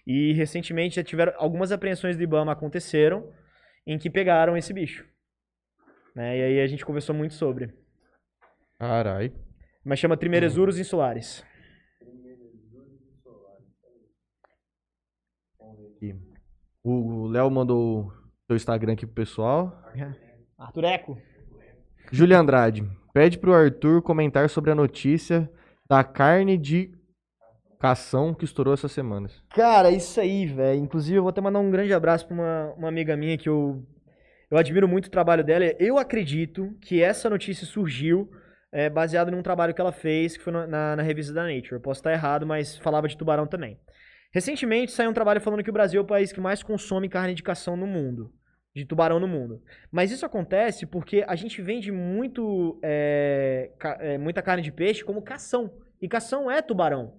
E 0.04 0.32
recentemente 0.32 0.96
já 0.96 1.04
tiveram 1.04 1.32
algumas 1.36 1.70
apreensões 1.70 2.16
do 2.16 2.22
IBAMA 2.24 2.50
aconteceram 2.50 3.32
em 3.86 3.96
que 3.96 4.10
pegaram 4.10 4.56
esse 4.56 4.72
bicho. 4.72 5.06
Né? 6.12 6.38
E 6.38 6.42
aí 6.42 6.60
a 6.60 6.66
gente 6.66 6.84
conversou 6.84 7.14
muito 7.14 7.34
sobre. 7.34 7.72
Carai. 8.80 9.32
Mas 9.84 10.00
chama 10.00 10.16
Trimeresurus 10.16 10.76
hum. 10.76 10.80
insulares. 10.80 11.44
O 16.82 17.28
Léo 17.28 17.48
mandou 17.48 18.12
seu 18.48 18.56
Instagram 18.56 18.94
aqui 18.94 19.06
pro 19.06 19.14
pessoal. 19.14 19.84
Arthur 20.58 20.84
Eco. 20.84 21.27
Júlia 22.10 22.38
Andrade. 22.38 22.84
Pede 23.12 23.38
pro 23.38 23.54
Arthur 23.54 24.02
comentar 24.02 24.48
sobre 24.48 24.70
a 24.70 24.74
notícia 24.74 25.50
da 25.88 26.02
carne 26.02 26.56
de 26.56 26.90
cação 27.78 28.34
que 28.34 28.44
estourou 28.44 28.74
essas 28.74 28.92
semanas. 28.92 29.42
Cara, 29.50 29.90
isso 29.90 30.20
aí, 30.20 30.46
velho. 30.46 30.80
Inclusive, 30.80 31.18
eu 31.18 31.22
vou 31.22 31.30
até 31.30 31.40
mandar 31.40 31.58
um 31.58 31.70
grande 31.70 31.92
abraço 31.92 32.26
pra 32.26 32.34
uma, 32.34 32.74
uma 32.76 32.88
amiga 32.88 33.16
minha 33.16 33.36
que 33.36 33.48
eu, 33.48 33.84
eu 34.50 34.58
admiro 34.58 34.88
muito 34.88 35.06
o 35.06 35.10
trabalho 35.10 35.44
dela. 35.44 35.64
Eu 35.78 35.98
acredito 35.98 36.74
que 36.80 37.02
essa 37.02 37.28
notícia 37.28 37.66
surgiu 37.66 38.30
é, 38.72 38.88
baseado 38.88 39.30
num 39.30 39.42
trabalho 39.42 39.74
que 39.74 39.80
ela 39.80 39.92
fez, 39.92 40.36
que 40.36 40.42
foi 40.42 40.52
na, 40.52 40.96
na 40.96 41.02
revista 41.02 41.32
da 41.32 41.42
Nature. 41.46 41.74
Eu 41.74 41.80
posso 41.80 42.00
estar 42.00 42.12
errado, 42.12 42.46
mas 42.46 42.76
falava 42.78 43.06
de 43.06 43.16
tubarão 43.16 43.46
também. 43.46 43.78
Recentemente 44.32 44.92
saiu 44.92 45.10
um 45.10 45.14
trabalho 45.14 45.40
falando 45.40 45.62
que 45.62 45.70
o 45.70 45.72
Brasil 45.72 46.00
é 46.00 46.04
o 46.04 46.06
país 46.06 46.32
que 46.32 46.40
mais 46.40 46.62
consome 46.62 47.08
carne 47.08 47.34
de 47.34 47.42
cação 47.42 47.76
no 47.76 47.86
mundo 47.86 48.32
de 48.78 48.86
tubarão 48.86 49.18
no 49.20 49.28
mundo. 49.28 49.62
Mas 49.90 50.10
isso 50.10 50.24
acontece 50.24 50.86
porque 50.86 51.24
a 51.26 51.34
gente 51.34 51.60
vende 51.60 51.90
muito, 51.90 52.78
é, 52.82 53.70
ca, 53.78 53.98
é, 54.00 54.16
muita 54.16 54.40
carne 54.40 54.62
de 54.62 54.72
peixe 54.72 55.04
como 55.04 55.20
cação. 55.20 55.72
E 56.00 56.08
cação 56.08 56.50
é 56.50 56.62
tubarão. 56.62 57.14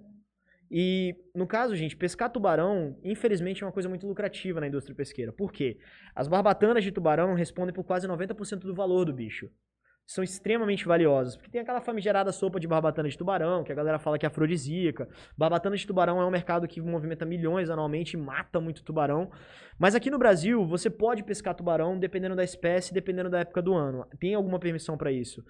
E, 0.71 1.15
no 1.33 1.47
caso, 1.47 1.75
gente, 1.75 1.97
pescar 1.97 2.31
tubarão, 2.31 2.97
infelizmente, 3.03 3.63
é 3.63 3.65
uma 3.65 3.71
coisa 3.73 3.89
muito 3.89 4.07
lucrativa 4.07 4.59
na 4.59 4.67
indústria 4.67 4.95
pesqueira. 4.95 5.33
Por 5.33 5.51
quê? 5.51 5.79
As 6.15 6.27
barbatanas 6.27 6.83
de 6.83 6.91
tubarão 6.91 7.33
respondem 7.33 7.73
por 7.73 7.83
quase 7.83 8.07
90% 8.07 8.59
do 8.59 8.75
valor 8.75 9.05
do 9.05 9.13
bicho 9.13 9.49
são 10.09 10.23
extremamente 10.23 10.87
valiosas. 10.87 11.35
Porque 11.35 11.51
tem 11.51 11.61
aquela 11.61 11.81
famigerada 11.81 12.31
sopa 12.31 12.59
de 12.59 12.67
barbatana 12.67 13.07
de 13.07 13.15
tubarão, 13.15 13.63
que 13.63 13.71
a 13.71 13.75
galera 13.75 13.99
fala 13.99 14.17
que 14.17 14.25
é 14.25 14.27
afrodisíaca. 14.27 15.07
Barbatana 15.37 15.75
de 15.77 15.85
tubarão 15.85 16.19
é 16.19 16.25
um 16.25 16.31
mercado 16.31 16.67
que 16.67 16.81
movimenta 16.81 17.27
milhões 17.27 17.69
anualmente 17.69 18.17
mata 18.17 18.59
muito 18.59 18.83
tubarão. 18.83 19.29
Mas 19.77 19.93
aqui 19.93 20.09
no 20.09 20.17
Brasil, 20.17 20.65
você 20.65 20.89
pode 20.89 21.23
pescar 21.23 21.53
tubarão 21.53 21.99
dependendo 21.99 22.35
da 22.35 22.43
espécie, 22.43 22.91
dependendo 22.91 23.29
da 23.29 23.41
época 23.41 23.61
do 23.61 23.75
ano. 23.75 24.03
Tem 24.19 24.33
alguma 24.33 24.57
permissão 24.57 24.97
para 24.97 25.11
isso. 25.11 25.43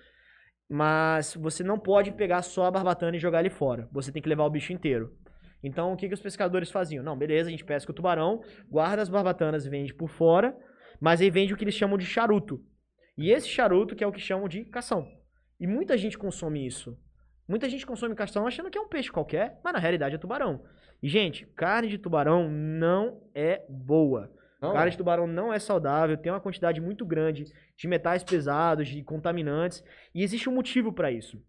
Mas 0.69 1.35
você 1.35 1.63
não 1.63 1.79
pode 1.79 2.11
pegar 2.11 2.41
só 2.41 2.65
a 2.65 2.71
barbatana 2.71 3.15
e 3.15 3.19
jogar 3.19 3.39
ele 3.39 3.49
fora. 3.49 3.87
Você 3.93 4.11
tem 4.11 4.21
que 4.21 4.27
levar 4.27 4.43
o 4.43 4.49
bicho 4.49 4.73
inteiro. 4.73 5.15
Então, 5.63 5.93
o 5.93 5.95
que, 5.95 6.09
que 6.09 6.13
os 6.13 6.21
pescadores 6.21 6.69
faziam? 6.69 7.01
Não, 7.01 7.17
beleza, 7.17 7.47
a 7.47 7.51
gente 7.51 7.63
pesca 7.63 7.93
o 7.93 7.95
tubarão, 7.95 8.41
guarda 8.69 9.01
as 9.01 9.07
barbatanas 9.07 9.65
e 9.65 9.69
vende 9.69 9.93
por 9.93 10.09
fora, 10.09 10.53
mas 10.99 11.21
aí 11.21 11.29
vende 11.29 11.53
o 11.53 11.57
que 11.57 11.63
eles 11.63 11.75
chamam 11.75 11.97
de 11.97 12.05
charuto, 12.05 12.61
e 13.19 13.31
esse 13.31 13.49
charuto 13.49 13.95
que 13.95 14.03
é 14.03 14.07
o 14.07 14.11
que 14.11 14.21
chamam 14.21 14.47
de 14.47 14.63
cação. 14.63 15.11
E 15.59 15.67
muita 15.67 15.97
gente 15.97 16.17
consome 16.17 16.65
isso. 16.65 16.97
Muita 17.45 17.67
gente 17.67 17.85
consome 17.85 18.15
cação 18.15 18.47
achando 18.47 18.69
que 18.69 18.77
é 18.77 18.81
um 18.81 18.87
peixe 18.87 19.11
qualquer, 19.11 19.59
mas 19.61 19.73
na 19.73 19.79
realidade 19.79 20.15
é 20.15 20.17
tubarão. 20.17 20.63
E, 21.03 21.09
gente, 21.09 21.45
carne 21.47 21.89
de 21.89 21.97
tubarão 21.97 22.49
não 22.49 23.21
é 23.35 23.65
boa. 23.67 24.31
Não. 24.61 24.71
Carne 24.71 24.91
de 24.91 24.97
tubarão 24.97 25.27
não 25.27 25.51
é 25.51 25.59
saudável, 25.59 26.15
tem 26.17 26.31
uma 26.31 26.39
quantidade 26.39 26.79
muito 26.79 27.05
grande 27.05 27.45
de 27.75 27.87
metais 27.87 28.23
pesados, 28.23 28.87
de 28.87 29.03
contaminantes, 29.03 29.83
e 30.15 30.23
existe 30.23 30.47
um 30.47 30.55
motivo 30.55 30.93
para 30.93 31.11
isso. 31.11 31.41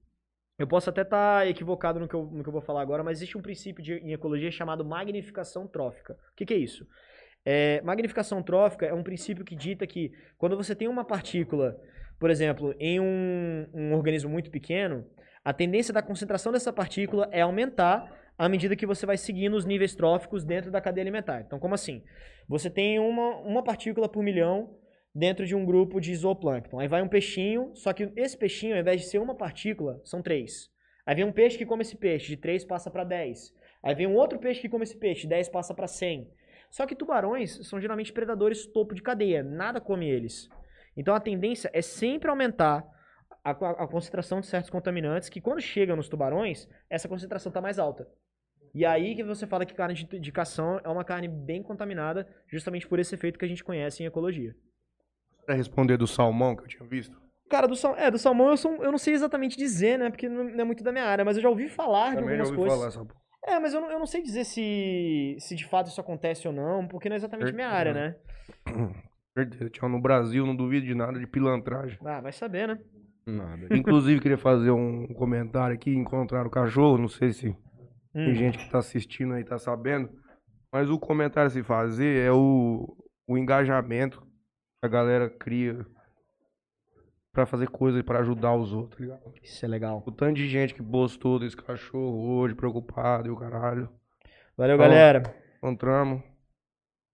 Eu 0.58 0.66
posso 0.66 0.90
até 0.90 1.02
estar 1.02 1.40
tá 1.40 1.46
equivocado 1.46 2.00
no 2.00 2.08
que, 2.08 2.14
eu, 2.14 2.24
no 2.24 2.42
que 2.42 2.48
eu 2.48 2.52
vou 2.52 2.62
falar 2.62 2.82
agora, 2.82 3.02
mas 3.04 3.18
existe 3.18 3.38
um 3.38 3.42
princípio 3.42 3.82
de, 3.82 3.94
em 3.94 4.12
ecologia 4.12 4.50
chamado 4.50 4.84
magnificação 4.84 5.66
trófica. 5.66 6.14
O 6.32 6.34
que, 6.36 6.44
que 6.44 6.54
é 6.54 6.58
isso? 6.58 6.86
É, 7.44 7.80
magnificação 7.82 8.42
trófica 8.42 8.86
é 8.86 8.92
um 8.92 9.02
princípio 9.02 9.44
que 9.44 9.56
dita 9.56 9.86
que 9.86 10.12
quando 10.36 10.56
você 10.56 10.74
tem 10.74 10.88
uma 10.88 11.04
partícula, 11.04 11.80
por 12.18 12.30
exemplo, 12.30 12.74
em 12.78 13.00
um, 13.00 13.66
um 13.72 13.94
organismo 13.94 14.30
muito 14.30 14.50
pequeno, 14.50 15.06
a 15.44 15.52
tendência 15.52 15.92
da 15.92 16.02
concentração 16.02 16.52
dessa 16.52 16.72
partícula 16.72 17.28
é 17.32 17.40
aumentar 17.40 18.14
à 18.36 18.48
medida 18.48 18.76
que 18.76 18.86
você 18.86 19.06
vai 19.06 19.16
seguindo 19.16 19.54
os 19.54 19.64
níveis 19.64 19.94
tróficos 19.94 20.44
dentro 20.44 20.70
da 20.70 20.80
cadeia 20.80 21.02
alimentar. 21.02 21.40
Então, 21.40 21.58
como 21.58 21.74
assim? 21.74 22.02
Você 22.48 22.68
tem 22.68 22.98
uma, 22.98 23.36
uma 23.38 23.62
partícula 23.62 24.08
por 24.08 24.22
milhão 24.22 24.76
dentro 25.14 25.46
de 25.46 25.54
um 25.54 25.64
grupo 25.64 26.00
de 26.00 26.14
zooplâncton. 26.14 26.78
Aí 26.78 26.88
vai 26.88 27.02
um 27.02 27.08
peixinho, 27.08 27.72
só 27.74 27.92
que 27.92 28.12
esse 28.16 28.36
peixinho, 28.36 28.74
ao 28.74 28.80
invés 28.80 29.00
de 29.00 29.08
ser 29.08 29.18
uma 29.18 29.34
partícula, 29.34 30.00
são 30.04 30.22
três. 30.22 30.70
Aí 31.06 31.14
vem 31.14 31.24
um 31.24 31.32
peixe 31.32 31.58
que 31.58 31.66
come 31.66 31.82
esse 31.82 31.96
peixe, 31.96 32.28
de 32.28 32.36
3 32.36 32.64
passa 32.64 32.90
para 32.90 33.04
10. 33.04 33.52
Aí 33.82 33.94
vem 33.94 34.06
um 34.06 34.14
outro 34.14 34.38
peixe 34.38 34.60
que 34.60 34.68
come 34.68 34.84
esse 34.84 34.96
peixe, 34.96 35.22
de 35.22 35.28
10 35.28 35.48
passa 35.48 35.74
para 35.74 35.86
100. 35.86 36.30
Só 36.70 36.86
que 36.86 36.94
tubarões 36.94 37.66
são 37.66 37.80
geralmente 37.80 38.12
predadores 38.12 38.64
topo 38.66 38.94
de 38.94 39.02
cadeia, 39.02 39.42
nada 39.42 39.80
come 39.80 40.08
eles. 40.08 40.48
Então 40.96 41.14
a 41.14 41.20
tendência 41.20 41.70
é 41.74 41.82
sempre 41.82 42.30
aumentar 42.30 42.84
a, 43.44 43.50
a, 43.50 43.70
a 43.84 43.88
concentração 43.88 44.40
de 44.40 44.46
certos 44.46 44.70
contaminantes, 44.70 45.28
que 45.28 45.40
quando 45.40 45.60
chegam 45.60 45.96
nos 45.96 46.08
tubarões, 46.08 46.68
essa 46.88 47.08
concentração 47.08 47.50
está 47.50 47.60
mais 47.60 47.78
alta. 47.78 48.08
E 48.72 48.86
aí 48.86 49.16
que 49.16 49.24
você 49.24 49.46
fala 49.46 49.66
que 49.66 49.74
carne 49.74 49.94
de, 49.94 50.18
de 50.18 50.32
cação 50.32 50.80
é 50.84 50.88
uma 50.88 51.04
carne 51.04 51.26
bem 51.26 51.62
contaminada, 51.62 52.28
justamente 52.46 52.86
por 52.86 53.00
esse 53.00 53.14
efeito 53.14 53.38
que 53.38 53.44
a 53.44 53.48
gente 53.48 53.64
conhece 53.64 54.02
em 54.02 54.06
ecologia. 54.06 54.54
Pra 55.44 55.56
responder 55.56 55.96
do 55.96 56.06
salmão 56.06 56.54
que 56.54 56.62
eu 56.62 56.68
tinha 56.68 56.88
visto? 56.88 57.20
Cara, 57.48 57.66
do, 57.66 57.74
sal, 57.74 57.96
é, 57.96 58.08
do 58.08 58.18
salmão 58.18 58.50
eu, 58.50 58.56
sou, 58.56 58.84
eu 58.84 58.92
não 58.92 58.98
sei 58.98 59.12
exatamente 59.12 59.56
dizer, 59.56 59.98
né? 59.98 60.08
Porque 60.08 60.28
não 60.28 60.60
é 60.60 60.62
muito 60.62 60.84
da 60.84 60.92
minha 60.92 61.04
área, 61.04 61.24
mas 61.24 61.36
eu 61.36 61.42
já 61.42 61.48
ouvi 61.48 61.68
falar 61.68 62.14
Também 62.14 62.36
de 62.36 62.42
algumas 62.42 62.48
já 62.48 62.54
ouvi 62.54 62.68
coisas. 62.68 62.94
Falar? 62.94 63.19
É, 63.46 63.58
mas 63.58 63.72
eu 63.72 63.80
não, 63.80 63.90
eu 63.90 63.98
não 63.98 64.06
sei 64.06 64.22
dizer 64.22 64.44
se, 64.44 65.36
se 65.38 65.56
de 65.56 65.66
fato 65.66 65.88
isso 65.88 66.00
acontece 66.00 66.46
ou 66.46 66.52
não, 66.52 66.86
porque 66.86 67.08
não 67.08 67.14
é 67.14 67.16
exatamente 67.16 67.52
minha 67.52 67.68
área, 67.68 67.92
né? 67.92 68.16
Certeza. 69.36 69.70
Tinha 69.70 69.88
no 69.88 70.00
Brasil, 70.00 70.44
não 70.44 70.54
duvido 70.54 70.86
de 70.86 70.94
nada 70.94 71.18
de 71.18 71.26
pilantragem. 71.26 71.98
Ah, 72.04 72.20
vai 72.20 72.32
saber, 72.32 72.68
né? 72.68 72.78
Nada. 73.26 73.68
Inclusive, 73.74 74.20
queria 74.20 74.38
fazer 74.38 74.70
um 74.70 75.06
comentário 75.14 75.74
aqui, 75.74 75.90
encontrar 75.90 76.46
o 76.46 76.50
cachorro, 76.50 76.98
não 76.98 77.08
sei 77.08 77.32
se 77.32 77.48
hum. 77.48 77.56
tem 78.12 78.34
gente 78.34 78.58
que 78.58 78.70
tá 78.70 78.78
assistindo 78.78 79.34
aí, 79.34 79.44
tá 79.44 79.58
sabendo, 79.58 80.10
mas 80.72 80.90
o 80.90 80.98
comentário 80.98 81.46
a 81.46 81.50
se 81.50 81.62
fazer 81.62 82.26
é 82.26 82.32
o, 82.32 82.96
o 83.26 83.38
engajamento 83.38 84.20
que 84.20 84.86
a 84.86 84.88
galera 84.88 85.30
cria 85.30 85.86
para 87.32 87.46
fazer 87.46 87.68
coisas 87.68 88.02
para 88.02 88.20
ajudar 88.20 88.54
os 88.56 88.72
outros, 88.72 88.98
tá 88.98 89.04
ligado? 89.04 89.34
Isso 89.42 89.64
é 89.64 89.68
legal. 89.68 90.02
O 90.06 90.10
tanto 90.10 90.34
de 90.34 90.48
gente 90.48 90.74
que 90.74 90.82
postou 90.82 91.38
desse 91.38 91.56
cachorro 91.56 92.38
hoje, 92.38 92.54
preocupado 92.54 93.28
e 93.28 93.30
o 93.30 93.36
caralho. 93.36 93.88
Valeu, 94.56 94.74
então, 94.74 94.88
galera. 94.88 95.34
Encontramos. 95.58 96.22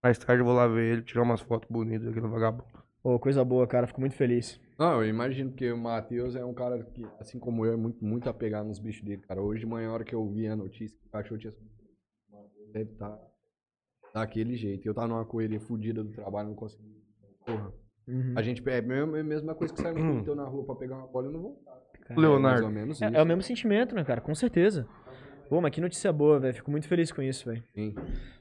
Mais 0.03 0.17
tarde 0.17 0.41
eu 0.41 0.45
vou 0.45 0.55
lá 0.55 0.67
ver 0.67 0.93
ele, 0.93 1.01
tirar 1.01 1.23
umas 1.23 1.41
fotos 1.41 1.69
bonitas 1.69 2.07
daquele 2.07 2.27
vagabundo. 2.27 2.77
Pô, 3.01 3.19
coisa 3.19 3.43
boa, 3.43 3.67
cara. 3.67 3.87
Fico 3.87 3.99
muito 3.99 4.15
feliz. 4.15 4.59
Não, 4.77 5.01
eu 5.01 5.09
imagino 5.09 5.51
que 5.53 5.71
o 5.71 5.77
Matheus 5.77 6.35
é 6.35 6.45
um 6.45 6.53
cara 6.53 6.83
que, 6.83 7.05
assim 7.19 7.39
como 7.39 7.65
eu, 7.65 7.73
é 7.73 7.75
muito, 7.75 8.03
muito 8.03 8.29
apegado 8.29 8.67
nos 8.67 8.79
bichos 8.79 9.03
dele, 9.03 9.21
cara. 9.21 9.41
Hoje 9.41 9.61
de 9.61 9.65
manhã, 9.65 9.89
a 9.89 9.93
hora 9.93 10.03
que 10.03 10.13
eu 10.13 10.27
vi 10.29 10.47
a 10.47 10.55
notícia 10.55 10.97
que 10.97 11.07
o 11.07 11.09
cachorro 11.09 11.39
tinha. 11.39 11.53
Deve 12.71 12.91
estar 12.91 13.09
tá 13.09 13.27
daquele 14.13 14.55
jeito. 14.55 14.87
Eu 14.87 14.93
tava 14.93 15.07
numa 15.07 15.25
correria 15.25 15.59
fodida 15.59 16.03
do 16.03 16.11
trabalho, 16.11 16.49
não 16.49 16.55
consegui. 16.55 17.01
Porra. 17.45 17.73
Uhum. 18.07 18.33
A 18.35 18.41
gente 18.41 18.63
é 18.67 18.77
a 18.79 18.81
mesma 18.81 19.53
coisa 19.53 19.73
que 19.73 19.81
sair 19.81 19.97
um 19.97 20.35
na 20.35 20.45
rua 20.45 20.65
pra 20.65 20.75
pegar 20.75 20.97
uma 20.97 21.07
bola 21.07 21.29
e 21.29 21.33
não 21.33 21.41
voltar. 21.41 21.77
Leonardo. 22.15 22.67
É, 23.01 23.17
é, 23.17 23.21
o 23.21 23.25
mesmo 23.25 23.41
sentimento, 23.41 23.93
né, 23.93 24.03
cara? 24.03 24.21
Com 24.21 24.33
certeza. 24.33 24.87
Pô, 25.49 25.59
mas 25.59 25.71
que 25.71 25.81
notícia 25.81 26.11
boa, 26.11 26.39
velho. 26.39 26.55
Fico 26.55 26.71
muito 26.71 26.87
feliz 26.87 27.11
com 27.11 27.21
isso, 27.21 27.49
velho. 27.49 27.63
Sim. 27.73 27.95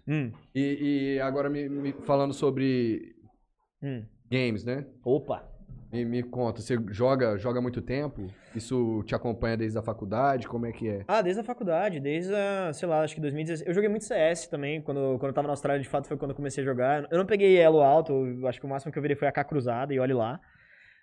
Hum. 0.06 0.32
E, 0.54 1.14
e, 1.16 1.20
agora 1.20 1.48
me, 1.50 1.68
me 1.68 1.92
falando 1.92 2.32
sobre 2.32 3.16
hum. 3.82 4.04
games, 4.30 4.64
né? 4.64 4.86
Opa! 5.04 5.55
Me, 5.96 6.04
me 6.04 6.22
conta, 6.22 6.60
você 6.60 6.76
joga, 6.90 7.38
joga 7.38 7.60
muito 7.60 7.80
tempo? 7.80 8.26
Isso 8.54 9.02
te 9.04 9.14
acompanha 9.14 9.56
desde 9.56 9.78
a 9.78 9.82
faculdade? 9.82 10.46
Como 10.46 10.66
é 10.66 10.72
que 10.72 10.88
é? 10.88 11.04
Ah, 11.08 11.22
desde 11.22 11.40
a 11.40 11.44
faculdade, 11.44 12.00
desde 12.00 12.34
a, 12.34 12.70
sei 12.74 12.86
lá, 12.86 13.00
acho 13.02 13.14
que 13.14 13.20
2016. 13.20 13.66
Eu 13.66 13.72
joguei 13.72 13.88
muito 13.88 14.04
CS 14.04 14.48
também, 14.50 14.82
quando, 14.82 15.18
quando 15.18 15.28
eu 15.28 15.32
tava 15.32 15.46
na 15.46 15.54
Austrália, 15.54 15.82
de 15.82 15.88
fato, 15.88 16.06
foi 16.06 16.18
quando 16.18 16.32
eu 16.32 16.36
comecei 16.36 16.62
a 16.62 16.66
jogar. 16.66 17.06
Eu 17.10 17.16
não 17.16 17.24
peguei 17.24 17.56
elo 17.56 17.80
alto, 17.80 18.12
acho 18.46 18.60
que 18.60 18.66
o 18.66 18.68
máximo 18.68 18.92
que 18.92 18.98
eu 18.98 19.02
virei 19.02 19.16
foi 19.16 19.26
a 19.26 19.32
K 19.32 19.42
cruzada, 19.44 19.94
e 19.94 19.98
olhe 19.98 20.12
lá. 20.12 20.38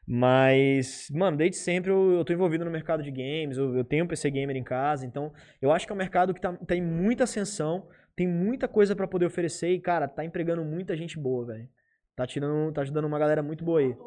Mas, 0.05 1.09
mano, 1.11 1.37
desde 1.37 1.57
sempre 1.57 1.89
eu, 1.89 2.11
eu 2.11 2.25
tô 2.25 2.33
envolvido 2.33 2.65
no 2.65 2.69
mercado 2.69 3.01
de 3.01 3.09
games, 3.09 3.57
eu, 3.57 3.75
eu 3.75 3.83
tenho 3.83 4.05
um 4.05 4.07
PC 4.07 4.29
gamer 4.29 4.55
em 4.55 4.63
casa, 4.63 5.05
então 5.05 5.31
eu 5.61 5.71
acho 5.71 5.87
que 5.87 5.93
é 5.93 5.95
um 5.95 5.97
mercado 5.97 6.33
que 6.33 6.41
tá, 6.41 6.53
tem 6.67 6.81
muita 6.81 7.23
ascensão, 7.23 7.87
tem 8.15 8.27
muita 8.27 8.67
coisa 8.67 8.95
para 8.95 9.07
poder 9.07 9.25
oferecer 9.25 9.69
e, 9.69 9.79
cara, 9.79 10.07
tá 10.07 10.23
empregando 10.23 10.63
muita 10.63 10.95
gente 10.95 11.17
boa, 11.17 11.45
velho. 11.47 11.67
Tá 12.15 12.27
tirando, 12.27 12.71
tá 12.73 12.81
ajudando 12.81 13.05
uma 13.05 13.17
galera 13.17 13.41
muito 13.41 13.63
boa 13.63 13.79
aí. 13.79 13.97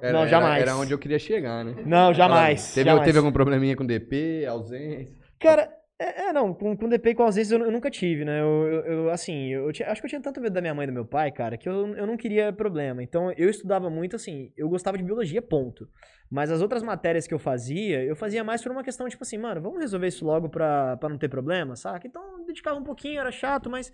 Era, 0.00 0.12
não, 0.12 0.26
jamais. 0.26 0.62
Era, 0.62 0.70
era, 0.70 0.80
onde 0.80 0.92
eu 0.92 0.98
queria 0.98 1.18
chegar, 1.18 1.64
né? 1.64 1.74
Não, 1.84 2.12
jamais. 2.12 2.74
Teve, 2.74 2.88
jamais. 2.88 3.04
teve 3.04 3.18
algum 3.18 3.32
probleminha 3.32 3.76
com 3.76 3.84
DP, 3.84 4.46
ausência? 4.46 5.12
Cara, 5.38 5.70
é, 6.00 6.28
é, 6.28 6.32
não, 6.32 6.54
com, 6.54 6.74
com 6.74 6.88
DP 6.88 7.10
e 7.10 7.14
com 7.14 7.24
ausência 7.24 7.54
eu, 7.54 7.62
eu 7.62 7.70
nunca 7.70 7.90
tive, 7.90 8.24
né? 8.24 8.40
Eu, 8.40 8.66
eu, 8.66 8.84
eu 8.84 9.10
assim, 9.10 9.48
eu, 9.48 9.70
tinha, 9.70 9.90
acho 9.90 10.00
que 10.00 10.06
eu 10.06 10.08
tinha 10.08 10.20
tanto 10.22 10.40
medo 10.40 10.54
da 10.54 10.60
minha 10.62 10.74
mãe 10.74 10.84
e 10.84 10.86
do 10.86 10.94
meu 10.94 11.04
pai, 11.04 11.30
cara, 11.30 11.58
que 11.58 11.68
eu, 11.68 11.94
eu 11.94 12.06
não 12.06 12.16
queria 12.16 12.50
problema. 12.54 13.02
Então 13.02 13.30
eu 13.36 13.50
estudava 13.50 13.90
muito, 13.90 14.16
assim, 14.16 14.50
eu 14.56 14.66
gostava 14.70 14.96
de 14.96 15.04
biologia, 15.04 15.42
ponto. 15.42 15.86
Mas 16.30 16.50
as 16.50 16.62
outras 16.62 16.82
matérias 16.82 17.26
que 17.26 17.34
eu 17.34 17.38
fazia, 17.38 18.02
eu 18.02 18.16
fazia 18.16 18.42
mais 18.42 18.62
por 18.62 18.72
uma 18.72 18.82
questão, 18.82 19.08
tipo 19.10 19.22
assim, 19.22 19.36
mano, 19.36 19.60
vamos 19.60 19.78
resolver 19.78 20.06
isso 20.06 20.24
logo 20.24 20.48
pra, 20.48 20.96
pra 20.96 21.08
não 21.10 21.18
ter 21.18 21.28
problema, 21.28 21.76
saca? 21.76 22.06
Então 22.06 22.38
eu 22.38 22.46
dedicava 22.46 22.78
um 22.78 22.84
pouquinho, 22.84 23.20
era 23.20 23.30
chato, 23.30 23.68
mas 23.68 23.92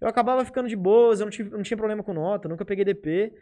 eu 0.00 0.06
acabava 0.06 0.44
ficando 0.44 0.68
de 0.68 0.76
boas, 0.76 1.18
eu 1.18 1.26
não, 1.26 1.30
tive, 1.30 1.50
não 1.50 1.62
tinha 1.62 1.76
problema 1.76 2.04
com 2.04 2.12
nota, 2.14 2.48
nunca 2.48 2.64
peguei 2.64 2.84
DP. 2.84 3.32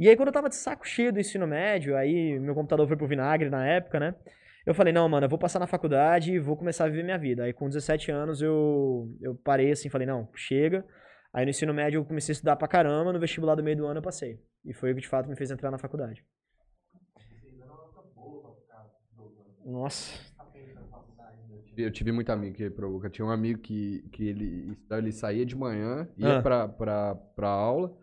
E 0.00 0.08
aí, 0.08 0.16
quando 0.16 0.28
eu 0.28 0.32
tava 0.32 0.48
de 0.48 0.54
saco 0.54 0.88
cheio 0.88 1.12
do 1.12 1.20
ensino 1.20 1.46
médio, 1.46 1.94
aí 1.94 2.38
meu 2.38 2.54
computador 2.54 2.88
foi 2.88 2.96
pro 2.96 3.06
vinagre 3.06 3.50
na 3.50 3.66
época, 3.66 4.00
né? 4.00 4.14
Eu 4.64 4.74
falei, 4.74 4.94
não, 4.94 5.06
mano, 5.06 5.26
eu 5.26 5.28
vou 5.28 5.38
passar 5.38 5.58
na 5.58 5.66
faculdade 5.66 6.32
e 6.32 6.38
vou 6.38 6.56
começar 6.56 6.86
a 6.86 6.88
viver 6.88 7.02
minha 7.02 7.18
vida. 7.18 7.44
Aí, 7.44 7.52
com 7.52 7.68
17 7.68 8.10
anos, 8.10 8.40
eu, 8.40 9.14
eu 9.20 9.34
parei 9.34 9.72
assim, 9.72 9.90
falei, 9.90 10.06
não, 10.06 10.26
chega. 10.34 10.86
Aí, 11.34 11.44
no 11.44 11.50
ensino 11.50 11.74
médio, 11.74 11.98
eu 11.98 12.04
comecei 12.06 12.32
a 12.32 12.34
estudar 12.34 12.56
pra 12.56 12.66
caramba. 12.66 13.12
No 13.12 13.20
vestibular 13.20 13.54
do 13.54 13.62
meio 13.62 13.76
do 13.76 13.86
ano, 13.86 13.98
eu 13.98 14.02
passei. 14.02 14.40
E 14.64 14.72
foi 14.72 14.92
o 14.92 14.94
que, 14.94 15.02
de 15.02 15.08
fato, 15.08 15.28
me 15.28 15.36
fez 15.36 15.50
entrar 15.50 15.70
na 15.70 15.76
faculdade. 15.76 16.24
Nossa. 19.66 20.18
Eu 21.76 21.90
tive 21.90 22.10
muito 22.10 22.30
amigo 22.30 22.56
que 22.56 22.70
provoca. 22.70 23.10
Tinha 23.10 23.26
um 23.26 23.30
amigo 23.30 23.60
que, 23.60 24.02
que 24.12 24.26
ele, 24.26 24.78
ele 24.90 25.12
saía 25.12 25.44
de 25.44 25.54
manhã, 25.54 26.08
ia 26.16 26.38
ah. 26.38 26.42
pra, 26.42 26.68
pra, 26.68 27.14
pra 27.14 27.48
aula. 27.48 27.94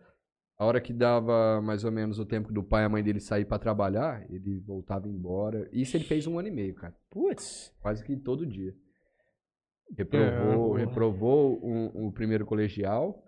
A 0.58 0.64
hora 0.64 0.80
que 0.80 0.92
dava 0.92 1.62
mais 1.62 1.84
ou 1.84 1.92
menos 1.92 2.18
o 2.18 2.26
tempo 2.26 2.52
do 2.52 2.64
pai 2.64 2.82
e 2.82 2.86
a 2.86 2.88
mãe 2.88 3.00
dele 3.00 3.20
sair 3.20 3.44
para 3.44 3.60
trabalhar, 3.60 4.26
ele 4.28 4.58
voltava 4.58 5.08
embora. 5.08 5.68
Isso 5.72 5.96
ele 5.96 6.02
fez 6.02 6.26
um 6.26 6.36
ano 6.36 6.48
e 6.48 6.50
meio, 6.50 6.74
cara. 6.74 6.96
Putz. 7.08 7.72
Quase 7.80 8.02
que 8.04 8.16
todo 8.16 8.44
dia. 8.44 8.74
Reprovou, 9.96 10.76
é, 10.76 10.80
reprovou 10.84 11.60
o, 11.62 12.08
o, 12.08 12.12
primeiro 12.12 12.44
colegial 12.44 13.24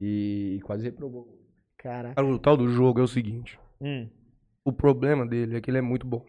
e 0.00 0.58
quase 0.64 0.84
reprovou. 0.84 1.38
Caraca. 1.76 2.24
O 2.24 2.38
tal 2.38 2.56
do 2.56 2.68
jogo 2.68 3.00
é 3.00 3.02
o 3.02 3.08
seguinte. 3.08 3.60
Hum. 3.78 4.08
O 4.64 4.72
problema 4.72 5.26
dele 5.26 5.56
é 5.56 5.60
que 5.60 5.70
ele 5.70 5.78
é 5.78 5.82
muito 5.82 6.06
bom. 6.06 6.26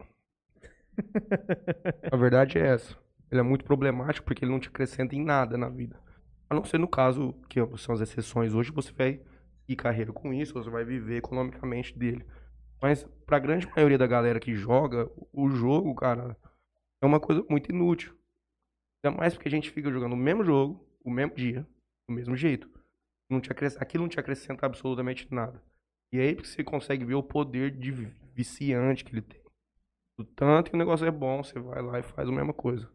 a 2.12 2.18
verdade 2.18 2.58
é 2.58 2.68
essa. 2.68 2.98
Ele 3.32 3.40
é 3.40 3.44
muito 3.44 3.64
problemático 3.64 4.26
porque 4.26 4.44
ele 4.44 4.52
não 4.52 4.60
te 4.60 4.68
acrescenta 4.68 5.16
em 5.16 5.24
nada 5.24 5.58
na 5.58 5.70
vida. 5.70 5.98
A 6.49 6.54
não 6.54 6.66
ser 6.66 6.78
no 6.78 6.88
caso, 6.88 7.34
que 7.49 7.60
são 7.78 7.95
as 7.95 8.02
exceções 8.02 8.54
hoje, 8.54 8.72
você 8.72 8.91
vai 8.91 9.22
e 9.68 9.76
carreira 9.76 10.14
com 10.14 10.34
isso, 10.34 10.53
você 10.53 10.69
vai 10.69 10.85
viver 10.85 11.18
economicamente 11.18 11.98
dele. 11.98 12.26
Mas 12.81 13.03
pra 13.26 13.39
grande 13.39 13.68
maioria 13.76 13.98
da 13.98 14.07
galera 14.07 14.39
que 14.39 14.56
joga, 14.56 15.10
o 15.34 15.49
jogo, 15.49 15.94
cara, 15.95 16.38
é 17.02 17.06
uma 17.06 17.19
coisa 17.19 17.45
muito 17.49 17.72
inútil. 17.72 18.15
Ainda 19.03 19.18
mais 19.18 19.34
porque 19.34 19.48
a 19.48 19.52
gente 19.52 19.72
fica 19.72 19.91
jogando 19.91 20.14
o 20.14 20.18
mesmo 20.18 20.44
jogo, 20.44 20.88
o 21.03 21.10
mesmo 21.10 21.35
dia, 21.35 21.68
do 22.07 22.15
mesmo 22.15 22.35
jeito. 22.35 22.69
Não 23.30 23.41
te 23.41 23.52
acrescenta, 23.52 23.84
aquilo 23.84 24.03
não 24.03 24.10
te 24.10 24.19
acrescenta 24.19 24.65
absolutamente 24.65 25.27
nada. 25.34 25.61
E 26.11 26.19
é 26.19 26.22
aí 26.22 26.35
você 26.35 26.64
consegue 26.64 27.03
ver 27.03 27.15
o 27.15 27.23
poder 27.23 27.72
de 27.72 27.91
viciante 28.34 29.03
que 29.03 29.11
ele 29.11 29.22
tem. 29.22 29.41
O 30.18 30.23
tanto 30.23 30.72
que 30.72 30.76
o 30.76 30.80
negócio 30.80 31.06
é 31.06 31.11
bom, 31.11 31.44
você 31.44 31.60
vai 31.60 31.81
lá 31.81 31.99
e 31.99 32.03
faz 32.03 32.27
a 32.27 32.31
mesma 32.31 32.53
coisa. 32.53 32.89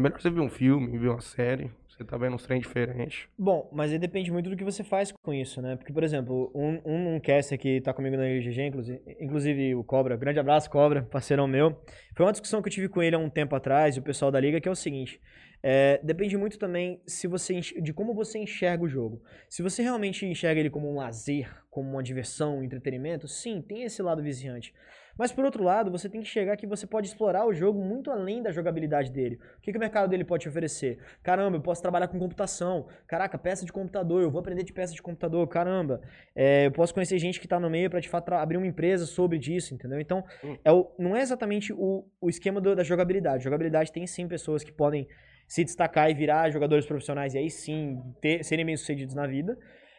É 0.00 0.02
melhor 0.02 0.18
você 0.18 0.30
ver 0.30 0.40
um 0.40 0.48
filme, 0.48 0.96
ver 0.96 1.08
uma 1.10 1.20
série. 1.20 1.70
Você 1.86 2.02
tá 2.02 2.16
vendo 2.16 2.34
uns 2.34 2.42
trem 2.44 2.58
diferentes. 2.58 3.28
Bom, 3.38 3.68
mas 3.70 3.92
aí 3.92 3.98
depende 3.98 4.32
muito 4.32 4.48
do 4.48 4.56
que 4.56 4.64
você 4.64 4.82
faz 4.82 5.12
com 5.12 5.34
isso, 5.34 5.60
né? 5.60 5.76
Porque, 5.76 5.92
por 5.92 6.02
exemplo, 6.02 6.50
um, 6.54 6.80
um, 6.86 7.16
um 7.16 7.20
caster 7.20 7.58
que 7.58 7.82
tá 7.82 7.92
comigo 7.92 8.16
na 8.16 8.26
IGG, 8.26 8.62
inclusive, 8.62 9.02
inclusive 9.20 9.74
o 9.74 9.84
Cobra, 9.84 10.16
grande 10.16 10.40
abraço, 10.40 10.70
Cobra, 10.70 11.02
parceirão 11.02 11.46
meu. 11.46 11.78
Foi 12.16 12.24
uma 12.24 12.32
discussão 12.32 12.62
que 12.62 12.68
eu 12.68 12.72
tive 12.72 12.88
com 12.88 13.02
ele 13.02 13.14
há 13.14 13.18
um 13.18 13.28
tempo 13.28 13.54
atrás, 13.54 13.98
o 13.98 14.02
pessoal 14.02 14.30
da 14.30 14.40
liga, 14.40 14.58
que 14.58 14.66
é 14.66 14.72
o 14.72 14.74
seguinte. 14.74 15.20
É, 15.62 16.00
depende 16.02 16.34
muito 16.38 16.58
também 16.58 17.02
se 17.06 17.26
você 17.26 17.60
de 17.60 17.92
como 17.92 18.14
você 18.14 18.38
enxerga 18.38 18.82
o 18.82 18.88
jogo. 18.88 19.22
Se 19.50 19.62
você 19.62 19.82
realmente 19.82 20.24
enxerga 20.24 20.58
ele 20.58 20.70
como 20.70 20.90
um 20.90 20.96
lazer, 20.96 21.54
como 21.68 21.90
uma 21.90 22.02
diversão, 22.02 22.60
um 22.60 22.62
entretenimento, 22.62 23.28
sim, 23.28 23.60
tem 23.60 23.82
esse 23.82 24.00
lado 24.00 24.22
viciante. 24.22 24.72
Mas 25.20 25.30
por 25.30 25.44
outro 25.44 25.62
lado, 25.62 25.90
você 25.90 26.08
tem 26.08 26.22
que 26.22 26.26
chegar 26.26 26.56
que 26.56 26.66
você 26.66 26.86
pode 26.86 27.06
explorar 27.06 27.46
o 27.46 27.52
jogo 27.52 27.78
muito 27.84 28.10
além 28.10 28.42
da 28.42 28.50
jogabilidade 28.50 29.12
dele. 29.12 29.38
O 29.58 29.60
que, 29.60 29.70
que 29.70 29.76
o 29.76 29.78
mercado 29.78 30.08
dele 30.08 30.24
pode 30.24 30.44
te 30.44 30.48
oferecer? 30.48 30.98
Caramba, 31.22 31.58
eu 31.58 31.60
posso 31.60 31.82
trabalhar 31.82 32.08
com 32.08 32.18
computação. 32.18 32.86
Caraca, 33.06 33.36
peça 33.36 33.66
de 33.66 33.70
computador, 33.70 34.22
eu 34.22 34.30
vou 34.30 34.40
aprender 34.40 34.62
de 34.62 34.72
peça 34.72 34.94
de 34.94 35.02
computador. 35.02 35.46
Caramba, 35.46 36.00
é, 36.34 36.68
eu 36.68 36.72
posso 36.72 36.94
conhecer 36.94 37.18
gente 37.18 37.38
que 37.38 37.44
está 37.44 37.60
no 37.60 37.68
meio 37.68 37.90
para 37.90 38.00
de 38.00 38.08
fato 38.08 38.32
abrir 38.32 38.56
uma 38.56 38.66
empresa 38.66 39.04
sobre 39.04 39.38
disso, 39.38 39.74
entendeu? 39.74 40.00
Então, 40.00 40.24
hum. 40.42 40.56
é 40.64 40.72
o, 40.72 40.90
não 40.98 41.14
é 41.14 41.20
exatamente 41.20 41.70
o, 41.70 42.02
o 42.18 42.30
esquema 42.30 42.58
do, 42.58 42.74
da 42.74 42.82
jogabilidade. 42.82 43.44
Jogabilidade 43.44 43.92
tem 43.92 44.06
sim 44.06 44.26
pessoas 44.26 44.64
que 44.64 44.72
podem 44.72 45.06
se 45.46 45.62
destacar 45.62 46.10
e 46.10 46.14
virar 46.14 46.48
jogadores 46.48 46.86
profissionais 46.86 47.34
e 47.34 47.38
aí 47.38 47.50
sim 47.50 48.00
ter, 48.22 48.42
serem 48.42 48.64
bem-sucedidos 48.64 49.14
na 49.14 49.26
vida. 49.26 49.58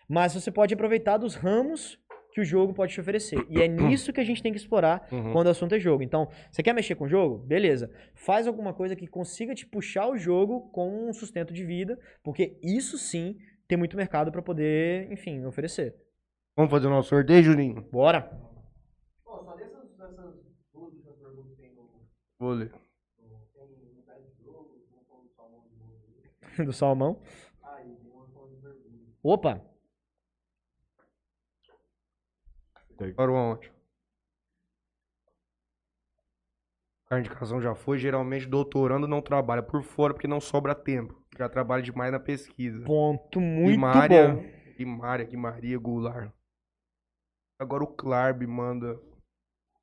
Mas 0.09 0.33
você 0.33 0.49
pode 0.49 0.73
aproveitar 0.73 1.17
dos 1.17 1.35
ramos 1.35 2.01
que 2.31 2.41
o 2.41 2.45
jogo 2.45 2.73
pode 2.73 2.93
te 2.93 3.01
oferecer. 3.01 3.45
E 3.49 3.61
é 3.61 3.67
nisso 3.67 4.13
que 4.13 4.19
a 4.19 4.23
gente 4.23 4.41
tem 4.41 4.51
que 4.51 4.57
explorar 4.57 5.07
uhum. 5.11 5.33
quando 5.33 5.47
o 5.47 5.49
assunto 5.49 5.75
é 5.75 5.79
jogo. 5.79 6.03
Então, 6.03 6.29
você 6.51 6.63
quer 6.63 6.73
mexer 6.73 6.95
com 6.95 7.05
o 7.05 7.09
jogo? 7.09 7.39
Beleza. 7.39 7.91
Faz 8.15 8.47
alguma 8.47 8.73
coisa 8.73 8.95
que 8.95 9.07
consiga 9.07 9.53
te 9.53 9.65
puxar 9.65 10.07
o 10.07 10.17
jogo 10.17 10.69
com 10.71 11.09
um 11.09 11.13
sustento 11.13 11.53
de 11.53 11.65
vida, 11.65 11.99
porque 12.23 12.57
isso 12.63 12.97
sim 12.97 13.37
tem 13.67 13.77
muito 13.77 13.97
mercado 13.97 14.31
para 14.31 14.41
poder, 14.41 15.11
enfim, 15.11 15.45
oferecer. 15.45 15.95
Vamos 16.55 16.71
fazer 16.71 16.87
o 16.87 16.89
nosso 16.89 17.09
sorteio, 17.09 17.43
Juninho? 17.43 17.81
Bora. 17.91 18.21
Pô, 19.23 19.43
só 19.43 19.55
dessas, 19.55 19.89
duas 20.73 21.17
perguntas 21.19 21.55
que 21.55 21.61
tem 21.61 21.71
Vou 22.39 22.51
ler. 22.51 22.71
do 26.65 26.73
salmão. 26.73 27.21
Opa! 29.23 29.70
Para 33.15 33.31
onde? 33.31 33.71
A 37.09 37.19
indicação 37.19 37.61
já 37.61 37.75
foi. 37.75 37.97
Geralmente, 37.97 38.47
doutorando 38.47 39.07
não 39.07 39.21
trabalha 39.21 39.61
por 39.61 39.83
fora 39.83 40.13
porque 40.13 40.27
não 40.27 40.39
sobra 40.39 40.73
tempo. 40.73 41.21
Já 41.37 41.49
trabalha 41.49 41.83
demais 41.83 42.11
na 42.11 42.19
pesquisa. 42.19 42.85
Ponto 42.85 43.41
muito 43.41 43.71
Guimária, 43.71 44.33
bom. 44.33 44.43
Guimária, 44.77 45.25
Guimaria, 45.25 45.77
Goulart. 45.77 46.31
Agora 47.59 47.83
o 47.83 47.87
Clarb 47.87 48.47
manda. 48.47 48.97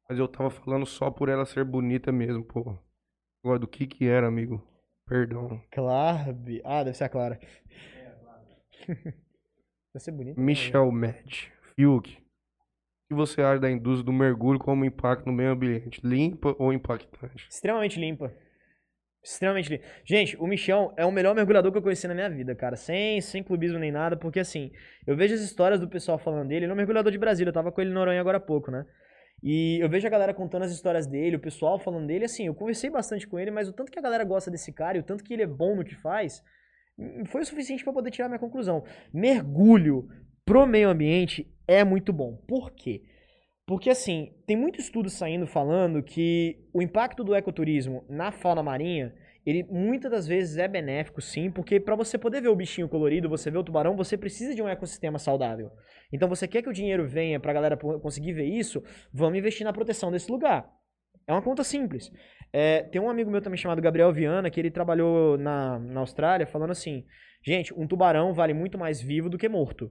Mas 0.09 0.19
eu 0.19 0.27
tava 0.27 0.49
falando 0.49 0.87
só 0.87 1.11
por 1.11 1.29
ela 1.29 1.45
ser 1.45 1.65
bonita 1.65 2.11
mesmo, 2.11 2.43
pô. 2.43 2.79
Agora 3.45 3.59
do 3.59 3.69
que 3.69 3.87
que 3.87 4.09
era, 4.09 4.27
amigo? 4.27 4.67
Perdão. 5.07 5.63
Clarb. 5.71 6.63
Ah, 6.65 6.83
deve 6.83 6.97
ser 6.97 7.05
a 7.05 7.09
Clara. 7.11 7.39
É, 7.95 8.07
a 8.07 8.13
Clara. 8.13 8.47
deve 9.93 10.05
ser 10.05 10.13
bonito. 10.13 10.41
Michel 10.41 10.91
Med. 10.91 11.53
Fiuk. 11.75 12.28
Que 13.09 13.15
você 13.15 13.41
acha 13.41 13.59
da 13.59 13.71
indústria 13.71 14.05
do 14.05 14.13
mergulho 14.13 14.59
como 14.59 14.85
impacto 14.85 15.25
no 15.25 15.33
meio 15.33 15.51
ambiente? 15.51 15.99
Limpa 16.05 16.55
ou 16.59 16.75
impactante? 16.75 17.49
Extremamente 17.49 17.99
limpa. 17.99 18.31
Extremamente 19.25 19.71
limpa. 19.71 19.85
Gente, 20.05 20.37
o 20.37 20.47
Michel 20.47 20.93
é 20.95 21.07
o 21.07 21.11
melhor 21.11 21.35
mergulhador 21.35 21.73
que 21.73 21.79
eu 21.79 21.83
conheci 21.83 22.07
na 22.07 22.15
minha 22.15 22.29
vida, 22.29 22.55
cara. 22.55 22.77
Sem, 22.77 23.19
sem 23.23 23.43
clubismo 23.43 23.79
nem 23.79 23.91
nada, 23.91 24.15
porque 24.15 24.39
assim, 24.39 24.71
eu 25.07 25.17
vejo 25.17 25.35
as 25.35 25.41
histórias 25.41 25.81
do 25.81 25.89
pessoal 25.89 26.19
falando 26.19 26.49
dele. 26.49 26.67
Ele 26.67 26.71
é 26.71 26.75
um 26.75 26.77
mergulhador 26.77 27.11
de 27.11 27.17
Brasília, 27.17 27.49
eu 27.49 27.55
tava 27.55 27.73
com 27.73 27.81
ele 27.81 27.89
no 27.89 27.97
Noronha 27.97 28.21
agora 28.21 28.37
há 28.37 28.41
pouco, 28.41 28.71
né? 28.71 28.85
E 29.43 29.79
eu 29.81 29.89
vejo 29.89 30.07
a 30.07 30.11
galera 30.11 30.35
contando 30.35 30.65
as 30.65 30.73
histórias 30.73 31.07
dele, 31.07 31.37
o 31.37 31.41
pessoal 31.41 31.79
falando 31.79 32.07
dele, 32.07 32.25
assim, 32.25 32.47
eu 32.47 32.55
conversei 32.55 32.91
bastante 32.91 33.27
com 33.27 33.39
ele, 33.39 33.51
mas 33.51 33.69
o 33.69 33.73
tanto 33.73 33.91
que 33.91 33.99
a 33.99 34.03
galera 34.03 34.25
gosta 34.25 34.51
desse 34.51 34.73
cara 34.73 34.99
e 34.99 35.01
o 35.01 35.05
tanto 35.05 35.23
que 35.25 35.33
ele 35.33 35.43
é 35.43 35.47
bom 35.47 35.77
no 35.77 35.85
que 35.85 35.95
faz, 35.95 36.43
hum, 36.99 37.25
foi 37.25 37.43
o 37.43 37.47
suficiente 37.47 37.85
para 37.85 37.93
poder 37.93 38.11
tirar 38.11 38.29
minha 38.29 38.39
conclusão. 38.39 38.85
Mergulho 39.15 40.09
pro 40.49 40.67
meio 40.67 40.89
ambiente 40.89 41.47
é 41.67 41.85
muito 41.85 42.11
bom. 42.11 42.43
Por 42.49 42.71
quê? 42.71 43.03
Porque 43.67 43.91
assim, 43.91 44.33
tem 44.47 44.57
muito 44.57 44.81
estudo 44.81 45.11
saindo 45.11 45.47
falando 45.47 46.03
que 46.03 46.67
o 46.73 46.81
impacto 46.81 47.23
do 47.23 47.35
ecoturismo 47.35 48.03
na 48.09 48.33
fauna 48.33 48.63
marinha 48.63 49.15
ele 49.45 49.63
muitas 49.65 50.11
das 50.11 50.27
vezes 50.27 50.57
é 50.57 50.67
benéfico, 50.67 51.21
sim, 51.21 51.51
porque 51.51 51.79
para 51.79 51.95
você 51.95 52.17
poder 52.17 52.41
ver 52.41 52.49
o 52.49 52.57
bichinho 52.57 52.89
colorido, 52.89 53.29
você 53.29 53.51
ver 53.51 53.59
o 53.59 53.65
tubarão, 53.65 53.95
você 53.95 54.17
precisa 54.17 54.55
de 54.55 54.63
um 54.63 54.69
ecossistema 54.69 55.19
saudável. 55.19 55.71
Então 56.11 56.29
você 56.29 56.49
quer 56.49 56.63
que 56.63 56.69
o 56.69 56.73
dinheiro 56.73 57.07
venha 57.07 57.39
para 57.39 57.53
galera 57.53 57.77
conseguir 57.77 58.33
ver 58.33 58.47
isso, 58.47 58.83
vamos 59.13 59.39
investir 59.39 59.65
na 59.65 59.73
proteção 59.73 60.11
desse 60.11 60.31
lugar. 60.31 60.67
É 61.27 61.33
uma 61.33 61.43
conta 61.43 61.63
simples. 61.63 62.11
É, 62.51 62.85
tem 62.85 63.01
um 63.03 63.11
amigo 63.11 63.31
meu 63.31 63.43
também 63.43 63.59
chamado 63.59 63.83
Gabriel 63.83 64.13
Viana, 64.15 64.51
que 64.51 64.59
ele 64.59 64.71
trabalhou 64.71 65.37
na, 65.37 65.79
na 65.79 66.01
Austrália, 66.01 66.47
falando 66.47 66.71
assim: 66.71 67.05
gente, 67.43 67.73
um 67.75 67.87
tubarão 67.87 68.33
vale 68.33 68.55
muito 68.55 68.79
mais 68.79 69.01
vivo 69.01 69.29
do 69.29 69.37
que 69.37 69.47
morto. 69.47 69.91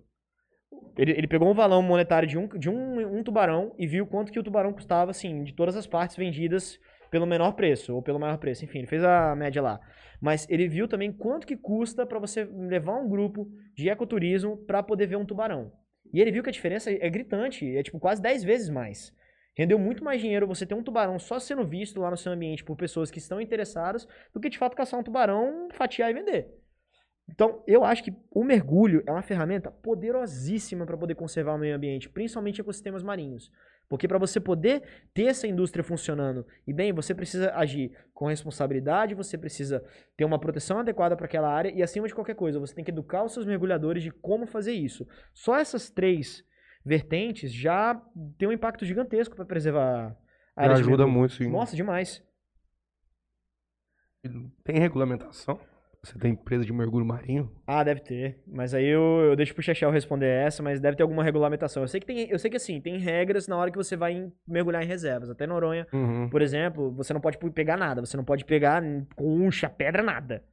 Ele, 0.97 1.11
ele 1.11 1.27
pegou 1.27 1.49
um 1.49 1.53
valor 1.53 1.81
monetário 1.81 2.27
de, 2.27 2.37
um, 2.37 2.47
de 2.47 2.69
um, 2.69 3.19
um 3.19 3.23
tubarão 3.23 3.73
e 3.77 3.85
viu 3.85 4.05
quanto 4.07 4.31
que 4.31 4.39
o 4.39 4.43
tubarão 4.43 4.73
custava, 4.73 5.11
assim, 5.11 5.43
de 5.43 5.53
todas 5.53 5.75
as 5.75 5.85
partes 5.85 6.17
vendidas 6.17 6.79
pelo 7.09 7.25
menor 7.25 7.53
preço 7.53 7.95
ou 7.95 8.01
pelo 8.01 8.19
maior 8.19 8.37
preço, 8.37 8.65
enfim, 8.65 8.79
ele 8.79 8.87
fez 8.87 9.03
a 9.03 9.35
média 9.35 9.61
lá. 9.61 9.79
Mas 10.19 10.49
ele 10.49 10.67
viu 10.67 10.87
também 10.87 11.11
quanto 11.11 11.45
que 11.45 11.55
custa 11.55 12.05
para 12.05 12.19
você 12.19 12.43
levar 12.43 12.97
um 12.97 13.07
grupo 13.07 13.47
de 13.75 13.89
ecoturismo 13.89 14.57
para 14.57 14.83
poder 14.83 15.07
ver 15.07 15.15
um 15.15 15.25
tubarão. 15.25 15.71
E 16.13 16.19
ele 16.19 16.31
viu 16.31 16.43
que 16.43 16.49
a 16.49 16.53
diferença 16.53 16.91
é 16.91 17.09
gritante, 17.09 17.77
é 17.77 17.83
tipo 17.83 17.99
quase 17.99 18.21
10 18.21 18.43
vezes 18.43 18.69
mais. 18.69 19.13
Rendeu 19.55 19.79
muito 19.79 20.03
mais 20.03 20.21
dinheiro 20.21 20.47
você 20.47 20.65
ter 20.65 20.75
um 20.75 20.83
tubarão 20.83 21.17
só 21.17 21.39
sendo 21.39 21.65
visto 21.65 21.99
lá 21.99 22.11
no 22.11 22.17
seu 22.17 22.31
ambiente 22.31 22.63
por 22.63 22.75
pessoas 22.75 23.09
que 23.09 23.17
estão 23.17 23.41
interessadas 23.41 24.07
do 24.33 24.39
que 24.39 24.49
de 24.49 24.57
fato 24.57 24.75
caçar 24.75 24.99
um 24.99 25.03
tubarão, 25.03 25.67
fatiar 25.73 26.11
e 26.11 26.13
vender. 26.13 26.47
Então, 27.29 27.61
eu 27.67 27.83
acho 27.83 28.03
que 28.03 28.13
o 28.31 28.43
mergulho 28.43 29.03
é 29.05 29.11
uma 29.11 29.21
ferramenta 29.21 29.69
poderosíssima 29.69 30.85
para 30.85 30.97
poder 30.97 31.15
conservar 31.15 31.55
o 31.55 31.57
meio 31.57 31.75
ambiente, 31.75 32.09
principalmente 32.09 32.61
ecossistemas 32.61 33.03
marinhos. 33.03 33.51
Porque 33.89 34.07
para 34.07 34.17
você 34.17 34.39
poder 34.39 34.83
ter 35.13 35.25
essa 35.25 35.47
indústria 35.47 35.83
funcionando 35.83 36.45
e 36.65 36.73
bem, 36.73 36.91
você 36.91 37.13
precisa 37.15 37.53
agir 37.53 37.91
com 38.13 38.27
responsabilidade, 38.27 39.15
você 39.15 39.37
precisa 39.37 39.83
ter 40.15 40.25
uma 40.25 40.39
proteção 40.39 40.79
adequada 40.79 41.15
para 41.15 41.25
aquela 41.25 41.49
área 41.49 41.69
e 41.69 41.81
acima 41.81 42.07
de 42.07 42.13
qualquer 42.13 42.35
coisa, 42.35 42.59
você 42.59 42.75
tem 42.75 42.83
que 42.83 42.91
educar 42.91 43.23
os 43.23 43.33
seus 43.33 43.45
mergulhadores 43.45 44.03
de 44.03 44.11
como 44.11 44.45
fazer 44.45 44.73
isso. 44.73 45.07
Só 45.33 45.57
essas 45.57 45.89
três 45.89 46.45
vertentes 46.83 47.53
já 47.53 48.01
tem 48.37 48.47
um 48.47 48.51
impacto 48.51 48.85
gigantesco 48.85 49.35
para 49.35 49.45
preservar 49.45 50.17
a 50.55 50.63
área. 50.63 50.75
Já 50.75 50.81
ajuda 50.81 51.07
muito, 51.07 51.35
sim. 51.35 51.49
Nossa, 51.49 51.75
demais. 51.75 52.21
Tem 54.63 54.79
regulamentação? 54.79 55.59
Você 56.07 56.17
tem 56.17 56.31
empresa 56.31 56.63
de 56.63 56.71
mergulho 56.71 57.05
marinho? 57.05 57.51
Ah, 57.67 57.83
deve 57.83 57.99
ter. 57.99 58.41
Mas 58.47 58.73
aí 58.73 58.85
eu, 58.85 59.01
eu 59.01 59.35
deixo 59.35 59.53
pro 59.53 59.61
Chechel 59.61 59.91
responder 59.91 60.27
essa, 60.27 60.63
mas 60.63 60.79
deve 60.79 60.95
ter 60.95 61.03
alguma 61.03 61.21
regulamentação. 61.21 61.83
Eu 61.83 61.87
sei 61.87 61.99
que 61.99 62.05
tem, 62.05 62.29
eu 62.29 62.39
sei 62.39 62.49
que 62.49 62.55
assim, 62.55 62.79
tem 62.79 62.97
regras 62.97 63.45
na 63.45 63.57
hora 63.57 63.69
que 63.69 63.77
você 63.77 63.97
vai 63.97 64.13
em, 64.13 64.31
mergulhar 64.47 64.81
em 64.81 64.87
reservas. 64.87 65.29
Até 65.29 65.45
Noronha, 65.45 65.85
uhum. 65.91 66.29
por 66.29 66.41
exemplo, 66.41 66.93
você 66.93 67.13
não 67.13 67.19
pode 67.19 67.37
pegar 67.51 67.75
nada. 67.75 67.99
Você 67.99 68.15
não 68.15 68.23
pode 68.23 68.45
pegar 68.45 68.81
concha, 69.15 69.69
pedra, 69.69 70.01
nada. 70.01 70.43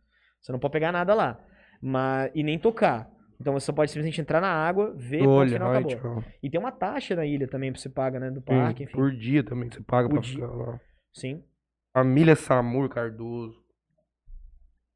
Você 0.40 0.50
não 0.50 0.58
pode 0.58 0.72
pegar 0.72 0.90
nada 0.90 1.14
lá. 1.14 1.40
Mas, 1.80 2.32
e 2.34 2.42
nem 2.42 2.58
tocar. 2.58 3.08
Então 3.40 3.52
você 3.52 3.72
pode 3.72 3.92
simplesmente 3.92 4.20
entrar 4.20 4.40
na 4.40 4.50
água, 4.50 4.92
ver 4.96 5.24
Olha, 5.24 5.52
final 5.52 5.70
acabou. 5.70 5.90
Tipo... 5.90 6.24
E 6.42 6.50
tem 6.50 6.58
uma 6.58 6.72
taxa 6.72 7.14
na 7.14 7.24
ilha 7.24 7.46
também 7.46 7.70
pra 7.70 7.80
você 7.80 7.88
pagar, 7.88 8.18
né? 8.18 8.30
Do 8.30 8.42
parque, 8.42 8.82
enfim. 8.82 8.92
Por 8.92 9.12
dia 9.12 9.44
também 9.44 9.70
você 9.70 9.80
paga 9.80 10.08
por 10.08 10.14
pra 10.14 10.22
dia. 10.22 10.34
ficar 10.34 10.52
lá. 10.52 10.80
Sim. 11.12 11.44
Família 11.92 12.34
Samur 12.34 12.88
Cardoso. 12.88 13.63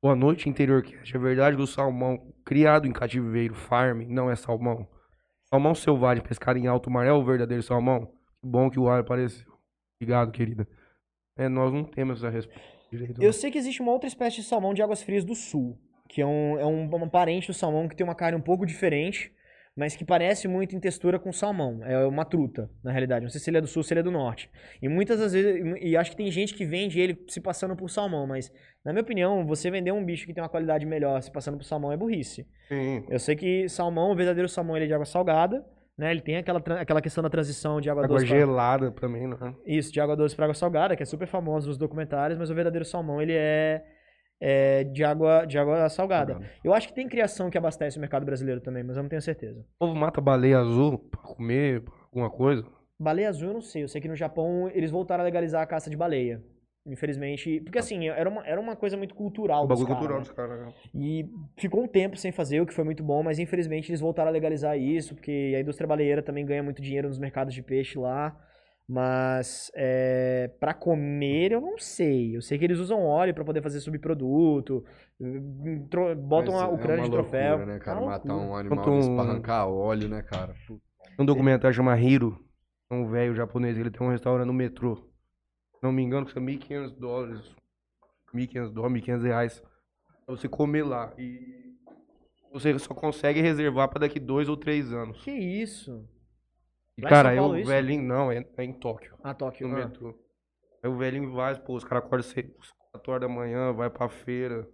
Boa 0.00 0.14
noite, 0.14 0.48
Interior 0.48 0.80
Cast. 0.80 1.16
É 1.16 1.18
verdade 1.18 1.56
que 1.56 1.62
o 1.62 1.66
salmão 1.66 2.32
criado 2.44 2.86
em 2.86 2.92
cativeiro, 2.92 3.52
farm, 3.52 4.02
não 4.06 4.30
é 4.30 4.36
salmão? 4.36 4.86
Salmão 5.50 5.74
selvagem 5.74 6.22
pescado 6.22 6.56
em 6.56 6.68
alto 6.68 6.88
mar 6.88 7.04
é 7.04 7.12
o 7.12 7.24
verdadeiro 7.24 7.64
salmão? 7.64 8.06
Que 8.40 8.46
bom 8.46 8.70
que 8.70 8.78
o 8.78 8.88
ar 8.88 9.00
apareceu. 9.00 9.52
Obrigado, 10.00 10.30
querida. 10.30 10.68
É, 11.36 11.48
nós 11.48 11.72
não 11.72 11.82
temos 11.82 12.18
essa 12.22 12.30
resposta 12.30 12.62
direito. 12.92 13.20
Eu 13.20 13.32
sei 13.32 13.50
que 13.50 13.58
existe 13.58 13.82
uma 13.82 13.90
outra 13.90 14.06
espécie 14.06 14.36
de 14.36 14.44
salmão 14.44 14.72
de 14.72 14.80
águas 14.80 15.02
frias 15.02 15.24
do 15.24 15.34
sul, 15.34 15.76
que 16.08 16.22
é 16.22 16.26
um, 16.26 16.56
é 16.56 16.64
um, 16.64 16.84
um 16.84 17.08
parente 17.08 17.48
do 17.48 17.54
salmão 17.54 17.88
que 17.88 17.96
tem 17.96 18.06
uma 18.06 18.14
carne 18.14 18.38
um 18.38 18.42
pouco 18.42 18.64
diferente 18.64 19.32
mas 19.78 19.94
que 19.94 20.04
parece 20.04 20.48
muito 20.48 20.74
em 20.74 20.80
textura 20.80 21.20
com 21.20 21.32
salmão. 21.32 21.78
É 21.84 22.04
uma 22.04 22.24
truta, 22.24 22.68
na 22.82 22.90
realidade. 22.90 23.22
Não 23.22 23.30
sei 23.30 23.40
se 23.40 23.48
ele 23.48 23.58
é 23.58 23.60
do 23.60 23.68
sul 23.68 23.78
ou 23.78 23.84
se 23.84 23.92
ele 23.94 24.00
é 24.00 24.02
do 24.02 24.10
norte. 24.10 24.50
E 24.82 24.88
muitas 24.88 25.20
das 25.20 25.32
vezes, 25.32 25.62
e 25.80 25.96
acho 25.96 26.10
que 26.10 26.16
tem 26.16 26.28
gente 26.32 26.52
que 26.52 26.64
vende 26.64 26.98
ele 26.98 27.16
se 27.28 27.40
passando 27.40 27.76
por 27.76 27.88
salmão, 27.88 28.26
mas 28.26 28.52
na 28.84 28.92
minha 28.92 29.02
opinião, 29.02 29.46
você 29.46 29.70
vender 29.70 29.92
um 29.92 30.04
bicho 30.04 30.26
que 30.26 30.34
tem 30.34 30.42
uma 30.42 30.48
qualidade 30.48 30.84
melhor 30.84 31.22
se 31.22 31.30
passando 31.30 31.56
por 31.56 31.62
salmão 31.62 31.92
é 31.92 31.96
burrice. 31.96 32.44
Sim. 32.66 33.04
Eu 33.08 33.20
sei 33.20 33.36
que 33.36 33.68
salmão, 33.68 34.10
o 34.10 34.16
verdadeiro 34.16 34.48
salmão, 34.48 34.76
ele 34.76 34.86
é 34.86 34.88
de 34.88 34.94
água 34.94 35.06
salgada, 35.06 35.64
né? 35.96 36.10
Ele 36.10 36.22
tem 36.22 36.38
aquela, 36.38 36.58
aquela 36.58 37.00
questão 37.00 37.22
da 37.22 37.30
transição 37.30 37.80
de 37.80 37.88
água, 37.88 38.04
água 38.04 38.16
doce. 38.16 38.26
Água 38.26 38.36
gelada 38.36 38.90
pra... 38.90 39.00
também, 39.02 39.28
né? 39.28 39.54
Isso, 39.64 39.92
de 39.92 40.00
água 40.00 40.16
doce 40.16 40.34
para 40.34 40.46
água 40.46 40.54
salgada, 40.54 40.96
que 40.96 41.04
é 41.04 41.06
super 41.06 41.28
famoso 41.28 41.68
nos 41.68 41.78
documentários, 41.78 42.36
mas 42.36 42.50
o 42.50 42.54
verdadeiro 42.54 42.84
salmão, 42.84 43.22
ele 43.22 43.34
é 43.34 43.84
é, 44.40 44.84
de, 44.84 45.04
água, 45.04 45.44
de 45.44 45.58
água 45.58 45.88
salgada. 45.88 46.40
Eu 46.62 46.72
acho 46.72 46.88
que 46.88 46.94
tem 46.94 47.08
criação 47.08 47.50
que 47.50 47.58
abastece 47.58 47.96
o 47.96 48.00
mercado 48.00 48.24
brasileiro 48.24 48.60
também, 48.60 48.82
mas 48.82 48.96
eu 48.96 49.02
não 49.02 49.10
tenho 49.10 49.22
certeza. 49.22 49.60
O 49.80 49.86
povo 49.86 49.94
mata 49.94 50.20
baleia 50.20 50.58
azul 50.58 50.98
pra 50.98 51.20
comer, 51.20 51.82
alguma 52.04 52.30
coisa? 52.30 52.64
Baleia 52.98 53.28
azul 53.28 53.48
eu 53.48 53.54
não 53.54 53.60
sei. 53.60 53.84
Eu 53.84 53.88
sei 53.88 54.00
que 54.00 54.08
no 54.08 54.16
Japão 54.16 54.70
eles 54.74 54.90
voltaram 54.90 55.22
a 55.22 55.24
legalizar 55.24 55.62
a 55.62 55.66
caça 55.66 55.88
de 55.90 55.96
baleia. 55.96 56.42
Infelizmente. 56.86 57.60
Porque 57.60 57.78
assim, 57.78 58.08
era 58.08 58.28
uma, 58.28 58.46
era 58.46 58.60
uma 58.60 58.74
coisa 58.74 58.96
muito 58.96 59.14
cultural. 59.14 59.66
Dos 59.66 59.78
bagulho 59.78 59.96
cultural 59.96 60.18
né? 60.18 60.24
dos 60.24 60.32
caras. 60.32 60.60
né? 60.60 60.72
E 60.94 61.26
ficou 61.56 61.82
um 61.82 61.88
tempo 61.88 62.16
sem 62.16 62.32
fazer, 62.32 62.60
o 62.60 62.66
que 62.66 62.72
foi 62.72 62.84
muito 62.84 63.02
bom, 63.02 63.22
mas 63.22 63.38
infelizmente 63.38 63.90
eles 63.90 64.00
voltaram 64.00 64.30
a 64.30 64.32
legalizar 64.32 64.78
isso, 64.78 65.14
porque 65.14 65.54
a 65.56 65.60
indústria 65.60 65.86
baleeira 65.86 66.22
também 66.22 66.46
ganha 66.46 66.62
muito 66.62 66.80
dinheiro 66.80 67.08
nos 67.08 67.18
mercados 67.18 67.52
de 67.52 67.62
peixe 67.62 67.98
lá. 67.98 68.34
Mas 68.90 69.70
é, 69.74 70.48
para 70.58 70.72
comer 70.72 71.52
eu 71.52 71.60
não 71.60 71.76
sei. 71.76 72.34
Eu 72.34 72.40
sei 72.40 72.58
que 72.58 72.64
eles 72.64 72.78
usam 72.78 73.04
óleo 73.04 73.34
para 73.34 73.44
poder 73.44 73.60
fazer 73.62 73.80
subproduto, 73.80 74.82
hum, 75.20 75.86
tro- 75.90 76.16
botam 76.16 76.54
Mas 76.54 76.62
a- 76.62 76.68
o 76.70 76.74
é 76.74 76.78
crânio 76.78 77.00
uma 77.02 77.04
de 77.04 77.10
troféu. 77.10 77.48
loucura, 77.56 77.72
né, 77.74 77.78
cara? 77.80 77.98
É 77.98 78.00
uma 78.02 78.10
Matar 78.12 78.28
loucura. 78.32 78.50
um 78.50 78.56
animal 78.56 78.78
Quanto 78.84 78.90
um- 78.90 79.20
arrancar 79.20 79.66
óleo, 79.66 80.08
né, 80.08 80.22
cara? 80.22 80.54
Um 81.18 81.26
documentário 81.26 81.74
chama 81.76 81.98
Hiro. 82.00 82.42
É 82.90 82.94
um 82.94 83.06
velho 83.10 83.34
japonês, 83.34 83.76
ele 83.76 83.90
tem 83.90 84.06
um 84.06 84.10
restaurante 84.10 84.46
no 84.46 84.54
metrô. 84.54 84.96
Se 84.96 85.82
não 85.82 85.92
me 85.92 86.02
engano, 86.02 86.24
custa 86.24 86.40
1.500 86.40 86.92
dólares. 86.92 87.54
1.500 88.32 88.72
dólares, 88.72 88.92
1.500 88.94 89.22
reais. 89.22 89.62
Pra 90.24 90.34
você 90.34 90.48
comer 90.48 90.82
lá. 90.84 91.12
E 91.18 91.74
você 92.52 92.78
só 92.78 92.94
consegue 92.94 93.42
reservar 93.42 93.88
pra 93.90 94.00
daqui 94.00 94.18
dois 94.18 94.48
ou 94.48 94.56
três 94.56 94.90
anos. 94.94 95.22
Que 95.22 95.30
isso? 95.30 96.08
E, 96.98 97.00
Lá 97.00 97.08
cara, 97.08 97.32
é 97.32 97.36
Paulo 97.36 97.54
o 97.54 97.58
isso? 97.58 97.70
velhinho. 97.70 98.02
Não, 98.02 98.32
é, 98.32 98.44
é 98.56 98.64
em 98.64 98.72
Tóquio. 98.72 99.16
Ah, 99.22 99.32
Tóquio. 99.32 99.68
No 99.68 99.76
ah. 99.76 99.86
metrô. 99.86 100.18
Aí 100.82 100.90
o 100.90 100.96
velhinho 100.96 101.32
vai, 101.32 101.54
pô, 101.56 101.74
os 101.74 101.84
caras 101.84 102.04
acordam 102.04 102.28
cedo, 102.28 102.52
4 102.92 103.12
horas 103.12 103.28
da 103.28 103.32
manhã, 103.32 103.72
vai 103.72 103.88
pra 103.88 104.08
feira, 104.08 104.68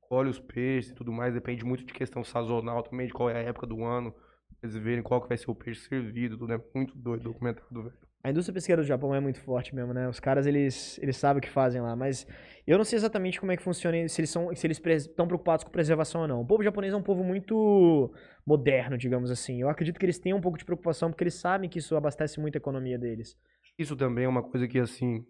colhe 0.00 0.30
os 0.30 0.38
peixes 0.40 0.92
e 0.92 0.94
tudo 0.94 1.12
mais. 1.12 1.34
Depende 1.34 1.62
muito 1.62 1.84
de 1.84 1.92
questão 1.92 2.24
sazonal 2.24 2.82
também, 2.82 3.06
de 3.06 3.12
qual 3.12 3.28
é 3.28 3.36
a 3.36 3.42
época 3.42 3.66
do 3.66 3.84
ano. 3.84 4.14
Eles 4.62 4.76
verem 4.76 5.02
qual 5.02 5.20
que 5.20 5.28
vai 5.28 5.36
ser 5.36 5.50
o 5.50 5.54
peixe 5.54 5.88
servido, 5.88 6.38
tudo 6.38 6.54
é 6.54 6.64
muito 6.74 6.96
doido 6.96 7.28
o 7.28 7.32
documentário 7.32 7.68
do 7.70 7.82
velho. 7.82 7.98
A 8.24 8.30
indústria 8.30 8.54
pesqueira 8.54 8.80
do 8.80 8.86
Japão 8.86 9.12
é 9.12 9.18
muito 9.18 9.40
forte 9.40 9.74
mesmo, 9.74 9.92
né? 9.92 10.08
Os 10.08 10.20
caras, 10.20 10.46
eles, 10.46 10.96
eles 11.02 11.16
sabem 11.16 11.38
o 11.38 11.42
que 11.42 11.50
fazem 11.50 11.80
lá, 11.80 11.96
mas 11.96 12.24
eu 12.64 12.78
não 12.78 12.84
sei 12.84 12.96
exatamente 12.96 13.40
como 13.40 13.50
é 13.50 13.56
que 13.56 13.62
funciona, 13.62 14.06
se 14.06 14.20
eles 14.20 14.30
são, 14.30 14.54
se 14.54 14.64
eles 14.64 14.80
estão 14.80 15.26
preocupados 15.26 15.64
com 15.64 15.70
preservação 15.72 16.20
ou 16.20 16.28
não. 16.28 16.40
O 16.40 16.46
povo 16.46 16.62
japonês 16.62 16.94
é 16.94 16.96
um 16.96 17.02
povo 17.02 17.24
muito 17.24 18.14
moderno, 18.46 18.96
digamos 18.96 19.28
assim. 19.28 19.60
Eu 19.60 19.68
acredito 19.68 19.98
que 19.98 20.06
eles 20.06 20.20
tenham 20.20 20.38
um 20.38 20.40
pouco 20.40 20.56
de 20.56 20.64
preocupação 20.64 21.10
porque 21.10 21.24
eles 21.24 21.34
sabem 21.34 21.68
que 21.68 21.80
isso 21.80 21.96
abastece 21.96 22.38
muito 22.38 22.54
a 22.54 22.58
economia 22.58 22.96
deles. 22.96 23.36
Isso 23.76 23.96
também 23.96 24.24
é 24.24 24.28
uma 24.28 24.42
coisa 24.42 24.68
que, 24.68 24.78
assim, 24.78 25.26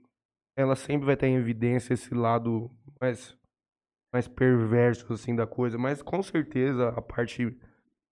ela 0.54 0.76
sempre 0.76 1.06
vai 1.06 1.16
ter 1.16 1.28
em 1.28 1.36
evidência 1.36 1.94
esse 1.94 2.12
lado 2.12 2.70
mais, 3.00 3.34
mais 4.12 4.28
perverso, 4.28 5.10
assim, 5.14 5.34
da 5.34 5.46
coisa. 5.46 5.78
Mas, 5.78 6.02
com 6.02 6.22
certeza, 6.22 6.90
a 6.90 7.00
parte 7.00 7.58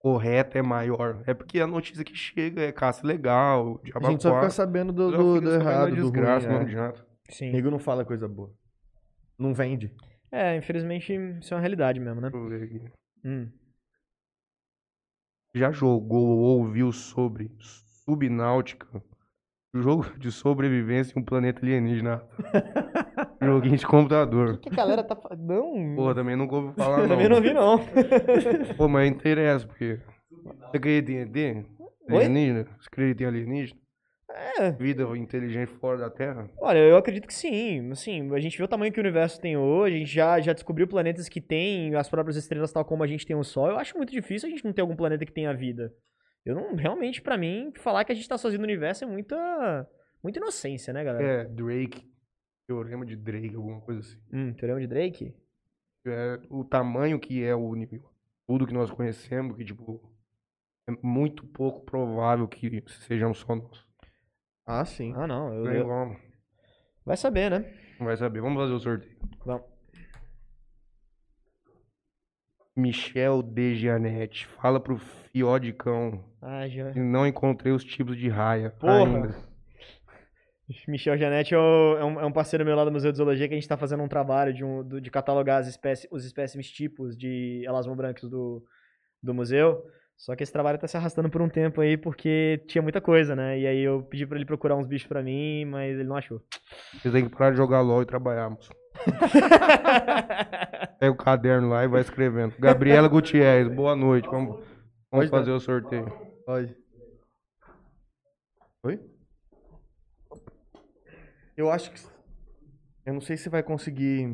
correta 0.01 0.59
é 0.59 0.63
maior. 0.63 1.23
É 1.27 1.35
porque 1.35 1.61
a 1.61 1.67
notícia 1.67 2.03
que 2.03 2.17
chega 2.17 2.63
é 2.63 2.73
caça 2.73 3.07
legal, 3.07 3.81
A 3.95 4.11
gente 4.11 4.23
só 4.23 4.35
fica 4.35 4.51
sabendo 4.51 4.93
do, 4.93 5.11
do, 5.11 5.41
do 5.41 5.55
errado, 5.55 5.91
do 5.91 5.97
desgraça, 5.97 6.47
ruim, 6.49 6.55
não 6.55 6.63
é. 6.63 6.65
adianta. 6.65 7.07
O 7.29 7.33
Sim. 7.33 7.53
nego 7.53 7.71
não 7.71 7.79
fala 7.79 8.05
coisa 8.05 8.27
boa. 8.27 8.51
Não 9.39 9.55
vende. 9.55 9.95
É, 10.33 10.57
infelizmente, 10.57 11.13
isso 11.41 11.53
é 11.53 11.57
uma 11.57 11.61
realidade 11.61 12.01
mesmo, 12.01 12.21
né? 12.21 12.31
Deixa 12.31 12.45
eu 12.45 12.49
ver 12.49 12.65
aqui. 12.65 12.93
Hum. 13.25 13.49
Já 15.55 15.71
jogou 15.71 16.39
ou 16.39 16.59
ouviu 16.59 16.93
sobre 16.93 17.51
Subnáutica? 17.59 19.03
Jogo 19.75 20.19
de 20.19 20.33
sobrevivência 20.33 21.17
em 21.17 21.23
um 21.23 21.25
planeta 21.25 21.61
alienígena. 21.61 22.23
Joguinho 23.41 23.77
de 23.77 23.87
computador. 23.87 24.55
O 24.55 24.59
que 24.59 24.69
a 24.69 24.77
galera 24.77 25.03
tá 25.03 25.17
falando? 25.17 25.41
Não. 25.41 25.95
Porra, 25.97 26.15
também 26.15 26.37
nunca 26.37 26.57
ouvi 26.57 26.75
falar, 26.75 26.99
não. 26.99 27.09
também 27.09 27.29
não 27.29 27.41
vi, 27.41 27.53
não. 27.53 27.79
Pô, 28.77 28.89
mas 28.89 29.11
interessa, 29.11 29.67
porque. 29.67 29.99
Você 30.31 30.77
acredita 30.77 31.13
em 31.13 31.21
ET? 31.21 31.67
Alienígena? 32.09 32.65
Você 32.79 32.89
acredita 32.89 33.23
em 33.23 33.27
alienígena? 33.27 33.81
É. 34.59 34.71
Vida 34.73 35.03
inteligente 35.17 35.69
fora 35.69 35.99
da 35.99 36.11
Terra? 36.11 36.49
Olha, 36.59 36.79
eu 36.79 36.97
acredito 36.97 37.27
que 37.27 37.35
sim. 37.35 37.91
Assim, 37.91 38.33
a 38.33 38.39
gente 38.39 38.57
vê 38.57 38.65
o 38.65 38.69
tamanho 38.69 38.93
que 38.93 39.01
o 39.01 39.03
universo 39.03 39.41
tem 39.41 39.57
hoje, 39.57 39.97
a 39.97 39.99
gente 39.99 40.13
já, 40.13 40.41
já 40.41 40.53
descobriu 40.53 40.87
planetas 40.87 41.29
que 41.29 41.41
têm 41.41 41.95
as 41.95 42.09
próprias 42.09 42.37
estrelas, 42.37 42.73
tal 42.73 42.85
como 42.85 43.03
a 43.03 43.07
gente 43.07 43.27
tem 43.27 43.37
o 43.37 43.43
Sol. 43.43 43.69
Eu 43.69 43.79
acho 43.79 43.97
muito 43.97 44.13
difícil 44.13 44.49
a 44.49 44.51
gente 44.51 44.65
não 44.65 44.73
ter 44.73 44.83
algum 44.83 44.97
planeta 44.97 45.25
que 45.27 45.33
tenha 45.33 45.53
vida. 45.53 45.93
Eu 46.45 46.55
não, 46.55 46.75
realmente, 46.75 47.21
pra 47.21 47.37
mim, 47.37 47.73
falar 47.77 48.05
que 48.05 48.13
a 48.13 48.15
gente 48.15 48.29
tá 48.29 48.39
sozinho 48.39 48.61
no 48.61 48.67
universo 48.67 49.05
é 49.05 49.07
muita, 49.07 49.89
muita 50.23 50.39
inocência, 50.39 50.93
né, 50.93 51.05
galera? 51.05 51.25
É, 51.25 51.45
Drake. 51.45 52.09
Teorema 52.71 53.05
de 53.05 53.17
Drake, 53.17 53.57
alguma 53.57 53.81
coisa 53.81 53.99
assim. 53.99 54.17
Hum, 54.33 54.53
teorema 54.55 54.79
de 54.81 54.87
Drake? 54.87 55.35
É, 56.07 56.39
o 56.49 56.63
tamanho 56.65 57.19
que 57.19 57.43
é 57.43 57.53
o 57.53 57.75
tudo 58.47 58.65
que 58.65 58.73
nós 58.73 58.89
conhecemos, 58.93 59.57
que, 59.57 59.65
tipo, 59.65 60.01
é 60.89 60.93
muito 61.03 61.45
pouco 61.49 61.85
provável 61.85 62.47
que 62.47 62.81
sejamos 63.09 63.39
só 63.39 63.57
nós. 63.57 63.85
Ah, 64.65 64.85
sim. 64.85 65.13
Ah, 65.17 65.27
não. 65.27 65.53
eu- 65.53 65.67
eu- 65.73 66.17
Vai 67.05 67.17
saber, 67.17 67.51
né? 67.51 67.77
vai 67.99 68.17
saber. 68.17 68.41
Vamos 68.41 68.63
fazer 68.63 68.73
o 68.75 68.79
sorteio. 68.79 69.19
Vamos. 69.45 69.67
Michel 72.77 73.43
Dejanete, 73.43 74.47
fala 74.47 74.79
pro 74.79 74.97
Fiodicão 74.97 76.25
Ah, 76.41 76.69
já. 76.69 76.93
que 76.93 77.01
não 77.01 77.27
encontrei 77.27 77.73
os 77.73 77.83
tipos 77.83 78.17
de 78.17 78.29
raia 78.29 78.71
Porra! 78.71 78.95
ainda. 79.07 79.50
Michel 80.87 81.17
Janetti 81.17 81.55
é, 81.55 81.59
é 81.59 82.05
um, 82.05 82.21
é 82.21 82.27
um 82.27 82.33
parceiro 82.33 82.65
meu 82.65 82.77
lá 82.77 82.85
do 82.85 82.93
Museu 82.93 83.11
de 83.11 83.19
Zoologia 83.19 83.49
que 83.49 83.55
a 83.55 83.57
gente 83.57 83.69
tá 83.69 83.77
fazendo 83.77 84.03
um 84.03 84.09
trabalho 84.09 84.53
de, 84.53 84.65
um, 84.65 84.87
de 85.01 85.11
catalogar 85.11 85.61
as 85.61 85.67
espécies, 85.67 86.09
os 86.11 86.25
espécimes 86.25 86.71
tipos 86.71 87.17
de 87.17 87.65
elasmobrancos 87.67 88.29
do, 88.29 88.63
do 89.23 89.35
museu. 89.35 89.83
Só 90.17 90.37
que 90.37 90.43
esse 90.43 90.53
trabalho 90.53 90.79
tá 90.79 90.87
se 90.87 90.99
arrastando 90.99 91.31
por 91.31 91.41
um 91.41 91.49
tempo 91.49 91.81
aí 91.81 91.97
porque 91.97 92.63
tinha 92.67 92.83
muita 92.83 93.01
coisa, 93.01 93.35
né? 93.35 93.59
E 93.59 93.67
aí 93.67 93.81
eu 93.81 94.03
pedi 94.03 94.27
pra 94.27 94.37
ele 94.37 94.45
procurar 94.45 94.77
uns 94.77 94.87
bichos 94.87 95.09
pra 95.09 95.23
mim, 95.23 95.65
mas 95.65 95.95
ele 95.95 96.09
não 96.09 96.17
achou. 96.17 96.43
Vocês 96.93 97.13
têm 97.13 97.25
que 97.25 97.35
parar 97.35 97.53
de 97.53 97.57
jogar 97.57 97.81
LOL 97.81 98.03
e 98.03 98.07
trabalhar, 98.07 98.51
moço. 98.51 98.71
Pega 101.01 101.13
o 101.13 101.17
caderno 101.17 101.71
lá 101.71 101.85
e 101.85 101.89
vai 101.89 102.03
escrevendo. 102.03 102.55
Gabriela 102.59 103.09
Gutierrez, 103.09 103.67
boa 103.69 103.97
noite. 103.97 104.29
Vamos, 104.29 104.57
vamos 104.57 104.67
Pode 105.11 105.31
dar. 105.31 105.39
fazer 105.39 105.53
o 105.53 105.61
sorteio. 105.61 106.13
Pode. 106.45 106.77
Oi? 108.85 109.01
Eu 111.61 111.71
acho 111.71 111.93
que. 111.93 112.01
Eu 113.05 113.13
não 113.13 113.21
sei 113.21 113.37
se 113.37 113.51
vai 113.51 113.63
conseguir. 113.63 114.27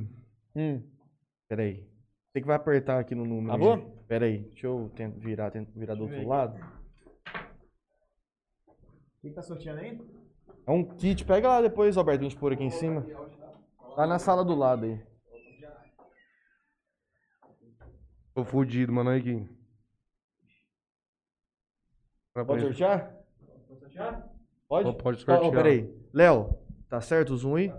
hum. 0.55 0.81
Pera 1.49 1.63
aí. 1.63 1.85
Você 2.31 2.41
que 2.41 2.47
vai 2.47 2.55
apertar 2.57 3.01
aqui 3.01 3.15
no 3.17 3.25
número. 3.25 3.53
Alô? 3.53 3.77
de- 3.77 3.97
Pera 4.07 4.27
aí. 4.27 4.43
Deixa 4.51 4.69
eu 4.69 4.89
tentar 4.95 5.19
virar, 5.19 5.51
tento 5.51 5.73
virar 5.77 5.97
do 5.97 6.05
outro 6.05 6.25
lado. 6.29 6.57
Quem 9.21 9.33
tá 9.33 9.43
sorteando 9.43 9.81
aí? 9.81 10.01
É 10.67 10.71
um 10.71 10.85
kit. 10.85 11.25
Pega 11.25 11.49
lá 11.49 11.61
depois, 11.63 11.97
Alberto, 11.97 12.21
a 12.25 12.29
gente 12.29 12.39
pôr 12.39 12.53
aqui 12.53 12.63
em 12.63 12.71
cima. 12.71 13.05
Tá 13.97 14.07
na 14.07 14.21
sala 14.21 14.45
do 14.45 14.55
lado 14.55 14.85
aí. 14.85 15.05
Tô 18.35 18.45
fudido, 18.45 18.93
mano. 18.93 19.11
Olha 19.11 19.19
aqui. 19.19 19.49
Pode 22.35 22.63
sortear? 22.63 23.17
Pode? 24.69 25.03
Pode 25.03 25.25
Ó, 25.27 25.33
ó, 25.33 25.41
sortear. 25.43 25.51
pera 25.53 25.69
aí. 25.71 26.09
Léo, 26.13 26.57
tá 26.89 27.01
certo 27.01 27.31
o 27.33 27.37
zoom 27.37 27.57
aí? 27.57 27.73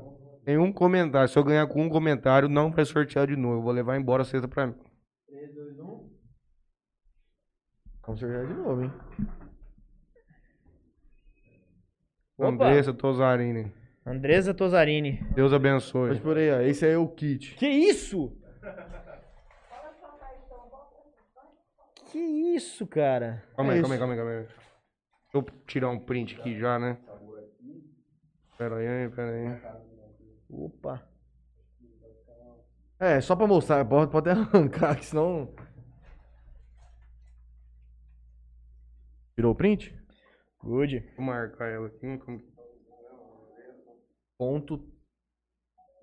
Nenhum 0.45 0.71
comentário. 0.71 1.27
Se 1.27 1.37
eu 1.37 1.43
ganhar 1.43 1.67
com 1.67 1.81
um 1.83 1.89
comentário, 1.89 2.47
não 2.47 2.71
vai 2.71 2.85
sortear 2.85 3.27
de 3.27 3.35
novo. 3.35 3.57
Eu 3.57 3.61
vou 3.61 3.71
levar 3.73 3.97
embora 3.97 4.21
a 4.23 4.25
cesta 4.25 4.47
pra 4.47 4.67
mim. 4.67 4.75
Vamos 8.05 8.19
sortear 8.21 8.47
de 8.47 8.53
novo, 8.53 8.83
hein? 8.83 8.93
Opa. 12.37 12.47
Andressa 12.49 12.93
Tozarini. 12.93 13.73
Andresa 14.05 14.53
Tozarini. 14.53 15.19
Deus 15.33 15.51
abençoe. 15.51 16.09
Pode 16.09 16.21
por 16.21 16.37
aí, 16.37 16.51
ó. 16.51 16.61
Esse 16.61 16.85
aí 16.85 16.93
é 16.93 16.97
o 16.97 17.07
kit. 17.07 17.55
Que 17.55 17.67
isso? 17.67 18.31
Que 22.11 22.17
isso, 22.19 22.87
cara? 22.87 23.43
Calma 23.55 23.73
É 23.73 23.75
aí, 23.75 23.81
isso. 23.81 23.89
calma 23.89 23.95
aí, 23.95 23.99
calma 23.99 24.13
aí, 24.13 24.17
calma 24.17 24.31
aí. 24.31 24.57
Deixa 25.33 25.35
eu 25.35 25.45
tirar 25.65 25.89
um 25.89 25.99
print 25.99 26.39
aqui 26.39 26.57
já, 26.57 26.79
né? 26.79 26.97
Pera 28.57 28.75
aí, 28.77 29.09
pera 29.09 29.31
aí. 29.31 29.83
Opa. 30.49 31.07
É, 32.99 33.21
só 33.21 33.35
pra 33.35 33.45
mostrar. 33.47 33.85
Pode, 33.85 34.11
pode 34.11 34.29
arrancar, 34.29 34.97
que 34.97 35.05
senão. 35.05 35.53
Tirou 39.35 39.51
o 39.51 39.55
print? 39.55 39.95
Good. 40.63 40.99
Vou 41.15 41.25
marcar 41.25 41.67
ela 41.69 41.87
aqui. 41.87 42.17
como- 42.17 42.41
Ponto 44.37 44.83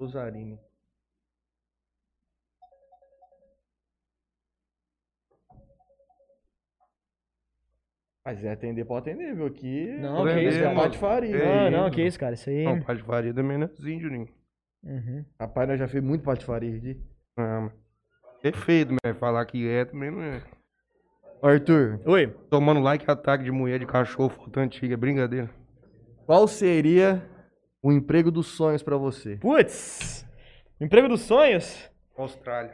Usarini. 0.01 0.59
Mas 8.25 8.43
é 8.43 8.53
atender, 8.53 8.87
pode 8.87 9.11
atender, 9.11 9.35
viu? 9.35 9.45
Aqui. 9.47 9.87
Não, 10.01 10.17
Vou 10.17 10.27
que 10.27 10.41
isso, 10.41 10.59
cara. 10.59 10.75
patifaria. 10.75 11.45
Não, 11.45 11.71
não, 11.71 11.91
que 11.91 12.03
isso, 12.03 12.19
cara. 12.19 12.35
Isso 12.35 12.49
aí. 12.49 12.65
Não, 12.65 12.81
pai 12.81 12.97
de 12.97 13.03
faria 13.03 13.35
também 13.35 13.59
não 13.59 13.67
é 13.67 13.91
índio, 13.91 14.11
nem. 14.11 14.29
Uhum. 14.83 15.25
Rapaz, 15.39 15.69
nós 15.69 15.79
já 15.79 15.87
fez 15.87 16.03
muito 16.03 16.25
patifaria 16.25 16.75
aqui. 16.77 17.01
Ah, 17.37 17.71
perfeito, 18.41 18.95
mas 19.05 19.19
falar 19.19 19.45
que 19.45 19.69
é 19.69 19.85
também 19.85 20.11
não 20.11 20.23
é. 20.23 20.43
Arthur. 21.43 22.01
Oi. 22.07 22.35
Tomando 22.49 22.81
like 22.81 23.05
ataque 23.11 23.45
de 23.45 23.51
mulher 23.51 23.79
de 23.79 23.87
cachorro, 23.87 24.31
foto 24.31 24.59
antiga, 24.59 24.95
é 24.95 24.97
brincadeira. 24.97 25.51
Qual 26.25 26.49
seria 26.49 27.23
o 27.83 27.93
emprego 27.93 28.31
dos 28.31 28.47
sonhos 28.47 28.83
para 28.83 28.97
você? 28.97 29.37
Putz! 29.37 30.27
Emprego 30.81 31.09
dos 31.09 31.21
sonhos? 31.21 31.91
Austrália. 32.17 32.73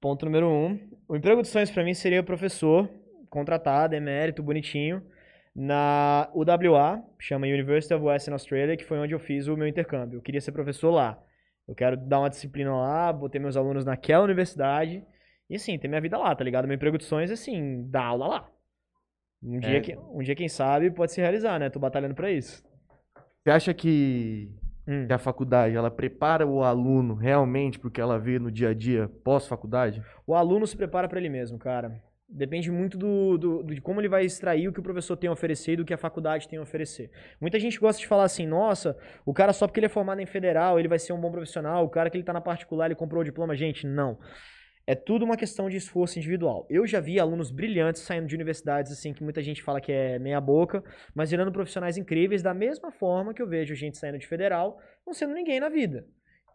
Ponto 0.00 0.24
número 0.24 0.48
um. 0.48 0.90
O 1.08 1.14
emprego 1.14 1.42
dos 1.42 1.50
sonhos 1.50 1.70
para 1.70 1.84
mim 1.84 1.94
seria 1.94 2.22
professor, 2.24 2.90
contratado, 3.30 3.94
emérito, 3.94 4.42
bonitinho, 4.42 5.02
na 5.54 6.28
UWA, 6.34 7.02
chama 7.18 7.46
University 7.46 7.94
of 7.94 8.04
Western 8.04 8.34
Australia, 8.34 8.76
que 8.76 8.84
foi 8.84 8.98
onde 8.98 9.14
eu 9.14 9.18
fiz 9.18 9.46
o 9.46 9.56
meu 9.56 9.66
intercâmbio. 9.66 10.18
Eu 10.18 10.22
queria 10.22 10.40
ser 10.40 10.52
professor 10.52 10.90
lá. 10.90 11.18
Eu 11.66 11.74
quero 11.74 11.96
dar 11.96 12.20
uma 12.20 12.30
disciplina 12.30 12.74
lá, 12.76 13.12
botei 13.12 13.40
meus 13.40 13.56
alunos 13.56 13.84
naquela 13.84 14.24
universidade 14.24 15.02
e 15.48 15.56
assim, 15.56 15.78
ter 15.78 15.88
minha 15.88 16.00
vida 16.00 16.18
lá, 16.18 16.34
tá 16.34 16.44
ligado? 16.44 16.66
Meu 16.66 16.74
emprego 16.74 16.98
de 16.98 17.04
sonhos 17.04 17.30
é 17.30 17.34
assim, 17.34 17.88
dar 17.88 18.04
aula 18.04 18.26
lá. 18.26 18.50
Um, 19.42 19.56
é. 19.56 19.60
dia, 19.60 19.80
que, 19.80 19.96
um 19.96 20.22
dia, 20.22 20.34
quem 20.34 20.48
sabe, 20.48 20.90
pode 20.90 21.12
se 21.12 21.20
realizar, 21.20 21.58
né? 21.58 21.70
Tô 21.70 21.78
batalhando 21.78 22.14
para 22.14 22.30
isso. 22.30 22.64
Você 23.42 23.50
acha 23.50 23.72
que, 23.72 24.52
hum. 24.86 25.06
que, 25.06 25.12
a 25.12 25.18
faculdade, 25.18 25.76
ela 25.76 25.90
prepara 25.90 26.46
o 26.46 26.62
aluno 26.62 27.14
realmente 27.14 27.78
pro 27.78 27.90
que 27.90 28.00
ela 28.00 28.18
vê 28.18 28.38
no 28.38 28.50
dia 28.50 28.70
a 28.70 28.74
dia 28.74 29.08
pós-faculdade? 29.22 30.02
O 30.26 30.34
aluno 30.34 30.66
se 30.66 30.76
prepara 30.76 31.08
para 31.08 31.18
ele 31.18 31.28
mesmo, 31.28 31.58
cara. 31.58 32.02
Depende 32.28 32.72
muito 32.72 32.98
do, 32.98 33.38
do, 33.38 33.62
de 33.62 33.80
como 33.80 34.00
ele 34.00 34.08
vai 34.08 34.24
extrair 34.24 34.66
o 34.66 34.72
que 34.72 34.80
o 34.80 34.82
professor 34.82 35.16
tem 35.16 35.28
a 35.28 35.32
oferecer 35.32 35.72
e 35.72 35.76
do 35.76 35.84
que 35.84 35.94
a 35.94 35.98
faculdade 35.98 36.48
tem 36.48 36.58
a 36.58 36.62
oferecer. 36.62 37.08
Muita 37.40 37.58
gente 37.60 37.78
gosta 37.78 38.00
de 38.00 38.06
falar 38.06 38.24
assim, 38.24 38.46
nossa, 38.46 38.98
o 39.24 39.32
cara 39.32 39.52
só 39.52 39.66
porque 39.66 39.78
ele 39.78 39.86
é 39.86 39.88
formado 39.90 40.20
em 40.20 40.26
federal, 40.26 40.78
ele 40.78 40.88
vai 40.88 40.98
ser 40.98 41.12
um 41.12 41.20
bom 41.20 41.30
profissional, 41.30 41.84
o 41.84 41.88
cara 41.88 42.10
que 42.10 42.16
ele 42.16 42.24
tá 42.24 42.32
na 42.32 42.40
particular, 42.40 42.86
ele 42.86 42.96
comprou 42.96 43.20
o 43.20 43.24
diploma. 43.24 43.54
Gente, 43.54 43.86
não. 43.86 44.18
É 44.88 44.94
tudo 44.94 45.24
uma 45.24 45.36
questão 45.36 45.68
de 45.68 45.76
esforço 45.76 46.18
individual. 46.18 46.66
Eu 46.68 46.86
já 46.86 47.00
vi 47.00 47.18
alunos 47.18 47.50
brilhantes 47.50 48.02
saindo 48.02 48.26
de 48.26 48.34
universidades 48.34 48.92
assim 48.92 49.12
que 49.12 49.22
muita 49.22 49.42
gente 49.42 49.62
fala 49.62 49.80
que 49.80 49.90
é 49.90 50.18
meia 50.18 50.40
boca, 50.40 50.82
mas 51.14 51.30
virando 51.30 51.50
profissionais 51.52 51.96
incríveis 51.96 52.42
da 52.42 52.54
mesma 52.54 52.92
forma 52.92 53.34
que 53.34 53.42
eu 53.42 53.48
vejo 53.48 53.74
gente 53.74 53.98
saindo 53.98 54.18
de 54.18 54.26
federal, 54.26 54.78
não 55.04 55.12
sendo 55.12 55.34
ninguém 55.34 55.58
na 55.58 55.68
vida. 55.68 56.06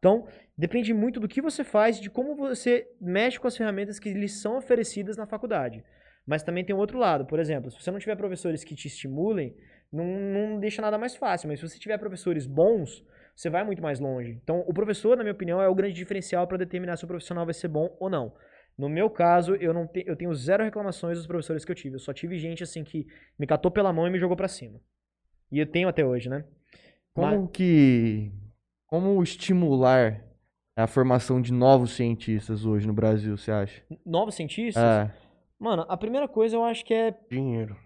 Então, 0.02 0.28
depende 0.57 0.95
muito 0.95 1.19
do 1.19 1.28
que 1.28 1.44
você 1.44 1.64
faz, 1.64 1.99
de 1.99 2.10
como 2.10 2.36
você 2.36 2.88
mexe 2.99 3.40
com 3.40 3.48
as 3.48 3.56
ferramentas 3.56 3.99
que 3.99 4.11
lhes 4.11 4.41
são 4.41 4.57
oferecidas 4.57 5.15
na 5.15 5.28
faculdade. 5.28 5.84
Mas 6.26 6.41
também 6.41 6.65
tem 6.65 6.76
o 6.76 6.80
outro 6.80 6.98
lado. 6.98 7.23
Por 7.23 7.40
exemplo, 7.40 7.69
se 7.69 7.80
você 7.80 7.91
não 7.91 7.99
tiver 7.99 8.15
professores 8.15 8.64
que 8.64 8.73
te 8.73 8.88
estimulem, 8.88 9.56
não, 9.94 10.06
não 10.06 10.60
deixa 10.60 10.82
nada 10.82 10.98
mais 10.98 11.15
fácil. 11.15 11.48
Mas 11.48 11.60
se 11.60 11.69
você 11.69 11.78
tiver 11.78 11.99
professores 11.99 12.48
bons, 12.48 13.06
você 13.36 13.48
vai 13.48 13.64
muito 13.64 13.82
mais 13.82 13.99
longe. 13.99 14.40
Então, 14.44 14.64
o 14.68 14.73
professor, 14.73 15.15
na 15.15 15.23
minha 15.23 15.34
opinião, 15.34 15.61
é 15.61 15.68
o 15.68 15.76
grande 15.76 15.94
diferencial 15.94 16.48
para 16.48 16.57
determinar 16.57 16.98
se 16.98 17.06
o 17.06 17.07
profissional 17.07 17.45
vai 17.45 17.53
ser 17.53 17.68
bom 17.68 17.95
ou 17.99 18.10
não. 18.10 18.34
No 18.76 18.90
meu 18.90 19.07
caso, 19.07 19.53
eu 19.56 19.72
não 19.72 19.86
te, 19.86 20.03
eu 20.07 20.15
tenho 20.15 20.34
zero 20.34 20.64
reclamações 20.64 21.15
dos 21.15 21.28
professores 21.28 21.64
que 21.64 21.72
eu 21.72 21.76
tive. 21.76 21.95
Eu 21.98 21.99
só 21.99 22.11
tive 22.11 22.40
gente 22.40 22.64
assim 22.64 22.84
que 22.84 23.06
me 23.38 23.45
catou 23.45 23.69
pela 23.69 23.94
mão 23.94 24.07
e 24.07 24.10
me 24.10 24.18
jogou 24.18 24.36
para 24.36 24.48
cima. 24.48 24.80
E 25.52 25.60
eu 25.60 25.68
tenho 25.68 25.88
até 25.88 26.03
hoje, 26.03 26.28
né? 26.28 26.44
Como 27.14 27.41
Mas... 27.44 27.52
que 27.52 28.32
como 28.92 29.24
estimular 29.24 30.22
a 30.76 30.86
formação 30.86 31.42
de 31.42 31.54
novos 31.54 31.92
cientistas 31.92 32.66
hoje 32.66 32.86
no 32.86 32.92
Brasil, 32.92 33.38
você 33.38 33.50
acha? 33.50 33.82
Novos 34.06 34.36
cientistas? 34.36 34.84
É. 34.84 35.10
Mano, 35.58 35.86
a 35.88 35.96
primeira 35.96 36.28
coisa 36.28 36.58
eu 36.58 36.64
acho 36.64 36.84
que 36.84 36.94
é 36.94 37.16
dinheiro. 37.30 37.78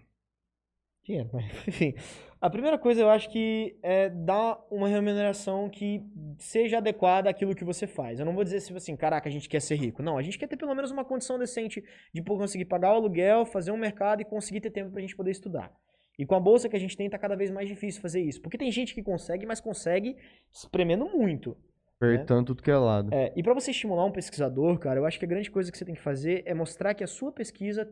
Dinheiro, 1.04 1.30
mas 1.32 1.44
enfim. 1.68 1.94
A 2.40 2.50
primeira 2.50 2.76
coisa 2.76 3.00
eu 3.00 3.08
acho 3.08 3.30
que 3.30 3.78
é 3.82 4.08
dar 4.10 4.58
uma 4.68 4.88
remuneração 4.88 5.70
que 5.70 6.02
seja 6.38 6.78
adequada 6.78 7.30
àquilo 7.30 7.54
que 7.54 7.64
você 7.64 7.86
faz. 7.86 8.18
Eu 8.18 8.26
não 8.26 8.34
vou 8.34 8.42
dizer 8.42 8.56
assim, 8.76 8.96
caraca, 8.96 9.28
a 9.28 9.32
gente 9.32 9.48
quer 9.48 9.60
ser 9.60 9.76
rico. 9.76 10.02
Não, 10.02 10.18
a 10.18 10.22
gente 10.22 10.36
quer 10.36 10.48
ter 10.48 10.56
pelo 10.56 10.74
menos 10.74 10.90
uma 10.90 11.04
condição 11.04 11.38
decente 11.38 11.84
de 12.12 12.22
conseguir 12.22 12.64
pagar 12.64 12.92
o 12.92 12.96
aluguel, 12.96 13.46
fazer 13.46 13.70
um 13.70 13.76
mercado 13.76 14.22
e 14.22 14.24
conseguir 14.24 14.60
ter 14.60 14.70
tempo 14.70 14.90
pra 14.90 15.00
gente 15.00 15.16
poder 15.16 15.30
estudar. 15.30 15.72
E 16.18 16.24
com 16.24 16.34
a 16.34 16.40
bolsa 16.40 16.68
que 16.68 16.76
a 16.76 16.78
gente 16.78 16.96
tem, 16.96 17.10
tá 17.10 17.18
cada 17.18 17.36
vez 17.36 17.50
mais 17.50 17.68
difícil 17.68 18.00
fazer 18.00 18.20
isso. 18.20 18.40
Porque 18.40 18.56
tem 18.56 18.70
gente 18.70 18.94
que 18.94 19.02
consegue, 19.02 19.44
mas 19.44 19.60
consegue 19.60 20.16
espremendo 20.52 21.04
muito. 21.06 21.56
Apertando 21.96 22.40
né? 22.40 22.46
tudo 22.46 22.62
que 22.62 22.70
é 22.70 22.76
lado. 22.76 23.12
É, 23.12 23.32
e 23.34 23.42
para 23.42 23.54
você 23.54 23.70
estimular 23.70 24.04
um 24.04 24.12
pesquisador, 24.12 24.78
cara, 24.78 25.00
eu 25.00 25.06
acho 25.06 25.18
que 25.18 25.24
a 25.24 25.28
grande 25.28 25.50
coisa 25.50 25.70
que 25.70 25.78
você 25.78 25.84
tem 25.84 25.94
que 25.94 26.00
fazer 26.00 26.42
é 26.46 26.54
mostrar 26.54 26.94
que 26.94 27.04
a 27.04 27.06
sua 27.06 27.32
pesquisa 27.32 27.90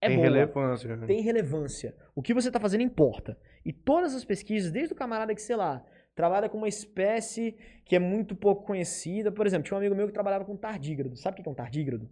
é 0.00 0.08
tem 0.08 0.16
boa. 0.16 0.28
relevância. 0.28 0.96
Tem 1.06 1.20
relevância. 1.20 1.94
O 2.14 2.22
que 2.22 2.34
você 2.34 2.48
está 2.48 2.60
fazendo 2.60 2.82
importa. 2.82 3.38
E 3.64 3.72
todas 3.72 4.14
as 4.14 4.24
pesquisas, 4.24 4.70
desde 4.70 4.92
o 4.92 4.96
camarada 4.96 5.34
que, 5.34 5.42
sei 5.42 5.56
lá, 5.56 5.84
trabalha 6.14 6.48
com 6.48 6.58
uma 6.58 6.68
espécie 6.68 7.56
que 7.84 7.96
é 7.96 7.98
muito 7.98 8.36
pouco 8.36 8.64
conhecida. 8.64 9.32
Por 9.32 9.46
exemplo, 9.46 9.64
tinha 9.64 9.76
um 9.76 9.80
amigo 9.80 9.94
meu 9.94 10.06
que 10.06 10.12
trabalhava 10.12 10.44
com 10.44 10.56
tardígrado. 10.56 11.16
Sabe 11.16 11.40
o 11.40 11.42
que 11.42 11.48
é 11.48 11.52
um 11.52 11.54
tardígrado? 11.54 12.08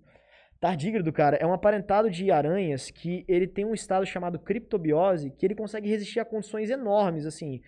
Tardígrado, 0.62 1.12
cara, 1.12 1.36
é 1.38 1.44
um 1.44 1.52
aparentado 1.52 2.08
de 2.08 2.30
aranhas 2.30 2.88
que 2.88 3.24
ele 3.26 3.48
tem 3.48 3.64
um 3.64 3.74
estado 3.74 4.06
chamado 4.06 4.38
criptobiose, 4.38 5.32
que 5.32 5.44
ele 5.44 5.56
consegue 5.56 5.88
resistir 5.88 6.20
a 6.20 6.24
condições 6.24 6.70
enormes, 6.70 7.26
assim. 7.26 7.60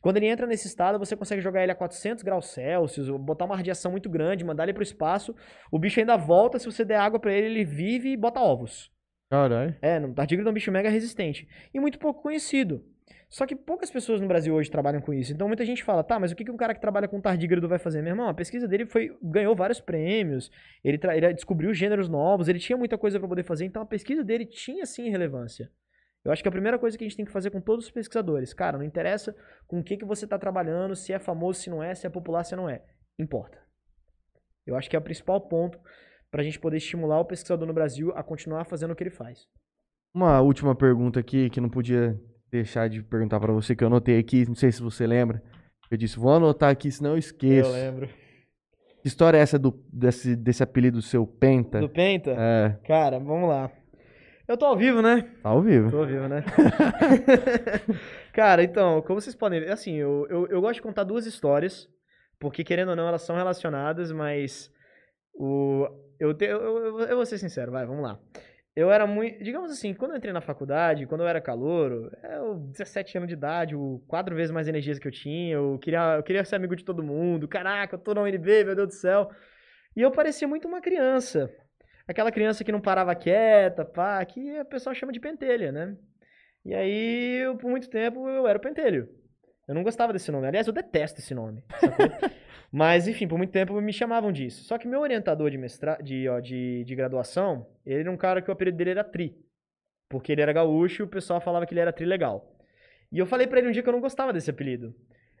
Quando 0.00 0.16
ele 0.16 0.28
entra 0.28 0.46
nesse 0.46 0.66
estado, 0.66 0.98
você 0.98 1.14
consegue 1.14 1.42
jogar 1.42 1.62
ele 1.62 1.72
a 1.72 1.74
400 1.74 2.24
graus 2.24 2.46
Celsius, 2.46 3.10
botar 3.20 3.44
uma 3.44 3.54
radiação 3.54 3.90
muito 3.90 4.08
grande, 4.08 4.46
mandar 4.46 4.62
ele 4.62 4.72
para 4.72 4.80
o 4.80 4.82
espaço. 4.82 5.36
O 5.70 5.78
bicho 5.78 6.00
ainda 6.00 6.16
volta, 6.16 6.58
se 6.58 6.64
você 6.64 6.86
der 6.86 6.96
água 6.96 7.20
para 7.20 7.34
ele, 7.34 7.48
ele 7.48 7.64
vive 7.66 8.12
e 8.12 8.16
bota 8.16 8.40
ovos. 8.40 8.90
Caralho. 9.30 9.76
É, 9.82 9.98
o 9.98 10.14
tardígrado 10.14 10.48
é 10.48 10.50
um 10.50 10.54
bicho 10.54 10.72
mega 10.72 10.88
resistente. 10.88 11.46
E 11.74 11.78
muito 11.78 11.98
pouco 11.98 12.22
conhecido. 12.22 12.82
Só 13.28 13.46
que 13.46 13.54
poucas 13.54 13.90
pessoas 13.90 14.20
no 14.20 14.26
Brasil 14.26 14.54
hoje 14.54 14.70
trabalham 14.70 15.02
com 15.02 15.12
isso. 15.12 15.32
Então 15.32 15.46
muita 15.46 15.64
gente 15.64 15.84
fala, 15.84 16.02
tá, 16.02 16.18
mas 16.18 16.32
o 16.32 16.34
que, 16.34 16.50
um 16.50 16.56
cara 16.56 16.74
que 16.74 16.80
trabalha 16.80 17.06
com 17.06 17.20
tardígrado 17.20 17.68
vai 17.68 17.78
fazer? 17.78 18.00
Meu 18.00 18.12
irmão, 18.12 18.28
a 18.28 18.34
pesquisa 18.34 18.66
dele 18.66 18.86
foi 18.86 19.14
ganhou 19.22 19.54
vários 19.54 19.80
prêmios, 19.80 20.50
ele, 20.82 20.98
ele 21.14 21.34
descobriu 21.34 21.74
gêneros 21.74 22.08
novos, 22.08 22.48
ele 22.48 22.58
tinha 22.58 22.76
muita 22.76 22.96
coisa 22.96 23.18
para 23.18 23.28
poder 23.28 23.42
fazer, 23.42 23.66
então 23.66 23.82
a 23.82 23.86
pesquisa 23.86 24.24
dele 24.24 24.46
tinha 24.46 24.86
sim 24.86 25.10
relevância. 25.10 25.70
Eu 26.24 26.32
acho 26.32 26.42
que 26.42 26.48
a 26.48 26.52
primeira 26.52 26.78
coisa 26.78 26.96
que 26.96 27.04
a 27.04 27.06
gente 27.06 27.16
tem 27.16 27.24
que 27.24 27.32
fazer 27.32 27.50
com 27.50 27.60
todos 27.60 27.84
os 27.84 27.90
pesquisadores, 27.90 28.52
cara, 28.54 28.78
não 28.78 28.84
interessa 28.84 29.36
com 29.66 29.80
o 29.80 29.84
que, 29.84 29.96
que 29.96 30.04
você 30.04 30.24
está 30.24 30.38
trabalhando, 30.38 30.96
se 30.96 31.12
é 31.12 31.18
famoso, 31.18 31.60
se 31.60 31.70
não 31.70 31.82
é, 31.82 31.94
se 31.94 32.06
é 32.06 32.10
popular, 32.10 32.44
se 32.44 32.56
não 32.56 32.68
é. 32.68 32.82
Importa. 33.18 33.58
Eu 34.66 34.74
acho 34.74 34.88
que 34.88 34.96
é 34.96 34.98
o 34.98 35.02
principal 35.02 35.40
ponto 35.40 35.78
para 36.30 36.40
a 36.40 36.44
gente 36.44 36.58
poder 36.58 36.78
estimular 36.78 37.20
o 37.20 37.24
pesquisador 37.24 37.66
no 37.66 37.74
Brasil 37.74 38.12
a 38.14 38.22
continuar 38.22 38.64
fazendo 38.64 38.90
o 38.90 38.96
que 38.96 39.02
ele 39.02 39.10
faz. 39.10 39.46
Uma 40.12 40.40
última 40.40 40.74
pergunta 40.74 41.20
aqui 41.20 41.48
que 41.50 41.60
não 41.60 41.70
podia 41.70 42.18
deixar 42.50 42.88
de 42.88 43.02
perguntar 43.02 43.40
para 43.40 43.52
você, 43.52 43.74
que 43.74 43.82
eu 43.82 43.88
anotei 43.88 44.18
aqui, 44.18 44.46
não 44.46 44.54
sei 44.54 44.72
se 44.72 44.82
você 44.82 45.06
lembra. 45.06 45.42
Eu 45.90 45.96
disse, 45.96 46.18
vou 46.18 46.32
anotar 46.32 46.70
aqui, 46.70 46.90
senão 46.90 47.12
eu 47.12 47.18
esqueço. 47.18 47.70
Eu 47.70 47.74
lembro. 47.74 48.08
Que 49.00 49.08
história 49.08 49.38
é 49.38 49.40
essa 49.40 49.58
do, 49.58 49.72
desse, 49.92 50.34
desse 50.34 50.62
apelido 50.62 51.00
seu 51.00 51.26
Penta? 51.26 51.80
Do 51.80 51.88
Penta? 51.88 52.34
É. 52.36 52.76
Cara, 52.86 53.18
vamos 53.18 53.48
lá. 53.48 53.70
Eu 54.46 54.56
tô 54.56 54.64
ao 54.64 54.76
vivo, 54.76 55.02
né? 55.02 55.28
Tá 55.42 55.50
ao 55.50 55.62
vivo. 55.62 55.90
Tô 55.90 55.98
ao 55.98 56.06
vivo, 56.06 56.26
né? 56.26 56.42
Cara, 58.32 58.62
então, 58.62 59.02
como 59.02 59.20
vocês 59.20 59.36
podem 59.36 59.60
ver, 59.60 59.70
assim, 59.70 59.94
eu, 59.94 60.26
eu, 60.30 60.46
eu 60.46 60.60
gosto 60.60 60.76
de 60.76 60.82
contar 60.82 61.04
duas 61.04 61.26
histórias, 61.26 61.88
porque 62.40 62.64
querendo 62.64 62.90
ou 62.90 62.96
não, 62.96 63.06
elas 63.06 63.22
são 63.22 63.36
relacionadas, 63.36 64.10
mas 64.10 64.72
o, 65.34 65.86
eu, 66.18 66.32
te, 66.34 66.46
eu, 66.46 66.60
eu, 66.60 67.00
eu 67.00 67.16
vou 67.16 67.26
ser 67.26 67.36
sincero, 67.38 67.70
vai, 67.70 67.86
vamos 67.86 68.02
lá. 68.02 68.18
Eu 68.76 68.90
era 68.92 69.06
muito. 69.06 69.42
Digamos 69.42 69.70
assim, 69.70 69.92
quando 69.92 70.12
eu 70.12 70.18
entrei 70.18 70.32
na 70.32 70.40
faculdade, 70.40 71.06
quando 71.06 71.22
eu 71.22 71.28
era 71.28 71.40
calouro, 71.40 72.10
eu, 72.22 72.56
17 72.56 73.16
anos 73.18 73.28
de 73.28 73.34
idade, 73.34 73.74
o 73.74 74.02
quatro 74.06 74.34
vezes 74.36 74.52
mais 74.52 74.68
energias 74.68 74.98
que 74.98 75.08
eu 75.08 75.12
tinha, 75.12 75.54
eu 75.54 75.78
queria, 75.80 76.16
eu 76.16 76.22
queria 76.22 76.44
ser 76.44 76.56
amigo 76.56 76.76
de 76.76 76.84
todo 76.84 77.02
mundo. 77.02 77.48
Caraca, 77.48 77.96
eu 77.96 77.98
tô 77.98 78.14
na 78.14 78.22
UNB, 78.22 78.64
meu 78.64 78.76
Deus 78.76 78.88
do 78.88 78.94
céu. 78.94 79.30
E 79.96 80.02
eu 80.02 80.10
parecia 80.12 80.46
muito 80.46 80.68
uma 80.68 80.80
criança. 80.80 81.52
Aquela 82.06 82.32
criança 82.32 82.64
que 82.64 82.72
não 82.72 82.80
parava 82.80 83.14
quieta, 83.14 83.84
pá, 83.84 84.24
que 84.24 84.60
o 84.60 84.64
pessoal 84.64 84.94
chama 84.94 85.12
de 85.12 85.20
pentelha, 85.20 85.72
né? 85.72 85.96
E 86.64 86.74
aí, 86.74 87.42
por 87.60 87.70
muito 87.70 87.88
tempo, 87.90 88.28
eu 88.28 88.46
era 88.46 88.58
o 88.58 88.60
pentelho. 88.60 89.08
Eu 89.68 89.74
não 89.74 89.82
gostava 89.82 90.14
desse 90.14 90.32
nome. 90.32 90.46
Aliás, 90.46 90.66
eu 90.66 90.72
detesto 90.72 91.20
esse 91.20 91.34
nome. 91.34 91.62
Mas, 92.72 93.06
enfim, 93.06 93.28
por 93.28 93.36
muito 93.36 93.50
tempo 93.50 93.78
me 93.80 93.92
chamavam 93.92 94.32
disso. 94.32 94.64
Só 94.64 94.78
que 94.78 94.88
meu 94.88 95.00
orientador 95.00 95.50
de, 95.50 95.58
mestra... 95.58 95.98
de, 96.02 96.26
ó, 96.26 96.40
de, 96.40 96.84
de 96.84 96.94
graduação, 96.94 97.66
ele 97.84 98.00
era 98.00 98.10
um 98.10 98.16
cara 98.16 98.40
que 98.40 98.48
o 98.48 98.52
apelido 98.52 98.78
dele 98.78 98.90
era 98.90 99.04
Tri. 99.04 99.36
Porque 100.08 100.32
ele 100.32 100.40
era 100.40 100.54
gaúcho 100.54 101.02
e 101.02 101.04
o 101.04 101.08
pessoal 101.08 101.38
falava 101.38 101.66
que 101.66 101.74
ele 101.74 101.80
era 101.80 101.92
Tri 101.92 102.06
legal. 102.06 102.58
E 103.12 103.18
eu 103.18 103.26
falei 103.26 103.46
para 103.46 103.58
ele 103.58 103.68
um 103.68 103.72
dia 103.72 103.82
que 103.82 103.88
eu 103.88 103.92
não 103.92 104.00
gostava 104.00 104.32
desse 104.32 104.50
apelido. 104.50 104.94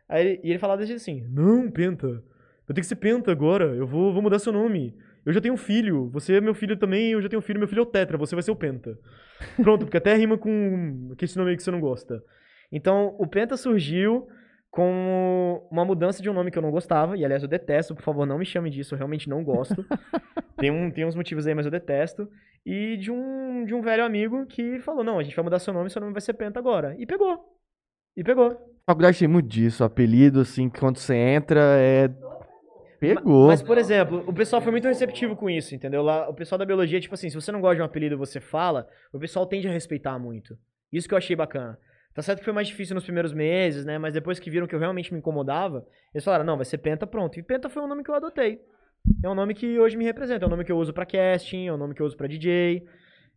Aí 0.06 0.26
ele, 0.26 0.40
e 0.44 0.50
ele 0.50 0.58
falava 0.58 0.82
assim: 0.82 1.26
Não, 1.30 1.70
Penta. 1.70 2.06
Eu 2.06 2.74
tenho 2.74 2.82
que 2.82 2.86
ser 2.86 2.96
Penta 2.96 3.32
agora. 3.32 3.74
Eu 3.74 3.86
vou, 3.86 4.12
vou 4.12 4.22
mudar 4.22 4.38
seu 4.38 4.52
nome. 4.52 4.94
Eu 5.24 5.32
já 5.32 5.40
tenho 5.40 5.54
um 5.54 5.58
filho. 5.58 6.08
Você 6.10 6.34
é 6.34 6.40
meu 6.40 6.54
filho 6.54 6.76
também. 6.76 7.12
Eu 7.12 7.22
já 7.22 7.28
tenho 7.28 7.40
um 7.40 7.42
filho. 7.42 7.58
Meu 7.58 7.68
filho 7.68 7.80
é 7.80 7.82
o 7.82 7.86
Tetra. 7.86 8.16
Você 8.18 8.34
vai 8.34 8.42
ser 8.42 8.50
o 8.50 8.56
Penta. 8.56 8.98
Pronto, 9.56 9.84
porque 9.84 9.96
até 9.96 10.14
rima 10.14 10.36
com 10.36 11.14
esse 11.20 11.36
nome 11.36 11.50
aí 11.50 11.56
que 11.56 11.62
você 11.62 11.70
não 11.70 11.80
gosta. 11.80 12.22
Então, 12.70 13.14
o 13.18 13.26
Penta 13.26 13.56
surgiu 13.56 14.28
com 14.70 15.66
uma 15.70 15.84
mudança 15.84 16.22
de 16.22 16.28
um 16.28 16.34
nome 16.34 16.50
que 16.50 16.58
eu 16.58 16.62
não 16.62 16.70
gostava, 16.70 17.16
e 17.16 17.24
aliás 17.24 17.42
eu 17.42 17.48
detesto, 17.48 17.94
por 17.94 18.02
favor, 18.02 18.26
não 18.26 18.38
me 18.38 18.44
chame 18.44 18.70
disso, 18.70 18.94
eu 18.94 18.98
realmente 18.98 19.28
não 19.28 19.42
gosto. 19.42 19.84
tem, 20.58 20.70
um, 20.70 20.90
tem 20.90 21.06
uns 21.06 21.14
motivos 21.14 21.46
aí, 21.46 21.54
mas 21.54 21.64
eu 21.64 21.72
detesto. 21.72 22.28
E 22.64 22.96
de 22.98 23.10
um, 23.10 23.64
de 23.64 23.74
um 23.74 23.80
velho 23.80 24.04
amigo 24.04 24.44
que 24.46 24.78
falou: 24.80 25.02
não, 25.02 25.18
a 25.18 25.22
gente 25.22 25.34
vai 25.34 25.44
mudar 25.44 25.58
seu 25.58 25.72
nome, 25.72 25.90
seu 25.90 26.00
nome 26.00 26.12
vai 26.12 26.20
ser 26.20 26.34
Penta 26.34 26.58
agora. 26.58 26.94
E 26.98 27.06
pegou. 27.06 27.56
E 28.16 28.22
pegou. 28.22 28.50
A 28.86 28.92
faculdade 28.92 29.18
tem 29.18 29.28
muito 29.28 29.48
disso, 29.48 29.84
apelido, 29.84 30.40
assim, 30.40 30.68
que 30.68 30.80
quando 30.80 30.98
você 30.98 31.14
entra 31.14 31.60
é. 31.78 32.10
Pegou. 33.00 33.46
Mas, 33.46 33.62
por 33.62 33.78
exemplo, 33.78 34.24
o 34.26 34.34
pessoal 34.34 34.60
foi 34.60 34.72
muito 34.72 34.88
receptivo 34.88 35.36
com 35.36 35.48
isso, 35.48 35.72
entendeu? 35.72 36.02
Lá, 36.02 36.28
o 36.28 36.34
pessoal 36.34 36.58
da 36.58 36.66
biologia, 36.66 37.00
tipo 37.00 37.14
assim, 37.14 37.30
se 37.30 37.36
você 37.36 37.52
não 37.52 37.60
gosta 37.60 37.76
de 37.76 37.82
um 37.82 37.84
apelido 37.84 38.16
e 38.16 38.18
você 38.18 38.40
fala, 38.40 38.88
o 39.12 39.20
pessoal 39.20 39.46
tende 39.46 39.68
a 39.68 39.70
respeitar 39.70 40.18
muito. 40.18 40.58
Isso 40.92 41.06
que 41.06 41.14
eu 41.14 41.18
achei 41.18 41.36
bacana. 41.36 41.78
Tá 42.18 42.22
certo 42.22 42.40
que 42.40 42.44
foi 42.44 42.52
mais 42.52 42.66
difícil 42.66 42.96
nos 42.96 43.04
primeiros 43.04 43.32
meses, 43.32 43.84
né? 43.84 43.96
Mas 43.96 44.12
depois 44.12 44.40
que 44.40 44.50
viram 44.50 44.66
que 44.66 44.74
eu 44.74 44.78
realmente 44.80 45.12
me 45.12 45.20
incomodava, 45.20 45.86
eles 46.12 46.24
falaram, 46.24 46.44
não, 46.44 46.56
vai 46.56 46.64
ser 46.64 46.78
Penta, 46.78 47.06
pronto. 47.06 47.38
E 47.38 47.42
Penta 47.44 47.68
foi 47.68 47.80
um 47.80 47.86
nome 47.86 48.02
que 48.02 48.10
eu 48.10 48.14
adotei. 48.16 48.60
É 49.22 49.28
um 49.28 49.36
nome 49.36 49.54
que 49.54 49.78
hoje 49.78 49.96
me 49.96 50.04
representa, 50.04 50.44
é 50.44 50.48
um 50.48 50.50
nome 50.50 50.64
que 50.64 50.72
eu 50.72 50.78
uso 50.78 50.92
pra 50.92 51.06
casting, 51.06 51.68
é 51.68 51.72
um 51.72 51.76
nome 51.76 51.94
que 51.94 52.02
eu 52.02 52.06
uso 52.06 52.16
pra 52.16 52.26
DJ. 52.26 52.84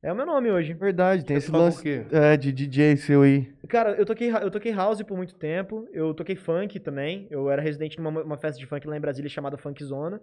É 0.02 0.12
o 0.12 0.16
meu 0.16 0.26
nome 0.26 0.50
hoje. 0.50 0.74
Verdade, 0.74 1.24
tem 1.24 1.38
esse 1.38 1.52
lance 1.52 1.84
quê? 1.84 2.08
é, 2.12 2.36
de 2.36 2.52
DJ 2.52 2.98
seu 2.98 3.22
aí. 3.22 3.54
Cara, 3.70 3.92
eu 3.92 4.04
toquei, 4.04 4.32
eu 4.32 4.50
toquei 4.50 4.72
house 4.72 5.04
por 5.04 5.16
muito 5.16 5.36
tempo, 5.36 5.88
eu 5.94 6.12
toquei 6.16 6.36
funk 6.36 6.80
também. 6.80 7.28
Eu 7.30 7.52
era 7.52 7.62
residente 7.62 8.00
numa 8.00 8.24
uma 8.24 8.38
festa 8.40 8.60
de 8.60 8.66
funk 8.66 8.88
lá 8.88 8.98
em 8.98 9.02
Brasília 9.02 9.30
chamada 9.30 9.60
Funk 9.60 9.84
Zona. 9.84 10.20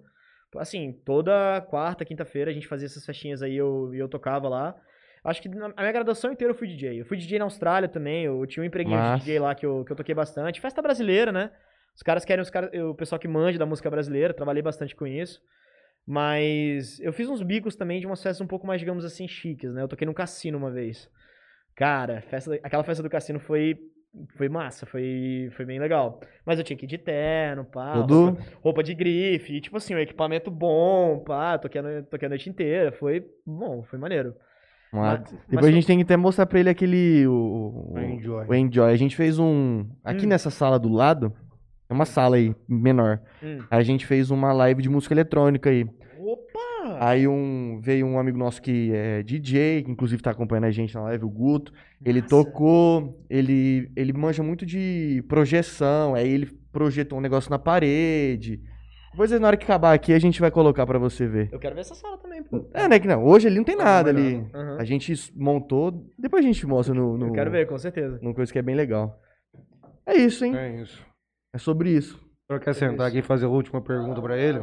Assim, 0.57 0.99
toda 1.05 1.61
quarta, 1.71 2.05
quinta-feira 2.05 2.51
a 2.51 2.55
gente 2.55 2.67
fazia 2.67 2.87
essas 2.87 3.07
festinhas 3.07 3.41
aí 3.41 3.53
e 3.53 3.57
eu, 3.57 3.95
e 3.95 3.99
eu 4.01 4.09
tocava 4.09 4.49
lá. 4.49 4.75
Acho 5.29 5.43
que 5.43 5.49
na 5.49 5.67
a 5.77 5.81
minha 5.83 5.93
graduação 5.93 6.33
inteira 6.33 6.53
eu 6.53 6.57
fui 6.57 6.67
DJ. 6.69 7.01
Eu 7.01 7.05
fui 7.07 7.17
DJ 7.17 7.39
na 7.39 7.45
Austrália 7.45 7.89
também, 7.89 8.25
eu 8.25 8.47
tinha 8.47 8.63
um 8.63 8.67
empreguinho 8.67 8.97
de. 9.19 9.25
DJ 9.25 9.39
lá 9.39 9.55
que 9.55 9.67
eu, 9.67 9.85
que 9.85 9.93
eu 9.93 9.97
toquei 9.97 10.15
bastante. 10.15 10.61
Festa 10.61 10.81
brasileira, 10.81 11.31
né? 11.33 11.51
Os 11.95 12.03
caras 12.03 12.25
querem 12.25 12.43
os 12.43 12.51
caras, 12.51 12.71
o 12.81 12.95
pessoal 12.95 13.19
que 13.19 13.27
manja 13.29 13.59
da 13.59 13.67
música 13.67 13.91
brasileira, 13.91 14.33
trabalhei 14.33 14.63
bastante 14.63 14.95
com 14.97 15.07
isso. 15.07 15.41
Mas 16.07 16.99
eu 17.01 17.13
fiz 17.13 17.29
uns 17.29 17.43
bicos 17.43 17.77
também 17.77 18.01
de 18.01 18.07
umas 18.07 18.23
festas 18.23 18.41
um 18.41 18.47
pouco 18.47 18.67
mais, 18.67 18.81
digamos 18.81 19.05
assim, 19.05 19.29
chiques, 19.29 19.73
né? 19.75 19.83
Eu 19.83 19.89
toquei 19.89 20.07
num 20.07 20.15
cassino 20.15 20.57
uma 20.57 20.71
vez. 20.71 21.11
Cara, 21.77 22.23
festa, 22.23 22.55
aquela 22.63 22.83
festa 22.83 23.03
do 23.03 23.11
cassino 23.11 23.39
foi 23.39 23.77
foi 24.37 24.49
massa, 24.49 24.87
foi, 24.87 25.51
foi 25.55 25.67
bem 25.67 25.79
legal. 25.79 26.19
Mas 26.47 26.59
eu 26.59 26.65
tinha 26.65 26.77
que 26.77 26.87
ir 26.87 26.89
de 26.89 26.97
terno, 26.97 27.65
pá, 27.67 27.93
Todo- 27.93 28.25
roupa, 28.31 28.43
roupa 28.63 28.83
de 28.83 28.95
grife, 28.95 29.53
e, 29.53 29.61
tipo 29.61 29.77
assim, 29.77 29.95
um 29.95 29.99
equipamento 29.99 30.51
bom, 30.51 31.19
pá, 31.21 31.59
toquei 31.59 31.79
a, 31.81 31.85
no- 31.85 32.03
toquei 32.05 32.25
a 32.27 32.29
noite 32.31 32.49
inteira, 32.49 32.91
foi 32.91 33.25
bom, 33.47 33.83
foi 33.85 33.99
maneiro. 33.99 34.35
Mas- 34.93 35.21
Mas- 35.21 35.31
Depois 35.31 35.47
mas 35.53 35.67
a 35.67 35.71
gente 35.71 35.87
tem 35.87 35.99
que 35.99 36.03
até 36.05 36.17
mostrar 36.17 36.47
pra 36.47 36.59
ele 36.61 36.71
aquele. 36.71 37.27
O, 37.27 37.93
o, 37.95 37.99
Enjoy. 38.01 38.47
o 38.47 38.55
Enjoy. 38.55 38.91
A 38.93 38.97
gente 38.97 39.15
fez 39.17 39.39
um. 39.39 39.85
Aqui 40.05 40.25
Hum. 40.27 40.29
nessa 40.31 40.51
sala 40.51 40.79
do 40.79 40.89
lado. 40.89 41.33
É 41.91 41.95
uma 41.95 42.05
sala 42.05 42.37
aí, 42.37 42.55
menor. 42.69 43.21
Hum. 43.43 43.59
A 43.71 43.83
gente 43.83 44.05
fez 44.07 44.31
uma 44.31 44.53
live 44.53 44.83
de 44.83 44.89
música 44.91 45.15
eletrônica 45.15 45.71
aí. 45.71 45.87
Opa! 46.19 46.99
Aí 47.01 47.27
um, 47.29 47.81
veio 47.83 48.07
um 48.07 48.19
amigo 48.19 48.37
nosso 48.37 48.61
que 48.61 48.91
é 48.93 49.23
DJ, 49.23 49.83
que 49.85 49.91
inclusive 49.91 50.21
tá 50.23 50.31
acompanhando 50.31 50.65
a 50.65 50.71
gente 50.71 50.95
na 50.95 51.03
live, 51.03 51.25
o 51.25 51.31
Guto. 51.31 51.73
Ele 52.05 52.21
Massa. 52.21 52.29
tocou, 52.31 53.19
ele, 53.31 53.91
ele 53.97 54.13
manja 54.13 54.43
muito 54.43 54.67
de 54.67 55.23
projeção, 55.29 56.15
aí 56.15 56.29
ele 56.29 56.47
projetou 56.73 57.19
um 57.19 57.23
negócio 57.23 57.51
na 57.51 57.59
parede. 57.59 58.61
Depois, 59.11 59.31
na 59.33 59.47
hora 59.49 59.57
que 59.57 59.65
acabar 59.65 59.93
aqui, 59.95 60.13
a 60.13 60.19
gente 60.19 60.41
vai 60.41 60.51
colocar 60.51 60.87
pra 60.87 60.99
você 60.99 61.27
ver. 61.27 61.49
Eu 61.51 61.59
quero 61.59 61.75
ver 61.75 61.81
essa 61.81 61.95
sala 61.95 62.17
também, 62.19 62.43
pô. 62.43 62.65
É, 62.73 62.87
né, 62.87 63.01
que 63.01 63.09
não, 63.09 63.25
hoje 63.25 63.49
ali 63.49 63.57
não 63.57 63.65
tem 63.65 63.77
nada 63.77 64.11
ali. 64.11 64.47
Aham. 64.55 64.77
A 64.79 64.85
gente 64.85 65.13
montou, 65.35 66.07
depois 66.17 66.45
a 66.45 66.47
gente 66.47 66.65
mostra 66.67 66.95
no... 66.95 67.17
no 67.19 67.27
Eu 67.29 67.33
quero 67.33 67.51
ver, 67.51 67.67
com 67.67 67.77
certeza. 67.79 68.19
Numa 68.23 68.35
coisa 68.35 68.53
que 68.53 68.59
é 68.59 68.63
bem 68.63 68.77
legal. 68.77 69.21
É 70.07 70.15
isso, 70.15 70.45
hein? 70.45 70.57
É 70.57 70.81
isso. 70.81 71.05
É 71.53 71.59
sobre 71.59 71.91
isso. 71.91 72.17
O 72.17 72.53
senhor 72.53 72.61
quer 72.61 72.75
sentar 72.75 73.09
aqui 73.09 73.19
e 73.19 73.23
fazer 73.23 73.47
a 73.47 73.49
última 73.49 73.81
pergunta 73.83 74.21
pra 74.23 74.37
ele? 74.39 74.59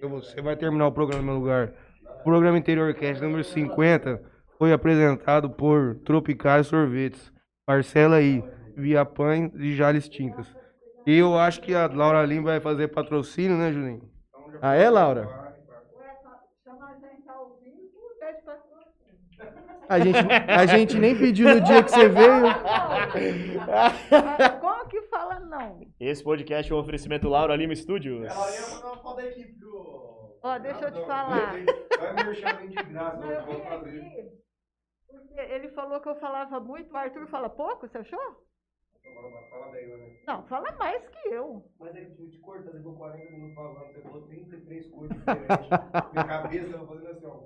Eu- 0.00 0.08
Você 0.10 0.40
vai 0.40 0.56
terminar 0.56 0.86
o 0.86 0.92
programa 0.92 1.22
no 1.22 1.26
meu 1.32 1.40
lugar. 1.40 1.72
O 2.20 2.24
programa 2.24 2.58
Interior 2.58 2.92
Cast 2.94 3.22
número 3.22 3.42
50 3.44 4.22
foi 4.58 4.72
apresentado 4.72 5.50
por 5.50 5.96
Tropicais 6.04 6.66
Sorvetes. 6.66 7.32
Parcela 7.66 8.16
aí, 8.16 8.42
via 8.76 9.04
pães 9.04 9.50
e 9.54 9.74
Jales 9.74 10.08
Tintas. 10.08 10.46
E 11.06 11.18
eu 11.18 11.38
acho 11.38 11.60
que 11.60 11.74
a 11.74 11.86
Laura 11.86 12.24
Lim 12.24 12.42
vai 12.42 12.60
fazer 12.60 12.88
patrocínio, 12.88 13.56
né, 13.56 13.72
Juninho? 13.72 14.10
Ah, 14.60 14.74
é, 14.74 14.88
Laura? 14.88 15.54
A 19.86 20.00
gente, 20.00 20.18
a 20.48 20.66
gente 20.66 20.98
nem 20.98 21.16
pediu 21.16 21.54
no 21.54 21.60
dia 21.60 21.82
que 21.82 21.90
você 21.90 22.08
veio. 22.08 22.42
Como 24.60 24.88
que 24.88 25.02
fala 25.02 25.40
não? 25.40 25.86
Esse 26.00 26.24
podcast 26.24 26.72
é 26.72 26.74
um 26.74 26.78
oferecimento 26.78 27.28
Laura 27.28 27.54
Lima 27.54 27.74
Studios. 27.74 28.32
Ó, 30.42 30.58
deixa 30.58 30.84
eu 30.86 30.90
te 30.90 31.04
falar. 31.06 31.52
Vai 31.98 32.24
merchan 32.24 32.66
de 32.66 32.74
graça, 32.74 33.16
Não, 33.18 33.30
eu 33.30 33.44
vim 33.44 33.60
aqui 33.60 34.44
porque 35.34 35.52
ele 35.52 35.68
falou 35.70 36.00
que 36.00 36.08
eu 36.08 36.14
falava 36.20 36.60
muito, 36.60 36.92
o 36.92 36.96
Arthur 36.96 37.26
fala 37.26 37.48
pouco, 37.48 37.88
você 37.88 37.98
achou? 37.98 38.44
Não, 40.26 40.42
fala 40.44 40.74
mais 40.78 41.06
que 41.08 41.28
eu. 41.28 41.64
Mas 41.78 41.94
aí, 41.94 42.06
te 42.30 42.38
corta, 42.38 42.70
ficou 42.70 42.94
40 42.94 43.30
minutos 43.30 43.54
falando, 43.54 43.92
você 43.92 44.00
falou 44.00 44.22
33 44.22 44.88
coisas 44.88 45.16
diferentes. 45.16 45.48
Minha 46.12 46.24
cabeça, 46.24 46.76
eu 46.76 46.86
fazendo 46.86 47.08
assim, 47.10 47.26
ó. 47.26 47.40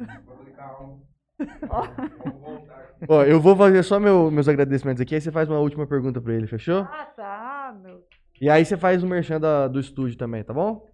Eu 0.00 0.36
falei, 0.36 0.52
calma. 0.54 0.98
Vamos 1.38 2.38
voltar. 2.38 2.76
Ó, 3.08 3.22
eu 3.24 3.40
vou 3.40 3.54
fazer 3.56 3.82
só 3.82 4.00
meu- 4.00 4.30
meus 4.30 4.48
agradecimentos 4.48 5.00
aqui, 5.00 5.14
aí 5.14 5.20
você 5.20 5.30
faz 5.30 5.48
uma 5.48 5.60
última 5.60 5.86
pergunta 5.86 6.20
pra 6.20 6.34
ele, 6.34 6.46
fechou? 6.46 6.80
Ah, 6.80 7.12
tá, 7.16 7.78
meu. 7.82 8.02
E 8.40 8.50
aí 8.50 8.64
você 8.64 8.76
faz 8.76 9.02
o 9.02 9.06
merchan 9.06 9.38
da- 9.40 9.68
do 9.68 9.78
estúdio 9.78 10.16
também, 10.18 10.42
tá 10.42 10.52
bom? 10.52 10.90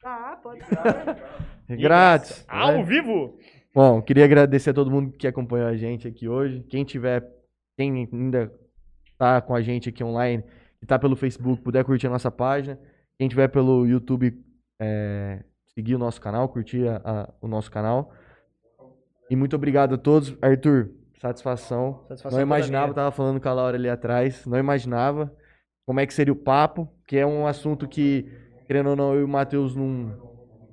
Tá, 0.00 0.38
pode 0.42 0.64
ser. 0.64 1.76
Grátis. 1.78 2.44
Ao 2.48 2.72
né? 2.72 2.82
vivo! 2.84 3.38
Bom, 3.74 4.00
queria 4.00 4.24
agradecer 4.24 4.70
a 4.70 4.74
todo 4.74 4.90
mundo 4.90 5.12
que 5.16 5.26
acompanhou 5.26 5.66
a 5.68 5.76
gente 5.76 6.06
aqui 6.06 6.28
hoje. 6.28 6.62
Quem 6.70 6.84
tiver, 6.84 7.26
quem 7.76 8.08
ainda 8.12 8.52
tá 9.18 9.40
com 9.40 9.54
a 9.54 9.60
gente 9.62 9.88
aqui 9.88 10.04
online, 10.04 10.44
que 10.80 10.86
tá 10.86 10.98
pelo 10.98 11.16
Facebook, 11.16 11.62
puder 11.62 11.84
curtir 11.84 12.06
a 12.06 12.10
nossa 12.10 12.30
página. 12.30 12.78
Quem 13.18 13.28
tiver 13.28 13.48
pelo 13.48 13.86
YouTube, 13.86 14.38
é, 14.80 15.42
seguir 15.74 15.94
o 15.94 15.98
nosso 15.98 16.20
canal, 16.20 16.48
curtir 16.48 16.86
a- 16.88 17.00
a- 17.04 17.34
o 17.40 17.48
nosso 17.48 17.70
canal. 17.70 18.12
E 19.30 19.34
muito 19.36 19.56
obrigado 19.56 19.94
a 19.94 19.98
todos. 19.98 20.36
Arthur, 20.40 20.90
satisfação. 21.20 22.04
Satisfação 22.08 22.38
não 22.38 22.42
imaginava, 22.46 22.94
tava 22.94 23.10
falando 23.10 23.40
com 23.40 23.48
a 23.48 23.52
Laura 23.52 23.76
ali 23.76 23.88
atrás, 23.88 24.44
não 24.46 24.58
imaginava 24.58 25.34
como 25.86 26.00
é 26.00 26.06
que 26.06 26.14
seria 26.14 26.32
o 26.32 26.36
papo, 26.36 26.88
que 27.06 27.16
é 27.16 27.26
um 27.26 27.46
assunto 27.46 27.88
que, 27.88 28.28
querendo 28.66 28.90
ou 28.90 28.96
não, 28.96 29.14
eu 29.14 29.20
e 29.20 29.24
o 29.24 29.28
Matheus 29.28 29.74
não, 29.74 30.12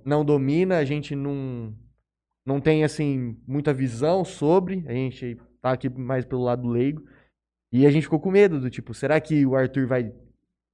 não 0.04 0.26
domina, 0.26 0.78
a 0.78 0.86
gente 0.86 1.16
não, 1.16 1.74
não 2.46 2.60
tem, 2.60 2.84
assim, 2.84 3.38
muita 3.48 3.74
visão 3.74 4.26
sobre, 4.26 4.84
a 4.88 4.92
gente 4.92 5.38
tá 5.62 5.72
aqui 5.72 5.88
mais 5.90 6.26
pelo 6.26 6.44
lado 6.44 6.68
leigo, 6.68 7.04
e 7.74 7.88
a 7.88 7.90
gente 7.90 8.04
ficou 8.04 8.20
com 8.20 8.30
medo 8.30 8.60
do 8.60 8.70
tipo, 8.70 8.94
será 8.94 9.20
que 9.20 9.44
o 9.46 9.56
Arthur 9.56 9.88
vai, 9.88 10.14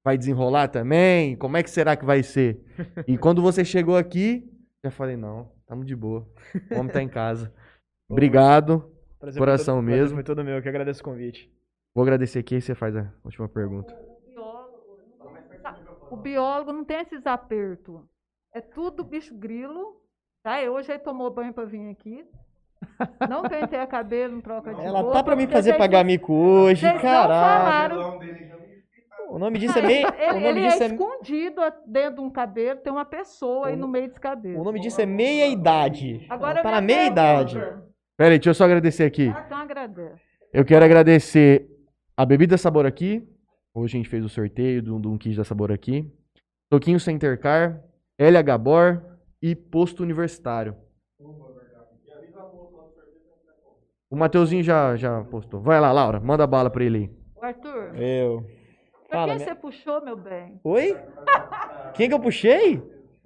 vai 0.04 0.18
desenrolar 0.18 0.68
também? 0.68 1.36
Como 1.38 1.56
é 1.56 1.64
que 1.64 1.70
será 1.70 1.96
que 1.96 2.04
vai 2.04 2.22
ser? 2.22 2.62
E 3.08 3.18
quando 3.18 3.42
você 3.42 3.64
chegou 3.64 3.96
aqui, 3.96 4.52
já 4.84 4.92
falei, 4.92 5.16
não, 5.16 5.50
tamo 5.66 5.86
de 5.86 5.96
boa, 5.96 6.28
o 6.70 6.78
homem 6.78 6.92
tá 6.92 7.02
em 7.02 7.08
casa. 7.08 7.54
Obrigado. 8.10 8.94
Prazer 9.18 9.40
Coração 9.40 9.76
todo, 9.78 9.86
prazer 9.86 10.02
mesmo. 10.02 10.16
Foi 10.16 10.24
todo 10.24 10.44
meu, 10.44 10.56
eu 10.56 10.62
que 10.62 10.68
agradeço 10.68 11.02
o 11.02 11.06
convite. 11.06 11.50
Vou 11.96 12.04
agradecer 12.04 12.40
aqui 12.40 12.56
e 12.56 12.62
você 12.62 12.76
faz 12.76 12.96
a 12.96 13.10
última 13.24 13.48
pergunta. 13.48 13.96
O 16.12 16.18
biólogo 16.18 16.74
não 16.74 16.84
tem 16.84 17.00
esses 17.00 17.26
apertos. 17.26 18.02
É 18.54 18.60
tudo 18.60 19.04
bicho 19.04 19.36
grilo. 19.36 20.02
Tá? 20.44 20.62
Eu 20.62 20.74
hoje 20.74 20.92
ele 20.92 21.00
tomou 21.00 21.32
banho 21.32 21.54
pra 21.54 21.66
vir 21.66 21.90
aqui. 21.90 22.26
Não 23.30 23.44
penteia 23.44 23.86
cabelo, 23.88 24.34
não 24.36 24.42
troca 24.42 24.74
de 24.74 24.82
Ela 24.82 25.00
roupa, 25.00 25.14
tá 25.18 25.24
pra 25.24 25.36
mim 25.36 25.48
fazer 25.48 25.70
vocês 25.72 25.78
pagar 25.78 26.00
não- 26.00 26.06
mico 26.12 26.34
hoje, 26.34 26.86
não 26.86 26.98
caralho. 27.00 28.20
O 29.30 29.38
nome 29.38 29.60
disso 29.60 29.78
é 29.78 29.82
meia. 29.82 30.08
O 30.08 30.14
Ele, 30.22 30.34
nome 30.34 30.48
ele 30.48 30.62
disso 30.70 30.84
é 30.84 30.86
é. 30.88 30.90
escondido 30.90 31.62
dentro 31.86 32.16
de 32.16 32.22
um 32.22 32.30
cabelo, 32.30 32.80
tem 32.80 32.92
uma 32.92 33.06
pessoa 33.06 33.68
aí 33.68 33.74
O 33.74 33.78
no 33.78 33.82
no- 33.86 33.92
meio 33.92 34.08
desse 34.08 34.20
cabelo. 34.20 34.60
O 34.60 34.64
nome 34.64 34.80
disso 34.80 35.00
é 35.02 35.06
meia 35.06 35.48
idade. 35.48 36.26
Agora 36.30 36.62
tá 36.64 36.72
na 36.72 36.82
meia 36.82 37.06
idade. 37.08 37.56
pergunta. 37.60 37.84
Pera 38.18 38.32
aí, 38.32 38.40
deixa 38.40 38.50
eu 38.50 38.54
só 38.54 38.66
agradecer 38.66 39.04
aqui. 39.04 39.32
Ah, 39.34 39.44
então 39.46 39.58
agradece. 39.60 40.22
Eu 40.52 40.66
quero 40.66 40.84
agradecer 40.84 41.70
a 42.18 42.26
Bebida 42.26 42.58
Sabor 42.58 42.86
aqui. 42.86 43.24
Hoje 43.74 43.96
a 43.96 43.98
gente 44.00 44.10
fez 44.10 44.26
o 44.26 44.30
sorteio 44.30 44.82
de 44.82 44.92
um, 44.92 45.00
de 45.00 45.08
um 45.08 45.18
kit 45.18 45.38
da 45.38 45.44
Sabor 45.44 45.72
aqui. 45.72 46.12
Toquinho 46.70 47.00
Center 47.00 47.40
Car, 47.40 47.82
LH 48.18 48.58
Bor 48.58 49.02
e 49.42 49.56
Posto 49.56 50.02
Universitário. 50.04 50.76
O 54.10 54.16
Mateuzinho 54.16 54.64
já, 54.64 54.96
já 54.96 55.24
postou. 55.26 55.62
Vai 55.62 55.80
lá, 55.80 55.92
Laura, 55.92 56.20
manda 56.20 56.48
bala 56.48 56.70
pra 56.70 56.84
ele 56.84 56.98
aí. 56.98 57.10
O 57.40 57.46
Arthur, 57.46 57.96
Eu. 57.96 58.44
pra 59.08 59.20
Fala, 59.20 59.28
quem 59.28 59.36
minha- 59.36 59.48
você 59.48 59.56
puxou, 59.56 60.04
meu 60.04 60.18
bem? 60.18 60.60
Oi? 60.64 60.98
Quem 61.94 62.08
que 62.10 62.14
eu 62.16 62.20
puxei? 62.20 62.82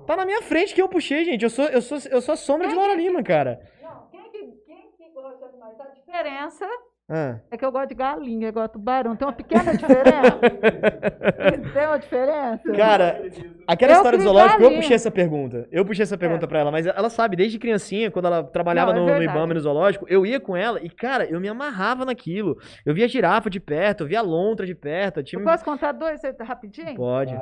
Tá 0.05 0.17
na 0.17 0.25
minha 0.25 0.41
frente 0.41 0.73
que 0.75 0.81
eu 0.81 0.89
puxei, 0.89 1.23
gente. 1.23 1.43
Eu 1.43 1.49
sou, 1.49 1.65
eu 1.65 1.81
sou, 1.81 1.97
eu 2.11 2.21
sou 2.21 2.33
a 2.33 2.35
sombra 2.35 2.67
de 2.67 2.75
Laura 2.75 2.95
Lima, 2.95 3.23
cara. 3.23 3.61
Não, 3.81 4.07
quem 4.11 4.29
que, 4.29 4.39
quem 4.65 4.91
que 4.97 5.09
gosta 5.13 5.49
mais? 5.57 5.79
A 5.79 5.85
diferença 5.87 6.67
Ah. 7.09 7.37
É 7.51 7.57
que 7.57 7.65
eu 7.65 7.71
gosto 7.71 7.89
de 7.89 7.95
galinha, 7.95 8.47
eu 8.47 8.53
gosto 8.53 8.67
de 8.67 8.73
tubarão. 8.73 9.15
Tem 9.15 9.27
uma 9.27 9.33
pequena 9.33 9.75
diferença? 9.75 10.39
Tem 11.73 11.85
uma 11.85 11.99
diferença? 11.99 12.71
Cara, 12.71 13.21
aquela 13.67 13.91
eu 13.91 13.97
história 13.97 14.17
do 14.17 14.23
zoológico, 14.23 14.59
galinha. 14.59 14.77
eu 14.77 14.81
puxei 14.81 14.95
essa 14.95 15.11
pergunta. 15.11 15.67
Eu 15.69 15.85
puxei 15.85 16.03
essa 16.03 16.17
pergunta 16.17 16.45
é. 16.45 16.47
pra 16.47 16.59
ela, 16.59 16.71
mas 16.71 16.87
ela 16.87 17.09
sabe, 17.09 17.35
desde 17.35 17.59
criancinha, 17.59 18.09
quando 18.09 18.25
ela 18.25 18.43
trabalhava 18.43 18.93
Não, 18.93 19.09
é 19.09 19.13
no, 19.13 19.17
no 19.17 19.23
Ibama 19.23 19.51
e 19.51 19.55
no 19.55 19.59
zoológico, 19.59 20.05
eu 20.07 20.25
ia 20.25 20.39
com 20.39 20.55
ela 20.55 20.81
e, 20.81 20.89
cara, 20.89 21.25
eu 21.25 21.41
me 21.41 21.49
amarrava 21.49 22.05
naquilo. 22.05 22.57
Eu 22.85 22.93
via 22.93 23.07
girafa 23.07 23.49
de 23.49 23.59
perto, 23.59 24.03
eu 24.03 24.07
via 24.07 24.21
lontra 24.21 24.65
de 24.65 24.73
perto. 24.73 25.21
Tinha... 25.21 25.41
Eu 25.41 25.45
posso 25.45 25.65
contar 25.65 25.91
dois 25.91 26.21
rapidinho? 26.39 26.95
Pode. 26.95 27.37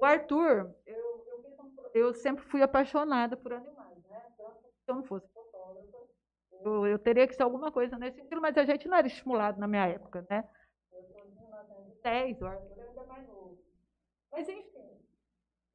O 0.00 0.04
Arthur, 0.04 0.68
eu, 0.84 0.96
eu 1.94 2.12
sempre 2.12 2.42
fui 2.44 2.60
apaixonada 2.60 3.36
por 3.36 3.52
animais, 3.52 4.02
né? 4.10 4.18
Se 4.84 4.90
eu 4.90 4.96
não 4.96 5.04
fosse 5.04 5.26
eu, 6.64 6.86
eu, 6.86 6.98
teria 6.98 7.26
que 7.26 7.34
ser 7.34 7.42
alguma 7.42 7.70
coisa 7.72 7.98
nesse 7.98 8.18
sentido, 8.18 8.40
mas 8.40 8.56
a 8.56 8.64
gente 8.64 8.88
não 8.88 8.96
era 8.96 9.06
estimulado 9.06 9.58
na 9.58 9.66
minha 9.66 9.86
época, 9.86 10.26
né? 10.28 10.48
Eu 10.92 11.02
sou 11.04 11.20
de 11.26 11.36
1910, 11.36 12.42
o 12.42 12.46
Arthur 12.46 12.82
ainda 12.82 13.04
mais 13.04 13.26
novo. 13.28 13.58
Mas, 14.32 14.48
enfim, 14.48 14.90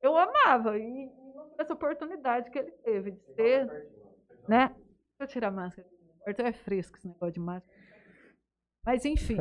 eu 0.01 0.15
amava 0.15 0.77
e, 0.77 0.83
e 0.83 1.33
não 1.33 1.51
essa 1.57 1.73
oportunidade 1.73 2.49
que 2.51 2.59
ele 2.59 2.71
teve 2.71 3.11
de 3.11 3.23
ser, 3.33 3.65
né? 4.47 4.67
Deixa 4.67 5.21
eu 5.21 5.27
tirar 5.27 5.47
a 5.47 5.51
máscara. 5.51 5.87
O 6.25 6.29
Arthur 6.29 6.45
é 6.45 6.53
fresco 6.53 6.97
esse 6.97 7.07
negócio 7.07 7.33
de 7.33 7.39
máscara. 7.39 7.75
Mas, 8.85 9.05
enfim. 9.05 9.37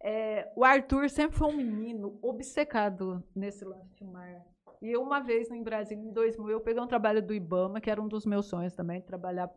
É, 0.00 0.52
o 0.54 0.64
Arthur 0.64 1.10
sempre 1.10 1.36
foi 1.36 1.48
um 1.48 1.56
menino 1.56 2.18
obcecado 2.22 3.22
nesse 3.34 3.64
lance 3.64 3.92
de 3.96 4.04
mar. 4.04 4.44
E 4.80 4.92
eu, 4.92 5.02
uma 5.02 5.20
vez 5.20 5.50
em 5.50 5.62
Brasília, 5.62 6.04
em 6.04 6.12
2000, 6.12 6.50
eu 6.50 6.60
peguei 6.60 6.80
um 6.80 6.86
trabalho 6.86 7.20
do 7.20 7.34
Ibama, 7.34 7.80
que 7.80 7.90
era 7.90 8.00
um 8.00 8.06
dos 8.06 8.24
meus 8.24 8.46
sonhos 8.46 8.72
também, 8.74 9.02
trabalhar 9.02 9.50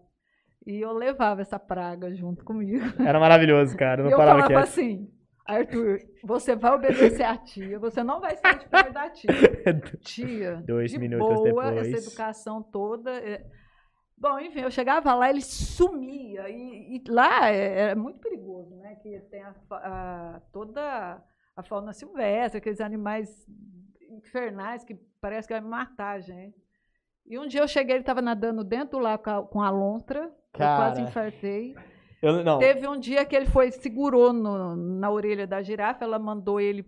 e 0.66 0.80
eu 0.80 0.94
levava 0.94 1.42
essa 1.42 1.60
praga 1.60 2.14
junto 2.14 2.44
comigo. 2.44 2.86
Era 3.06 3.20
maravilhoso, 3.20 3.76
cara. 3.76 4.04
Não 4.04 4.10
e 4.10 4.14
eu 4.14 4.18
falava 4.18 4.48
quieto. 4.48 4.60
assim, 4.60 5.12
Arthur, 5.46 6.00
você 6.24 6.56
vai 6.56 6.74
obedecer 6.74 7.24
a 7.24 7.38
tia, 7.38 7.80
você 7.80 8.04
não 8.04 8.20
vai 8.20 8.36
ser 8.36 8.60
de 8.60 8.94
da 8.94 9.10
tia. 9.10 9.32
Tia, 10.02 10.64
Dois 10.66 10.92
de 10.92 11.00
minutos 11.00 11.28
boa, 11.28 11.72
depois. 11.72 11.88
essa 11.88 12.08
educação 12.08 12.62
toda. 12.62 13.12
É... 13.12 13.46
Bom, 14.18 14.40
enfim, 14.40 14.62
eu 14.62 14.72
chegava 14.72 15.14
lá, 15.16 15.30
ele 15.30 15.42
sumia. 15.42 16.48
E, 16.48 16.98
e 16.98 17.04
lá 17.10 17.50
é, 17.50 17.90
é, 17.90 17.96
muito 17.96 18.20
perigoso, 18.20 18.76
né? 18.76 18.96
Que 19.02 19.20
tem 19.32 19.42
a, 19.42 19.56
a, 19.72 20.42
toda 20.52 21.24
a 21.56 21.64
fauna 21.64 21.92
silvestre, 21.92 22.60
aqueles 22.60 22.80
animais 22.80 23.48
infernais 24.10 24.84
que 24.84 24.96
parece 25.20 25.48
que 25.48 25.54
vai 25.54 25.62
matar 25.62 26.18
a 26.18 26.20
gente. 26.20 26.62
E 27.26 27.40
um 27.40 27.48
dia 27.48 27.62
eu 27.62 27.68
cheguei, 27.68 27.96
ele 27.96 28.02
estava 28.02 28.22
nadando 28.22 28.64
dentro 28.64 29.00
lá 29.00 29.18
com 29.18 29.62
a 29.62 29.70
lontra, 29.70 30.32
Cara. 30.54 30.72
Eu 30.72 30.78
quase 30.78 31.02
infartei. 31.02 31.76
Eu, 32.22 32.44
não. 32.44 32.60
Teve 32.60 32.88
um 32.88 33.00
dia 33.00 33.26
que 33.26 33.36
ele 33.36 33.48
foi, 33.48 33.72
segurou 33.72 34.32
no, 34.32 34.76
na 34.76 35.10
orelha 35.10 35.48
da 35.48 35.62
girafa, 35.62 36.04
ela 36.04 36.20
mandou 36.20 36.60
ele. 36.60 36.86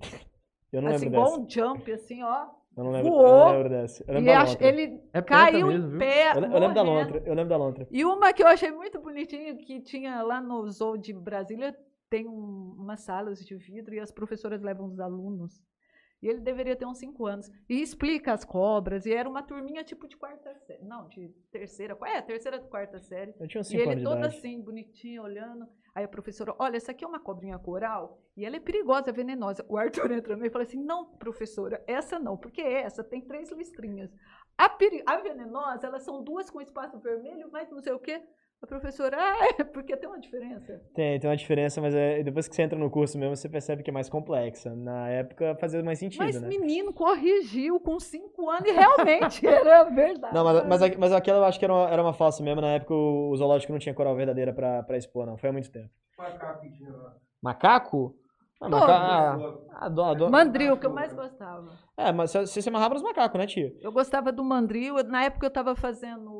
Eu 0.71 0.81
não 0.81 0.89
assim, 0.89 1.07
igual 1.07 1.39
um 1.39 1.49
jump, 1.49 1.91
assim, 1.91 2.23
ó. 2.23 2.47
Eu 2.75 2.83
não 2.83 2.91
lembro, 2.91 3.11
voou, 3.11 3.27
eu 3.27 3.37
não 3.37 3.51
lembro 3.51 3.69
dessa. 3.69 4.03
Eu 4.07 4.13
lembro 4.15 4.29
e 4.29 4.33
ach, 4.33 4.57
ele 4.59 4.99
é 5.13 5.21
caiu 5.21 5.67
mesmo, 5.67 5.95
em 5.95 5.99
pé. 5.99 6.31
Eu, 6.31 6.43
eu 6.43 6.59
lembro 6.59 6.73
da 6.73 6.81
lontra. 6.81 7.23
Eu 7.25 7.33
lembro 7.35 7.49
da 7.49 7.57
lontra. 7.57 7.87
E 7.91 8.03
uma 8.03 8.33
que 8.33 8.41
eu 8.41 8.47
achei 8.47 8.71
muito 8.71 8.99
bonitinha, 8.99 9.55
que 9.55 9.79
tinha 9.81 10.23
lá 10.23 10.41
no 10.41 10.67
Zoo 10.69 10.97
de 10.97 11.13
Brasília, 11.13 11.75
tem 12.09 12.27
um, 12.27 12.75
umas 12.79 13.01
salas 13.01 13.45
de 13.45 13.55
vidro 13.55 13.93
e 13.93 13.99
as 13.99 14.11
professoras 14.11 14.61
levam 14.61 14.87
os 14.87 14.99
alunos 14.99 15.61
e 16.23 16.29
ele 16.29 16.39
deveria 16.39 16.73
ter 16.73 16.85
uns 16.85 16.99
5 16.99 17.25
anos. 17.25 17.51
E 17.67 17.81
explica 17.81 18.31
as 18.31 18.45
cobras. 18.45 19.05
E 19.05 19.13
era 19.13 19.27
uma 19.27 19.43
turminha 19.43 19.83
tipo 19.83 20.07
de 20.07 20.15
quarta 20.15 20.55
série. 20.59 20.81
Não, 20.81 21.09
de 21.09 21.27
terceira. 21.51 21.97
É, 22.05 22.21
terceira, 22.21 22.59
quarta 22.59 22.97
série. 22.97 23.35
Eu 23.37 23.45
tinha 23.45 23.59
uns 23.59 23.67
5 23.67 23.83
anos. 23.83 23.93
E 23.93 23.97
ele 23.97 24.05
todo 24.05 24.23
assim, 24.23 24.61
bonitinho, 24.61 25.21
olhando. 25.21 25.67
Aí 25.93 26.05
a 26.05 26.07
professora, 26.07 26.55
olha, 26.57 26.77
essa 26.77 26.91
aqui 26.91 27.03
é 27.03 27.07
uma 27.07 27.19
cobrinha 27.19 27.59
coral 27.59 28.23
e 28.37 28.45
ela 28.45 28.55
é 28.55 28.59
perigosa, 28.59 29.09
é 29.09 29.13
venenosa. 29.13 29.65
O 29.67 29.77
Arthur 29.77 30.11
entrou 30.13 30.37
no 30.37 30.45
e 30.45 30.49
falou 30.49 30.65
assim: 30.65 30.81
não, 30.81 31.05
professora, 31.05 31.83
essa 31.85 32.17
não, 32.17 32.37
porque 32.37 32.61
essa 32.61 33.03
tem 33.03 33.19
três 33.19 33.51
listrinhas. 33.51 34.09
A, 34.57 34.73
a 35.05 35.17
venenosa, 35.17 35.87
elas 35.87 36.03
são 36.03 36.23
duas 36.23 36.49
com 36.49 36.61
espaço 36.61 36.97
vermelho, 36.99 37.49
mas 37.51 37.69
não 37.69 37.81
sei 37.81 37.91
o 37.91 37.99
quê. 37.99 38.23
A 38.63 38.65
professora, 38.65 39.17
ah, 39.19 39.47
é 39.59 39.63
porque 39.65 39.97
tem 39.97 40.07
uma 40.07 40.17
diferença. 40.17 40.81
Tem, 40.95 41.19
tem 41.19 41.29
uma 41.29 41.35
diferença, 41.35 41.81
mas 41.81 41.93
é, 41.93 42.23
depois 42.23 42.47
que 42.47 42.55
você 42.55 42.61
entra 42.61 42.79
no 42.79 42.89
curso 42.89 43.19
mesmo, 43.19 43.35
você 43.35 43.49
percebe 43.49 43.83
que 43.83 43.89
é 43.89 43.93
mais 43.93 44.07
complexa. 44.07 44.73
Na 44.73 45.09
época 45.09 45.53
fazia 45.59 45.83
mais 45.83 45.99
sentido, 45.99 46.23
mas 46.23 46.41
né? 46.41 46.47
menino 46.47 46.93
corrigiu 46.93 47.77
com 47.81 47.99
5 47.99 48.49
anos 48.49 48.69
e 48.69 48.71
realmente 48.71 49.45
era 49.45 49.83
verdade. 49.83 50.33
Não, 50.33 50.45
mas, 50.45 50.65
mas, 50.65 50.95
mas 50.95 51.11
aquela 51.11 51.39
eu 51.39 51.43
acho 51.43 51.59
que 51.59 51.65
era 51.65 51.73
uma, 51.73 51.89
era 51.89 52.01
uma 52.01 52.13
falsa 52.13 52.41
mesmo. 52.41 52.61
Na 52.61 52.69
época 52.69 52.93
o 52.93 53.35
zoológico 53.35 53.73
não 53.73 53.79
tinha 53.79 53.93
coral 53.93 54.15
verdadeira 54.15 54.53
pra, 54.53 54.81
pra 54.81 54.97
expor, 54.97 55.25
não. 55.25 55.37
Foi 55.37 55.49
há 55.49 55.53
muito 55.53 55.69
tempo. 55.69 55.89
Macaco 56.17 56.61
que 56.61 56.71
tinha 56.71 56.89
lá. 56.89 57.17
Macaco? 57.41 58.15
Ah, 58.61 59.37
ah, 59.73 59.85
adoro, 59.87 60.31
Mandril, 60.31 60.77
que 60.77 60.85
eu 60.85 60.93
mais 60.93 61.11
gostava. 61.11 61.69
É, 61.97 62.13
mas 62.13 62.31
você 62.31 62.61
se 62.61 62.69
amarrava 62.69 62.93
nos 62.93 63.03
macacos, 63.03 63.37
né, 63.37 63.45
tia? 63.45 63.75
Eu 63.81 63.91
gostava 63.91 64.31
do 64.31 64.41
mandril. 64.41 64.95
Na 65.03 65.23
época 65.25 65.45
eu 65.45 65.51
tava 65.51 65.75
fazendo 65.75 66.31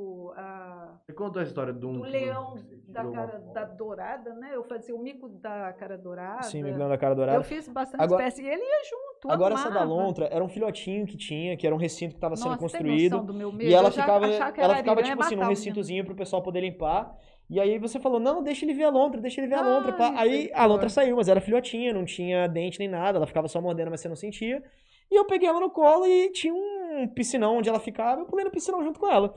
você 1.06 1.14
contou 1.14 1.42
a 1.42 1.44
história 1.44 1.74
do, 1.74 1.90
um, 1.90 1.94
do 1.98 2.04
leão 2.04 2.56
da 2.88 3.04
cara 3.04 3.40
da 3.54 3.66
dourada, 3.66 4.34
né? 4.36 4.52
Eu 4.54 4.64
fazia 4.64 4.96
o 4.96 5.00
mico 5.00 5.28
da 5.28 5.74
cara 5.74 5.98
dourada. 5.98 6.44
Sim, 6.44 6.64
o 6.64 6.66
mico 6.66 6.80
da 6.80 6.98
cara 6.98 7.14
dourada. 7.14 7.40
Eu 7.40 7.44
fiz 7.44 7.68
bastante 7.68 8.02
agora, 8.02 8.26
espécie 8.26 8.48
e 8.48 8.50
ele 8.50 8.62
ia 8.62 8.82
junto. 8.86 9.30
Agora 9.34 9.54
amava. 9.54 9.70
essa 9.70 9.80
da 9.80 9.84
lontra 9.84 10.28
era 10.32 10.42
um 10.42 10.48
filhotinho 10.48 11.06
que 11.06 11.18
tinha, 11.18 11.58
que 11.58 11.68
era 11.68 11.76
um 11.76 11.78
recinto 11.78 12.12
que 12.12 12.18
estava 12.18 12.38
sendo 12.38 12.58
construído. 12.58 13.20
do 13.22 13.34
meu 13.34 13.52
medo? 13.52 13.70
E 13.70 13.74
ela 13.74 13.92
ficava, 13.92 14.26
ela 14.28 14.76
ficava 14.78 15.04
tipo 15.04 15.22
assim 15.22 15.36
num 15.36 15.46
recintozinho 15.46 16.06
pro 16.06 16.16
pessoal 16.16 16.42
poder 16.42 16.62
limpar. 16.62 17.14
E 17.50 17.60
aí 17.60 17.78
você 17.78 18.00
falou, 18.00 18.22
não, 18.22 18.42
deixa 18.42 18.64
ele 18.64 18.74
ver 18.74 18.86
a 18.86 18.90
lontra, 18.90 19.20
deixa 19.20 19.42
ele 19.42 19.48
ver 19.48 19.56
a 19.56 19.62
lontra. 19.62 19.92
Pá. 19.92 20.14
Aí 20.16 20.50
a 20.54 20.66
lontra 20.66 20.88
saiu, 20.88 21.18
mas 21.18 21.28
era 21.28 21.42
filhotinha, 21.42 21.94
não 21.94 22.06
tinha 22.06 22.48
dente 22.48 22.80
nem 22.80 22.88
nada, 22.88 23.18
ela 23.18 23.28
ficava 23.28 23.50
só 23.50 23.60
mordendo, 23.60 23.92
mas 23.92 24.00
você 24.00 24.08
não 24.08 24.16
sentia. 24.16 24.64
E 25.12 25.20
eu 25.20 25.26
peguei 25.26 25.50
ela 25.50 25.60
no 25.60 25.70
colo 25.70 26.08
e 26.08 26.32
tinha 26.32 26.54
um 26.54 27.08
piscinão 27.14 27.58
onde 27.58 27.68
ela 27.68 27.80
ficava, 27.80 28.22
eu 28.22 28.26
pulei 28.26 28.46
no 28.46 28.52
piscinão 28.52 28.82
junto 28.82 29.02
com 29.02 29.12
ela. 29.12 29.34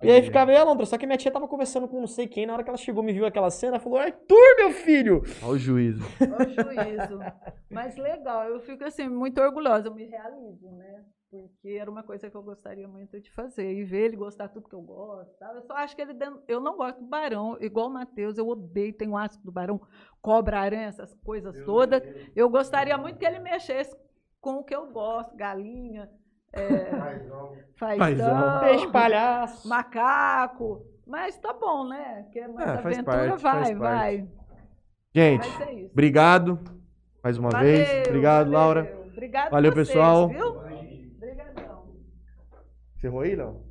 E 0.00 0.10
aí 0.10 0.22
ficava 0.22 0.52
eu 0.52 0.54
e 0.54 0.58
a 0.58 0.60
Alondra. 0.60 0.86
Só 0.86 0.96
que 0.96 1.06
minha 1.06 1.18
tia 1.18 1.30
tava 1.30 1.48
conversando 1.48 1.88
com 1.88 2.00
não 2.00 2.06
sei 2.06 2.28
quem. 2.28 2.46
Na 2.46 2.52
hora 2.52 2.62
que 2.62 2.70
ela 2.70 2.76
chegou, 2.76 3.02
me 3.02 3.12
viu 3.12 3.26
aquela 3.26 3.50
cena, 3.50 3.80
falou: 3.80 3.98
Arthur, 3.98 4.56
meu 4.56 4.70
filho! 4.70 5.22
Olha 5.42 5.52
o 5.52 5.58
juízo. 5.58 6.04
Olha 6.20 6.48
o 6.48 6.50
juízo. 6.50 7.18
Mas 7.70 7.96
legal, 7.96 8.44
eu 8.44 8.60
fico 8.60 8.84
assim, 8.84 9.08
muito 9.08 9.40
orgulhosa. 9.40 9.88
Eu 9.88 9.94
me 9.94 10.04
realizo, 10.04 10.70
né? 10.70 11.04
Porque 11.30 11.70
era 11.70 11.90
uma 11.90 12.02
coisa 12.02 12.30
que 12.30 12.36
eu 12.36 12.42
gostaria 12.42 12.88
muito 12.88 13.20
de 13.20 13.30
fazer. 13.32 13.72
E 13.72 13.84
ver 13.84 14.06
ele 14.06 14.16
gostar 14.16 14.48
tudo 14.48 14.68
que 14.68 14.74
eu 14.74 14.80
gosto. 14.80 15.36
Tá? 15.36 15.52
Eu 15.52 15.62
só 15.62 15.74
acho 15.74 15.96
que 15.96 16.00
ele. 16.00 16.14
Eu 16.46 16.60
não 16.60 16.76
gosto 16.76 17.00
do 17.00 17.06
barão, 17.06 17.58
igual 17.60 17.88
o 17.88 17.92
Matheus, 17.92 18.38
eu 18.38 18.46
odeio, 18.48 18.92
tenho 18.92 19.16
asco 19.16 19.44
do 19.44 19.52
barão, 19.52 19.80
cobra, 20.22 20.60
aranha, 20.60 20.86
essas 20.86 21.12
coisas 21.24 21.54
todas. 21.64 22.02
Eu 22.34 22.48
gostaria 22.48 22.96
muito 22.96 23.18
que 23.18 23.26
ele 23.26 23.40
mexesse 23.40 23.94
com 24.40 24.58
o 24.58 24.64
que 24.64 24.74
eu 24.74 24.90
gosto, 24.90 25.36
galinha. 25.36 26.08
É, 26.52 26.90
fazão, 27.76 28.60
peixe 28.60 28.86
palhaço, 28.88 29.68
macaco. 29.68 30.84
Mas 31.06 31.38
tá 31.38 31.52
bom, 31.52 31.88
né? 31.88 32.26
Que 32.32 32.40
é 32.40 32.48
mais 32.48 32.68
é, 32.68 32.72
aventura, 32.72 33.04
parte, 33.04 33.42
vai, 33.42 33.74
vai. 33.74 34.28
Gente, 35.14 35.48
é 35.62 35.86
obrigado 35.90 36.60
mais 37.22 37.38
uma 37.38 37.50
valeu, 37.50 37.66
vez. 37.66 38.08
Obrigado, 38.08 38.46
valeu. 38.46 38.58
Laura. 38.58 38.98
Obrigado 39.12 39.50
Valeu, 39.50 39.72
vocês, 39.72 39.88
pessoal. 39.88 40.28
Viu? 40.28 40.46
Obrigadão. 41.16 41.84
Encerrou 42.96 43.20
aí, 43.20 43.34
Léo? 43.34 43.67